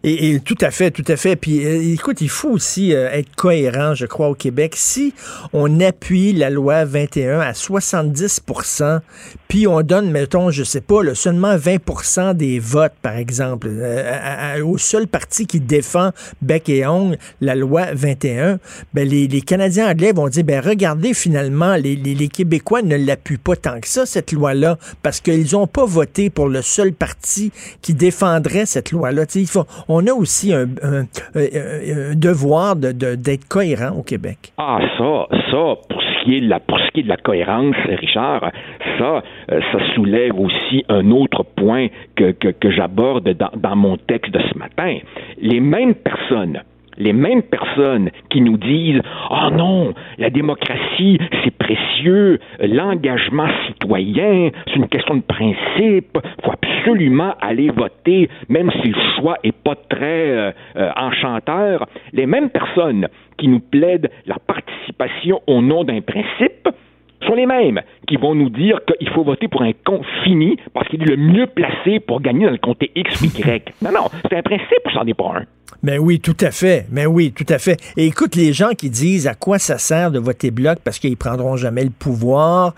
Et, 0.02 0.40
tout 0.40 0.56
à 0.62 0.70
fait, 0.70 0.90
tout 0.90 1.04
à 1.08 1.16
fait. 1.16 1.36
Puis 1.36 1.64
euh, 1.64 1.92
écoute, 1.92 2.22
il 2.22 2.30
faut 2.30 2.48
aussi 2.48 2.94
euh, 2.94 3.10
être 3.10 3.34
cohérent, 3.36 3.94
je 3.94 4.06
crois, 4.06 4.28
au 4.28 4.34
Québec. 4.34 4.72
Si 4.76 5.12
on 5.52 5.80
appuie 5.80 6.32
la 6.32 6.48
loi 6.48 6.86
21 6.86 7.40
à 7.40 7.52
70 7.52 8.40
puis 9.48 9.66
on 9.66 9.82
donne, 9.82 10.10
mettons, 10.10 10.50
je 10.50 10.62
sais 10.62 10.80
pas, 10.80 11.02
seulement 11.14 11.56
20% 11.56 12.34
des 12.34 12.60
votes, 12.60 12.94
par 13.02 13.16
exemple, 13.16 13.68
euh, 13.68 14.64
au 14.64 14.78
seul 14.78 15.08
parti 15.08 15.46
qui 15.46 15.60
défend 15.60 16.12
bec 16.40 16.68
et 16.68 16.86
ongle 16.86 17.18
la 17.40 17.54
loi 17.54 17.86
21, 17.92 18.58
ben 18.94 19.08
les, 19.08 19.40
Canadiens 19.40 19.90
anglais 19.90 20.12
vont 20.12 20.28
dire, 20.28 20.44
ben 20.44 20.60
regardez, 20.60 21.14
finalement, 21.14 21.74
les, 21.74 21.96
les 21.96 22.28
Québécois 22.28 22.82
ne 22.82 22.96
l'appuient 22.96 23.38
pas 23.38 23.56
tant 23.56 23.80
que 23.80 23.88
ça, 23.88 24.06
cette 24.06 24.30
loi-là, 24.32 24.78
parce 25.02 25.20
qu'ils 25.20 25.52
n'ont 25.52 25.66
pas 25.66 25.84
voté 25.84 26.30
pour 26.30 26.48
le 26.48 26.62
seul 26.62 26.92
parti 26.92 27.50
qui 27.82 27.92
défendrait 27.92 28.66
cette 28.66 28.92
loi-là. 28.92 29.24
Il 29.34 29.48
faut, 29.48 29.66
on 29.90 30.06
a 30.06 30.12
aussi 30.12 30.52
un, 30.54 30.66
devoir 32.14 32.76
d'être 32.76 33.48
cohérent 33.48 33.96
au 33.98 34.02
Québec. 34.02 34.52
Ah, 34.56 34.78
ça, 34.96 35.26
ça, 35.50 35.74
pour 35.88 36.00
ce 36.00 36.24
qui 36.24 36.36
est 36.36 36.40
de 36.40 36.48
la, 36.48 36.60
pour 36.60 36.78
ce 36.78 36.90
qui 36.92 37.00
est 37.00 37.02
de 37.02 37.08
la 37.08 37.16
cohérence, 37.16 37.74
Richard, 37.86 38.50
ça, 38.98 39.22
euh, 39.50 39.60
ça 39.72 39.94
soulève 39.94 40.38
aussi 40.38 40.84
un 40.88 41.10
autre 41.10 41.42
point 41.42 41.88
que, 42.14 42.30
que, 42.32 42.70
j'aborde 42.70 43.28
dans, 43.30 43.50
dans 43.56 43.76
mon 43.76 43.96
texte 43.96 44.32
de 44.32 44.40
ce 44.52 44.58
matin. 44.58 44.98
Les 45.40 45.60
mêmes 45.60 45.94
personnes 45.94 46.62
les 47.00 47.12
mêmes 47.12 47.42
personnes 47.42 48.10
qui 48.28 48.40
nous 48.40 48.56
disent 48.56 49.00
Oh 49.30 49.50
non, 49.52 49.94
la 50.18 50.30
démocratie, 50.30 51.18
c'est 51.42 51.56
précieux, 51.56 52.38
l'engagement 52.60 53.48
citoyen, 53.66 54.50
c'est 54.66 54.76
une 54.76 54.88
question 54.88 55.16
de 55.16 55.22
principe, 55.22 56.18
faut 56.44 56.52
absolument 56.52 57.34
aller 57.40 57.70
voter, 57.70 58.28
même 58.48 58.70
si 58.82 58.88
le 58.88 59.00
choix 59.16 59.36
est 59.42 59.56
pas 59.56 59.74
très 59.88 60.30
euh, 60.30 60.52
euh, 60.76 60.90
enchanteur. 60.96 61.86
Les 62.12 62.26
mêmes 62.26 62.50
personnes 62.50 63.08
qui 63.38 63.48
nous 63.48 63.60
plaident 63.60 64.10
la 64.26 64.36
participation 64.38 65.40
au 65.46 65.62
nom 65.62 65.84
d'un 65.84 66.02
principe 66.02 66.68
sont 67.26 67.34
les 67.34 67.46
mêmes 67.46 67.80
qui 68.06 68.16
vont 68.16 68.34
nous 68.34 68.50
dire 68.50 68.80
qu'il 68.86 69.08
faut 69.10 69.24
voter 69.24 69.48
pour 69.48 69.62
un 69.62 69.72
con 69.84 70.00
fini 70.24 70.56
parce 70.72 70.88
qu'il 70.88 71.02
est 71.02 71.06
le 71.06 71.16
mieux 71.16 71.46
placé 71.46 72.00
pour 72.00 72.20
gagner 72.20 72.46
dans 72.46 72.52
le 72.52 72.58
comté 72.58 72.90
X 72.94 73.20
ou 73.22 73.26
Y. 73.26 73.72
Non, 73.82 73.90
non, 73.92 74.08
c'est 74.28 74.36
un 74.36 74.42
principe, 74.42 74.88
c'en 74.92 75.06
est 75.06 75.14
pas 75.14 75.32
un? 75.36 75.59
Mais 75.82 75.98
oui, 75.98 76.20
tout 76.20 76.36
à 76.40 76.50
fait. 76.50 76.86
Mais 76.90 77.06
oui, 77.06 77.32
tout 77.32 77.46
à 77.48 77.58
fait. 77.58 77.78
Et 77.96 78.06
écoute, 78.06 78.34
les 78.36 78.52
gens 78.52 78.70
qui 78.70 78.90
disent 78.90 79.26
à 79.26 79.34
quoi 79.34 79.58
ça 79.58 79.78
sert 79.78 80.10
de 80.10 80.18
voter 80.18 80.50
bloc 80.50 80.78
parce 80.84 80.98
qu'ils 80.98 81.16
prendront 81.16 81.56
jamais 81.56 81.84
le 81.84 81.90
pouvoir, 81.90 82.74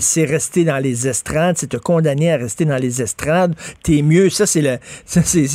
c'est 0.00 0.24
rester 0.24 0.64
dans 0.64 0.78
les 0.78 1.08
estrades, 1.08 1.56
c'est 1.58 1.68
te 1.68 1.76
condamner 1.76 2.32
à 2.32 2.36
rester 2.36 2.64
dans 2.64 2.76
les 2.76 3.02
estrades, 3.02 3.54
t'es 3.82 4.02
mieux. 4.02 4.30
Ça, 4.30 4.46
c'est 4.46 4.62
le, 4.62 4.78
ça, 5.04 5.22
c'est, 5.22 5.46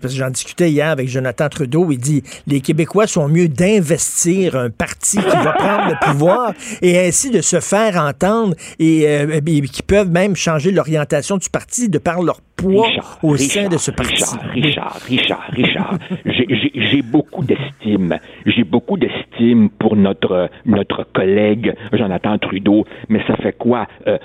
parce 0.00 0.14
que 0.14 0.18
j'en 0.18 0.30
discutais 0.30 0.70
hier 0.70 0.88
avec 0.88 1.08
Jonathan 1.08 1.48
Trudeau. 1.48 1.88
Il 1.90 1.98
dit, 1.98 2.22
les 2.46 2.60
Québécois 2.60 3.06
sont 3.06 3.28
mieux 3.28 3.48
d'investir 3.48 4.56
un 4.56 4.70
parti 4.70 5.18
qui 5.18 5.36
va 5.36 5.52
prendre 5.52 5.88
le 5.88 6.06
pouvoir 6.06 6.52
et 6.82 6.98
ainsi 7.06 7.30
de 7.30 7.40
se 7.40 7.60
faire 7.60 7.96
entendre 7.96 8.54
et, 8.78 9.06
euh, 9.08 9.40
et 9.44 9.60
qui 9.62 9.82
peuvent 9.82 10.10
même 10.10 10.36
changer 10.36 10.70
l'orientation 10.70 11.36
du 11.36 11.48
parti 11.50 11.88
de 11.88 11.98
par 11.98 12.22
leur 12.22 12.40
poids 12.56 12.86
Richard, 12.86 13.18
au 13.22 13.30
Richard, 13.30 13.64
sein 13.64 13.68
de 13.68 13.78
ce 13.78 13.90
parti. 13.90 14.14
Richard, 14.14 14.40
Richard, 14.52 15.00
Richard, 15.06 15.50
Richard. 15.52 15.98
J'ai- 16.24 17.02
beaucoup 17.02 17.44
d'estime. 17.44 18.16
J'ai 18.46 18.64
beaucoup 18.64 18.96
d'estime 18.96 19.68
pour 19.70 19.96
notre, 19.96 20.48
notre 20.66 21.04
collègue 21.12 21.74
Jonathan 21.92 22.38
Trudeau. 22.38 22.84
Mais 23.08 23.20
ça 23.26 23.36
fait 23.36 23.56
quoi? 23.56 23.86
euh, 24.06 24.18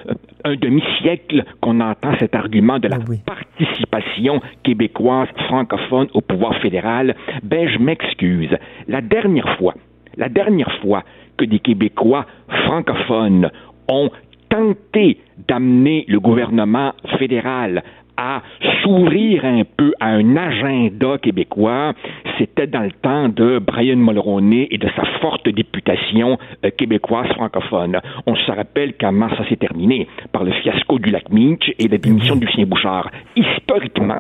un 0.44 0.56
demi-siècle 0.56 1.44
qu'on 1.62 1.80
entend 1.82 2.14
cet 2.20 2.36
argument 2.36 2.80
de 2.80 2.88
la 2.88 2.98
participation 3.26 4.42
québécoise 4.64 5.28
francophone 5.48 6.08
au 6.14 6.22
pouvoir 6.22 6.56
fédéral? 6.62 7.16
Ben, 7.44 7.68
je 7.68 7.78
m'excuse. 7.80 8.56
La 8.88 9.02
dernière 9.02 9.58
fois, 9.58 9.74
la 10.18 10.30
dernière 10.30 10.72
fois 10.82 11.04
que 11.38 11.46
des 11.46 11.60
Québécois 11.60 12.26
francophones 12.66 13.50
ont 13.88 14.10
tenté 14.50 15.20
d'amener 15.48 16.06
le 16.08 16.20
gouvernement 16.20 16.94
fédéral 17.20 17.84
à 18.20 18.42
s'ouvrir 18.84 19.46
un 19.46 19.64
peu 19.64 19.94
à 20.02 20.08
un 20.08 20.36
agenda 20.36 21.18
québécois, 21.20 21.94
c'était 22.38 22.68
dans 22.68 22.82
le 22.82 22.92
temps 22.92 23.30
de 23.30 23.60
Brian 23.60 23.96
Mulroney 23.96 24.68
et 24.72 24.78
de 24.78 24.90
sa 24.94 25.06
forte 25.22 25.48
députation 25.48 26.38
euh, 26.66 26.70
québécoise 26.70 27.28
francophone. 27.30 27.98
On 28.28 28.36
se 28.36 28.52
rappelle 28.52 28.96
comment 29.00 29.30
ça 29.38 29.48
s'est 29.48 29.56
terminé 29.56 30.08
par 30.34 30.44
le 30.44 30.52
fiasco 30.52 31.00
du 31.00 31.12
lac 31.12 31.30
Meach 31.30 31.72
et 31.80 31.88
la 31.88 31.98
démission 31.98 32.36
du 32.36 32.46
Lucien 32.46 32.66
Bouchard. 32.66 33.10
Historiquement, 33.38 34.20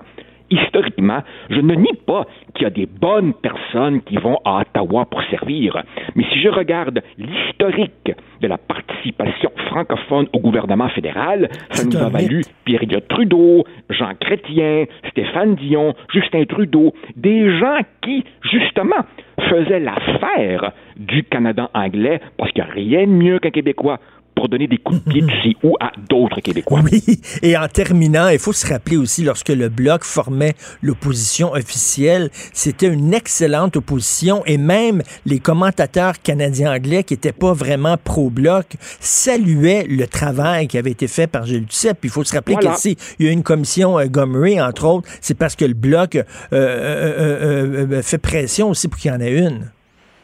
historiquement, 0.49 1.21
je 1.49 1.59
ne 1.59 1.75
nie 1.75 1.93
pas 2.05 2.25
qu'il 2.53 2.63
y 2.63 2.67
a 2.67 2.69
des 2.69 2.85
bonnes 2.85 3.33
personnes 3.33 4.01
qui 4.01 4.17
vont 4.17 4.39
à 4.45 4.61
Ottawa 4.61 5.05
pour 5.05 5.21
servir. 5.29 5.83
Mais 6.15 6.23
si 6.31 6.41
je 6.41 6.49
regarde 6.49 7.01
l'historique 7.17 8.11
de 8.41 8.47
la 8.47 8.57
participation 8.57 9.51
francophone 9.67 10.27
au 10.33 10.39
gouvernement 10.39 10.89
fédéral, 10.89 11.49
ça 11.71 11.83
nous 11.85 11.97
a 11.97 12.09
valu 12.09 12.43
Pierre-Éliott 12.65 13.07
Trudeau, 13.07 13.65
Jean 13.89 14.13
Chrétien, 14.19 14.85
Stéphane 15.09 15.55
Dion, 15.55 15.93
Justin 16.11 16.45
Trudeau, 16.45 16.93
des 17.15 17.57
gens 17.59 17.79
qui, 18.01 18.23
justement, 18.41 19.03
faisaient 19.49 19.79
l'affaire 19.79 20.71
du 20.97 21.23
Canada 21.23 21.69
anglais 21.73 22.19
parce 22.37 22.51
qu'il 22.51 22.63
n'y 22.63 22.69
a 22.69 22.73
rien 22.73 23.07
de 23.07 23.11
mieux 23.11 23.39
qu'un 23.39 23.51
Québécois 23.51 23.99
pour 24.39 24.47
donner 24.47 24.67
des 24.67 24.77
coups 24.77 25.03
de 25.03 25.11
pied 25.11 25.21
de 25.29 25.31
ci 25.43 25.57
ou 25.63 25.75
à 25.81 25.91
d'autres 26.09 26.39
Québécois. 26.39 26.79
Oui, 26.89 27.03
et 27.41 27.57
en 27.57 27.67
terminant, 27.67 28.29
il 28.29 28.39
faut 28.39 28.53
se 28.53 28.65
rappeler 28.65 28.95
aussi, 28.95 29.23
lorsque 29.25 29.49
le 29.49 29.67
Bloc 29.67 30.05
formait 30.05 30.53
l'opposition 30.81 31.51
officielle, 31.51 32.29
c'était 32.53 32.87
une 32.87 33.13
excellente 33.13 33.75
opposition 33.75 34.41
et 34.45 34.57
même 34.57 35.01
les 35.25 35.39
commentateurs 35.39 36.21
canadiens-anglais 36.21 37.03
qui 37.03 37.15
n'étaient 37.15 37.33
pas 37.33 37.51
vraiment 37.51 37.97
pro-Bloc 38.01 38.77
saluaient 39.01 39.85
le 39.89 40.07
travail 40.07 40.67
qui 40.67 40.77
avait 40.77 40.91
été 40.91 41.09
fait 41.09 41.27
par 41.27 41.45
Gilles 41.45 41.65
Duceppe. 41.65 41.99
Puis 41.99 42.09
il 42.09 42.13
faut 42.13 42.23
se 42.23 42.33
rappeler 42.33 42.55
Voilà. 42.55 42.71
qu'ici, 42.71 42.95
il 43.19 43.25
y 43.25 43.29
a 43.29 43.33
une 43.33 43.43
commission 43.43 43.99
euh, 43.99 44.05
Gomery, 44.05 44.61
entre 44.61 44.85
autres, 44.85 45.09
c'est 45.19 45.37
parce 45.37 45.57
que 45.57 45.65
le 45.65 45.73
Bloc 45.73 46.15
euh, 46.15 46.23
euh, 46.53 47.87
euh, 47.91 48.01
fait 48.01 48.17
pression 48.19 48.69
aussi 48.69 48.87
pour 48.87 48.97
qu'il 48.97 49.11
y 49.11 49.13
en 49.13 49.19
ait 49.19 49.37
une. 49.37 49.69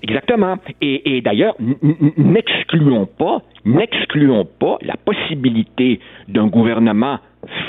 Exactement. 0.08 0.58
Et, 0.82 1.18
et 1.18 1.22
d'ailleurs, 1.22 1.56
n'excluons 2.18 3.08
pas, 3.08 3.42
n'excluons 3.66 4.46
pas 4.46 4.78
la 4.82 4.96
possibilité 4.96 6.00
d'un 6.28 6.48
gouvernement 6.48 7.20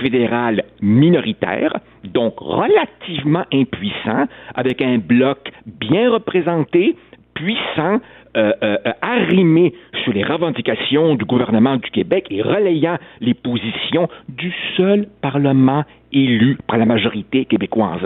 fédéral 0.00 0.64
minoritaire, 0.80 1.80
donc 2.04 2.38
relativement 2.38 3.44
impuissant, 3.52 4.26
avec 4.54 4.80
un 4.80 4.98
bloc 4.98 5.50
bien 5.66 6.10
représenté, 6.10 6.96
puissant, 7.34 8.00
euh, 8.36 8.52
euh, 8.62 8.76
euh, 8.86 8.92
arrimé 9.00 9.72
sur 10.04 10.12
les 10.12 10.22
revendications 10.22 11.14
du 11.14 11.24
gouvernement 11.24 11.76
du 11.76 11.90
Québec 11.90 12.26
et 12.30 12.42
relayant 12.42 12.98
les 13.20 13.32
positions 13.32 14.08
du 14.28 14.52
seul 14.76 15.06
Parlement 15.22 15.84
élu 16.24 16.58
par 16.66 16.78
la 16.78 16.86
majorité 16.86 17.44
québécoise. 17.44 18.00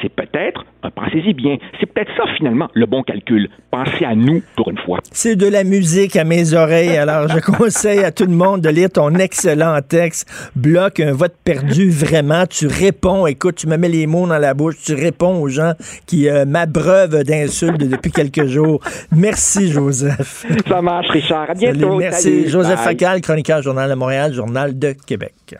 C'est 0.00 0.08
peut-être, 0.08 0.64
euh, 0.84 0.88
pensez-y 0.94 1.32
bien, 1.34 1.56
c'est 1.78 1.86
peut-être 1.86 2.10
ça 2.16 2.24
finalement 2.36 2.68
le 2.74 2.86
bon 2.86 3.02
calcul. 3.02 3.48
Pensez 3.70 4.04
à 4.04 4.14
nous 4.14 4.42
pour 4.56 4.70
une 4.70 4.78
fois. 4.78 4.98
C'est 5.12 5.36
de 5.36 5.46
la 5.46 5.64
musique 5.64 6.16
à 6.16 6.24
mes 6.24 6.54
oreilles. 6.54 6.96
Alors, 6.96 7.28
je 7.28 7.38
conseille 7.40 8.00
à 8.04 8.10
tout 8.10 8.24
le 8.24 8.32
monde 8.32 8.60
de 8.62 8.68
lire 8.68 8.90
ton 8.90 9.14
excellent 9.14 9.78
texte. 9.86 10.28
Bloc, 10.56 11.00
un 11.00 11.12
vote 11.12 11.34
perdu, 11.44 11.90
vraiment. 11.90 12.46
Tu 12.46 12.66
réponds. 12.66 13.26
Écoute, 13.26 13.56
tu 13.56 13.66
me 13.66 13.76
mets 13.76 13.88
les 13.88 14.06
mots 14.06 14.26
dans 14.26 14.38
la 14.38 14.54
bouche. 14.54 14.76
Tu 14.84 14.94
réponds 14.94 15.40
aux 15.40 15.48
gens 15.48 15.72
qui 16.06 16.28
euh, 16.28 16.44
m'abreuvent 16.44 17.22
d'insultes 17.24 17.78
depuis 17.78 18.10
quelques 18.10 18.46
jours. 18.46 18.80
Merci, 19.14 19.70
Joseph. 19.70 20.44
Ça 20.66 20.82
marche, 20.82 21.08
Richard. 21.10 21.50
À 21.50 21.54
Salut, 21.54 21.78
bientôt. 21.78 21.96
merci. 21.96 22.22
Salut. 22.22 22.48
Joseph. 22.48 22.80
Facal, 22.80 23.20
chroniqueur 23.20 23.62
Journal 23.62 23.88
de 23.88 23.94
Montréal, 23.94 24.32
Journal 24.32 24.78
de 24.78 24.94
Québec. 25.06 25.56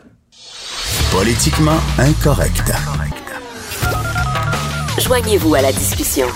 Politiquement 1.12 1.78
incorrect. 1.98 2.72
Joignez-vous 5.00 5.54
à 5.54 5.62
la 5.62 5.72
discussion. 5.72 6.26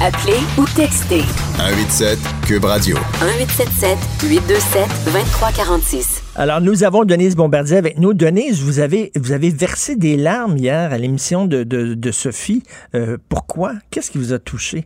Appelez 0.00 0.38
ou 0.58 0.64
textez 0.76 1.22
187 1.56 2.18
Cube 2.46 2.64
Radio. 2.64 2.96
1877 3.20 3.98
827 4.30 4.82
2346. 5.12 6.22
Alors, 6.36 6.60
nous 6.60 6.84
avons 6.84 7.04
Denise 7.04 7.34
Bombardier 7.34 7.76
avec 7.76 7.98
nous. 7.98 8.14
Denise, 8.14 8.62
vous 8.62 8.78
avez, 8.78 9.10
vous 9.16 9.32
avez 9.32 9.50
versé 9.50 9.96
des 9.96 10.16
larmes 10.16 10.56
hier 10.56 10.92
à 10.92 10.98
l'émission 10.98 11.46
de, 11.46 11.64
de, 11.64 11.94
de 11.94 12.10
Sophie. 12.12 12.62
Euh, 12.94 13.16
pourquoi? 13.28 13.72
Qu'est-ce 13.90 14.10
qui 14.10 14.18
vous 14.18 14.32
a 14.32 14.38
touché? 14.38 14.84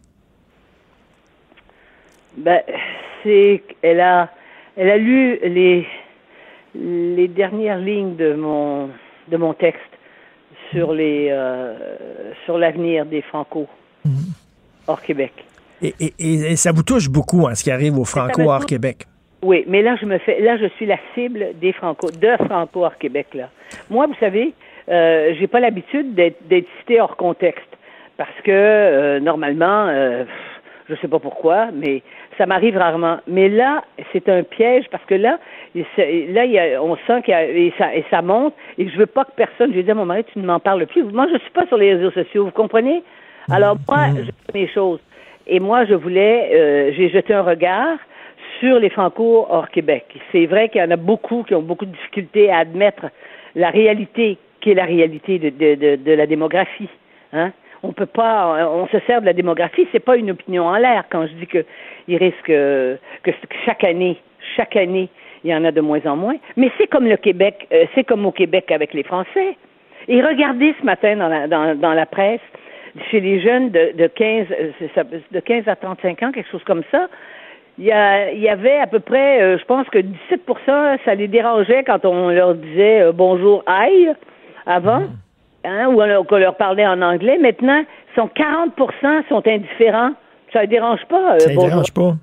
Ben, 2.36 2.61
c'est 3.22 3.62
elle 3.82 4.00
a 4.00 4.30
elle 4.76 4.88
a 4.88 4.96
lu 4.96 5.38
les 5.42 5.86
les 6.75 7.29
dernières 7.29 7.79
lignes 7.79 8.16
de 8.16 8.35
mon 8.35 8.89
de 9.29 9.37
mon 9.37 9.55
texte 9.55 9.81
sur 10.70 10.93
les 10.93 11.29
euh, 11.31 11.75
sur 12.45 12.59
l'avenir 12.59 13.07
des 13.07 13.23
Franco 13.23 13.66
hors 14.87 15.01
Québec. 15.03 15.33
Et, 15.83 15.95
et- 16.18 16.57
ça 16.57 16.70
vous 16.73 16.83
touche 16.83 17.09
beaucoup, 17.09 17.47
hein, 17.47 17.55
ce 17.55 17.64
qui 17.64 17.70
arrive 17.70 17.99
au 17.99 18.05
Franco 18.05 18.43
hors 18.43 18.66
Québec. 18.66 19.07
Oui, 19.43 19.64
mais 19.66 19.83
là 19.83 19.97
je 20.01 20.07
me 20.07 20.18
fais 20.18 20.41
là 20.41 20.57
je 20.57 20.66
suis 20.77 20.87
la 20.87 20.99
cible 21.14 21.49
des 21.61 21.73
Franco 21.73 22.11
de 22.11 22.45
Franco 22.47 22.85
hors 22.85 22.97
Québec 22.99 23.27
là. 23.35 23.49
Moi, 23.91 24.07
vous 24.07 24.14
savez, 24.20 24.53
euh, 24.89 25.35
j'ai 25.39 25.47
pas 25.49 25.61
l'habitude 25.61 26.14
d'être 26.14 26.47
d'être 26.49 26.66
cité 26.81 27.01
hors 27.01 27.16
contexte 27.16 27.66
parce 28.16 28.31
que 28.45 28.51
euh, 28.51 29.20
normalement 29.20 29.87
euh, 29.89 30.25
je 30.95 31.01
sais 31.01 31.09
pas 31.09 31.18
pourquoi, 31.18 31.68
mais 31.72 32.03
ça 32.38 32.47
m'arrive 32.47 32.76
rarement. 32.76 33.18
Mais 33.26 33.49
là, 33.49 33.82
c'est 34.12 34.28
un 34.28 34.43
piège 34.43 34.84
parce 34.90 35.05
que 35.05 35.14
là, 35.14 35.38
là, 35.74 36.45
il 36.45 36.51
y 36.51 36.59
a, 36.59 36.82
on 36.82 36.97
sent 37.07 37.22
qu'il 37.24 37.32
y 37.32 37.34
a, 37.34 37.45
et 37.45 37.72
ça, 37.78 37.95
et 37.95 38.05
ça 38.11 38.22
monte. 38.22 38.55
Et 38.78 38.88
je 38.88 38.97
veux 38.97 39.07
pas 39.07 39.24
que 39.24 39.32
personne. 39.36 39.72
Je 39.74 39.80
dis 39.80 39.90
à 39.90 39.95
mon 39.95 40.07
mari, 40.07 40.24
tu 40.32 40.38
ne 40.38 40.47
m'en 40.47 40.61
parles 40.61 40.86
plus. 40.86 41.05
Moi, 41.05 41.26
je 41.32 41.38
suis 41.38 41.51
pas 41.51 41.66
sur 41.66 41.76
les 41.76 41.95
réseaux 41.95 42.11
sociaux. 42.11 42.45
Vous 42.45 42.51
comprenez? 42.51 43.03
Alors 43.51 43.76
moi, 43.88 44.09
je 44.16 44.22
fais 44.24 44.61
mes 44.61 44.68
choses. 44.68 45.01
Et 45.47 45.59
moi, 45.59 45.84
je 45.84 45.95
voulais, 45.95 46.51
euh, 46.55 46.93
j'ai 46.97 47.09
jeté 47.09 47.34
un 47.34 47.43
regard 47.43 47.99
sur 48.61 48.78
les 48.78 48.90
Franco 48.90 49.47
hors 49.51 49.68
Québec. 49.70 50.05
C'est 50.30 50.47
vrai 50.47 50.68
qu'il 50.68 50.80
y 50.80 50.84
en 50.84 50.90
a 50.90 50.97
beaucoup 50.97 51.43
qui 51.43 51.55
ont 51.55 51.62
beaucoup 51.62 51.86
de 51.86 51.90
difficultés 51.90 52.51
à 52.51 52.59
admettre 52.59 53.07
la 53.57 53.70
réalité 53.70 54.38
qui 54.61 54.70
est 54.70 54.74
la 54.74 54.84
réalité 54.84 55.38
de, 55.38 55.51
de, 55.51 55.74
de, 55.74 55.97
de 55.97 56.12
la 56.12 56.26
démographie. 56.26 56.88
Hein? 57.32 57.51
On 57.83 57.93
peut 57.93 58.07
pas, 58.07 58.68
on 58.68 58.87
se 58.89 58.99
sert 59.07 59.20
de 59.20 59.26
la 59.26 59.33
démographie, 59.33 59.89
c'est 59.91 60.05
pas 60.05 60.16
une 60.16 60.30
opinion 60.30 60.66
en 60.66 60.76
l'air 60.76 61.05
quand 61.11 61.26
je 61.26 61.33
dis 61.33 61.47
que 61.47 61.64
il 62.07 62.16
risque 62.16 62.47
que, 62.47 62.99
que 63.22 63.30
chaque 63.64 63.85
année, 63.85 64.18
chaque 64.57 64.76
année, 64.76 65.09
il 65.45 65.51
y 65.51 65.55
en 65.55 65.64
a 65.64 65.72
de 65.72 65.80
moins 65.80 66.05
en 66.07 66.16
moins. 66.16 66.37
Mais 66.57 66.70
c'est 66.78 66.87
comme 66.87 67.07
le 67.07 67.16
Québec, 67.16 67.66
euh, 67.72 67.85
c'est 67.95 68.05
comme 68.05 68.24
au 68.26 68.33
Québec 68.33 68.70
avec 68.70 68.95
les 68.95 69.03
Français. 69.03 69.57
Et 70.09 70.22
regardez 70.22 70.74
ce 70.80 70.85
matin 70.85 71.16
dans 71.16 71.28
la, 71.28 71.47
dans, 71.47 71.78
dans 71.78 71.95
la 71.95 72.07
presse, 72.07 72.41
chez 73.11 73.20
les 73.20 73.41
jeunes 73.41 73.70
de, 73.70 73.93
de 73.97 74.07
15, 74.07 74.47
euh, 74.51 75.05
de 75.30 75.41
15 75.41 75.68
à 75.68 75.76
35 75.76 76.22
ans, 76.22 76.33
quelque 76.33 76.51
chose 76.51 76.64
comme 76.64 76.83
ça, 76.91 77.09
il 77.78 77.85
y, 77.85 77.89
y 77.89 78.48
avait 78.48 78.78
à 78.78 78.86
peu 78.86 79.01
près, 79.01 79.40
euh, 79.40 79.59
je 79.59 79.65
pense 79.65 79.89
que 79.89 79.98
17% 79.98 80.98
ça 81.05 81.15
les 81.15 81.28
dérangeait 81.28 81.85
quand 81.85 82.05
on 82.05 82.28
leur 82.28 82.55
disait 82.55 83.11
bonjour, 83.12 83.62
aïe, 83.66 84.12
avant, 84.66 85.05
hein, 85.64 85.89
ou 85.89 86.01
alors 86.01 86.26
qu'on 86.26 86.39
leur 86.39 86.56
parlait 86.56 86.86
en 86.86 87.01
anglais. 87.02 87.39
Maintenant, 87.39 87.82
sont 88.16 88.28
40% 88.34 89.28
sont 89.28 89.43
indifférents. 89.47 90.12
Ça 90.52 90.62
ne 90.62 90.66
dérange 90.66 91.05
pas. 91.09 91.34
euh, 91.34 91.39
Ça 91.40 91.51
ne 91.55 91.59
dérange 91.60 91.93
pas. 91.93 92.14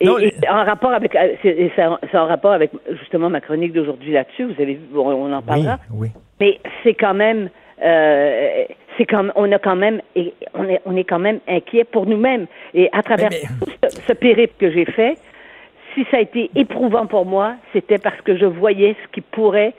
Et, 0.00 0.06
et 0.06 0.48
en 0.50 0.64
rapport 0.64 0.90
avec, 0.92 1.14
euh, 1.14 1.34
c'est 1.42 2.16
en, 2.16 2.26
rapport 2.26 2.52
avec 2.52 2.70
justement 3.00 3.30
ma 3.30 3.40
chronique 3.40 3.72
d'aujourd'hui 3.72 4.12
là-dessus. 4.12 4.44
Vous 4.44 4.60
avez 4.60 4.74
vu, 4.74 4.80
on, 4.94 5.00
on 5.00 5.32
en 5.32 5.42
parlera. 5.42 5.78
oui. 5.92 6.08
Mais 6.40 6.58
c'est 6.82 6.94
quand 6.94 7.14
même, 7.14 7.48
euh, 7.84 8.64
c'est 8.98 9.06
comme, 9.06 9.32
on 9.36 9.50
a 9.52 9.58
quand 9.60 9.76
même, 9.76 10.00
et 10.16 10.34
on 10.54 10.64
est, 10.64 10.80
on 10.84 10.96
est 10.96 11.04
quand 11.04 11.20
même 11.20 11.38
inquiet 11.46 11.84
pour 11.84 12.06
nous-mêmes. 12.06 12.46
Et 12.74 12.88
à 12.92 13.02
travers 13.02 13.28
tout 13.30 13.70
ce, 13.88 14.00
ce 14.00 14.12
périple 14.12 14.54
que 14.58 14.70
j'ai 14.72 14.84
fait, 14.84 15.16
si 15.94 16.04
ça 16.10 16.16
a 16.16 16.20
été 16.20 16.50
éprouvant 16.56 17.06
pour 17.06 17.24
moi, 17.24 17.54
c'était 17.72 17.98
parce 17.98 18.20
que 18.22 18.36
je 18.36 18.46
voyais 18.46 18.96
ce 19.04 19.08
qui 19.12 19.20
pourrait 19.20 19.74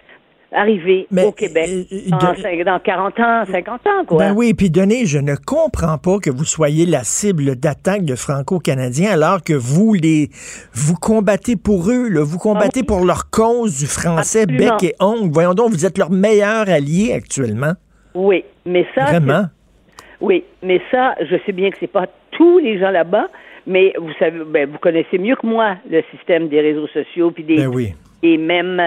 arriver 0.51 1.07
au 1.17 1.31
Québec 1.31 1.69
dans, 2.09 2.17
cin- 2.33 2.63
dans 2.63 2.79
40 2.79 3.19
ans, 3.19 3.43
50 3.51 3.87
ans, 3.87 4.05
quoi. 4.07 4.17
Ben 4.17 4.33
oui, 4.35 4.53
puis 4.53 4.69
Denis, 4.69 5.05
je 5.05 5.19
ne 5.19 5.35
comprends 5.35 5.97
pas 5.97 6.19
que 6.19 6.29
vous 6.29 6.45
soyez 6.45 6.85
la 6.85 7.03
cible 7.03 7.55
d'attaque 7.55 8.05
de 8.05 8.15
Franco-Canadiens 8.15 9.11
alors 9.11 9.43
que 9.43 9.53
vous 9.53 9.93
les 9.93 10.29
vous 10.73 10.95
combattez 10.95 11.55
pour 11.55 11.89
eux, 11.89 12.07
là, 12.09 12.23
vous 12.23 12.37
combattez 12.37 12.83
pour 12.83 13.05
leur 13.05 13.29
cause 13.29 13.79
du 13.79 13.85
français 13.87 14.41
Absolument. 14.43 14.77
bec 14.77 14.83
et 14.83 14.95
ongle. 14.99 15.31
Voyons 15.33 15.53
donc, 15.53 15.71
vous 15.71 15.85
êtes 15.85 15.97
leur 15.97 16.11
meilleur 16.11 16.69
allié 16.69 17.13
actuellement. 17.13 17.73
Oui, 18.13 18.43
mais 18.65 18.85
ça. 18.95 19.05
Vraiment? 19.05 19.45
Oui, 20.21 20.43
mais 20.63 20.79
ça, 20.91 21.15
je 21.21 21.35
sais 21.45 21.51
bien 21.51 21.69
que 21.71 21.77
c'est 21.79 21.91
pas 21.91 22.07
tous 22.31 22.59
les 22.59 22.79
gens 22.79 22.89
là-bas, 22.91 23.27
mais 23.67 23.93
vous 23.99 24.11
savez, 24.19 24.39
ben, 24.47 24.69
vous 24.69 24.77
connaissez 24.77 25.17
mieux 25.17 25.35
que 25.35 25.45
moi 25.45 25.75
le 25.89 26.01
système 26.15 26.47
des 26.47 26.61
réseaux 26.61 26.87
sociaux 26.87 27.31
puis 27.31 27.43
des 27.43 27.57
Ben 27.57 27.67
oui. 27.67 27.93
et 28.23 28.37
même 28.37 28.81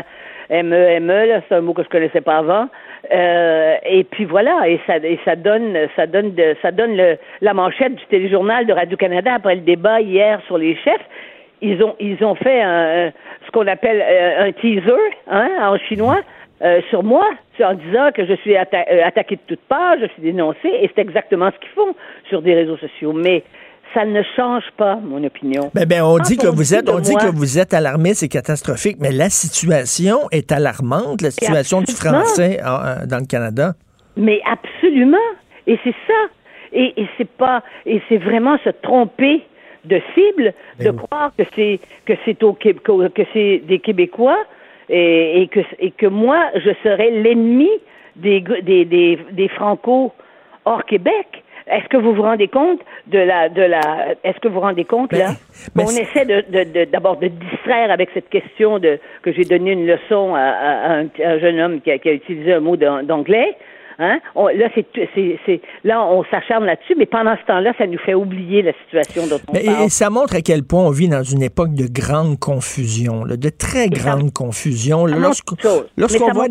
MEME, 0.50 1.26
là, 1.26 1.40
c'est 1.48 1.54
un 1.54 1.60
mot 1.60 1.72
que 1.74 1.82
je 1.82 1.88
connaissais 1.88 2.20
pas 2.20 2.38
avant. 2.38 2.68
Euh, 3.12 3.76
et 3.84 4.04
puis 4.04 4.24
voilà, 4.24 4.68
et 4.68 4.80
ça, 4.86 4.96
et 4.98 5.18
ça 5.24 5.36
donne, 5.36 5.76
ça 5.96 6.06
donne, 6.06 6.34
de, 6.34 6.56
ça 6.62 6.70
donne 6.72 6.96
le, 6.96 7.16
la 7.40 7.54
manchette 7.54 7.94
du 7.94 8.04
téléjournal 8.06 8.66
de 8.66 8.72
Radio 8.72 8.96
Canada 8.96 9.34
après 9.34 9.54
le 9.54 9.60
débat 9.62 10.00
hier 10.00 10.40
sur 10.46 10.58
les 10.58 10.74
chefs. 10.76 11.06
Ils 11.60 11.82
ont, 11.82 11.96
ils 12.00 12.22
ont 12.24 12.34
fait 12.34 12.60
un, 12.62 13.12
ce 13.46 13.50
qu'on 13.50 13.66
appelle 13.66 14.00
euh, 14.00 14.46
un 14.48 14.52
teaser, 14.52 14.92
hein, 15.30 15.50
en 15.60 15.76
chinois. 15.78 16.20
euh, 16.62 16.80
sur 16.90 17.02
moi, 17.02 17.26
en 17.62 17.74
disant 17.74 18.10
que 18.14 18.24
je 18.26 18.34
suis 18.34 18.54
atta- 18.54 18.86
euh, 18.90 19.04
attaqué 19.04 19.36
de 19.36 19.40
toutes 19.46 19.66
parts, 19.68 19.96
je 20.00 20.06
suis 20.06 20.22
dénoncé, 20.22 20.68
et 20.68 20.90
c'est 20.94 21.00
exactement 21.00 21.50
ce 21.52 21.58
qu'ils 21.58 21.70
font 21.74 21.94
sur 22.28 22.42
des 22.42 22.54
réseaux 22.54 22.76
sociaux. 22.76 23.12
Mais 23.12 23.42
ça 23.94 24.05
ne 24.05 24.23
change 24.36 24.65
pas 24.77 24.97
mon 24.97 25.23
opinion. 25.24 25.70
Ben, 25.74 25.86
ben, 25.86 26.02
on 26.02 26.19
dit 26.19 26.36
que 26.36 26.47
vous 26.47 26.74
êtes, 26.74 26.89
on 26.89 26.98
dit 27.01 27.12
moi- 27.12 27.20
que 27.20 27.35
vous 27.35 27.59
êtes 27.59 27.73
alarmé, 27.74 28.15
c'est 28.15 28.28
catastrophique, 28.28 28.97
mais 29.01 29.10
la 29.12 29.31
situation 29.31 30.28
est 30.31 30.52
alarmante, 30.52 31.23
la 31.23 31.31
situation 31.31 31.81
du 31.81 31.93
français 31.93 32.60
euh, 32.65 33.06
dans 33.06 33.19
le 33.19 33.27
Canada. 33.27 33.74
Mais 34.16 34.40
absolument. 34.51 35.16
Et 35.66 35.78
c'est 35.85 35.94
ça. 36.06 36.15
Et, 36.73 37.01
et 37.01 37.09
c'est 37.16 37.28
pas. 37.31 37.62
Et 37.86 38.02
c'est 38.09 38.19
vraiment 38.19 38.59
se 38.65 38.70
tromper 38.70 39.43
de 39.85 40.01
cible, 40.15 40.52
de 40.81 40.90
croire 40.90 41.32
que 41.39 41.44
c'est 41.55 41.81
que 42.05 42.12
c'est 42.24 42.43
au 42.43 42.52
que, 42.52 42.70
que 42.70 43.23
c'est 43.32 43.62
des 43.66 43.78
Québécois 43.78 44.39
et, 44.90 45.43
et 45.43 45.48
que 45.48 45.60
et 45.78 45.93
que 45.93 46.06
moi 46.06 46.44
je 46.56 46.70
serais 46.82 47.10
l'ennemi 47.10 47.70
des, 48.16 48.40
des 48.62 48.85
des 48.85 49.19
des 49.32 49.48
Franco 49.48 50.12
hors 50.65 50.85
Québec. 50.85 51.43
Est-ce 51.70 51.89
que 51.89 51.97
vous 51.97 52.15
vous 52.15 52.23
rendez 52.23 52.49
compte 52.49 52.81
de 53.07 53.19
la 53.19 53.49
de 53.49 53.62
la 53.62 54.15
est-ce 54.24 54.39
que 54.40 54.49
vous 54.49 54.55
vous 54.55 54.61
rendez 54.61 54.85
compte 54.85 55.12
là? 55.12 55.32
Mais 55.74 55.85
on 55.85 55.90
essaie 55.90 56.24
de 56.24 56.45
de- 56.51 56.70
de- 56.73 56.85
d'abord 56.90 57.16
de, 57.19 57.28
distraire 57.28 57.90
avec 57.90 58.09
cette 58.15 58.28
question 58.28 58.78
de 58.78 58.99
que 59.23 59.32
j'ai 59.32 59.45
donné 59.45 59.73
une 59.73 59.86
leçon 59.86 60.35
à, 60.35 60.40
un, 60.40 61.05
à 61.24 61.28
un 61.32 61.39
jeune 61.39 61.61
homme 61.61 61.81
qui 61.81 61.90
a, 61.90 61.99
qui 61.99 62.09
a 62.09 62.12
utilisé 62.12 62.55
un 62.55 62.61
mot 62.61 62.77
d'an- 62.77 63.03
d'anglais 63.03 63.57
Hein? 64.01 64.20
On- 64.36 64.47
là, 64.47 64.69
c'est, 64.77 64.86
c'est, 65.12 65.40
c'est, 65.45 65.61
là, 65.82 66.01
on 66.05 66.23
s'acharne 66.31 66.65
là-dessus, 66.65 66.95
mais 66.97 67.07
pendant 67.07 67.35
ce 67.36 67.45
temps-là, 67.47 67.73
ça 67.78 67.85
nous 67.89 67.99
fait 67.99 68.15
oublier 68.15 68.62
la 68.62 68.73
situation 68.85 69.27
dont 69.27 69.43
on 69.49 69.53
Mais- 69.53 69.65
parle. 69.65 69.86
et 69.86 69.89
ça 69.89 70.09
montre 70.09 70.36
à 70.36 70.40
quel 70.40 70.62
point 70.62 70.85
on 70.85 70.90
vit 70.90 71.09
dans 71.09 71.24
une 71.24 71.43
époque 71.43 71.74
de 71.74 71.89
grande 71.93 72.39
confusion, 72.39 73.24
là, 73.24 73.36
de 73.36 73.49
très 73.49 73.89
grande 73.89 74.32
confusion. 74.32 75.05
Ça. 75.09 75.15
Lorsqu'on 75.97 76.27
ça 76.28 76.32
voit 76.32 76.47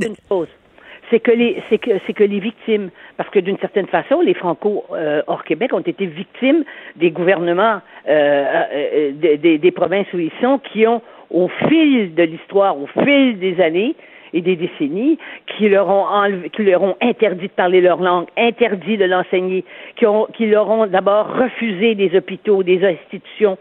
C'est 1.10 1.20
que 1.22 1.32
les, 1.32 1.62
c'est 1.70 1.78
que, 1.78 1.92
c'est 2.06 2.14
que 2.14 2.24
les 2.24 2.40
victimes, 2.40 2.90
parce 3.16 3.30
que 3.30 3.40
d'une 3.40 3.58
certaine 3.60 3.88
façon, 3.88 4.20
les 4.22 4.34
Franco 4.34 4.84
euh, 4.92 5.22
hors 5.28 5.44
Québec 5.46 5.74
ont 5.74 5.80
été 5.80 6.06
victimes 6.06 6.64
des 6.98 7.12
gouvernements 7.12 7.80
euh, 8.08 8.12
euh, 8.12 8.64
euh, 8.74 9.12
des, 9.38 9.58
des- 9.58 9.72
provinces 9.72 10.12
où 10.14 10.20
ils 10.20 10.32
sont, 10.42 10.60
qui 10.60 10.86
ont, 10.86 11.02
au 11.30 11.48
fil 11.70 12.14
de 12.14 12.24
l'histoire, 12.24 12.78
au 12.78 12.88
fil 12.88 13.40
des 13.40 13.60
années 13.62 13.96
et 14.34 14.42
des 14.42 14.58
décennies, 14.58 15.18
qui 15.46 15.70
leur 15.70 15.88
ont 15.88 16.06
enlevé, 16.06 16.50
qui 16.50 16.64
leur 16.64 16.84
ont 16.84 16.98
interdit 17.02 17.48
de 17.48 17.52
parler 17.54 17.80
leur 17.80 18.02
langue, 18.02 18.28
interdit 18.38 18.98
de 18.98 19.06
l'enseigner, 19.06 19.64
qui 19.96 20.06
ont, 20.06 20.26
qui 20.34 20.46
leur 20.48 20.70
ont 20.70 20.88
d'abord 20.88 21.34
refusé 21.38 21.96
des 21.96 22.14
hôpitaux, 22.18 22.64
des 22.64 22.84
institutions. 22.84 23.58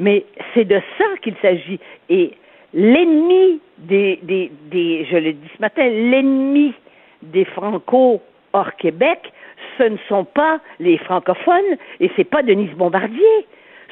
Mais 0.00 0.24
c'est 0.54 0.64
de 0.64 0.80
ça 0.98 1.04
qu'il 1.22 1.34
s'agit. 1.40 1.78
Et 2.08 2.32
l'ennemi 2.74 3.60
des, 3.78 4.18
des, 4.22 4.50
des, 4.70 5.06
je 5.10 5.16
le 5.16 5.32
dis 5.32 5.48
ce 5.56 5.60
matin, 5.60 5.88
l'ennemi 5.88 6.74
des 7.22 7.44
Franco 7.44 8.20
hors 8.52 8.74
Québec, 8.76 9.32
ce 9.78 9.84
ne 9.84 9.96
sont 10.08 10.24
pas 10.24 10.60
les 10.78 10.98
francophones 10.98 11.76
et 12.00 12.10
c'est 12.16 12.24
pas 12.24 12.42
Denise 12.42 12.72
Bombardier. 12.72 13.46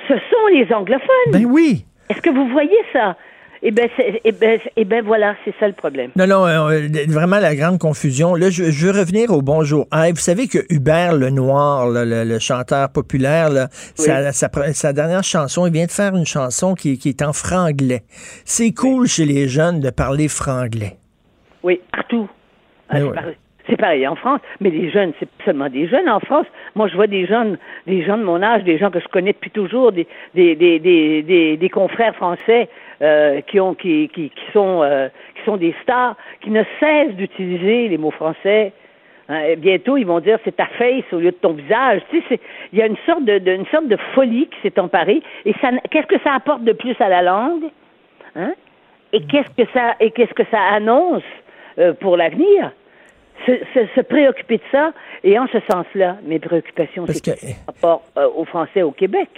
Ce 0.06 0.14
sont 0.14 0.46
les 0.52 0.72
anglophones. 0.72 1.32
Ben 1.32 1.44
oui. 1.44 1.84
Est-ce 2.08 2.22
que 2.22 2.30
vous 2.30 2.48
voyez 2.48 2.78
ça? 2.92 3.16
Eh 3.62 3.72
c'est- 3.96 4.20
eh 4.24 4.32
ben, 4.32 4.60
eh 4.76 4.84
ben 4.84 5.04
voilà, 5.04 5.34
c'est 5.44 5.52
ça 5.58 5.66
le 5.66 5.74
problème. 5.74 6.10
Non, 6.16 6.26
non, 6.26 6.46
euh, 6.46 6.86
vraiment 7.08 7.38
la 7.38 7.54
grande 7.56 7.78
confusion. 7.78 8.34
Là, 8.36 8.50
je, 8.50 8.70
je 8.70 8.86
veux 8.86 8.92
revenir 8.98 9.30
au 9.30 9.42
Bonjour. 9.42 9.86
Hey, 9.92 10.12
vous 10.12 10.18
savez 10.18 10.46
que 10.46 10.58
Hubert 10.70 11.14
Lenoir, 11.14 11.88
là, 11.88 12.04
le, 12.04 12.24
le 12.24 12.38
chanteur 12.38 12.90
populaire, 12.90 13.50
là, 13.50 13.68
sa, 13.70 14.32
sa, 14.32 14.48
sa 14.72 14.92
dernière 14.92 15.24
chanson, 15.24 15.66
il 15.66 15.72
vient 15.72 15.86
de 15.86 15.90
faire 15.90 16.14
une 16.14 16.26
chanson 16.26 16.74
qui, 16.74 16.98
qui 16.98 17.08
est 17.08 17.22
en 17.22 17.32
franglais. 17.32 18.02
C'est 18.44 18.72
cool 18.72 19.06
chez 19.08 19.24
les 19.24 19.48
jeunes 19.48 19.80
de 19.80 19.90
parler 19.90 20.28
franglais. 20.28 20.96
Oui, 21.64 21.80
partout. 21.92 22.28
Ah, 22.90 22.98
c'est 23.68 23.76
pareil. 23.76 24.06
En 24.06 24.16
France, 24.16 24.40
mais 24.60 24.70
les 24.70 24.90
jeunes, 24.90 25.12
c'est 25.20 25.28
seulement 25.44 25.68
des 25.68 25.88
jeunes 25.88 26.08
en 26.08 26.20
France. 26.20 26.46
Moi, 26.74 26.88
je 26.88 26.94
vois 26.94 27.06
des 27.06 27.26
jeunes, 27.26 27.58
des 27.86 28.02
gens 28.04 28.16
de 28.16 28.22
mon 28.24 28.42
âge, 28.42 28.64
des 28.64 28.78
gens 28.78 28.90
que 28.90 29.00
je 29.00 29.08
connais 29.08 29.32
depuis 29.32 29.50
toujours, 29.50 29.92
des 29.92 30.06
des 30.34 30.54
des 30.56 30.78
des, 30.78 31.22
des, 31.22 31.56
des 31.58 31.68
confrères 31.68 32.14
français 32.14 32.68
euh, 33.02 33.40
qui 33.42 33.60
ont 33.60 33.74
qui 33.74 34.08
qui, 34.14 34.30
qui 34.30 34.52
sont 34.52 34.82
euh, 34.82 35.08
qui 35.36 35.42
sont 35.44 35.56
des 35.56 35.74
stars, 35.82 36.16
qui 36.40 36.50
ne 36.50 36.62
cessent 36.80 37.14
d'utiliser 37.14 37.88
les 37.88 37.98
mots 37.98 38.10
français. 38.10 38.72
Hein, 39.30 39.56
bientôt, 39.58 39.96
ils 39.98 40.06
vont 40.06 40.20
dire 40.20 40.38
c'est 40.44 40.56
ta 40.56 40.66
face 40.66 41.04
au 41.12 41.18
lieu 41.18 41.30
de 41.32 41.36
ton 41.36 41.52
visage. 41.52 42.00
Tu 42.10 42.22
sais, 42.28 42.40
il 42.72 42.78
y 42.78 42.82
a 42.82 42.86
une 42.86 42.96
sorte 43.04 43.24
de, 43.24 43.38
de- 43.38 43.52
une 43.52 43.66
sorte 43.66 43.86
de 43.88 43.96
folie 44.14 44.46
qui 44.48 44.56
s'est 44.62 44.78
emparée. 44.80 45.20
Et 45.44 45.52
ça, 45.60 45.70
qu'est-ce 45.90 46.06
que 46.06 46.18
ça 46.24 46.32
apporte 46.34 46.64
de 46.64 46.72
plus 46.72 46.96
à 47.00 47.08
la 47.08 47.20
langue 47.22 47.64
Hein? 48.36 48.52
Et 49.12 49.22
qu'est-ce 49.22 49.50
que 49.62 49.68
ça 49.72 49.94
et 50.00 50.10
qu'est-ce 50.12 50.32
que 50.34 50.44
ça 50.50 50.60
annonce 50.60 51.22
euh, 51.78 51.92
pour 51.94 52.16
l'avenir? 52.16 52.72
Se, 53.46 53.52
se, 53.74 53.86
se 53.94 54.00
préoccuper 54.00 54.56
de 54.56 54.62
ça 54.72 54.92
et 55.22 55.38
en 55.38 55.46
ce 55.46 55.58
sens-là, 55.70 56.16
mes 56.24 56.38
préoccupations, 56.38 57.04
c'est 57.06 57.24
que- 57.24 57.54
par 57.66 57.74
rapport 57.74 58.02
euh, 58.16 58.28
aux 58.34 58.44
Français 58.44 58.82
au 58.82 58.90
Québec. 58.92 59.28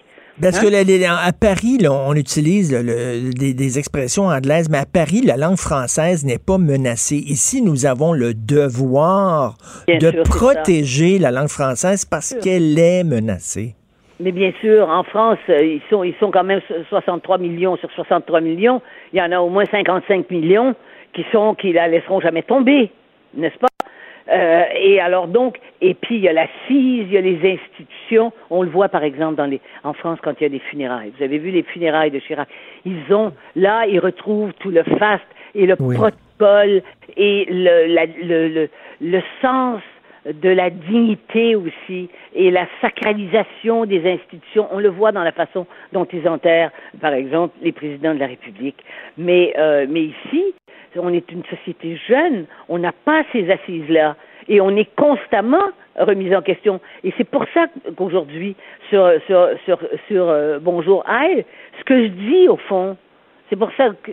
Parce 0.42 0.58
Hein? 0.58 0.70
que 0.70 1.26
à 1.28 1.32
Paris, 1.32 1.78
là, 1.80 1.92
on 1.92 2.14
utilise 2.14 2.72
là, 2.72 2.82
le- 2.82 3.30
des, 3.32 3.52
des 3.54 3.78
expressions 3.78 4.26
anglaises, 4.28 4.68
mais 4.70 4.78
à 4.78 4.86
Paris, 4.86 5.20
la 5.24 5.36
langue 5.36 5.56
française 5.58 6.24
n'est 6.24 6.38
pas 6.38 6.58
menacée. 6.58 7.16
Ici, 7.26 7.62
nous 7.62 7.84
avons 7.86 8.12
le 8.12 8.32
devoir 8.34 9.56
Bien 9.86 9.98
de 9.98 10.10
sûr, 10.10 10.22
protéger 10.24 11.18
la 11.18 11.30
langue 11.30 11.48
française 11.48 12.04
parce 12.04 12.34
qu'elle 12.42 12.78
est 12.78 13.04
menacée. 13.04 13.74
Mais 14.22 14.32
bien 14.32 14.52
sûr, 14.60 14.86
en 14.88 15.02
France, 15.02 15.38
euh, 15.48 15.62
ils 15.64 15.80
sont, 15.88 16.04
ils 16.04 16.14
sont 16.20 16.30
quand 16.30 16.44
même 16.44 16.60
63 16.90 17.38
millions 17.38 17.76
sur 17.78 17.90
63 17.92 18.42
millions. 18.42 18.82
Il 19.14 19.18
y 19.18 19.22
en 19.22 19.32
a 19.32 19.38
au 19.40 19.48
moins 19.48 19.64
55 19.64 20.30
millions 20.30 20.74
qui 21.14 21.24
sont, 21.32 21.54
qui 21.54 21.72
la 21.72 21.88
laisseront 21.88 22.20
jamais 22.20 22.42
tomber, 22.42 22.90
n'est-ce 23.34 23.58
pas? 23.58 23.69
Euh, 24.30 24.62
et 24.76 25.00
alors 25.00 25.26
donc, 25.26 25.58
et 25.80 25.94
puis 25.94 26.16
il 26.16 26.20
y 26.20 26.28
a 26.28 26.32
la 26.32 26.46
CISE, 26.66 27.06
il 27.08 27.12
y 27.12 27.16
a 27.16 27.20
les 27.20 27.38
institutions. 27.52 28.32
On 28.50 28.62
le 28.62 28.70
voit 28.70 28.88
par 28.88 29.02
exemple 29.02 29.34
dans 29.36 29.46
les, 29.46 29.60
en 29.82 29.92
France 29.92 30.18
quand 30.22 30.34
il 30.40 30.44
y 30.44 30.46
a 30.46 30.50
des 30.50 30.60
funérailles. 30.60 31.12
Vous 31.18 31.24
avez 31.24 31.38
vu 31.38 31.50
les 31.50 31.62
funérailles 31.64 32.10
de 32.12 32.20
Chirac. 32.20 32.48
Ils 32.84 33.12
ont, 33.12 33.32
là, 33.56 33.86
ils 33.86 33.98
retrouvent 33.98 34.52
tout 34.60 34.70
le 34.70 34.82
faste 34.84 35.26
et 35.54 35.66
le 35.66 35.74
protocole 35.96 36.82
et 37.16 37.46
le, 37.50 37.86
la- 37.92 38.06
le, 38.06 38.48
le, 38.48 38.68
le 39.00 39.20
sens 39.42 39.80
de 40.26 40.50
la 40.50 40.68
dignité 40.70 41.56
aussi 41.56 42.08
et 42.34 42.50
la 42.50 42.66
sacralisation 42.82 43.86
des 43.86 44.06
institutions. 44.08 44.68
On 44.70 44.78
le 44.78 44.90
voit 44.90 45.12
dans 45.12 45.22
la 45.24 45.32
façon 45.32 45.66
dont 45.92 46.04
ils 46.12 46.28
enterrent, 46.28 46.70
par 47.00 47.14
exemple, 47.14 47.54
les 47.62 47.72
présidents 47.72 48.14
de 48.14 48.20
la 48.20 48.26
République. 48.26 48.76
Mais, 49.16 49.54
euh, 49.58 49.86
mais 49.88 50.02
ici, 50.02 50.44
on 50.96 51.12
est 51.12 51.30
une 51.30 51.44
société 51.44 51.98
jeune, 52.08 52.46
on 52.68 52.78
n'a 52.78 52.92
pas 52.92 53.22
ces 53.32 53.50
assises-là 53.50 54.16
et 54.48 54.60
on 54.60 54.76
est 54.76 54.88
constamment 54.96 55.68
remis 55.96 56.34
en 56.34 56.42
question. 56.42 56.80
Et 57.04 57.12
c'est 57.16 57.28
pour 57.28 57.44
ça 57.54 57.66
qu'aujourd'hui, 57.96 58.56
sur, 58.88 59.10
sur, 59.26 59.48
sur, 59.64 59.78
sur 60.08 60.28
euh, 60.28 60.58
Bonjour 60.60 61.04
Aïe, 61.08 61.44
ce 61.78 61.84
que 61.84 62.02
je 62.02 62.08
dis 62.08 62.48
au 62.48 62.56
fond, 62.56 62.96
c'est 63.48 63.56
pour 63.56 63.70
ça 63.76 63.90
que 64.02 64.12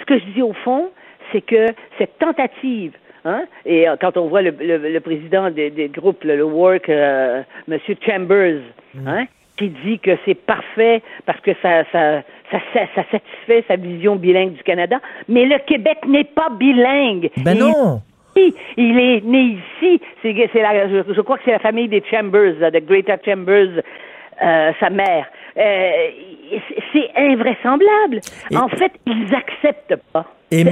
ce 0.00 0.04
que 0.04 0.18
je 0.18 0.24
dis 0.34 0.42
au 0.42 0.52
fond, 0.52 0.90
c'est 1.32 1.42
que 1.42 1.66
cette 1.98 2.18
tentative 2.18 2.92
Hein? 3.24 3.44
Et 3.66 3.88
euh, 3.88 3.96
quand 4.00 4.16
on 4.16 4.28
voit 4.28 4.42
le, 4.42 4.50
le, 4.50 4.76
le 4.78 5.00
président 5.00 5.50
des, 5.50 5.70
des 5.70 5.88
groupes, 5.88 6.24
le, 6.24 6.36
le 6.36 6.44
Work, 6.44 6.88
euh, 6.88 7.42
M. 7.68 7.78
Chambers, 8.06 8.60
hein, 9.06 9.24
qui 9.58 9.68
dit 9.84 9.98
que 9.98 10.16
c'est 10.24 10.34
parfait 10.34 11.02
parce 11.26 11.40
que 11.40 11.50
ça, 11.60 11.84
ça, 11.92 12.22
ça, 12.50 12.58
ça, 12.72 13.04
satisfait 13.10 13.64
sa 13.68 13.76
vision 13.76 14.16
bilingue 14.16 14.52
du 14.52 14.62
Canada. 14.62 15.00
Mais 15.28 15.44
le 15.44 15.58
Québec 15.66 15.98
n'est 16.06 16.24
pas 16.24 16.48
bilingue. 16.50 17.30
Ben 17.38 17.58
non. 17.58 18.00
Il 18.36 18.98
est 19.00 19.24
né 19.24 19.58
ici. 19.82 20.00
C'est, 20.22 20.32
la, 20.62 20.88
je, 20.88 21.20
crois 21.22 21.38
que 21.38 21.42
c'est 21.44 21.50
la 21.50 21.58
famille 21.58 21.88
des 21.88 22.02
Chambers, 22.08 22.70
de 22.70 22.78
Greater 22.78 23.18
Chambers, 23.24 23.82
euh, 24.42 24.72
sa 24.78 24.90
mère. 24.90 25.26
Euh, 25.56 25.90
c'est 26.92 27.10
invraisemblable. 27.16 28.20
En 28.54 28.68
fait, 28.68 28.92
ils 29.06 29.34
acceptent 29.34 29.96
pas. 30.12 30.24
Et 30.52 30.64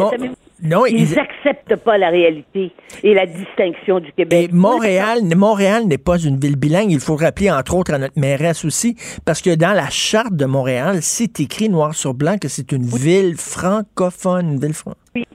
non, 0.63 0.87
ils 0.87 1.15
n'acceptent 1.15 1.77
pas 1.77 1.99
la 1.99 2.09
réalité 2.09 2.73
et 3.03 3.15
la 3.15 3.27
distinction 3.27 4.01
du 4.01 4.11
Québec. 4.13 4.49
Et 4.51 4.55
Montréal, 4.55 5.19
Montréal 5.37 5.85
n'est 5.87 5.99
pas 5.99 6.19
une 6.19 6.39
ville 6.39 6.57
bilingue. 6.57 6.91
Il 6.91 7.01
faut 7.01 7.17
rappeler, 7.17 7.51
entre 7.51 7.77
autres, 7.77 7.93
à 7.93 7.99
notre 7.99 8.19
mairesse 8.19 8.65
aussi, 8.65 8.97
parce 9.27 9.43
que 9.43 9.55
dans 9.55 9.75
la 9.75 9.91
charte 9.91 10.35
de 10.35 10.47
Montréal, 10.47 10.97
c'est 11.03 11.41
écrit 11.41 11.69
noir 11.69 11.95
sur 11.95 12.15
blanc 12.15 12.37
que 12.41 12.49
c'est 12.49 12.73
une 12.73 12.85
ville 12.85 13.37
francophone, 13.37 14.53
une 14.55 14.61
ville 14.61 14.73
francophone. 14.73 15.03
Oui, 15.15 15.27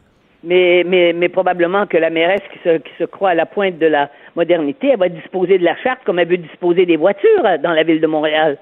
mais, 0.43 0.83
mais, 0.87 1.13
mais 1.13 1.29
probablement 1.29 1.85
que 1.85 1.97
la 1.97 2.09
mairesse 2.09 2.41
qui 2.51 2.59
se, 2.63 2.77
qui 2.77 2.91
se 2.97 3.03
croit 3.03 3.29
à 3.29 3.35
la 3.35 3.45
pointe 3.45 3.77
de 3.77 3.85
la 3.85 4.09
modernité, 4.35 4.89
elle 4.93 4.99
va 4.99 5.09
disposer 5.09 5.59
de 5.59 5.63
la 5.63 5.75
charte 5.77 5.99
comme 6.03 6.17
elle 6.17 6.29
veut 6.29 6.37
disposer 6.37 6.85
des 6.87 6.97
voitures 6.97 7.43
dans 7.61 7.73
la 7.73 7.83
ville 7.83 8.01
de 8.01 8.07
Montréal, 8.07 8.57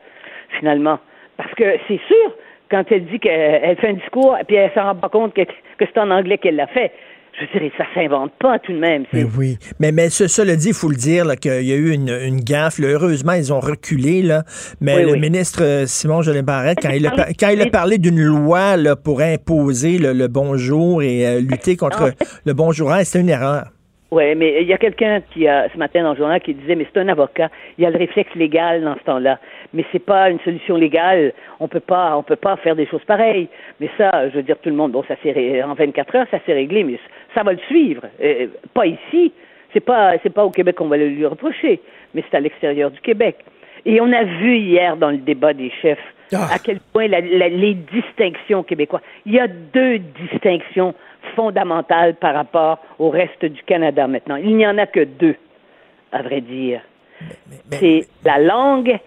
finalement. 0.60 1.00
Parce 1.38 1.54
que 1.56 1.64
c'est 1.88 2.02
sûr, 2.06 2.36
quand 2.70 2.84
elle 2.92 3.06
dit 3.06 3.20
qu'elle 3.20 3.78
fait 3.78 3.88
un 3.88 3.94
discours 3.94 4.38
et 4.40 4.44
puis 4.44 4.58
elle 4.58 4.72
s'en 4.74 4.84
rend 4.84 4.96
pas 4.96 5.10
compte 5.10 5.34
que, 5.34 5.42
que 5.80 5.86
c'est 5.92 6.00
en 6.00 6.12
anglais 6.12 6.38
qu'elle 6.38 6.56
l'a 6.56 6.68
fait. 6.68 6.92
Je 7.40 7.46
dirais, 7.54 7.72
ça 7.78 7.86
s'invente 7.94 8.34
pas 8.40 8.60
tout 8.60 8.74
de 8.74 8.80
même. 8.80 9.06
Mais 9.14 9.24
oui. 9.24 9.58
Mais, 9.80 9.92
mais 9.94 10.10
cela 10.10 10.56
dit, 10.56 10.70
il 10.70 10.74
faut 10.74 10.90
le 10.90 10.98
dire 10.98 11.26
qu'il 11.40 11.64
y 11.64 11.72
a 11.72 11.76
eu 11.76 11.94
une, 11.94 12.10
une 12.10 12.42
gaffe. 12.42 12.80
heureusement, 12.82 13.32
ils 13.34 13.54
ont 13.54 13.62
reculé. 13.62 14.22
Là. 14.22 14.44
Mais 14.82 15.06
le 15.06 15.16
ministre 15.16 15.64
euh, 15.64 15.86
Simon 15.86 16.22
Jolin 16.22 16.44
Barrette, 16.44 16.80
quand 16.82 16.90
il 16.90 17.08
a, 17.08 17.12
quand 17.40 17.50
il 17.50 17.62
a 17.62 17.68
parlé 17.68 17.98
d'une 17.98 18.22
loi 18.22 18.76
là, 18.76 18.98
pour 18.98 19.22
imposer 19.22 19.98
le, 20.00 20.28
bonjour 20.28 21.02
et 21.02 21.26
euh, 21.26 21.40
lutter 21.40 21.78
contre 21.78 22.12
le 22.46 22.54
bonjour, 22.54 22.92
c'était 23.04 23.22
une 23.22 23.30
erreur. 23.30 23.70
Oui, 24.12 24.34
mais 24.36 24.64
il 24.64 24.68
y 24.68 24.74
a 24.74 24.78
quelqu'un 24.78 25.22
qui 25.32 25.48
a 25.48 25.70
ce 25.72 25.78
matin 25.78 26.02
dans 26.02 26.14
le 26.14 26.18
journal 26.18 26.42
qui 26.42 26.56
disait 26.56 26.74
mais 26.76 26.88
c'est 26.92 27.00
un 27.00 27.08
avocat, 27.10 27.50
il 27.78 27.84
y 27.84 27.86
a 27.88 27.92
le 27.92 27.98
réflexe 27.98 28.34
légal 28.36 28.84
dans 28.84 28.96
ce 28.96 29.04
temps-là, 29.04 29.40
mais 29.74 29.86
c'est 29.92 30.04
pas 30.04 30.30
une 30.30 30.40
solution 30.40 30.76
légale, 30.76 31.34
on 31.60 31.68
peut 31.68 31.80
pas 31.80 32.16
on 32.18 32.24
peut 32.24 32.36
pas 32.36 32.56
faire 32.58 32.76
des 32.76 32.86
choses 32.88 33.04
pareilles. 33.06 33.48
Mais 33.80 33.90
ça, 33.98 34.30
je 34.30 34.36
veux 34.36 34.44
dire 34.44 34.58
tout 34.62 34.70
le 34.70 34.76
monde, 34.76 34.92
bon 34.92 35.04
ça 35.08 35.16
s'est 35.22 35.64
en 35.64 35.74
24 35.74 36.16
heures, 36.16 36.28
ça 36.32 36.40
s'est 36.46 36.54
réglé, 36.54 36.84
mais 36.84 37.00
ça 37.34 37.44
va 37.44 37.54
le 37.54 37.60
suivre, 37.68 38.04
euh, 38.22 38.48
pas 38.74 38.86
ici, 38.86 39.32
c'est 39.74 39.80
pas 39.80 40.14
c'est 40.24 40.34
pas 40.34 40.46
au 40.46 40.52
Québec 40.52 40.76
qu'on 40.76 40.88
va 40.88 40.98
le 40.98 41.08
lui 41.08 41.26
reprocher, 41.26 41.82
mais 42.14 42.24
c'est 42.30 42.38
à 42.38 42.40
l'extérieur 42.40 42.92
du 42.92 43.00
Québec. 43.02 43.38
Et 43.86 44.02
on 44.02 44.12
a 44.12 44.24
vu 44.24 44.58
hier 44.58 44.98
dans 44.98 45.12
le 45.12 45.18
débat 45.18 45.54
des 45.54 45.72
chefs 45.82 45.98
ah. 46.34 46.48
à 46.54 46.60
quel 46.60 46.80
point 46.94 47.08
les 47.08 47.74
distinctions 47.74 48.64
québécoises. 48.64 49.02
Il 49.26 49.34
y 49.34 49.40
a 49.40 49.48
deux 49.48 50.00
distinctions 50.00 50.94
fondamentale 51.36 52.16
par 52.16 52.34
rapport 52.34 52.80
au 52.98 53.10
reste 53.10 53.46
du 53.46 53.62
Canada 53.64 54.08
maintenant. 54.08 54.36
Il 54.36 54.56
n'y 54.56 54.68
en 54.68 54.78
a 54.78 54.86
que 54.86 55.04
deux, 55.04 55.36
à 56.12 56.22
vrai 56.22 56.42
dire. 56.42 56.82
C'est 57.72 58.08
la 58.24 58.40
langue 58.40 58.98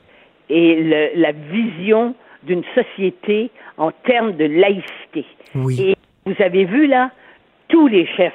et 0.52 1.12
la 1.16 1.32
vision 1.32 2.14
d'une 2.42 2.62
société 2.74 3.50
en 3.78 3.90
termes 3.90 4.32
de 4.32 4.44
laïcité. 4.44 5.24
Et 5.78 5.96
vous 6.26 6.34
avez 6.40 6.64
vu 6.64 6.86
là, 6.86 7.10
tous 7.68 7.88
les 7.88 8.06
chefs 8.06 8.32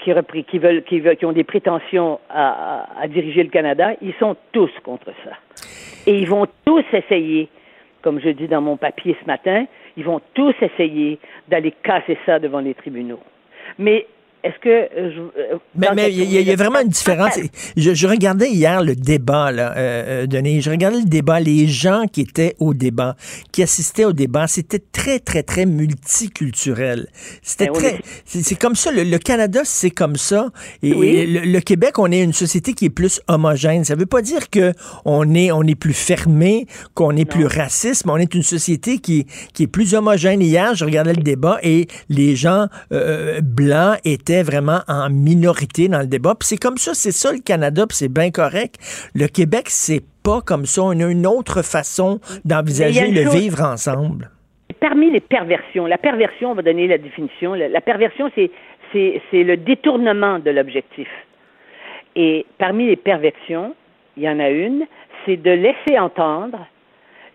qui, 0.00 0.12
repris, 0.12 0.44
qui, 0.44 0.58
veulent, 0.58 0.82
qui, 0.82 1.00
veulent, 1.00 1.16
qui 1.16 1.24
ont 1.24 1.32
des 1.32 1.44
prétentions 1.44 2.20
à, 2.28 2.86
à, 3.00 3.08
diriger 3.08 3.42
le 3.42 3.48
Canada, 3.48 3.92
ils 4.02 4.12
sont 4.20 4.36
tous 4.52 4.70
contre 4.82 5.12
ça. 5.24 5.32
Et 6.06 6.18
ils 6.18 6.28
vont 6.28 6.46
tous 6.66 6.84
essayer, 6.92 7.48
comme 8.02 8.20
je 8.20 8.28
dis 8.28 8.46
dans 8.46 8.60
mon 8.60 8.76
papier 8.76 9.16
ce 9.18 9.26
matin, 9.26 9.64
ils 9.96 10.04
vont 10.04 10.20
tous 10.34 10.54
essayer 10.60 11.18
d'aller 11.48 11.72
casser 11.82 12.18
ça 12.26 12.38
devant 12.38 12.60
les 12.60 12.74
tribunaux. 12.74 13.20
Mais 13.78 14.06
est-ce 14.44 14.58
que. 14.60 14.68
Euh, 14.68 15.30
euh, 15.38 15.58
mais 15.74 16.12
il 16.12 16.30
y, 16.30 16.50
a 16.50 16.56
vraiment 16.56 16.80
une 16.80 16.90
différence. 16.90 17.32
Je, 17.78 18.06
regardais 18.06 18.50
hier 18.50 18.82
le 18.82 18.94
débat, 18.94 19.50
là, 19.50 19.72
euh, 19.74 20.26
Denis. 20.26 20.60
Je 20.60 20.68
regardais 20.68 20.98
le 20.98 21.08
débat. 21.08 21.40
Les 21.40 21.66
gens 21.66 22.04
qui 22.12 22.20
étaient 22.20 22.54
au 22.58 22.74
débat, 22.74 23.16
qui 23.52 23.62
assistaient 23.62 24.04
au 24.04 24.12
débat, 24.12 24.46
c'était 24.46 24.82
très, 24.92 25.18
très, 25.18 25.42
très 25.42 25.64
multiculturel. 25.64 27.08
C'était 27.40 27.68
ben 27.68 27.72
très. 27.72 28.00
C'est 28.26 28.58
comme 28.58 28.74
ça. 28.74 28.90
Le, 28.92 29.16
Canada, 29.16 29.62
c'est 29.64 29.90
comme 29.90 30.16
ça. 30.16 30.50
Et, 30.82 31.26
le, 31.26 31.60
Québec, 31.60 31.98
on 31.98 32.12
est 32.12 32.22
une 32.22 32.34
société 32.34 32.74
qui 32.74 32.84
est 32.84 32.90
plus 32.90 33.22
homogène. 33.28 33.84
Ça 33.84 33.94
veut 33.94 34.04
pas 34.04 34.20
dire 34.20 34.50
que 34.50 34.74
on 35.06 35.34
est, 35.34 35.52
on 35.52 35.62
est 35.62 35.74
plus 35.74 35.94
fermé, 35.94 36.66
qu'on 36.92 37.16
est 37.16 37.24
plus 37.24 37.46
raciste, 37.46 38.04
mais 38.04 38.12
on 38.12 38.18
est 38.18 38.34
une 38.34 38.42
société 38.42 38.98
qui, 38.98 39.26
qui 39.54 39.62
est 39.62 39.68
plus 39.68 39.94
homogène. 39.94 40.42
Hier, 40.42 40.74
je 40.74 40.84
regardais 40.84 41.14
le 41.14 41.22
débat 41.22 41.58
et 41.62 41.86
les 42.10 42.36
gens 42.36 42.66
blancs 43.42 43.96
étaient 44.04 44.33
vraiment 44.42 44.80
en 44.88 45.10
minorité 45.10 45.88
dans 45.88 46.00
le 46.00 46.06
débat. 46.06 46.34
Puis 46.34 46.48
c'est 46.48 46.56
comme 46.56 46.76
ça, 46.76 46.94
c'est 46.94 47.12
ça 47.12 47.32
le 47.32 47.40
Canada, 47.40 47.86
puis 47.86 47.96
c'est 47.96 48.12
bien 48.12 48.30
correct. 48.30 48.76
Le 49.14 49.26
Québec, 49.26 49.64
c'est 49.68 50.02
pas 50.22 50.40
comme 50.40 50.66
ça. 50.66 50.82
On 50.82 51.00
a 51.00 51.10
une 51.10 51.26
autre 51.26 51.62
façon 51.62 52.20
d'envisager 52.44 53.10
le 53.10 53.28
vivre 53.30 53.62
ensemble. 53.62 54.30
Parmi 54.80 55.10
les 55.10 55.20
perversions, 55.20 55.86
la 55.86 55.98
perversion, 55.98 56.50
on 56.50 56.54
va 56.54 56.62
donner 56.62 56.86
la 56.86 56.98
définition, 56.98 57.54
la, 57.54 57.80
perversion, 57.80 58.30
c'est 58.34 58.50
le 59.32 59.56
détournement 59.56 60.38
de 60.38 60.50
l'objectif. 60.50 61.08
Et 62.16 62.46
parmi 62.58 62.86
les 62.86 62.96
perversions, 62.96 63.74
il 64.16 64.24
y 64.24 64.28
en 64.28 64.40
a 64.40 64.50
une, 64.50 64.84
c'est 65.24 65.36
de 65.36 65.50
laisser 65.50 65.98
entendre 65.98 66.66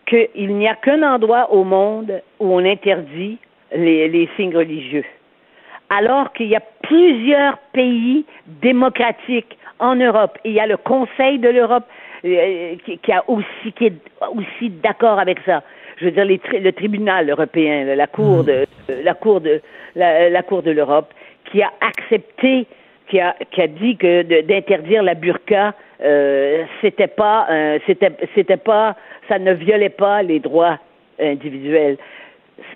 qu'il 0.06 0.56
n'y 0.56 0.68
a 0.68 0.76
qu'un 0.76 1.04
endroit 1.04 1.52
au 1.52 1.64
monde 1.64 2.22
où 2.40 2.54
on 2.54 2.66
interdit 2.66 3.38
les 3.72 4.30
signes 4.36 4.56
religieux 4.56 5.06
alors 5.90 6.32
qu'il 6.34 6.48
y 6.48 6.56
a 6.56 6.62
plusieurs 6.84 7.58
pays 7.74 8.26
démocratiques 8.62 9.58
en 9.80 9.96
Europe. 9.96 10.38
Il 10.46 10.52
y 10.52 10.60
a 10.60 10.68
le 10.68 10.78
Conseil 10.78 11.40
de 11.40 11.50
l'Europe 11.50 11.86
euh, 12.26 12.76
qui, 12.84 13.12
a 13.12 13.24
aussi, 13.30 13.72
qui 13.78 13.86
est 13.86 13.94
aussi 14.36 14.70
d'accord 14.70 15.20
avec 15.20 15.40
ça. 15.46 15.64
Je 15.98 16.06
veux 16.06 16.12
dire, 16.12 16.26
le 16.26 16.72
tribunal 16.72 17.30
européen, 17.30 17.96
la 17.96 18.08
Cour 18.08 18.44
de, 18.44 18.66
la 19.04 19.14
Cour 19.14 19.42
de, 19.42 19.62
la, 19.96 20.44
Cour 20.44 20.64
de 20.64 20.72
l'Europe, 20.72 21.14
qui 21.46 21.62
a 21.62 21.72
accepté, 21.82 22.68
qui 23.10 23.20
a, 23.20 23.36
qui 23.52 23.62
a 23.62 23.68
dit 23.68 23.98
que 23.98 24.42
d'interdire 24.42 25.04
la 25.04 25.14
burqa, 25.14 25.74
euh, 26.02 26.64
c'était 26.82 27.08
pas, 27.08 27.48
euh, 27.50 27.80
c'était, 27.86 28.12
c'était 28.34 28.58
pas, 28.58 28.96
ça 29.28 29.40
ne 29.40 29.54
violait 29.54 29.90
pas 29.90 30.24
les 30.24 30.40
droits 30.40 30.78
individuels. 31.20 31.98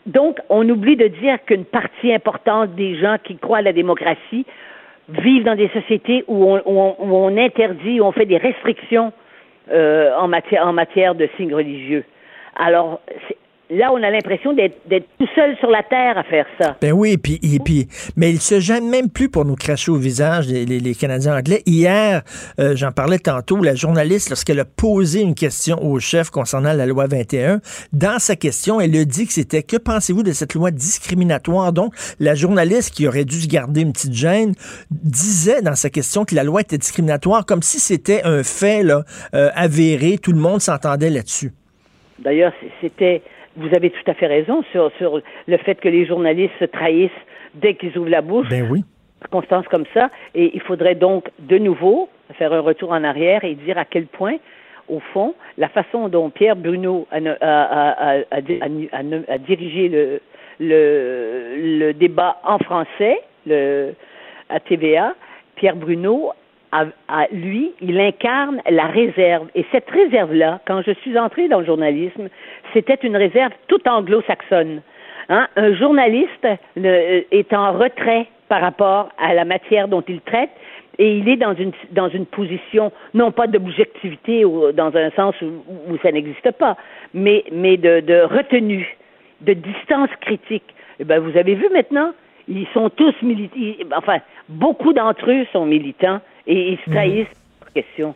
Donc, 0.06 0.40
on 0.50 0.68
oublie 0.70 0.96
de 0.96 1.08
dire 1.08 1.44
qu'une 1.46 1.66
partie 1.66 2.14
importante 2.14 2.76
des 2.76 2.96
gens 2.96 3.18
qui 3.24 3.38
croient 3.38 3.60
à 3.60 3.62
la 3.62 3.74
démocratie 3.74 4.46
vivent 5.10 5.44
dans 5.44 5.56
des 5.56 5.70
sociétés 5.70 6.24
où 6.28 6.46
on, 6.66 7.38
interdit, 7.38 8.00
où 8.00 8.06
on 8.06 8.12
fait 8.12 8.26
des 8.26 8.38
restrictions 8.38 9.12
euh, 9.72 10.16
en, 10.18 10.28
matière, 10.28 10.68
en 10.68 10.74
matière 10.74 11.16
de 11.16 11.28
signes 11.38 11.54
religieux. 11.54 12.04
Alors, 12.56 13.02
Là, 13.70 13.92
on 13.94 14.04
a 14.04 14.10
l'impression 14.10 14.54
d'être 14.54 14.76
tout 15.18 15.28
seul 15.34 15.56
sur 15.58 15.70
la 15.70 15.84
terre 15.84 16.18
à 16.18 16.24
faire 16.24 16.46
ça. 16.60 16.76
Ben 16.82 16.92
oui, 16.92 17.18
puis, 17.18 17.40
et 17.42 17.60
puis, 17.60 17.88
mais 18.18 18.30
ils 18.30 18.42
se 18.42 18.60
gênent 18.60 18.90
même 18.90 19.10
plus 19.10 19.30
pour 19.30 19.46
nous 19.46 19.56
cracher 19.56 19.90
au 19.90 19.96
visage, 19.96 20.48
les, 20.50 20.96
Canadiens 20.96 21.38
anglais. 21.38 21.64
Hier, 21.66 22.24
euh, 22.60 22.76
j'en 22.76 22.92
parlais 22.92 23.20
tantôt, 23.20 23.64
la 23.64 23.74
journaliste, 23.74 24.30
lorsqu'elle 24.30 24.60
a 24.60 24.66
posé 24.66 25.22
une 25.22 25.34
question 25.34 25.82
au 25.82 26.00
chef 26.00 26.30
concernant 26.30 26.74
la 26.74 26.86
loi 26.86 27.08
21, 27.08 27.62
dans 27.94 28.20
sa 28.20 28.36
question, 28.36 28.82
elle 28.82 28.96
a 28.98 29.06
dit 29.06 29.26
que 29.26 29.34
c'était 29.34 29.64
que 29.64 29.78
pensez-vous 29.78 30.24
de 30.24 30.34
cette 30.34 30.54
loi 30.54 30.70
discriminatoire? 30.70 31.72
Donc, 31.72 31.94
la 32.20 32.36
journaliste 32.36 32.94
qui 32.94 33.08
aurait 33.08 33.26
dû 33.26 33.40
se 33.40 33.48
garder 33.48 33.82
une 33.82 33.94
petite 33.94 34.14
gêne 34.14 34.54
disait 34.92 35.62
dans 35.62 35.76
sa 35.76 35.90
question 35.90 36.26
que 36.26 36.36
la 36.36 36.44
loi 36.44 36.62
était 36.62 36.78
discriminatoire, 36.78 37.46
comme 37.46 37.64
si 37.64 37.80
c'était 37.80 38.24
un 38.24 38.44
fait 38.44 38.84
là, 38.84 39.04
euh, 39.34 39.50
avéré, 39.56 40.18
tout 40.18 40.34
le 40.34 40.40
monde 40.40 40.60
s'entendait 40.60 41.10
là-dessus. 41.10 41.54
D'ailleurs, 42.20 42.54
c'était 42.82 43.22
vous 43.56 43.74
avez 43.76 43.90
tout 43.90 44.12
à 44.12 44.14
fait 44.14 44.28
raison 44.28 44.64
sur, 44.72 44.92
sur 44.98 45.22
le 45.48 45.58
fait 45.58 45.76
que 45.76 45.90
les 45.90 46.06
journalistes 46.06 46.54
se 46.60 46.66
trahissent 46.66 47.12
dès 47.56 47.76
qu'ils 47.76 47.98
ouvrent 47.98 48.10
la 48.10 48.22
bouche. 48.22 48.50
Ben 48.50 48.68
oui. 48.70 48.84
Circonstances 49.22 49.68
comme 49.68 49.86
ça. 49.94 50.10
Et 50.36 50.52
il 50.54 50.62
faudrait 50.62 50.96
donc 50.96 51.30
de 51.40 51.58
nouveau 51.58 52.10
faire 52.34 52.52
un 52.52 52.60
retour 52.60 52.92
en 52.92 53.04
arrière 53.04 53.44
et 53.44 53.56
dire 53.56 53.78
à 53.78 53.86
quel 53.86 54.06
point, 54.06 54.36
au 54.90 55.00
fond, 55.00 55.34
la 55.58 55.70
façon 55.70 56.10
dont 56.10 56.30
Pierre 56.30 56.56
Bruno 56.56 57.08
a, 57.12 57.18
a, 57.18 58.20
a, 58.20 58.38
a 58.38 59.38
dirigé 59.38 59.88
le, 59.88 60.20
le, 60.60 61.80
le, 61.80 61.94
débat 61.94 62.38
en 62.44 62.60
français 62.60 63.22
le, 63.46 63.94
à 64.50 64.60
TVA, 64.60 65.14
Pierre 65.56 65.76
Bruno 65.76 66.32
à, 67.08 67.28
lui, 67.32 67.72
il 67.82 68.00
incarne 68.00 68.62
la 68.70 68.88
réserve. 68.88 69.48
Et 69.56 69.66
cette 69.72 69.90
réserve-là, 69.90 70.60
quand 70.66 70.82
je 70.82 70.92
suis 71.02 71.18
entrée 71.18 71.48
dans 71.48 71.60
le 71.60 71.66
journalisme, 71.66 72.30
c'était 72.74 73.00
une 73.04 73.16
réserve 73.16 73.52
toute 73.68 73.88
anglo-saxonne. 73.88 74.82
Hein? 75.30 75.48
Un 75.56 75.74
journaliste 75.76 76.48
euh, 76.78 77.22
est 77.32 77.54
en 77.54 77.74
retrait 77.74 78.28
par 78.50 78.62
rapport 78.62 79.10
à 79.18 79.34
la 79.34 79.46
matière 79.46 79.88
dont 79.88 80.04
il 80.08 80.22
traite 80.22 80.50
et 81.00 81.18
il 81.18 81.28
est 81.28 81.38
dans 81.38 81.56
une 81.56 81.72
dans 81.92 82.10
une 82.10 82.26
position 82.26 82.92
non 83.14 83.32
pas 83.32 83.48
d'objectivité 83.48 84.46
ou 84.46 84.72
dans 84.74 84.96
un 84.96 85.10
sens 85.12 85.34
où, 85.42 85.98
ça 86.04 86.12
n'existe 86.12 86.52
pas, 86.52 86.78
mais 87.14 87.44
mais 87.52 87.78
de, 87.78 88.02
de 88.02 88.22
retenue. 88.22 88.96
de 89.42 89.54
distance 89.54 90.10
critique. 90.22 90.70
Eh 91.00 91.04
ben, 91.04 91.20
vous 91.20 91.36
avez 91.38 91.56
vu 91.56 91.68
maintenant, 91.74 92.12
ils 92.48 92.68
sont 92.74 92.90
tous 92.90 93.14
militants, 93.22 93.98
enfin, 93.98 94.20
beaucoup 94.50 94.94
d'entre 94.94 95.32
eux 95.32 95.46
sont 95.52 95.66
militants 95.66 96.20
et 96.48 96.72
ils 96.72 96.78
se 96.84 96.90
mhm. 96.90 96.96
trahissent 96.96 97.28
mmh. 97.28 97.74
question. 97.74 98.16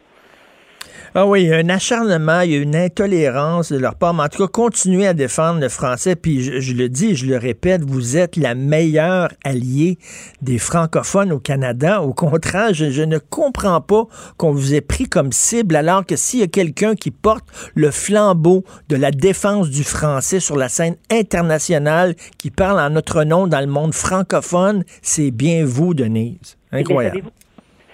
Ah 1.13 1.25
oui, 1.25 1.43
il 1.43 1.47
y 1.47 1.53
a 1.53 1.57
un 1.57 1.69
acharnement, 1.69 2.41
il 2.41 2.51
y 2.51 2.55
a 2.55 2.59
une 2.59 2.75
intolérance 2.75 3.71
de 3.71 3.77
leur 3.77 3.95
part. 3.95 4.13
Mais 4.13 4.23
en 4.23 4.27
tout 4.27 4.45
cas, 4.45 4.51
continuez 4.51 5.07
à 5.07 5.13
défendre 5.13 5.59
le 5.59 5.69
français. 5.69 6.15
Puis 6.15 6.41
je, 6.61 6.73
le 6.73 6.89
dis, 6.89 7.15
je 7.15 7.25
le 7.25 7.37
répète, 7.37 7.81
vous 7.83 8.17
êtes 8.17 8.35
la 8.35 8.55
meilleure 8.55 9.29
alliée 9.43 9.97
des 10.41 10.57
francophones 10.57 11.31
au 11.31 11.39
Canada. 11.39 12.01
Au 12.01 12.13
contraire, 12.13 12.73
je, 12.73 13.01
ne 13.01 13.17
comprends 13.17 13.81
pas 13.81 14.05
qu'on 14.37 14.51
vous 14.51 14.75
ait 14.75 14.81
pris 14.81 15.05
comme 15.05 15.31
cible, 15.31 15.75
alors 15.75 16.05
que 16.05 16.15
s'il 16.15 16.39
y 16.39 16.43
a 16.43 16.47
quelqu'un 16.47 16.95
qui 16.95 17.11
porte 17.11 17.45
le 17.73 17.91
flambeau 17.91 18.63
de 18.89 18.95
la 18.95 19.11
défense 19.11 19.69
du 19.69 19.83
français 19.83 20.39
sur 20.39 20.57
la 20.57 20.69
scène 20.69 20.97
internationale, 21.11 22.15
qui 22.37 22.51
parle 22.51 22.79
en 22.79 22.89
notre 22.89 23.23
nom 23.23 23.47
dans 23.47 23.61
le 23.61 23.67
monde 23.67 23.93
francophone, 23.93 24.83
c'est 25.01 25.31
bien 25.31 25.65
vous, 25.65 25.93
Denise. 25.93 26.57
Eh 26.73 26.77
Incroyable. 26.77 27.23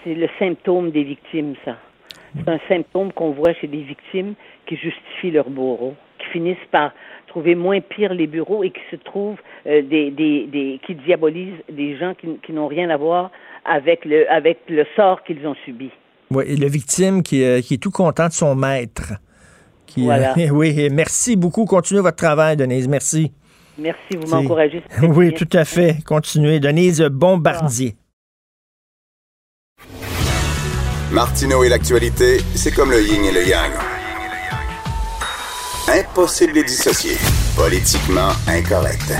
C'est 0.04 0.14
le 0.14 0.28
symptôme 0.38 0.90
des 0.90 1.02
victimes, 1.02 1.54
ça. 1.64 1.76
C'est 2.36 2.48
un 2.48 2.58
symptôme 2.68 3.12
qu'on 3.12 3.30
voit 3.30 3.54
chez 3.54 3.68
des 3.68 3.82
victimes 3.82 4.34
qui 4.66 4.76
justifient 4.76 5.30
leur 5.30 5.48
bourreau, 5.48 5.94
qui 6.18 6.26
finissent 6.26 6.56
par 6.70 6.92
trouver 7.28 7.54
moins 7.54 7.80
pire 7.80 8.12
les 8.12 8.26
bureaux 8.26 8.64
et 8.64 8.70
qui 8.70 8.80
se 8.90 8.96
trouvent 8.96 9.38
euh, 9.66 9.82
des, 9.82 10.10
des, 10.10 10.46
des, 10.46 10.80
qui 10.86 10.94
diabolisent 10.94 11.62
des 11.70 11.96
gens 11.96 12.14
qui, 12.14 12.28
qui 12.44 12.52
n'ont 12.52 12.66
rien 12.66 12.90
à 12.90 12.96
voir 12.96 13.30
avec 13.64 14.04
le, 14.04 14.30
avec 14.30 14.58
le 14.68 14.84
sort 14.96 15.22
qu'ils 15.24 15.46
ont 15.46 15.54
subi. 15.64 15.90
Oui, 16.30 16.44
et 16.48 16.56
la 16.56 16.68
victime 16.68 17.22
qui, 17.22 17.44
euh, 17.44 17.60
qui 17.60 17.74
est 17.74 17.82
tout 17.82 17.90
content 17.90 18.26
de 18.28 18.32
son 18.32 18.54
maître. 18.54 19.14
Qui, 19.86 20.02
euh, 20.02 20.04
voilà. 20.04 20.34
oui, 20.52 20.88
merci 20.90 21.36
beaucoup. 21.36 21.64
Continuez 21.64 22.02
votre 22.02 22.16
travail, 22.16 22.56
Denise. 22.56 22.88
Merci. 22.88 23.32
Merci, 23.78 24.16
vous 24.16 24.28
m'encouragez. 24.28 24.82
Oui, 25.02 25.32
tout 25.34 25.48
à 25.52 25.64
fait. 25.64 25.96
Continuez. 26.04 26.60
Denise 26.60 27.02
Bombardier. 27.02 27.94
Martineau 31.14 31.62
et 31.62 31.68
l'actualité, 31.68 32.38
c'est 32.56 32.72
comme 32.72 32.90
le 32.90 33.00
yin 33.00 33.22
et 33.24 33.30
le 33.30 33.46
yang. 33.46 33.70
Impossible 35.86 36.54
de 36.54 36.58
les 36.58 36.64
dissocier. 36.64 37.16
Politiquement 37.56 38.30
incorrect. 38.48 39.14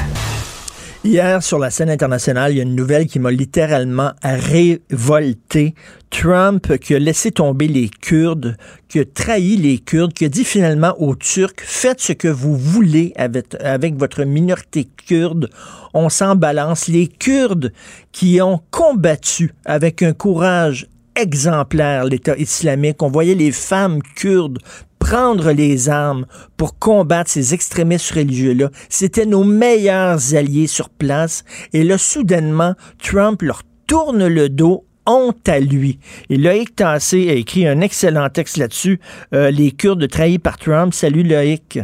Hier, 1.04 1.40
sur 1.40 1.60
la 1.60 1.70
scène 1.70 1.90
internationale, 1.90 2.50
il 2.50 2.56
y 2.56 2.60
a 2.60 2.64
une 2.64 2.74
nouvelle 2.74 3.06
qui 3.06 3.20
m'a 3.20 3.30
littéralement 3.30 4.10
révolté. 4.24 5.76
Trump 6.10 6.78
qui 6.78 6.96
a 6.96 6.98
laissé 6.98 7.30
tomber 7.30 7.68
les 7.68 7.88
Kurdes, 7.88 8.56
qui 8.88 8.98
a 8.98 9.04
trahi 9.04 9.56
les 9.56 9.78
Kurdes, 9.78 10.14
qui 10.14 10.24
a 10.24 10.28
dit 10.28 10.44
finalement 10.44 10.94
aux 10.98 11.14
Turcs, 11.14 11.60
faites 11.62 12.00
ce 12.00 12.12
que 12.12 12.26
vous 12.26 12.56
voulez 12.56 13.12
avec, 13.14 13.54
avec 13.60 13.94
votre 13.96 14.24
minorité 14.24 14.88
kurde. 15.06 15.48
On 15.92 16.08
s'en 16.08 16.34
balance. 16.34 16.88
Les 16.88 17.06
Kurdes 17.06 17.72
qui 18.10 18.40
ont 18.40 18.60
combattu 18.72 19.52
avec 19.64 20.02
un 20.02 20.12
courage 20.12 20.88
exemplaire, 21.16 22.04
l'État 22.04 22.36
islamique. 22.36 23.02
On 23.02 23.08
voyait 23.08 23.34
les 23.34 23.52
femmes 23.52 24.02
kurdes 24.16 24.58
prendre 24.98 25.52
les 25.52 25.90
armes 25.90 26.24
pour 26.56 26.78
combattre 26.78 27.30
ces 27.30 27.52
extrémistes 27.52 28.10
religieux-là. 28.12 28.70
C'était 28.88 29.26
nos 29.26 29.44
meilleurs 29.44 30.34
alliés 30.34 30.66
sur 30.66 30.88
place. 30.88 31.44
Et 31.74 31.84
là, 31.84 31.98
soudainement, 31.98 32.74
Trump 33.02 33.42
leur 33.42 33.62
tourne 33.86 34.26
le 34.26 34.48
dos 34.48 34.86
honte 35.06 35.46
à 35.48 35.60
lui. 35.60 35.98
Et 36.30 36.38
Loïc 36.38 36.76
Tassé 36.76 37.28
a 37.28 37.34
écrit 37.34 37.66
un 37.66 37.82
excellent 37.82 38.30
texte 38.30 38.56
là-dessus, 38.56 38.98
euh, 39.34 39.50
Les 39.50 39.72
Kurdes 39.72 40.08
trahis 40.08 40.38
par 40.38 40.56
Trump. 40.56 40.94
Salut 40.94 41.22
Loïc. 41.22 41.78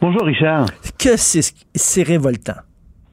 Bonjour 0.00 0.22
Richard. 0.22 0.66
Que 0.98 1.16
c'est 1.16 2.02
révoltant. 2.02 2.63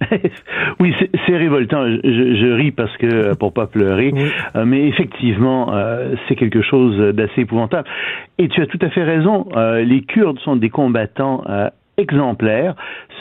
oui, 0.80 0.94
c'est 1.26 1.38
révoltant. 1.38 1.86
Je, 1.86 2.36
je, 2.36 2.52
ris 2.54 2.72
parce 2.72 2.96
que 2.98 3.06
euh, 3.06 3.36
pour 3.36 3.54
pas 3.54 3.68
pleurer, 3.68 4.14
euh, 4.56 4.66
mais 4.66 4.88
effectivement, 4.88 5.74
euh, 5.74 6.16
c'est 6.28 6.36
quelque 6.36 6.62
chose 6.62 6.98
d'assez 7.14 7.42
épouvantable. 7.42 7.88
Et 8.38 8.48
tu 8.48 8.62
as 8.62 8.66
tout 8.66 8.80
à 8.82 8.90
fait 8.90 9.04
raison. 9.04 9.48
les 9.56 10.02
Kurdes 10.02 10.40
sont 10.40 10.56
des 10.56 10.70
combattants 10.70 11.44
exemplaires. 12.02 12.76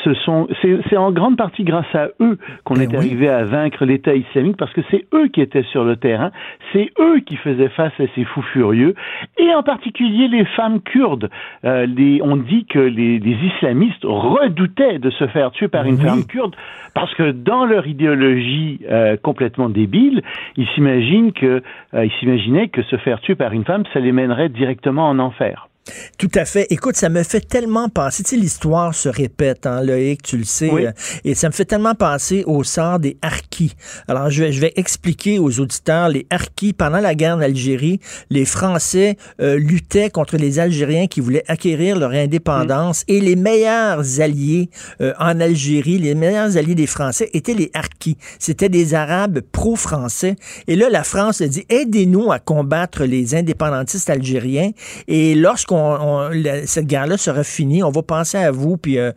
Ce 0.05 0.15
sont, 0.15 0.49
c'est 0.63 0.97
en 0.97 1.13
grande 1.13 1.37
partie 1.37 1.63
grâce 1.63 1.95
à 1.95 2.09
eux 2.21 2.39
qu'on 2.65 2.75
ben 2.75 2.83
est 2.83 2.97
arrivé 2.97 3.29
à 3.29 3.45
vaincre 3.45 3.85
l'État 3.85 4.15
islamique 4.15 4.57
parce 4.57 4.73
que 4.73 4.81
c'est 4.91 5.05
eux 5.13 5.29
qui 5.29 5.43
étaient 5.43 5.63
sur 5.65 5.85
le 5.85 5.97
terrain, 5.97 6.31
c'est 6.73 6.91
eux 6.99 7.21
qui 7.21 7.37
faisaient 7.37 7.69
face 7.69 7.93
à 8.01 8.05
ces 8.15 8.25
fous 8.25 8.43
furieux, 8.43 8.95
et 9.37 9.55
en 9.55 9.63
particulier 9.63 10.29
les 10.29 10.47
femmes 10.57 10.81
kurdes. 10.81 11.29
Euh, 11.65 11.87
les, 11.87 12.21
on 12.23 12.37
dit 12.37 12.65
que 12.65 12.79
les, 12.79 13.19
les, 13.19 13.37
islamistes 13.55 14.05
redoutaient 14.05 14.99
de 14.99 15.11
se 15.11 15.27
faire 15.27 15.51
tuer 15.51 15.69
par 15.69 15.85
une 15.85 15.99
femme 15.99 16.25
kurde 16.25 16.57
parce 16.95 17.15
que 17.15 17.31
dans 17.31 17.65
leur 17.65 17.87
idéologie 17.87 18.81
euh, 18.91 19.17
complètement 19.17 19.69
débile, 19.69 20.23
ils 20.57 20.67
s'imaginent 20.69 21.33
que, 21.33 21.63
euh, 21.95 22.05
ils 22.05 22.13
s'imaginaient 22.19 22.69
que 22.69 22.83
se 22.83 22.97
faire 22.97 23.21
tuer 23.21 23.35
par 23.35 23.53
une 23.53 23.65
femme, 23.65 23.85
ça 23.93 24.01
les 24.01 24.13
mènerait 24.13 24.49
directement 24.49 25.09
en 25.09 25.19
enfer. 25.19 25.70
Tout 26.19 26.31
à 26.35 26.45
fait. 26.45 26.67
Écoute, 26.71 26.97
ça 26.97 27.09
me 27.09 27.23
fait 27.23 27.41
tellement 27.41 27.89
penser, 27.89 28.23
tu 28.23 28.31
sais, 28.31 28.37
l'histoire 28.37 28.95
se 28.95 29.09
répète, 29.09 29.67
hein, 29.67 29.83
Loïc, 29.83 30.23
tu 30.23 30.37
le 30.37 30.45
sais, 30.45 30.71
euh, 30.71 30.93
et 31.25 31.35
ça 31.35 31.49
me 31.49 31.53
fait 31.53 31.65
tellement 31.65 31.95
penser 31.95 32.45
au 32.47 32.63
sort 32.63 32.99
des 32.99 33.17
harkis. 33.23 33.73
Alors, 34.07 34.31
je 34.31 34.45
vais, 34.45 34.53
je 34.53 34.61
vais 34.61 34.73
expliquer 34.77 35.39
aux 35.39 35.59
auditeurs, 35.59 36.09
les 36.11 36.27
harkis, 36.31 36.75
pendant 36.75 37.01
la 37.01 37.15
guerre 37.15 37.39
d'Algérie, 37.39 38.01
les 38.29 38.45
Français 38.45 39.17
euh, 39.41 39.59
luttaient 39.59 40.11
contre 40.11 40.37
les 40.37 40.59
Algériens 40.59 41.07
qui 41.07 41.21
voulaient 41.21 41.45
acquérir 41.49 41.99
leur 41.99 42.11
indépendance, 42.11 43.05
et 43.09 43.21
les 43.21 43.37
meilleurs 43.37 44.21
alliés 44.21 44.69
euh, 45.01 45.15
en 45.19 45.41
Algérie, 45.41 45.99
les 45.99 46.15
meilleurs 46.15 46.57
alliés 46.59 46.75
des 46.75 46.87
Français 46.87 47.31
étaient 47.33 47.55
les 47.55 47.71
harkis. 47.73 48.19
C'était 48.39 48.69
des 48.69 48.95
Arabes 48.95 49.41
pro-français. 49.41 50.37
Et 50.69 50.77
là, 50.77 50.91
la 50.91 51.05
France 51.05 51.41
a 51.41 51.49
dit, 51.49 51.65
aidez-nous 51.71 52.31
à 52.31 52.39
combattre 52.39 53.05
les 53.05 53.35
indépendantistes 53.35 54.11
algériens, 54.11 54.73
et 55.09 55.35
cette 56.67 56.87
guerre-là 56.87 57.17
sera 57.17 57.45
finie, 57.45 57.83
on 57.83 57.91
va 57.91 58.03
penser 58.03 58.39
à 58.39 58.51
vous. 58.51 58.77
Puis, 58.77 58.99
euh, 58.99 59.13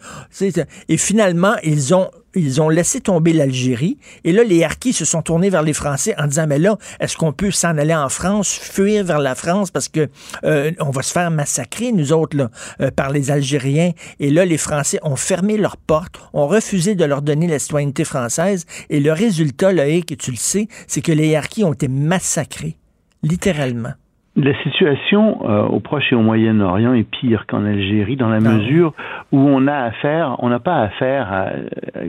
et 0.89 0.97
finalement, 0.97 1.55
ils 1.63 1.93
ont 1.93 2.09
ils 2.35 2.61
ont 2.61 2.69
laissé 2.69 3.01
tomber 3.01 3.33
l'Algérie. 3.33 3.97
Et 4.23 4.31
là, 4.31 4.43
les 4.43 4.63
Harkis 4.63 4.93
se 4.93 5.05
sont 5.05 5.21
tournés 5.21 5.49
vers 5.49 5.61
les 5.61 5.73
Français 5.73 6.15
en 6.17 6.27
disant, 6.27 6.47
mais 6.47 6.59
là, 6.59 6.77
est-ce 6.99 7.17
qu'on 7.17 7.31
peut 7.31 7.51
s'en 7.51 7.77
aller 7.77 7.93
en 7.93 8.09
France, 8.09 8.49
fuir 8.49 9.03
vers 9.03 9.19
la 9.19 9.35
France 9.35 9.71
parce 9.71 9.87
que 9.87 10.09
euh, 10.43 10.71
on 10.79 10.89
va 10.89 11.03
se 11.03 11.11
faire 11.11 11.29
massacrer, 11.31 11.91
nous 11.91 12.11
autres, 12.11 12.37
là, 12.37 12.49
euh, 12.81 12.91
par 12.91 13.11
les 13.11 13.31
Algériens? 13.31 13.91
Et 14.19 14.29
là, 14.29 14.45
les 14.45 14.57
Français 14.57 14.99
ont 15.03 15.15
fermé 15.15 15.57
leurs 15.57 15.77
portes, 15.77 16.19
ont 16.33 16.47
refusé 16.47 16.95
de 16.95 17.05
leur 17.05 17.21
donner 17.21 17.47
la 17.47 17.59
citoyenneté 17.59 18.03
française. 18.03 18.65
Et 18.89 18.99
le 18.99 19.11
résultat, 19.11 19.71
Loïc, 19.71 20.17
tu 20.17 20.31
le 20.31 20.37
sais, 20.37 20.67
c'est 20.87 21.01
que 21.01 21.11
les 21.11 21.35
Harkis 21.35 21.63
ont 21.63 21.73
été 21.73 21.87
massacrés, 21.87 22.77
littéralement. 23.21 23.93
La 24.35 24.59
situation 24.63 25.47
euh, 25.47 25.63
au 25.67 25.79
Proche 25.79 26.11
et 26.11 26.15
au 26.15 26.21
Moyen-Orient 26.21 26.95
est 26.95 27.03
pire 27.03 27.45
qu'en 27.45 27.65
Algérie 27.65 28.15
dans 28.15 28.29
la 28.29 28.37
ah 28.37 28.39
mesure 28.39 28.93
où 29.31 29.37
on 29.37 29.67
a 29.67 29.75
affaire, 29.75 30.37
on 30.39 30.49
n'a 30.49 30.59
pas 30.59 30.81
affaire 30.81 31.31
à 31.31 31.49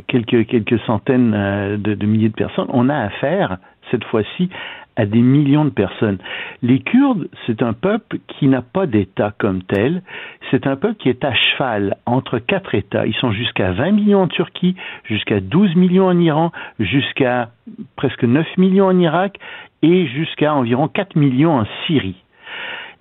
quelques 0.06 0.46
quelques 0.46 0.80
centaines 0.86 1.34
euh, 1.34 1.76
de, 1.76 1.92
de, 1.92 2.06
milliers 2.06 2.30
de 2.30 2.34
personnes, 2.34 2.68
on 2.70 2.88
a 2.88 2.96
affaire 2.96 3.58
cette 3.90 4.04
fois-ci 4.04 4.48
à 4.96 5.06
des 5.06 5.20
millions 5.20 5.64
de 5.64 5.70
personnes. 5.70 6.18
Les 6.62 6.80
Kurdes, 6.80 7.28
c'est 7.46 7.62
un 7.62 7.72
peuple 7.72 8.18
qui 8.28 8.46
n'a 8.46 8.62
pas 8.62 8.86
d'État 8.86 9.32
comme 9.38 9.62
tel. 9.62 10.02
C'est 10.50 10.66
un 10.66 10.76
peuple 10.76 10.96
qui 10.96 11.08
est 11.08 11.24
à 11.24 11.34
cheval 11.34 11.96
entre 12.06 12.38
quatre 12.38 12.74
États. 12.74 13.06
Ils 13.06 13.14
sont 13.14 13.32
jusqu'à 13.32 13.72
20 13.72 13.90
millions 13.92 14.22
en 14.22 14.28
Turquie, 14.28 14.76
jusqu'à 15.04 15.40
12 15.40 15.74
millions 15.74 16.06
en 16.06 16.18
Iran, 16.18 16.52
jusqu'à 16.78 17.50
presque 17.96 18.24
9 18.24 18.46
millions 18.56 18.86
en 18.86 18.98
Irak 18.98 19.38
et 19.82 20.06
jusqu'à 20.06 20.54
environ 20.54 20.88
4 20.88 21.16
millions 21.16 21.58
en 21.58 21.66
Syrie. 21.86 22.22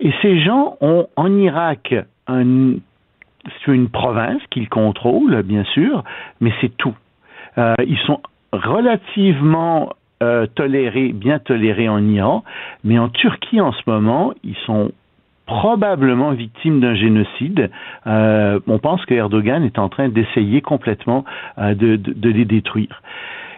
Et 0.00 0.12
ces 0.22 0.40
gens 0.40 0.76
ont 0.80 1.06
en 1.16 1.36
Irak 1.38 1.94
un, 2.26 2.74
une 3.66 3.88
province 3.88 4.42
qu'ils 4.50 4.68
contrôlent, 4.68 5.42
bien 5.42 5.64
sûr, 5.64 6.02
mais 6.40 6.52
c'est 6.60 6.76
tout. 6.76 6.94
Euh, 7.58 7.74
ils 7.86 7.98
sont 7.98 8.20
relativement 8.52 9.90
euh, 10.24 10.46
tolérés, 10.54 11.12
bien 11.12 11.38
tolérés 11.38 11.88
en 11.88 12.06
Iran, 12.08 12.44
mais 12.82 12.98
en 12.98 13.08
Turquie 13.08 13.60
en 13.60 13.72
ce 13.72 13.82
moment, 13.86 14.32
ils 14.42 14.56
sont 14.66 14.90
probablement 15.46 16.32
victimes 16.32 16.80
d'un 16.80 16.94
génocide. 16.94 17.70
Euh, 18.06 18.58
on 18.66 18.78
pense 18.78 19.04
que 19.04 19.14
Erdogan 19.14 19.62
est 19.62 19.78
en 19.78 19.88
train 19.88 20.08
d'essayer 20.08 20.62
complètement 20.62 21.24
euh, 21.58 21.74
de, 21.74 21.96
de, 21.96 22.30
les 22.30 22.44
détruire. 22.44 23.02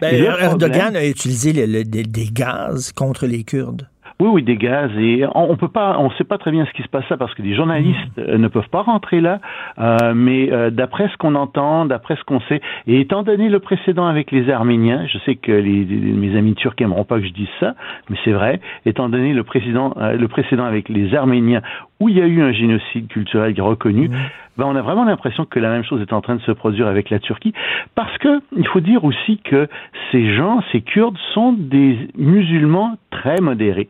Ben, 0.01 0.13
Erdogan 0.13 0.95
a 0.95 1.05
utilisé 1.05 1.53
des 1.53 2.29
gaz 2.31 2.91
contre 2.91 3.25
les 3.25 3.43
Kurdes. 3.43 3.87
Oui, 4.19 4.29
oui, 4.29 4.43
des 4.43 4.57
gaz. 4.57 4.89
Et 4.97 5.25
on, 5.35 5.55
peut 5.57 5.67
pas, 5.67 5.97
on 5.99 6.09
sait 6.11 6.23
pas 6.23 6.39
très 6.39 6.49
bien 6.49 6.65
ce 6.65 6.71
qui 6.71 6.81
se 6.81 6.87
passe 6.87 7.07
là 7.07 7.17
parce 7.17 7.35
que 7.35 7.43
les 7.43 7.53
journalistes 7.55 8.17
euh, 8.17 8.39
ne 8.39 8.47
peuvent 8.47 8.69
pas 8.69 8.81
rentrer 8.81 9.21
là. 9.21 9.39
Euh, 9.77 10.13
mais 10.15 10.51
euh, 10.51 10.71
d'après 10.71 11.07
ce 11.09 11.17
qu'on 11.17 11.35
entend, 11.35 11.85
d'après 11.85 12.15
ce 12.15 12.23
qu'on 12.23 12.39
sait, 12.41 12.59
et 12.87 12.99
étant 12.99 13.21
donné 13.21 13.47
le 13.47 13.59
précédent 13.59 14.07
avec 14.07 14.31
les 14.31 14.49
Arméniens, 14.49 15.05
je 15.05 15.19
sais 15.19 15.35
que 15.35 15.51
les, 15.51 15.85
mes 15.85 16.35
amis 16.35 16.55
turcs 16.55 16.73
n'aimeront 16.79 17.03
pas 17.03 17.19
que 17.19 17.27
je 17.27 17.33
dise 17.33 17.47
ça, 17.59 17.75
mais 18.09 18.17
c'est 18.25 18.31
vrai. 18.31 18.59
Étant 18.87 19.07
donné 19.07 19.33
le 19.33 19.43
précédent, 19.43 19.93
le 19.95 20.27
précédent 20.27 20.65
avec 20.65 20.89
les 20.89 21.13
Arméniens 21.13 21.61
où 21.99 22.09
il 22.09 22.17
y 22.17 22.21
a 22.21 22.27
eu 22.27 22.41
un 22.41 22.51
génocide 22.51 23.07
culturel 23.07 23.59
reconnu, 23.59 24.09
ben 24.57 24.65
on 24.65 24.75
a 24.75 24.81
vraiment 24.81 25.03
l'impression 25.03 25.45
que 25.45 25.59
la 25.59 25.69
même 25.69 25.83
chose 25.83 26.01
est 26.01 26.13
en 26.13 26.21
train 26.21 26.35
de 26.35 26.41
se 26.41 26.51
produire 26.51 26.87
avec 26.87 27.09
la 27.09 27.19
Turquie, 27.19 27.53
parce 27.95 28.15
que 28.17 28.41
il 28.55 28.67
faut 28.67 28.79
dire 28.79 29.03
aussi 29.03 29.39
que 29.43 29.67
ces 30.11 30.35
gens, 30.35 30.61
ces 30.71 30.81
Kurdes, 30.81 31.17
sont 31.33 31.53
des 31.53 32.09
musulmans 32.17 32.97
très 33.11 33.39
modérés. 33.41 33.87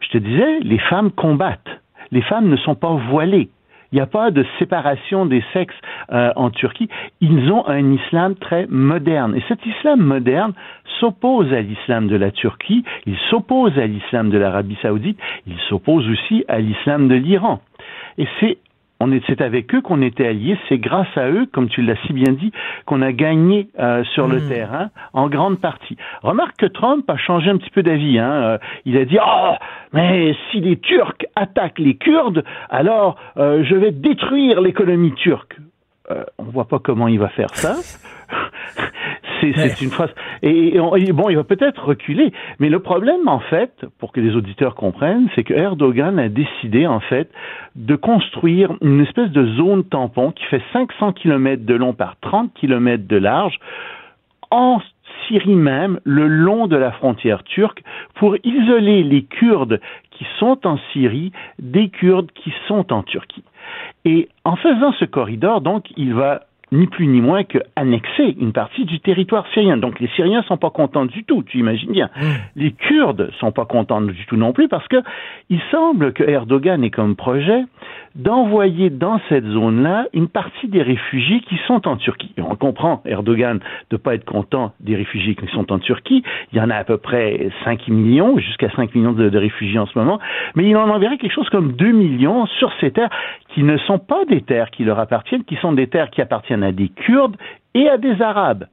Je 0.00 0.08
te 0.08 0.18
disais, 0.18 0.60
les 0.60 0.78
femmes 0.78 1.10
combattent. 1.10 1.80
Les 2.10 2.22
femmes 2.22 2.48
ne 2.48 2.56
sont 2.56 2.74
pas 2.74 2.94
voilées. 3.10 3.50
Il 3.92 3.96
n'y 3.96 4.00
a 4.00 4.06
pas 4.06 4.30
de 4.30 4.44
séparation 4.58 5.26
des 5.26 5.42
sexes 5.52 5.74
euh, 6.12 6.32
en 6.36 6.50
Turquie. 6.50 6.88
Ils 7.20 7.50
ont 7.50 7.66
un 7.66 7.92
islam 7.92 8.36
très 8.36 8.66
moderne. 8.68 9.34
Et 9.36 9.42
cet 9.48 9.64
islam 9.66 10.00
moderne 10.00 10.52
s'oppose 11.00 11.52
à 11.52 11.60
l'islam 11.60 12.08
de 12.08 12.16
la 12.16 12.30
Turquie, 12.30 12.84
il 13.06 13.16
s'oppose 13.30 13.76
à 13.78 13.86
l'islam 13.86 14.30
de 14.30 14.38
l'Arabie 14.38 14.76
saoudite, 14.82 15.18
il 15.46 15.58
s'oppose 15.68 16.08
aussi 16.08 16.44
à 16.48 16.58
l'islam 16.58 17.08
de 17.08 17.14
l'Iran. 17.14 17.60
Et 18.18 18.28
c'est 18.38 18.58
c'est 19.26 19.40
avec 19.40 19.74
eux 19.74 19.80
qu'on 19.80 20.02
était 20.02 20.26
alliés. 20.26 20.58
C'est 20.68 20.78
grâce 20.78 21.08
à 21.16 21.28
eux, 21.28 21.46
comme 21.52 21.68
tu 21.68 21.82
l'as 21.82 21.96
si 22.06 22.12
bien 22.12 22.32
dit, 22.32 22.52
qu'on 22.86 23.02
a 23.02 23.12
gagné 23.12 23.68
euh, 23.78 24.04
sur 24.14 24.28
le 24.28 24.38
hmm. 24.38 24.48
terrain 24.48 24.90
en 25.12 25.28
grande 25.28 25.60
partie. 25.60 25.96
Remarque 26.22 26.56
que 26.56 26.66
Trump 26.66 27.08
a 27.08 27.16
changé 27.16 27.50
un 27.50 27.56
petit 27.56 27.70
peu 27.70 27.82
d'avis. 27.82 28.18
Hein. 28.18 28.32
Euh, 28.32 28.58
il 28.84 28.96
a 28.96 29.04
dit 29.04 29.18
oh 29.24 29.54
mais 29.92 30.34
si 30.50 30.60
les 30.60 30.78
Turcs 30.78 31.26
attaquent 31.34 31.78
les 31.78 31.96
Kurdes, 31.96 32.44
alors 32.68 33.16
euh, 33.36 33.64
je 33.64 33.74
vais 33.74 33.90
détruire 33.90 34.60
l'économie 34.60 35.14
turque. 35.14 35.56
On 36.38 36.42
voit 36.42 36.66
pas 36.66 36.80
comment 36.80 37.06
il 37.06 37.20
va 37.20 37.28
faire 37.28 37.54
ça. 37.54 37.76
C'est 39.40 39.80
une 39.80 39.90
phrase. 39.90 40.10
Et, 40.42 40.78
bon, 41.12 41.28
il 41.28 41.36
va 41.36 41.44
peut-être 41.44 41.84
reculer, 41.84 42.32
mais 42.58 42.68
le 42.68 42.80
problème, 42.80 43.28
en 43.28 43.40
fait, 43.40 43.86
pour 43.98 44.12
que 44.12 44.20
les 44.20 44.36
auditeurs 44.36 44.74
comprennent, 44.74 45.28
c'est 45.34 45.44
que 45.44 45.54
Erdogan 45.54 46.18
a 46.18 46.28
décidé, 46.28 46.86
en 46.86 47.00
fait, 47.00 47.30
de 47.76 47.96
construire 47.96 48.72
une 48.82 49.00
espèce 49.00 49.30
de 49.30 49.46
zone 49.56 49.84
tampon 49.84 50.32
qui 50.32 50.44
fait 50.44 50.62
500 50.72 51.12
km 51.12 51.64
de 51.64 51.74
long 51.74 51.92
par 51.92 52.16
30 52.20 52.52
km 52.54 53.06
de 53.06 53.16
large 53.16 53.58
en 54.50 54.80
Syrie 55.28 55.54
même, 55.54 56.00
le 56.04 56.26
long 56.26 56.66
de 56.66 56.76
la 56.76 56.92
frontière 56.92 57.44
turque, 57.44 57.82
pour 58.14 58.36
isoler 58.42 59.02
les 59.04 59.22
Kurdes 59.22 59.80
qui 60.10 60.26
sont 60.38 60.66
en 60.66 60.78
Syrie 60.92 61.32
des 61.58 61.88
Kurdes 61.88 62.30
qui 62.32 62.52
sont 62.66 62.92
en 62.92 63.02
Turquie. 63.02 63.44
Et 64.04 64.28
en 64.44 64.56
faisant 64.56 64.92
ce 64.98 65.04
corridor, 65.04 65.60
donc, 65.60 65.86
il 65.96 66.14
va 66.14 66.42
ni 66.72 66.86
plus 66.86 67.06
ni 67.06 67.20
moins 67.20 67.44
que 67.44 67.58
annexer 67.76 68.36
une 68.38 68.52
partie 68.52 68.84
du 68.84 69.00
territoire 69.00 69.46
syrien. 69.52 69.76
Donc 69.76 70.00
les 70.00 70.08
Syriens 70.08 70.42
sont 70.42 70.56
pas 70.56 70.70
contents 70.70 71.06
du 71.06 71.24
tout, 71.24 71.42
tu 71.42 71.58
imagines 71.58 71.92
bien. 71.92 72.10
Mmh. 72.16 72.26
Les 72.56 72.72
Kurdes 72.72 73.30
sont 73.40 73.52
pas 73.52 73.64
contents 73.64 74.00
du 74.00 74.26
tout 74.26 74.36
non 74.36 74.52
plus 74.52 74.68
parce 74.68 74.86
que 74.88 75.02
il 75.48 75.60
semble 75.70 76.12
que 76.12 76.22
Erdogan 76.22 76.82
ait 76.84 76.90
comme 76.90 77.16
projet 77.16 77.64
d'envoyer 78.14 78.90
dans 78.90 79.20
cette 79.28 79.44
zone-là 79.44 80.06
une 80.12 80.28
partie 80.28 80.68
des 80.68 80.82
réfugiés 80.82 81.40
qui 81.40 81.56
sont 81.66 81.86
en 81.86 81.96
Turquie. 81.96 82.34
on 82.38 82.56
comprend 82.56 83.02
Erdogan 83.04 83.60
de 83.90 83.96
pas 83.96 84.14
être 84.14 84.24
content 84.24 84.72
des 84.80 84.96
réfugiés 84.96 85.34
qui 85.34 85.46
sont 85.48 85.70
en 85.72 85.78
Turquie. 85.78 86.22
Il 86.52 86.58
y 86.58 86.60
en 86.60 86.70
a 86.70 86.76
à 86.76 86.84
peu 86.84 86.96
près 86.96 87.50
5 87.64 87.88
millions, 87.88 88.38
jusqu'à 88.38 88.70
5 88.70 88.94
millions 88.94 89.12
de, 89.12 89.28
de, 89.28 89.38
réfugiés 89.38 89.78
en 89.78 89.86
ce 89.86 89.98
moment, 89.98 90.18
mais 90.54 90.68
il 90.68 90.76
en 90.76 90.88
enverrait 90.88 91.18
quelque 91.18 91.34
chose 91.34 91.48
comme 91.50 91.72
2 91.72 91.92
millions 91.92 92.46
sur 92.46 92.72
ces 92.80 92.90
terres 92.90 93.10
qui 93.54 93.62
ne 93.62 93.76
sont 93.78 93.98
pas 93.98 94.24
des 94.24 94.42
terres 94.42 94.70
qui 94.70 94.84
leur 94.84 94.98
appartiennent, 94.98 95.44
qui 95.44 95.56
sont 95.56 95.72
des 95.72 95.86
terres 95.86 96.10
qui 96.10 96.20
appartiennent 96.20 96.64
à 96.64 96.72
des 96.72 96.88
Kurdes 96.88 97.36
et 97.74 97.88
à 97.88 97.98
des 97.98 98.20
Arabes. 98.20 98.66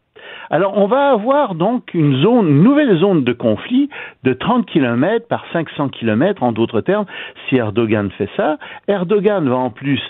Alors, 0.50 0.78
on 0.78 0.88
va 0.88 1.10
avoir 1.10 1.56
donc 1.56 1.94
une 1.94 2.22
nouvelle 2.64 2.98
zone 2.98 3.24
de 3.24 3.34
conflit 3.34 3.90
de 4.24 4.34
30 4.34 4.66
km 4.66 5.28
par 5.28 5.46
500 5.54 5.90
km, 5.90 6.44
en 6.44 6.52
d'autres 6.52 6.82
termes, 6.82 7.06
si 7.48 7.58
Erdogan 7.58 8.10
fait 8.12 8.30
ça. 8.38 8.58
Erdogan 8.88 9.48
va 9.48 9.58
en 9.58 9.70
plus 9.70 10.02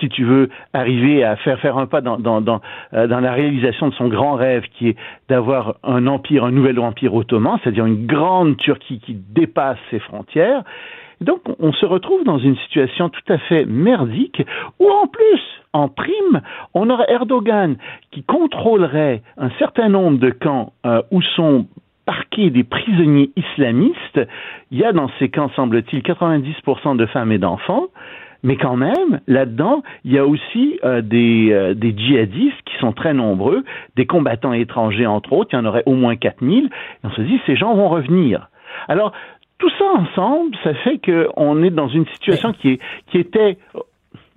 si 0.00 0.08
tu 0.08 0.24
veux, 0.24 0.48
arriver 0.72 1.24
à 1.24 1.36
faire 1.36 1.78
un 1.78 1.86
pas 1.86 2.00
dans, 2.00 2.18
euh, 2.20 3.06
dans 3.06 3.20
la 3.20 3.32
réalisation 3.32 3.88
de 3.88 3.94
son 3.94 4.08
grand 4.08 4.34
rêve 4.34 4.64
qui 4.76 4.88
est 4.88 4.96
d'avoir 5.28 5.76
un 5.84 6.06
empire, 6.06 6.44
un 6.44 6.50
nouvel 6.50 6.78
empire 6.78 7.14
ottoman, 7.14 7.58
c'est-à-dire 7.62 7.86
une 7.86 8.06
grande 8.06 8.56
Turquie 8.56 9.00
qui 9.00 9.14
dépasse 9.14 9.78
ses 9.90 10.00
frontières, 10.00 10.62
donc, 11.20 11.40
on 11.58 11.72
se 11.72 11.84
retrouve 11.84 12.24
dans 12.24 12.38
une 12.38 12.56
situation 12.58 13.08
tout 13.08 13.32
à 13.32 13.38
fait 13.38 13.64
merdique 13.64 14.42
où, 14.78 14.88
en 14.88 15.06
plus, 15.08 15.40
en 15.72 15.88
prime, 15.88 16.42
on 16.74 16.90
aurait 16.90 17.10
Erdogan 17.10 17.76
qui 18.12 18.22
contrôlerait 18.22 19.22
un 19.36 19.50
certain 19.58 19.88
nombre 19.88 20.18
de 20.18 20.30
camps 20.30 20.72
euh, 20.86 21.02
où 21.10 21.20
sont 21.22 21.66
parqués 22.06 22.50
des 22.50 22.64
prisonniers 22.64 23.30
islamistes. 23.36 24.20
Il 24.70 24.78
y 24.78 24.84
a 24.84 24.92
dans 24.92 25.10
ces 25.18 25.28
camps, 25.28 25.50
semble-t-il, 25.56 26.02
90% 26.02 26.96
de 26.96 27.06
femmes 27.06 27.32
et 27.32 27.38
d'enfants. 27.38 27.88
Mais 28.44 28.56
quand 28.56 28.76
même, 28.76 29.20
là-dedans, 29.26 29.82
il 30.04 30.12
y 30.12 30.18
a 30.18 30.24
aussi 30.24 30.78
euh, 30.84 31.02
des, 31.02 31.48
euh, 31.52 31.74
des, 31.74 31.92
djihadistes 31.96 32.62
qui 32.64 32.76
sont 32.78 32.92
très 32.92 33.12
nombreux, 33.12 33.64
des 33.96 34.06
combattants 34.06 34.52
étrangers 34.52 35.06
entre 35.06 35.32
autres, 35.32 35.50
il 35.52 35.56
y 35.56 35.58
en 35.58 35.64
aurait 35.64 35.82
au 35.86 35.94
moins 35.94 36.14
4000. 36.14 36.66
Et 36.66 36.70
on 37.02 37.10
se 37.10 37.20
dit, 37.22 37.40
ces 37.46 37.56
gens 37.56 37.74
vont 37.74 37.88
revenir. 37.88 38.48
Alors, 38.86 39.12
tout 39.58 39.70
ça 39.78 39.84
ensemble, 39.96 40.56
ça 40.62 40.74
fait 40.74 40.98
qu'on 40.98 41.62
est 41.62 41.70
dans 41.70 41.88
une 41.88 42.06
situation 42.14 42.52
qui, 42.52 42.72
est, 42.72 42.80
qui 43.10 43.18
était 43.18 43.58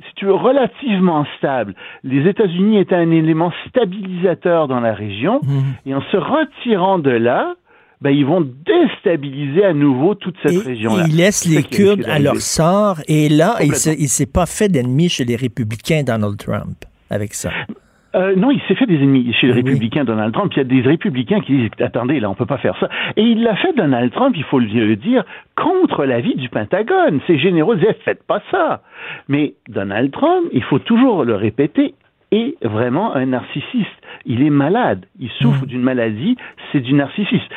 si 0.08 0.16
tu 0.16 0.26
veux, 0.26 0.34
relativement 0.34 1.26
stable. 1.38 1.76
Les 2.04 2.28
États-Unis 2.28 2.80
étaient 2.80 2.96
un 2.96 3.12
élément 3.12 3.52
stabilisateur 3.68 4.68
dans 4.68 4.80
la 4.80 4.94
région, 4.94 5.40
mmh. 5.44 5.90
et 5.90 5.96
en 5.96 6.02
se 6.02 6.18
retirant 6.18 7.00
de 7.00 7.12
là, 7.12 7.54
ben, 8.02 8.10
ils 8.10 8.26
vont 8.26 8.42
déstabiliser 8.42 9.64
à 9.64 9.74
nouveau 9.74 10.16
toute 10.16 10.36
cette 10.44 10.64
région-là. 10.64 11.06
Ils 11.08 11.16
laissent 11.16 11.46
les 11.46 11.62
Kurdes 11.62 12.04
à 12.08 12.18
leur 12.18 12.38
sort, 12.38 12.98
et 13.08 13.30
là, 13.30 13.58
il 13.62 13.70
ne 13.70 14.08
s'est 14.08 14.26
pas 14.26 14.48
fait 14.48 14.70
d'ennemis 14.70 15.10
chez 15.10 15.24
les 15.24 15.36
républicains, 15.36 16.02
Donald 16.04 16.38
Trump, 16.38 16.78
avec 17.12 17.36
ça. 17.36 17.52
Euh, 18.14 18.36
non, 18.36 18.52
il 18.52 18.60
s'est 18.68 18.76
fait 18.76 18.86
des 18.86 18.96
ennemis 18.96 19.34
chez 19.34 19.48
les 19.48 19.54
républicains, 19.54 20.04
Donald 20.04 20.34
Trump. 20.34 20.52
Il 20.56 20.58
y 20.58 20.62
a 20.62 20.66
des 20.66 20.82
républicains 20.82 21.40
qui 21.40 21.54
disent 21.54 21.70
attendez, 21.80 22.20
là, 22.20 22.30
on 22.30 22.36
peut 22.36 22.46
pas 22.46 22.58
faire 22.58 22.78
ça. 22.80 22.90
Et 23.16 23.24
il 23.24 23.44
l'a 23.44 23.56
fait, 23.56 23.74
Donald 23.74 24.12
Trump, 24.12 24.36
il 24.38 24.44
faut 24.44 24.60
le 24.60 24.96
dire, 24.96 25.24
contre 25.56 26.06
l'avis 26.06 26.36
du 26.36 26.50
Pentagone. 26.50 27.22
Ces 27.28 27.38
généraux 27.38 27.76
disaient 27.76 27.98
faites 28.04 28.24
pas 28.24 28.42
ça. 28.52 28.82
Mais 29.28 29.54
Donald 29.70 30.12
Trump, 30.12 30.48
il 30.52 30.64
faut 30.64 30.80
toujours 30.80 31.24
le 31.24 31.36
répéter, 31.36 31.94
est 32.32 32.56
vraiment 32.66 33.16
un 33.16 33.28
narcissiste. 33.28 33.90
Il 34.26 34.44
est 34.44 34.50
malade. 34.50 35.06
Il 35.20 35.30
souffre 35.30 35.64
mmh. 35.64 35.68
d'une 35.68 35.82
maladie, 35.82 36.38
c'est 36.72 36.80
du 36.80 36.94
narcissisme. 36.94 37.48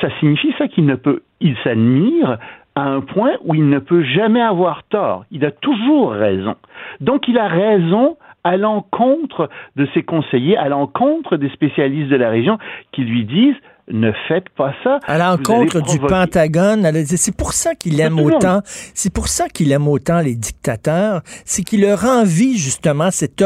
Ça 0.00 0.08
signifie 0.20 0.52
ça 0.58 0.68
qu'il 0.68 0.86
ne 0.86 0.94
peut, 0.94 1.22
il 1.40 1.56
s'admire 1.64 2.38
à 2.74 2.82
un 2.82 3.00
point 3.00 3.32
où 3.44 3.54
il 3.54 3.68
ne 3.68 3.78
peut 3.78 4.02
jamais 4.02 4.42
avoir 4.42 4.82
tort. 4.84 5.24
Il 5.30 5.44
a 5.44 5.50
toujours 5.50 6.12
raison. 6.12 6.56
Donc 7.00 7.26
il 7.28 7.38
a 7.38 7.48
raison 7.48 8.16
à 8.46 8.56
l'encontre 8.56 9.50
de 9.74 9.88
ses 9.92 10.04
conseillers, 10.04 10.56
à 10.56 10.68
l'encontre 10.68 11.36
des 11.36 11.50
spécialistes 11.50 12.10
de 12.10 12.16
la 12.16 12.30
région 12.30 12.58
qui 12.92 13.02
lui 13.02 13.24
disent 13.24 13.56
ne 13.88 14.12
faites 14.28 14.48
pas 14.50 14.72
ça. 14.84 15.00
À 15.06 15.18
l'encontre 15.18 15.80
du 15.80 15.98
Pentagone, 15.98 16.88
c'est 17.04 17.36
pour 17.36 17.52
ça 17.52 17.74
qu'il 17.74 18.00
aime 18.00 18.20
autant, 18.20 18.60
c'est 18.64 19.12
pour 19.12 19.28
ça 19.28 19.48
qu'il 19.48 19.72
aime 19.72 19.88
autant 19.88 20.20
les 20.20 20.34
dictateurs, 20.34 21.22
c'est 21.44 21.62
qu'il 21.62 21.82
leur 21.82 22.04
envie 22.04 22.56
justement 22.56 23.10
cette 23.10 23.42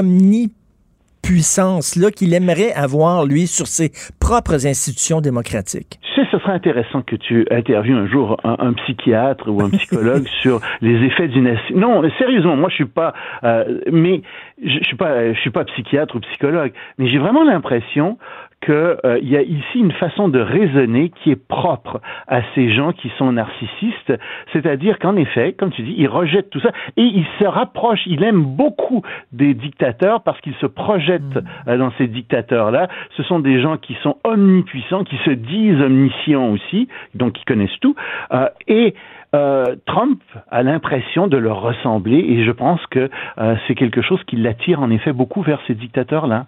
omnipuissance-là 1.21 2.11
qu'il 2.11 2.35
aimerait 2.35 2.73
avoir, 2.73 3.25
lui, 3.25 3.47
sur 3.47 3.67
ses 3.67 3.91
propres 4.21 4.67
institutions 4.67 5.21
démocratiques. 5.21 5.99
Tu 6.03 6.21
sais, 6.21 6.29
ce 6.31 6.39
serait 6.39 6.53
intéressant 6.53 7.03
que 7.03 7.17
tu 7.17 7.47
interviewes 7.51 7.95
un 7.95 8.07
jour 8.07 8.37
un, 8.45 8.73
psychiatre 8.73 9.49
ou 9.49 9.63
un 9.63 9.71
psychologue 9.71 10.27
sur 10.43 10.61
les 10.81 11.05
effets 11.07 11.29
d'une... 11.29 11.57
Non, 11.75 12.03
sérieusement, 12.19 12.57
moi 12.57 12.69
je 12.71 12.75
suis 12.75 12.85
pas... 12.85 13.13
Euh, 13.45 13.81
mais 13.91 14.23
je, 14.63 14.79
je 14.79 14.85
suis 14.85 14.97
pas, 14.97 15.33
je 15.33 15.39
suis 15.41 15.51
pas 15.51 15.65
psychiatre 15.65 16.17
ou 16.17 16.21
psychologue, 16.21 16.73
mais 16.99 17.09
j'ai 17.09 17.19
vraiment 17.19 17.45
l'impression 17.45 18.19
qu'il 18.61 18.75
euh, 18.75 19.19
y 19.23 19.37
a 19.37 19.43
ici 19.43 19.79
une 19.79 19.93
façon 19.93 20.29
de 20.29 20.39
raisonner 20.39 21.11
qui 21.11 21.31
est 21.31 21.49
propre 21.49 22.01
à 22.29 22.41
ces 22.55 22.73
gens 22.73 22.93
qui 22.93 23.11
sont 23.17 23.33
narcissistes, 23.33 24.13
c'est-à-dire 24.53 24.99
qu'en 24.99 25.17
effet, 25.17 25.55
comme 25.55 25.71
tu 25.71 25.83
dis, 25.83 25.95
ils 25.97 26.09
rejettent 26.09 26.51
tout 26.51 26.61
ça 26.61 26.71
et 26.97 27.03
ils 27.03 27.27
se 27.39 27.45
rapprochent, 27.45 28.07
il 28.07 28.23
aime 28.23 28.43
beaucoup 28.43 29.03
des 29.33 29.55
dictateurs 29.55 30.23
parce 30.23 30.41
qu'ils 30.41 30.55
se 30.57 30.67
projettent 30.67 31.37
mm. 31.37 31.45
euh, 31.69 31.79
dans 31.79 31.93
ces 31.99 32.07
dictateurs-là. 32.07 32.89
Ce 33.17 33.23
sont 33.23 33.41
des 33.41 33.61
gens 33.61 33.77
qui 33.77 33.97
sont 34.03 34.19
omnipuissants, 34.25 35.05
qui 35.05 35.17
se 35.25 35.31
disent 35.31 35.81
omniscients 35.81 36.51
aussi, 36.51 36.89
donc 37.15 37.33
qui 37.33 37.45
connaissent 37.45 37.81
tout, 37.81 37.95
euh, 38.33 38.49
et 38.69 38.95
euh, 39.35 39.77
Trump 39.87 40.21
a 40.51 40.63
l'impression 40.65 41.29
de 41.29 41.37
leur 41.37 41.61
ressembler 41.61 42.19
et 42.19 42.45
je 42.45 42.51
pense 42.51 42.85
que 42.87 43.09
euh, 43.39 43.55
c'est 43.67 43.77
quelque 43.77 44.03
chose 44.03 44.19
qui 44.27 44.35
l'attire 44.35 44.81
en 44.81 44.91
effet 44.91 45.13
beaucoup 45.13 45.43
vers 45.43 45.61
ces 45.69 45.75
dictateurs-là. 45.75 46.47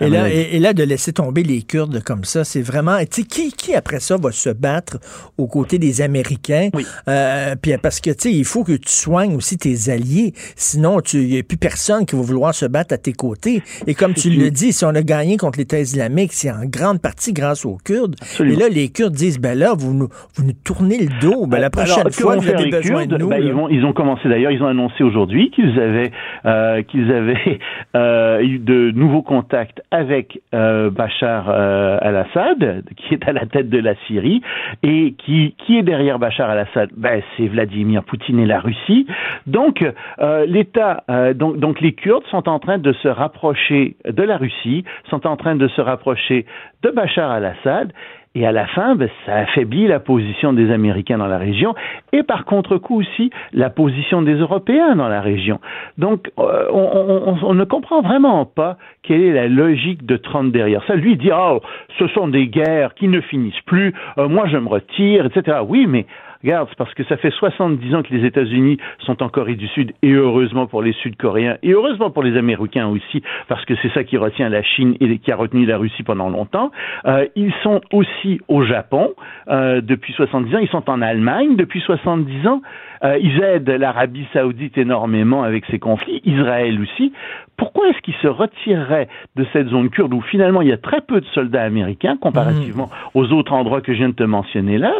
Et 0.00 0.08
là, 0.08 0.28
et, 0.28 0.58
là, 0.58 0.72
de 0.72 0.82
laisser 0.82 1.12
tomber 1.12 1.42
les 1.42 1.62
Kurdes 1.62 2.02
comme 2.02 2.24
ça, 2.24 2.44
c'est 2.44 2.62
vraiment. 2.62 2.98
Tu 3.00 3.22
sais, 3.22 3.22
qui, 3.22 3.52
qui 3.52 3.74
après 3.74 4.00
ça 4.00 4.16
va 4.16 4.32
se 4.32 4.50
battre 4.50 4.98
aux 5.38 5.46
côtés 5.46 5.78
des 5.78 6.02
Américains? 6.02 6.68
Euh, 7.08 7.54
puis 7.60 7.72
parce 7.82 8.00
que, 8.00 8.10
tu 8.10 8.16
sais, 8.18 8.32
il 8.32 8.44
faut 8.44 8.64
que 8.64 8.72
tu 8.72 8.90
soignes 8.90 9.34
aussi 9.34 9.58
tes 9.58 9.90
alliés. 9.90 10.32
Sinon, 10.56 11.00
il 11.12 11.26
n'y 11.26 11.38
a 11.38 11.42
plus 11.42 11.56
personne 11.56 12.06
qui 12.06 12.16
va 12.16 12.22
vouloir 12.22 12.54
se 12.54 12.66
battre 12.66 12.94
à 12.94 12.98
tes 12.98 13.12
côtés. 13.12 13.62
Et 13.86 13.94
comme 13.94 14.14
tu 14.14 14.30
le 14.36 14.50
dis, 14.50 14.72
si 14.72 14.84
on 14.84 14.94
a 14.94 15.02
gagné 15.02 15.36
contre 15.36 15.58
l'État 15.58 15.78
islamique, 15.78 16.32
c'est 16.32 16.50
en 16.50 16.64
grande 16.64 17.00
partie 17.00 17.32
grâce 17.32 17.64
aux 17.64 17.78
Kurdes. 17.84 18.16
Et 18.40 18.56
là, 18.56 18.68
les 18.68 18.88
Kurdes 18.88 19.14
disent, 19.14 19.38
ben 19.38 19.58
là, 19.58 19.74
vous 19.76 19.94
nous, 19.94 20.08
vous 20.34 20.44
nous 20.44 20.52
tournez 20.52 20.98
le 20.98 21.20
dos. 21.20 21.46
Ben, 21.46 21.58
la 21.58 21.70
prochaine 21.70 22.10
fois, 22.10 22.36
vous 22.36 22.48
avez 22.48 22.70
besoin 22.70 23.06
de 23.06 23.16
nous. 23.16 23.28
Ben, 23.28 23.42
ils, 23.42 23.52
vont, 23.52 23.68
ils, 23.68 23.84
ont 23.84 23.92
commencé 23.92 24.28
d'ailleurs, 24.28 24.50
ils 24.50 24.62
ont 24.62 24.66
annoncé 24.66 25.02
aujourd'hui 25.02 25.50
qu'ils 25.50 25.78
avaient, 25.78 26.12
euh, 26.46 26.82
qu'ils 26.82 27.10
avaient 27.10 27.58
euh, 27.96 28.40
eu 28.40 28.58
de 28.58 28.90
nouveaux 28.92 29.22
contacts 29.22 29.73
avec 29.90 30.40
euh, 30.54 30.90
Bachar 30.90 31.46
euh, 31.48 31.98
al-Assad, 32.00 32.84
qui 32.96 33.14
est 33.14 33.28
à 33.28 33.32
la 33.32 33.46
tête 33.46 33.68
de 33.68 33.78
la 33.78 33.94
Syrie, 34.06 34.42
et 34.82 35.14
qui, 35.18 35.54
qui 35.58 35.78
est 35.78 35.82
derrière 35.82 36.18
Bachar 36.18 36.50
al-Assad? 36.50 36.90
Ben, 36.96 37.22
C'est 37.36 37.46
Vladimir 37.46 38.04
Poutine 38.04 38.38
et 38.38 38.46
la 38.46 38.60
Russie. 38.60 39.06
Donc, 39.46 39.84
euh, 40.20 40.46
l'État, 40.46 41.04
donc, 41.34 41.58
donc 41.58 41.80
les 41.80 41.92
Kurdes 41.92 42.26
sont 42.30 42.48
en 42.48 42.58
train 42.58 42.78
de 42.78 42.92
se 42.92 43.08
rapprocher 43.08 43.96
de 44.04 44.22
la 44.22 44.36
Russie, 44.36 44.84
sont 45.10 45.26
en 45.26 45.36
train 45.36 45.56
de 45.56 45.68
se 45.68 45.80
rapprocher 45.80 46.46
de 46.82 46.90
Bachar 46.90 47.30
al-Assad, 47.30 47.92
et 48.34 48.46
à 48.46 48.52
la 48.52 48.66
fin, 48.66 48.96
ben, 48.96 49.08
ça 49.26 49.36
affaiblit 49.36 49.86
la 49.86 50.00
position 50.00 50.52
des 50.52 50.72
Américains 50.72 51.18
dans 51.18 51.28
la 51.28 51.38
région 51.38 51.74
et 52.12 52.24
par 52.24 52.44
contre-coup 52.44 53.00
aussi 53.00 53.30
la 53.52 53.70
position 53.70 54.22
des 54.22 54.34
Européens 54.34 54.96
dans 54.96 55.08
la 55.08 55.20
région. 55.20 55.60
Donc 55.98 56.30
euh, 56.38 56.66
on, 56.72 57.36
on, 57.42 57.54
ne 57.54 57.64
comprend 57.64 58.00
vraiment 58.02 58.44
pas 58.44 58.76
quelle 59.02 59.22
est 59.22 59.32
la 59.32 59.46
logique 59.46 60.04
de 60.04 60.16
Trump 60.16 60.52
derrière 60.52 60.82
ça. 60.86 60.96
Lui 60.96 61.16
dit, 61.16 61.30
oh, 61.32 61.60
ce 61.98 62.08
sont 62.08 62.26
des 62.26 62.48
guerres 62.48 62.94
qui 62.94 63.06
ne 63.06 63.20
finissent 63.20 63.60
plus, 63.66 63.94
euh, 64.18 64.28
moi 64.28 64.48
je 64.48 64.56
me 64.56 64.68
retire, 64.68 65.26
etc. 65.26 65.58
Oui, 65.66 65.86
mais 65.88 66.06
Regarde, 66.44 66.68
parce 66.76 66.92
que 66.92 67.04
ça 67.04 67.16
fait 67.16 67.30
70 67.30 67.94
ans 67.94 68.02
que 68.02 68.12
les 68.12 68.26
États-Unis 68.26 68.76
sont 68.98 69.22
en 69.22 69.30
Corée 69.30 69.54
du 69.54 69.66
Sud, 69.68 69.94
et 70.02 70.12
heureusement 70.12 70.66
pour 70.66 70.82
les 70.82 70.92
Sud-Coréens, 70.92 71.56
et 71.62 71.72
heureusement 71.72 72.10
pour 72.10 72.22
les 72.22 72.36
Américains 72.36 72.86
aussi, 72.86 73.22
parce 73.48 73.64
que 73.64 73.72
c'est 73.80 73.90
ça 73.94 74.04
qui 74.04 74.18
retient 74.18 74.50
la 74.50 74.62
Chine 74.62 74.94
et 75.00 75.16
qui 75.16 75.32
a 75.32 75.36
retenu 75.36 75.64
la 75.64 75.78
Russie 75.78 76.02
pendant 76.02 76.28
longtemps. 76.28 76.70
Euh, 77.06 77.26
ils 77.34 77.54
sont 77.62 77.80
aussi 77.94 78.42
au 78.48 78.62
Japon 78.62 79.14
euh, 79.48 79.80
depuis 79.80 80.12
70 80.12 80.54
ans, 80.54 80.58
ils 80.58 80.68
sont 80.68 80.90
en 80.90 81.00
Allemagne 81.00 81.56
depuis 81.56 81.80
70 81.80 82.46
ans. 82.46 82.60
Euh, 83.04 83.18
ils 83.20 83.42
aident 83.42 83.70
l'Arabie 83.70 84.26
saoudite 84.34 84.76
énormément 84.76 85.44
avec 85.44 85.64
ses 85.70 85.78
conflits, 85.78 86.20
Israël 86.24 86.78
aussi. 86.80 87.12
Pourquoi 87.56 87.88
est-ce 87.88 88.00
qu'ils 88.02 88.14
se 88.22 88.28
retireraient 88.28 89.08
de 89.36 89.46
cette 89.52 89.68
zone 89.68 89.88
kurde 89.90 90.12
où 90.12 90.20
finalement 90.20 90.60
il 90.60 90.68
y 90.68 90.72
a 90.72 90.78
très 90.78 91.00
peu 91.00 91.20
de 91.20 91.26
soldats 91.26 91.62
américains 91.62 92.16
comparativement 92.16 92.86
mmh. 92.86 93.18
aux 93.18 93.32
autres 93.32 93.52
endroits 93.52 93.80
que 93.80 93.92
je 93.92 93.98
viens 93.98 94.08
de 94.08 94.14
te 94.14 94.24
mentionner 94.24 94.78
là? 94.78 94.92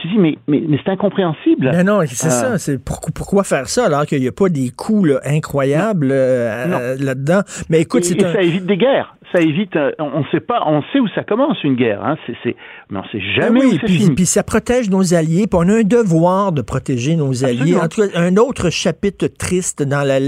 Tu 0.00 0.08
dis, 0.08 0.18
mais, 0.18 0.36
mais, 0.46 0.62
mais 0.68 0.78
c'est 0.84 0.90
incompréhensible. 0.90 1.70
Mais 1.72 1.84
non, 1.84 2.00
c'est 2.06 2.28
ça. 2.30 2.52
Euh. 2.52 2.58
C'est 2.58 2.82
pourquoi 2.82 3.44
faire 3.44 3.68
ça 3.68 3.86
alors 3.86 4.06
qu'il 4.06 4.20
n'y 4.20 4.28
a 4.28 4.32
pas 4.32 4.48
des 4.48 4.70
coûts 4.70 5.06
incroyables 5.24 6.10
euh, 6.10 6.96
là-dedans? 6.98 7.40
Mais 7.70 7.80
écoute, 7.80 8.04
c'est 8.04 8.20
ça 8.20 8.42
évite 8.42 8.66
des 8.66 8.76
guerres 8.76 9.15
ça 9.32 9.40
évite. 9.40 9.74
Euh, 9.76 9.92
on 9.98 10.24
sait 10.30 10.40
pas, 10.40 10.62
on 10.66 10.82
sait 10.92 11.00
où 11.00 11.08
ça 11.14 11.22
commence 11.22 11.62
une 11.64 11.74
guerre, 11.74 12.04
hein, 12.04 12.16
c'est, 12.26 12.56
mais 12.90 12.98
on 12.98 13.04
sait 13.10 13.20
jamais 13.34 13.64
où 13.64 13.72
c'est 13.72 13.86
fini. 13.86 14.14
Puis 14.14 14.26
ça 14.26 14.42
protège 14.42 14.90
nos 14.90 15.14
alliés. 15.14 15.46
Puis 15.46 15.58
on 15.60 15.68
a 15.68 15.80
un 15.80 15.82
devoir 15.82 16.52
de 16.52 16.62
protéger 16.62 17.16
nos 17.16 17.44
alliés. 17.44 17.76
En 17.76 17.88
tout 17.88 18.02
cas, 18.02 18.18
un 18.18 18.36
autre 18.36 18.70
chapitre 18.70 19.26
triste 19.26 19.82
dans 19.82 20.02
la, 20.02 20.18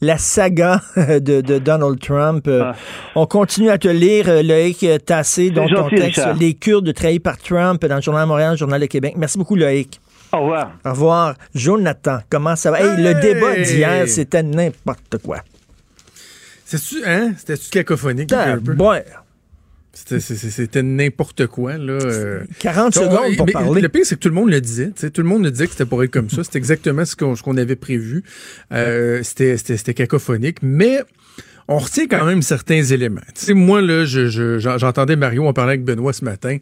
la 0.00 0.18
saga 0.18 0.80
de, 0.96 1.40
de 1.40 1.58
Donald 1.58 1.98
Trump. 2.00 2.46
Euh, 2.48 2.64
ah. 2.66 2.74
On 3.14 3.26
continue 3.26 3.70
à 3.70 3.78
te 3.78 3.88
lire, 3.88 4.28
euh, 4.28 4.42
Loïc 4.42 4.86
Tassé, 5.04 5.50
dans 5.50 5.66
ton 5.66 5.88
texte, 5.88 6.26
Les 6.38 6.54
Kurdes 6.54 6.92
trahis 6.94 7.20
par 7.20 7.38
Trump 7.38 7.84
dans 7.84 7.96
le 7.96 8.02
Journal 8.02 8.24
de 8.24 8.28
Montréal, 8.28 8.50
le 8.52 8.56
Journal 8.56 8.80
de 8.80 8.86
Québec. 8.86 9.14
Merci 9.16 9.38
beaucoup, 9.38 9.56
Loïc. 9.56 10.00
Au 10.32 10.40
revoir. 10.40 10.72
Au 10.84 10.90
revoir. 10.90 11.34
Jonathan, 11.54 12.18
comment 12.30 12.54
ça 12.54 12.70
va? 12.70 12.80
Hey, 12.80 13.02
le 13.02 13.20
débat 13.20 13.56
d'hier, 13.56 14.06
c'était 14.08 14.42
n'importe 14.42 15.18
quoi. 15.24 15.38
C'est-tu, 16.68 17.02
hein? 17.06 17.32
C'était-tu 17.38 17.70
cacophonique? 17.70 18.30
un 18.30 18.58
peu? 18.58 18.74
C'était 19.94 20.82
n'importe 20.82 21.46
quoi. 21.46 21.78
Là. 21.78 21.98
40 22.58 22.94
euh. 22.94 23.00
secondes 23.00 23.36
pour 23.38 23.46
parler. 23.46 23.80
Le 23.80 23.88
pire, 23.88 24.04
c'est 24.04 24.16
que 24.16 24.20
tout 24.20 24.28
le 24.28 24.34
monde 24.34 24.50
le 24.50 24.60
disait. 24.60 24.90
Tout 24.90 25.22
le 25.22 25.28
monde 25.28 25.44
le 25.44 25.50
disait 25.50 25.64
que 25.64 25.72
c'était 25.72 25.86
pour 25.86 26.04
être 26.04 26.10
comme 26.10 26.28
ça. 26.28 26.44
C'était 26.44 26.58
exactement 26.58 27.06
ce 27.06 27.16
qu'on 27.16 27.56
avait 27.56 27.74
prévu. 27.74 28.22
Euh, 28.72 29.22
c'était 29.22 29.94
cacophonique. 29.94 30.58
Mais 30.60 31.00
on 31.68 31.78
retient 31.78 32.06
quand 32.06 32.26
même 32.26 32.42
certains 32.42 32.82
éléments. 32.82 33.22
sais, 33.34 33.54
moi, 33.54 33.80
là, 33.80 34.04
j'entendais 34.04 35.16
Mario, 35.16 35.46
on 35.46 35.54
parlait 35.54 35.72
avec 35.72 35.84
Benoît 35.84 36.12
ce 36.12 36.24
matin. 36.26 36.58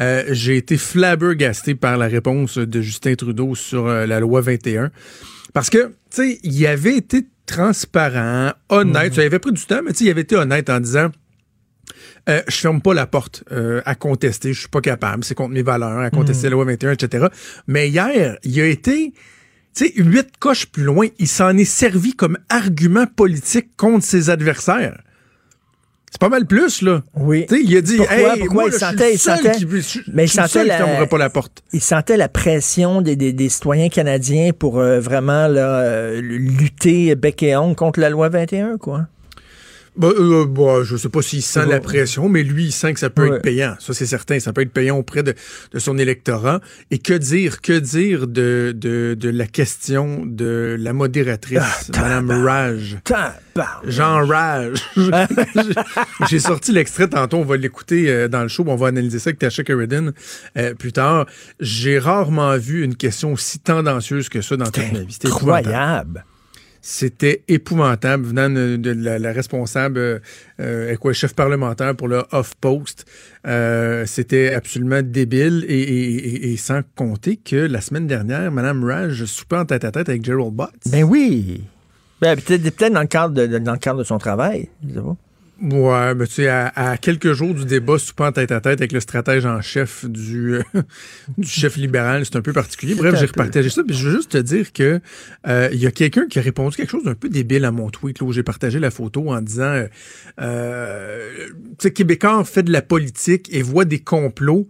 Euh, 0.00 0.24
j'ai 0.30 0.56
été 0.56 0.76
flabbergasté 0.76 1.76
par 1.76 1.96
la 1.96 2.08
réponse 2.08 2.58
de 2.58 2.80
Justin 2.80 3.14
Trudeau 3.14 3.54
sur 3.54 3.86
la 3.86 4.18
loi 4.18 4.40
21. 4.40 4.90
Parce 5.52 5.70
que, 5.70 5.88
tu 5.88 5.92
sais, 6.10 6.40
il 6.42 6.66
avait 6.66 6.96
été 6.96 7.26
transparent, 7.46 8.52
honnête. 8.68 9.10
Mhm. 9.10 9.14
Ça 9.14 9.22
avait 9.22 9.38
pris 9.38 9.52
du 9.52 9.64
temps, 9.64 9.80
mais 9.84 9.92
il 9.92 10.10
avait 10.10 10.22
été 10.22 10.36
honnête 10.36 10.70
en 10.70 10.80
disant 10.80 11.10
euh, 12.28 12.42
je 12.48 12.56
ferme 12.56 12.80
pas 12.80 12.94
la 12.94 13.06
porte 13.06 13.44
euh, 13.52 13.82
à 13.84 13.94
contester, 13.94 14.54
je 14.54 14.60
suis 14.60 14.68
pas 14.68 14.80
capable, 14.80 15.24
c'est 15.24 15.34
contre 15.34 15.52
mes 15.52 15.62
valeurs, 15.62 15.98
à 15.98 16.10
contester 16.10 16.46
mhm. 16.46 16.52
la 16.52 16.56
loi 16.56 16.64
21, 16.64 16.92
etc. 16.92 17.26
Mais 17.66 17.90
hier, 17.90 18.38
il 18.44 18.60
a 18.60 18.66
été, 18.66 19.12
tu 19.74 19.86
sais, 19.86 19.92
huit 19.96 20.28
coches 20.38 20.66
plus 20.66 20.84
loin, 20.84 21.08
il 21.18 21.28
s'en 21.28 21.56
est 21.56 21.66
servi 21.66 22.14
comme 22.14 22.38
argument 22.48 23.06
politique 23.06 23.76
contre 23.76 24.04
ses 24.04 24.30
adversaires. 24.30 25.02
C'est 26.14 26.20
pas 26.20 26.28
mal 26.28 26.46
plus, 26.46 26.80
là. 26.82 27.02
Oui. 27.16 27.44
sais, 27.48 27.60
il 27.60 27.76
a 27.76 27.80
dit, 27.80 27.96
pourquoi, 27.96 28.36
pourquoi? 28.38 28.64
il 28.66 28.72
sentait, 28.72 29.14
il 29.14 29.18
sentait, 29.18 29.50
mais 30.12 30.26
il 30.26 30.28
sentait 30.28 30.64
la, 30.64 31.08
pas 31.08 31.18
la 31.18 31.28
porte. 31.28 31.64
Il 31.72 31.80
sentait 31.80 32.16
la 32.16 32.28
pression 32.28 33.02
des, 33.02 33.16
des, 33.16 33.32
des 33.32 33.48
citoyens 33.48 33.88
canadiens 33.88 34.52
pour 34.56 34.78
euh, 34.78 35.00
vraiment 35.00 35.48
là, 35.48 35.80
euh, 35.80 36.20
lutter 36.20 37.16
bec 37.16 37.42
et 37.42 37.56
ongle 37.56 37.74
contre 37.74 37.98
la 37.98 38.10
loi 38.10 38.28
21, 38.28 38.78
quoi. 38.78 39.08
Bah, 39.96 40.08
euh, 40.08 40.44
bah, 40.44 40.82
je 40.82 40.96
sais 40.96 41.08
pas 41.08 41.22
s'il 41.22 41.42
sent 41.42 41.66
la 41.66 41.78
pression, 41.80 42.28
mais 42.28 42.42
lui, 42.42 42.66
il 42.66 42.72
sent 42.72 42.94
que 42.94 43.00
ça 43.00 43.10
peut 43.10 43.34
être 43.34 43.42
payant. 43.42 43.76
Ça, 43.78 43.94
c'est 43.94 44.06
certain. 44.06 44.40
Ça 44.40 44.52
peut 44.52 44.62
être 44.62 44.72
payant 44.72 44.96
auprès 44.98 45.22
de, 45.22 45.34
de, 45.72 45.78
son 45.78 45.98
électorat. 45.98 46.60
Et 46.90 46.98
que 46.98 47.14
dire, 47.14 47.60
que 47.60 47.78
dire 47.78 48.26
de, 48.26 48.74
de, 48.76 49.16
de 49.18 49.28
la 49.28 49.46
question 49.46 50.26
de 50.26 50.76
la 50.78 50.92
modératrice, 50.92 51.90
ah, 51.94 52.00
Madame 52.00 52.44
Raj? 52.44 52.98
Jean 53.86 54.26
Raj. 54.26 54.82
J'ai 56.28 56.40
sorti 56.40 56.72
l'extrait 56.72 57.08
tantôt. 57.08 57.38
On 57.38 57.44
va 57.44 57.56
l'écouter 57.56 58.10
euh, 58.10 58.26
dans 58.26 58.42
le 58.42 58.48
show. 58.48 58.64
On 58.66 58.76
va 58.76 58.88
analyser 58.88 59.20
ça 59.20 59.28
avec 59.28 59.38
Tasha 59.38 59.62
Sheridan 59.64 60.10
euh, 60.56 60.74
plus 60.74 60.92
tard. 60.92 61.26
J'ai 61.60 62.00
rarement 62.00 62.56
vu 62.58 62.82
une 62.82 62.96
question 62.96 63.32
aussi 63.32 63.60
tendancieuse 63.60 64.28
que 64.28 64.40
ça 64.40 64.56
dans 64.56 64.64
toute 64.64 64.92
ma 64.92 65.00
vie. 65.00 65.18
incroyable. 65.24 66.24
C'était 66.86 67.44
épouvantable 67.48 68.26
venant 68.26 68.50
de, 68.50 68.90
la, 68.90 69.32
responsable, 69.32 69.98
euh, 69.98 70.18
euh 70.60 70.96
quoi, 70.96 71.14
chef 71.14 71.32
parlementaire 71.32 71.96
pour 71.96 72.08
le 72.08 72.24
Off-Post. 72.30 73.06
Euh, 73.46 74.04
c'était 74.04 74.52
absolument 74.52 75.00
débile 75.02 75.64
et, 75.66 76.54
sans 76.58 76.82
compter 76.94 77.38
que 77.38 77.56
la 77.56 77.80
semaine 77.80 78.06
dernière, 78.06 78.52
Mme 78.52 78.84
Raj 78.84 79.24
soupait 79.24 79.56
en 79.56 79.64
tête 79.64 79.82
à 79.86 79.92
tête 79.92 80.10
avec 80.10 80.22
Gerald 80.22 80.52
Butts. 80.52 80.90
Ben 80.90 81.04
oui. 81.04 81.64
Ben, 82.20 82.38
peut-être 82.38 82.92
dans, 82.92 83.00
le 83.00 83.06
cadre 83.06 83.32
de, 83.32 83.46
dans 83.58 83.72
le 83.72 83.78
cadre 83.78 84.00
de 84.00 84.04
son 84.04 84.18
travail. 84.18 84.68
Ouais, 85.64 86.14
mais 86.14 86.26
tu 86.26 86.34
sais, 86.34 86.48
à, 86.48 86.96
quelques 87.00 87.32
jours 87.32 87.54
du 87.54 87.64
débat 87.64 87.98
soupant 87.98 88.30
tête 88.32 88.52
à 88.52 88.60
tête 88.60 88.80
avec 88.80 88.92
le 88.92 89.00
stratège 89.00 89.46
en 89.46 89.62
chef 89.62 90.04
du, 90.04 90.58
du 91.38 91.48
chef 91.48 91.76
libéral, 91.76 92.26
c'est 92.26 92.36
un 92.36 92.42
peu 92.42 92.52
particulier. 92.52 92.94
Bref, 92.94 93.18
j'ai 93.18 93.24
repartagé 93.24 93.70
ça, 93.70 93.82
puis 93.82 93.96
je 93.96 94.08
veux 94.08 94.16
juste 94.16 94.32
te 94.32 94.38
dire 94.38 94.74
que 94.74 95.00
euh, 95.46 95.68
il 95.72 95.78
y 95.78 95.86
a 95.86 95.90
quelqu'un 95.90 96.26
qui 96.26 96.38
a 96.38 96.42
répondu 96.42 96.76
quelque 96.76 96.90
chose 96.90 97.04
d'un 97.04 97.14
peu 97.14 97.30
débile 97.30 97.64
à 97.64 97.70
mon 97.70 97.88
tweet, 97.88 98.20
là, 98.20 98.26
où 98.26 98.32
j'ai 98.32 98.42
partagé 98.42 98.78
la 98.78 98.90
photo 98.90 99.30
en 99.30 99.40
disant 99.40 99.62
euh, 99.62 99.86
euh 100.42 101.30
tu 101.78 101.88
sais, 101.88 101.92
Québécois 101.92 102.44
fait 102.44 102.62
de 102.62 102.72
la 102.72 102.82
politique 102.82 103.48
et 103.50 103.62
voit 103.62 103.86
des 103.86 104.00
complots 104.00 104.68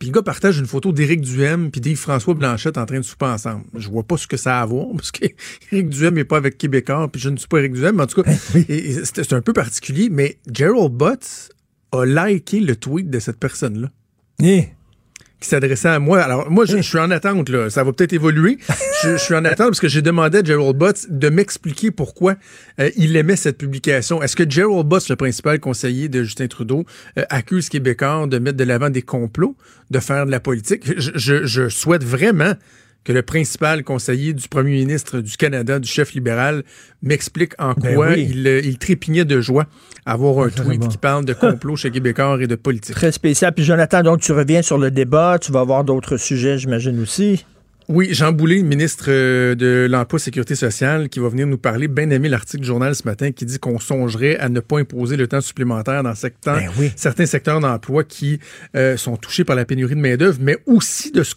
puis 0.00 0.08
le 0.08 0.14
gars 0.14 0.22
partage 0.22 0.58
une 0.58 0.66
photo 0.66 0.92
d'Éric 0.92 1.20
Duhem 1.20 1.70
puis 1.70 1.82
d'Yves-François 1.82 2.32
Blanchette 2.32 2.78
en 2.78 2.86
train 2.86 2.96
de 2.96 3.04
souper 3.04 3.26
ensemble. 3.26 3.64
Je 3.74 3.86
vois 3.90 4.02
pas 4.02 4.16
ce 4.16 4.26
que 4.26 4.38
ça 4.38 4.58
a 4.58 4.62
à 4.62 4.66
voir, 4.66 4.86
parce 4.96 5.10
qu'Éric 5.12 5.90
Duhem 5.90 6.14
n'est 6.14 6.24
pas 6.24 6.38
avec 6.38 6.56
Québécois, 6.56 7.06
puis 7.12 7.20
je 7.20 7.28
ne 7.28 7.36
suis 7.36 7.46
pas 7.46 7.58
Éric 7.58 7.74
Duhem, 7.74 7.96
mais 7.96 8.04
en 8.04 8.06
tout 8.06 8.22
cas, 8.22 8.32
c'est 8.32 9.32
un 9.34 9.42
peu 9.42 9.52
particulier, 9.52 10.08
mais 10.10 10.38
Gerald 10.50 10.92
Butts 10.92 11.50
a 11.92 12.04
liké 12.06 12.60
le 12.60 12.76
tweet 12.76 13.10
de 13.10 13.18
cette 13.18 13.38
personne-là. 13.38 13.90
Eh 14.42 14.68
qui 15.40 15.48
s'adressait 15.48 15.88
à 15.88 15.98
moi. 15.98 16.20
Alors, 16.20 16.50
moi, 16.50 16.66
je, 16.66 16.78
suis 16.78 16.98
en 16.98 17.10
attente, 17.10 17.48
là. 17.48 17.70
Ça 17.70 17.82
va 17.82 17.92
peut-être 17.92 18.12
évoluer. 18.12 18.58
Je, 19.02 19.16
suis 19.16 19.34
en 19.34 19.44
attente 19.46 19.68
parce 19.68 19.80
que 19.80 19.88
j'ai 19.88 20.02
demandé 20.02 20.38
à 20.38 20.44
Gerald 20.44 20.76
Butts 20.76 21.06
de 21.08 21.28
m'expliquer 21.30 21.90
pourquoi 21.90 22.34
euh, 22.78 22.90
il 22.96 23.16
aimait 23.16 23.36
cette 23.36 23.56
publication. 23.56 24.22
Est-ce 24.22 24.36
que 24.36 24.48
Gerald 24.48 24.86
Butts, 24.86 25.08
le 25.08 25.16
principal 25.16 25.58
conseiller 25.58 26.08
de 26.08 26.22
Justin 26.22 26.48
Trudeau, 26.48 26.84
euh, 27.18 27.24
accuse 27.30 27.70
Québécois 27.70 28.26
de 28.26 28.38
mettre 28.38 28.58
de 28.58 28.64
l'avant 28.64 28.90
des 28.90 29.02
complots, 29.02 29.56
de 29.90 29.98
faire 29.98 30.26
de 30.26 30.30
la 30.30 30.40
politique? 30.40 30.84
Je, 30.98 31.46
je 31.46 31.68
souhaite 31.68 32.04
vraiment 32.04 32.54
que 33.04 33.12
le 33.12 33.22
principal 33.22 33.82
conseiller 33.82 34.34
du 34.34 34.48
premier 34.48 34.72
ministre 34.72 35.20
du 35.20 35.36
Canada, 35.36 35.78
du 35.78 35.88
chef 35.88 36.12
libéral, 36.12 36.62
m'explique 37.02 37.52
en 37.58 37.72
Ben 37.72 37.94
quoi 37.94 38.10
oui. 38.10 38.28
il, 38.30 38.46
euh, 38.46 38.60
il 38.62 38.78
trépignait 38.78 39.24
de 39.24 39.40
joie 39.40 39.66
à 40.04 40.16
voir 40.16 40.46
un 40.46 40.50
tweet 40.50 40.88
qui 40.88 40.98
parle 40.98 41.24
de 41.24 41.32
complot 41.32 41.76
chez 41.76 41.90
Québécois 41.90 42.38
et 42.40 42.46
de 42.46 42.56
politique. 42.56 42.94
Très 42.94 43.12
spécial. 43.12 43.52
Puis 43.54 43.64
Jonathan, 43.64 44.02
donc 44.02 44.20
tu 44.20 44.32
reviens 44.32 44.62
sur 44.62 44.78
le 44.78 44.90
débat, 44.90 45.38
tu 45.40 45.52
vas 45.52 45.60
avoir 45.60 45.84
d'autres 45.84 46.16
sujets, 46.16 46.58
j'imagine 46.58 47.00
aussi. 47.00 47.44
Oui, 47.92 48.10
Jean 48.12 48.30
Boulet, 48.30 48.62
ministre 48.62 49.06
euh, 49.08 49.56
de 49.56 49.88
l'Emploi 49.90 50.18
et 50.18 50.22
Sécurité 50.22 50.54
sociale, 50.54 51.08
qui 51.08 51.18
va 51.18 51.28
venir 51.28 51.48
nous 51.48 51.58
parler, 51.58 51.88
bien 51.88 52.08
aimé 52.10 52.28
l'article 52.28 52.60
du 52.60 52.68
journal 52.68 52.94
ce 52.94 53.02
matin, 53.04 53.32
qui 53.32 53.44
dit 53.44 53.58
qu'on 53.58 53.80
songerait 53.80 54.36
à 54.36 54.48
ne 54.48 54.60
pas 54.60 54.78
imposer 54.78 55.16
le 55.16 55.26
temps 55.26 55.40
supplémentaire 55.40 56.04
dans 56.04 56.14
secteur, 56.14 56.54
Ben 56.54 56.90
certains 56.94 57.26
secteurs 57.26 57.58
d'emploi 57.58 58.04
qui 58.04 58.38
euh, 58.76 58.96
sont 58.96 59.16
touchés 59.16 59.42
par 59.42 59.56
la 59.56 59.64
pénurie 59.64 59.96
de 59.96 60.00
main-d'œuvre, 60.00 60.38
mais 60.40 60.58
aussi 60.66 61.10
de 61.10 61.24
se, 61.24 61.34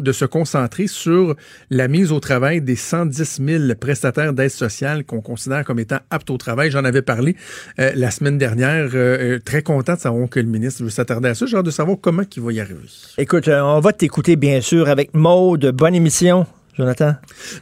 de 0.00 0.12
se 0.12 0.24
concentrer 0.24 0.86
sur 0.86 1.34
la 1.70 1.88
mise 1.88 2.12
au 2.12 2.20
travail 2.20 2.60
des 2.60 2.76
110 2.76 3.40
000 3.44 3.74
prestataires 3.74 4.32
d'aide 4.32 4.50
sociale 4.50 5.02
qu'on 5.02 5.20
considère 5.20 5.64
comme 5.64 5.80
étant 5.80 5.98
aptes 6.10 6.30
au 6.30 6.36
travail. 6.36 6.70
J'en 6.70 6.84
avais 6.84 7.02
parlé 7.02 7.34
euh, 7.80 7.90
la 7.96 8.12
semaine 8.12 8.38
dernière. 8.38 8.90
Euh, 8.94 9.40
très 9.44 9.62
content 9.62 9.94
de 9.94 9.98
savoir 9.98 10.28
que 10.28 10.38
le 10.38 10.46
ministre 10.46 10.84
veut 10.84 10.90
s'attarder 10.90 11.30
à 11.30 11.34
ça. 11.34 11.46
J'ai 11.46 11.56
hâte 11.56 11.66
de 11.66 11.72
savoir 11.72 11.98
comment 12.00 12.22
il 12.36 12.42
va 12.44 12.52
y 12.52 12.60
arriver. 12.60 12.78
Écoute, 13.18 13.48
on 13.48 13.80
va 13.80 13.92
t'écouter 13.92 14.36
bien 14.36 14.60
sûr 14.60 14.88
avec 14.88 15.12
Maude. 15.12 15.72
Bonne 15.74 15.95
émission, 15.96 16.46
Jonathan. 16.76 17.14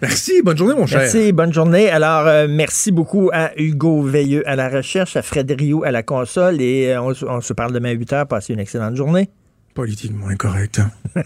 Merci, 0.02 0.42
bonne 0.42 0.56
journée 0.56 0.74
mon 0.74 0.86
cher. 0.86 1.00
Merci, 1.00 1.32
bonne 1.32 1.52
journée. 1.52 1.88
Alors, 1.90 2.26
euh, 2.26 2.46
merci 2.50 2.92
beaucoup 2.92 3.30
à 3.32 3.52
Hugo 3.56 4.02
Veilleux 4.02 4.42
à 4.48 4.56
la 4.56 4.68
recherche, 4.68 5.16
à 5.16 5.22
Fred 5.22 5.50
Rioux 5.56 5.84
à 5.84 5.90
la 5.90 6.02
console 6.02 6.60
et 6.60 6.88
euh, 6.92 7.00
on, 7.02 7.14
se- 7.14 7.24
on 7.24 7.40
se 7.40 7.52
parle 7.52 7.72
demain 7.72 7.90
à 7.90 7.92
8 7.92 8.12
h. 8.12 8.26
Passez 8.26 8.52
une 8.54 8.60
excellente 8.60 8.96
journée. 8.96 9.30
Politiquement 9.74 10.28
incorrect. 10.28 10.80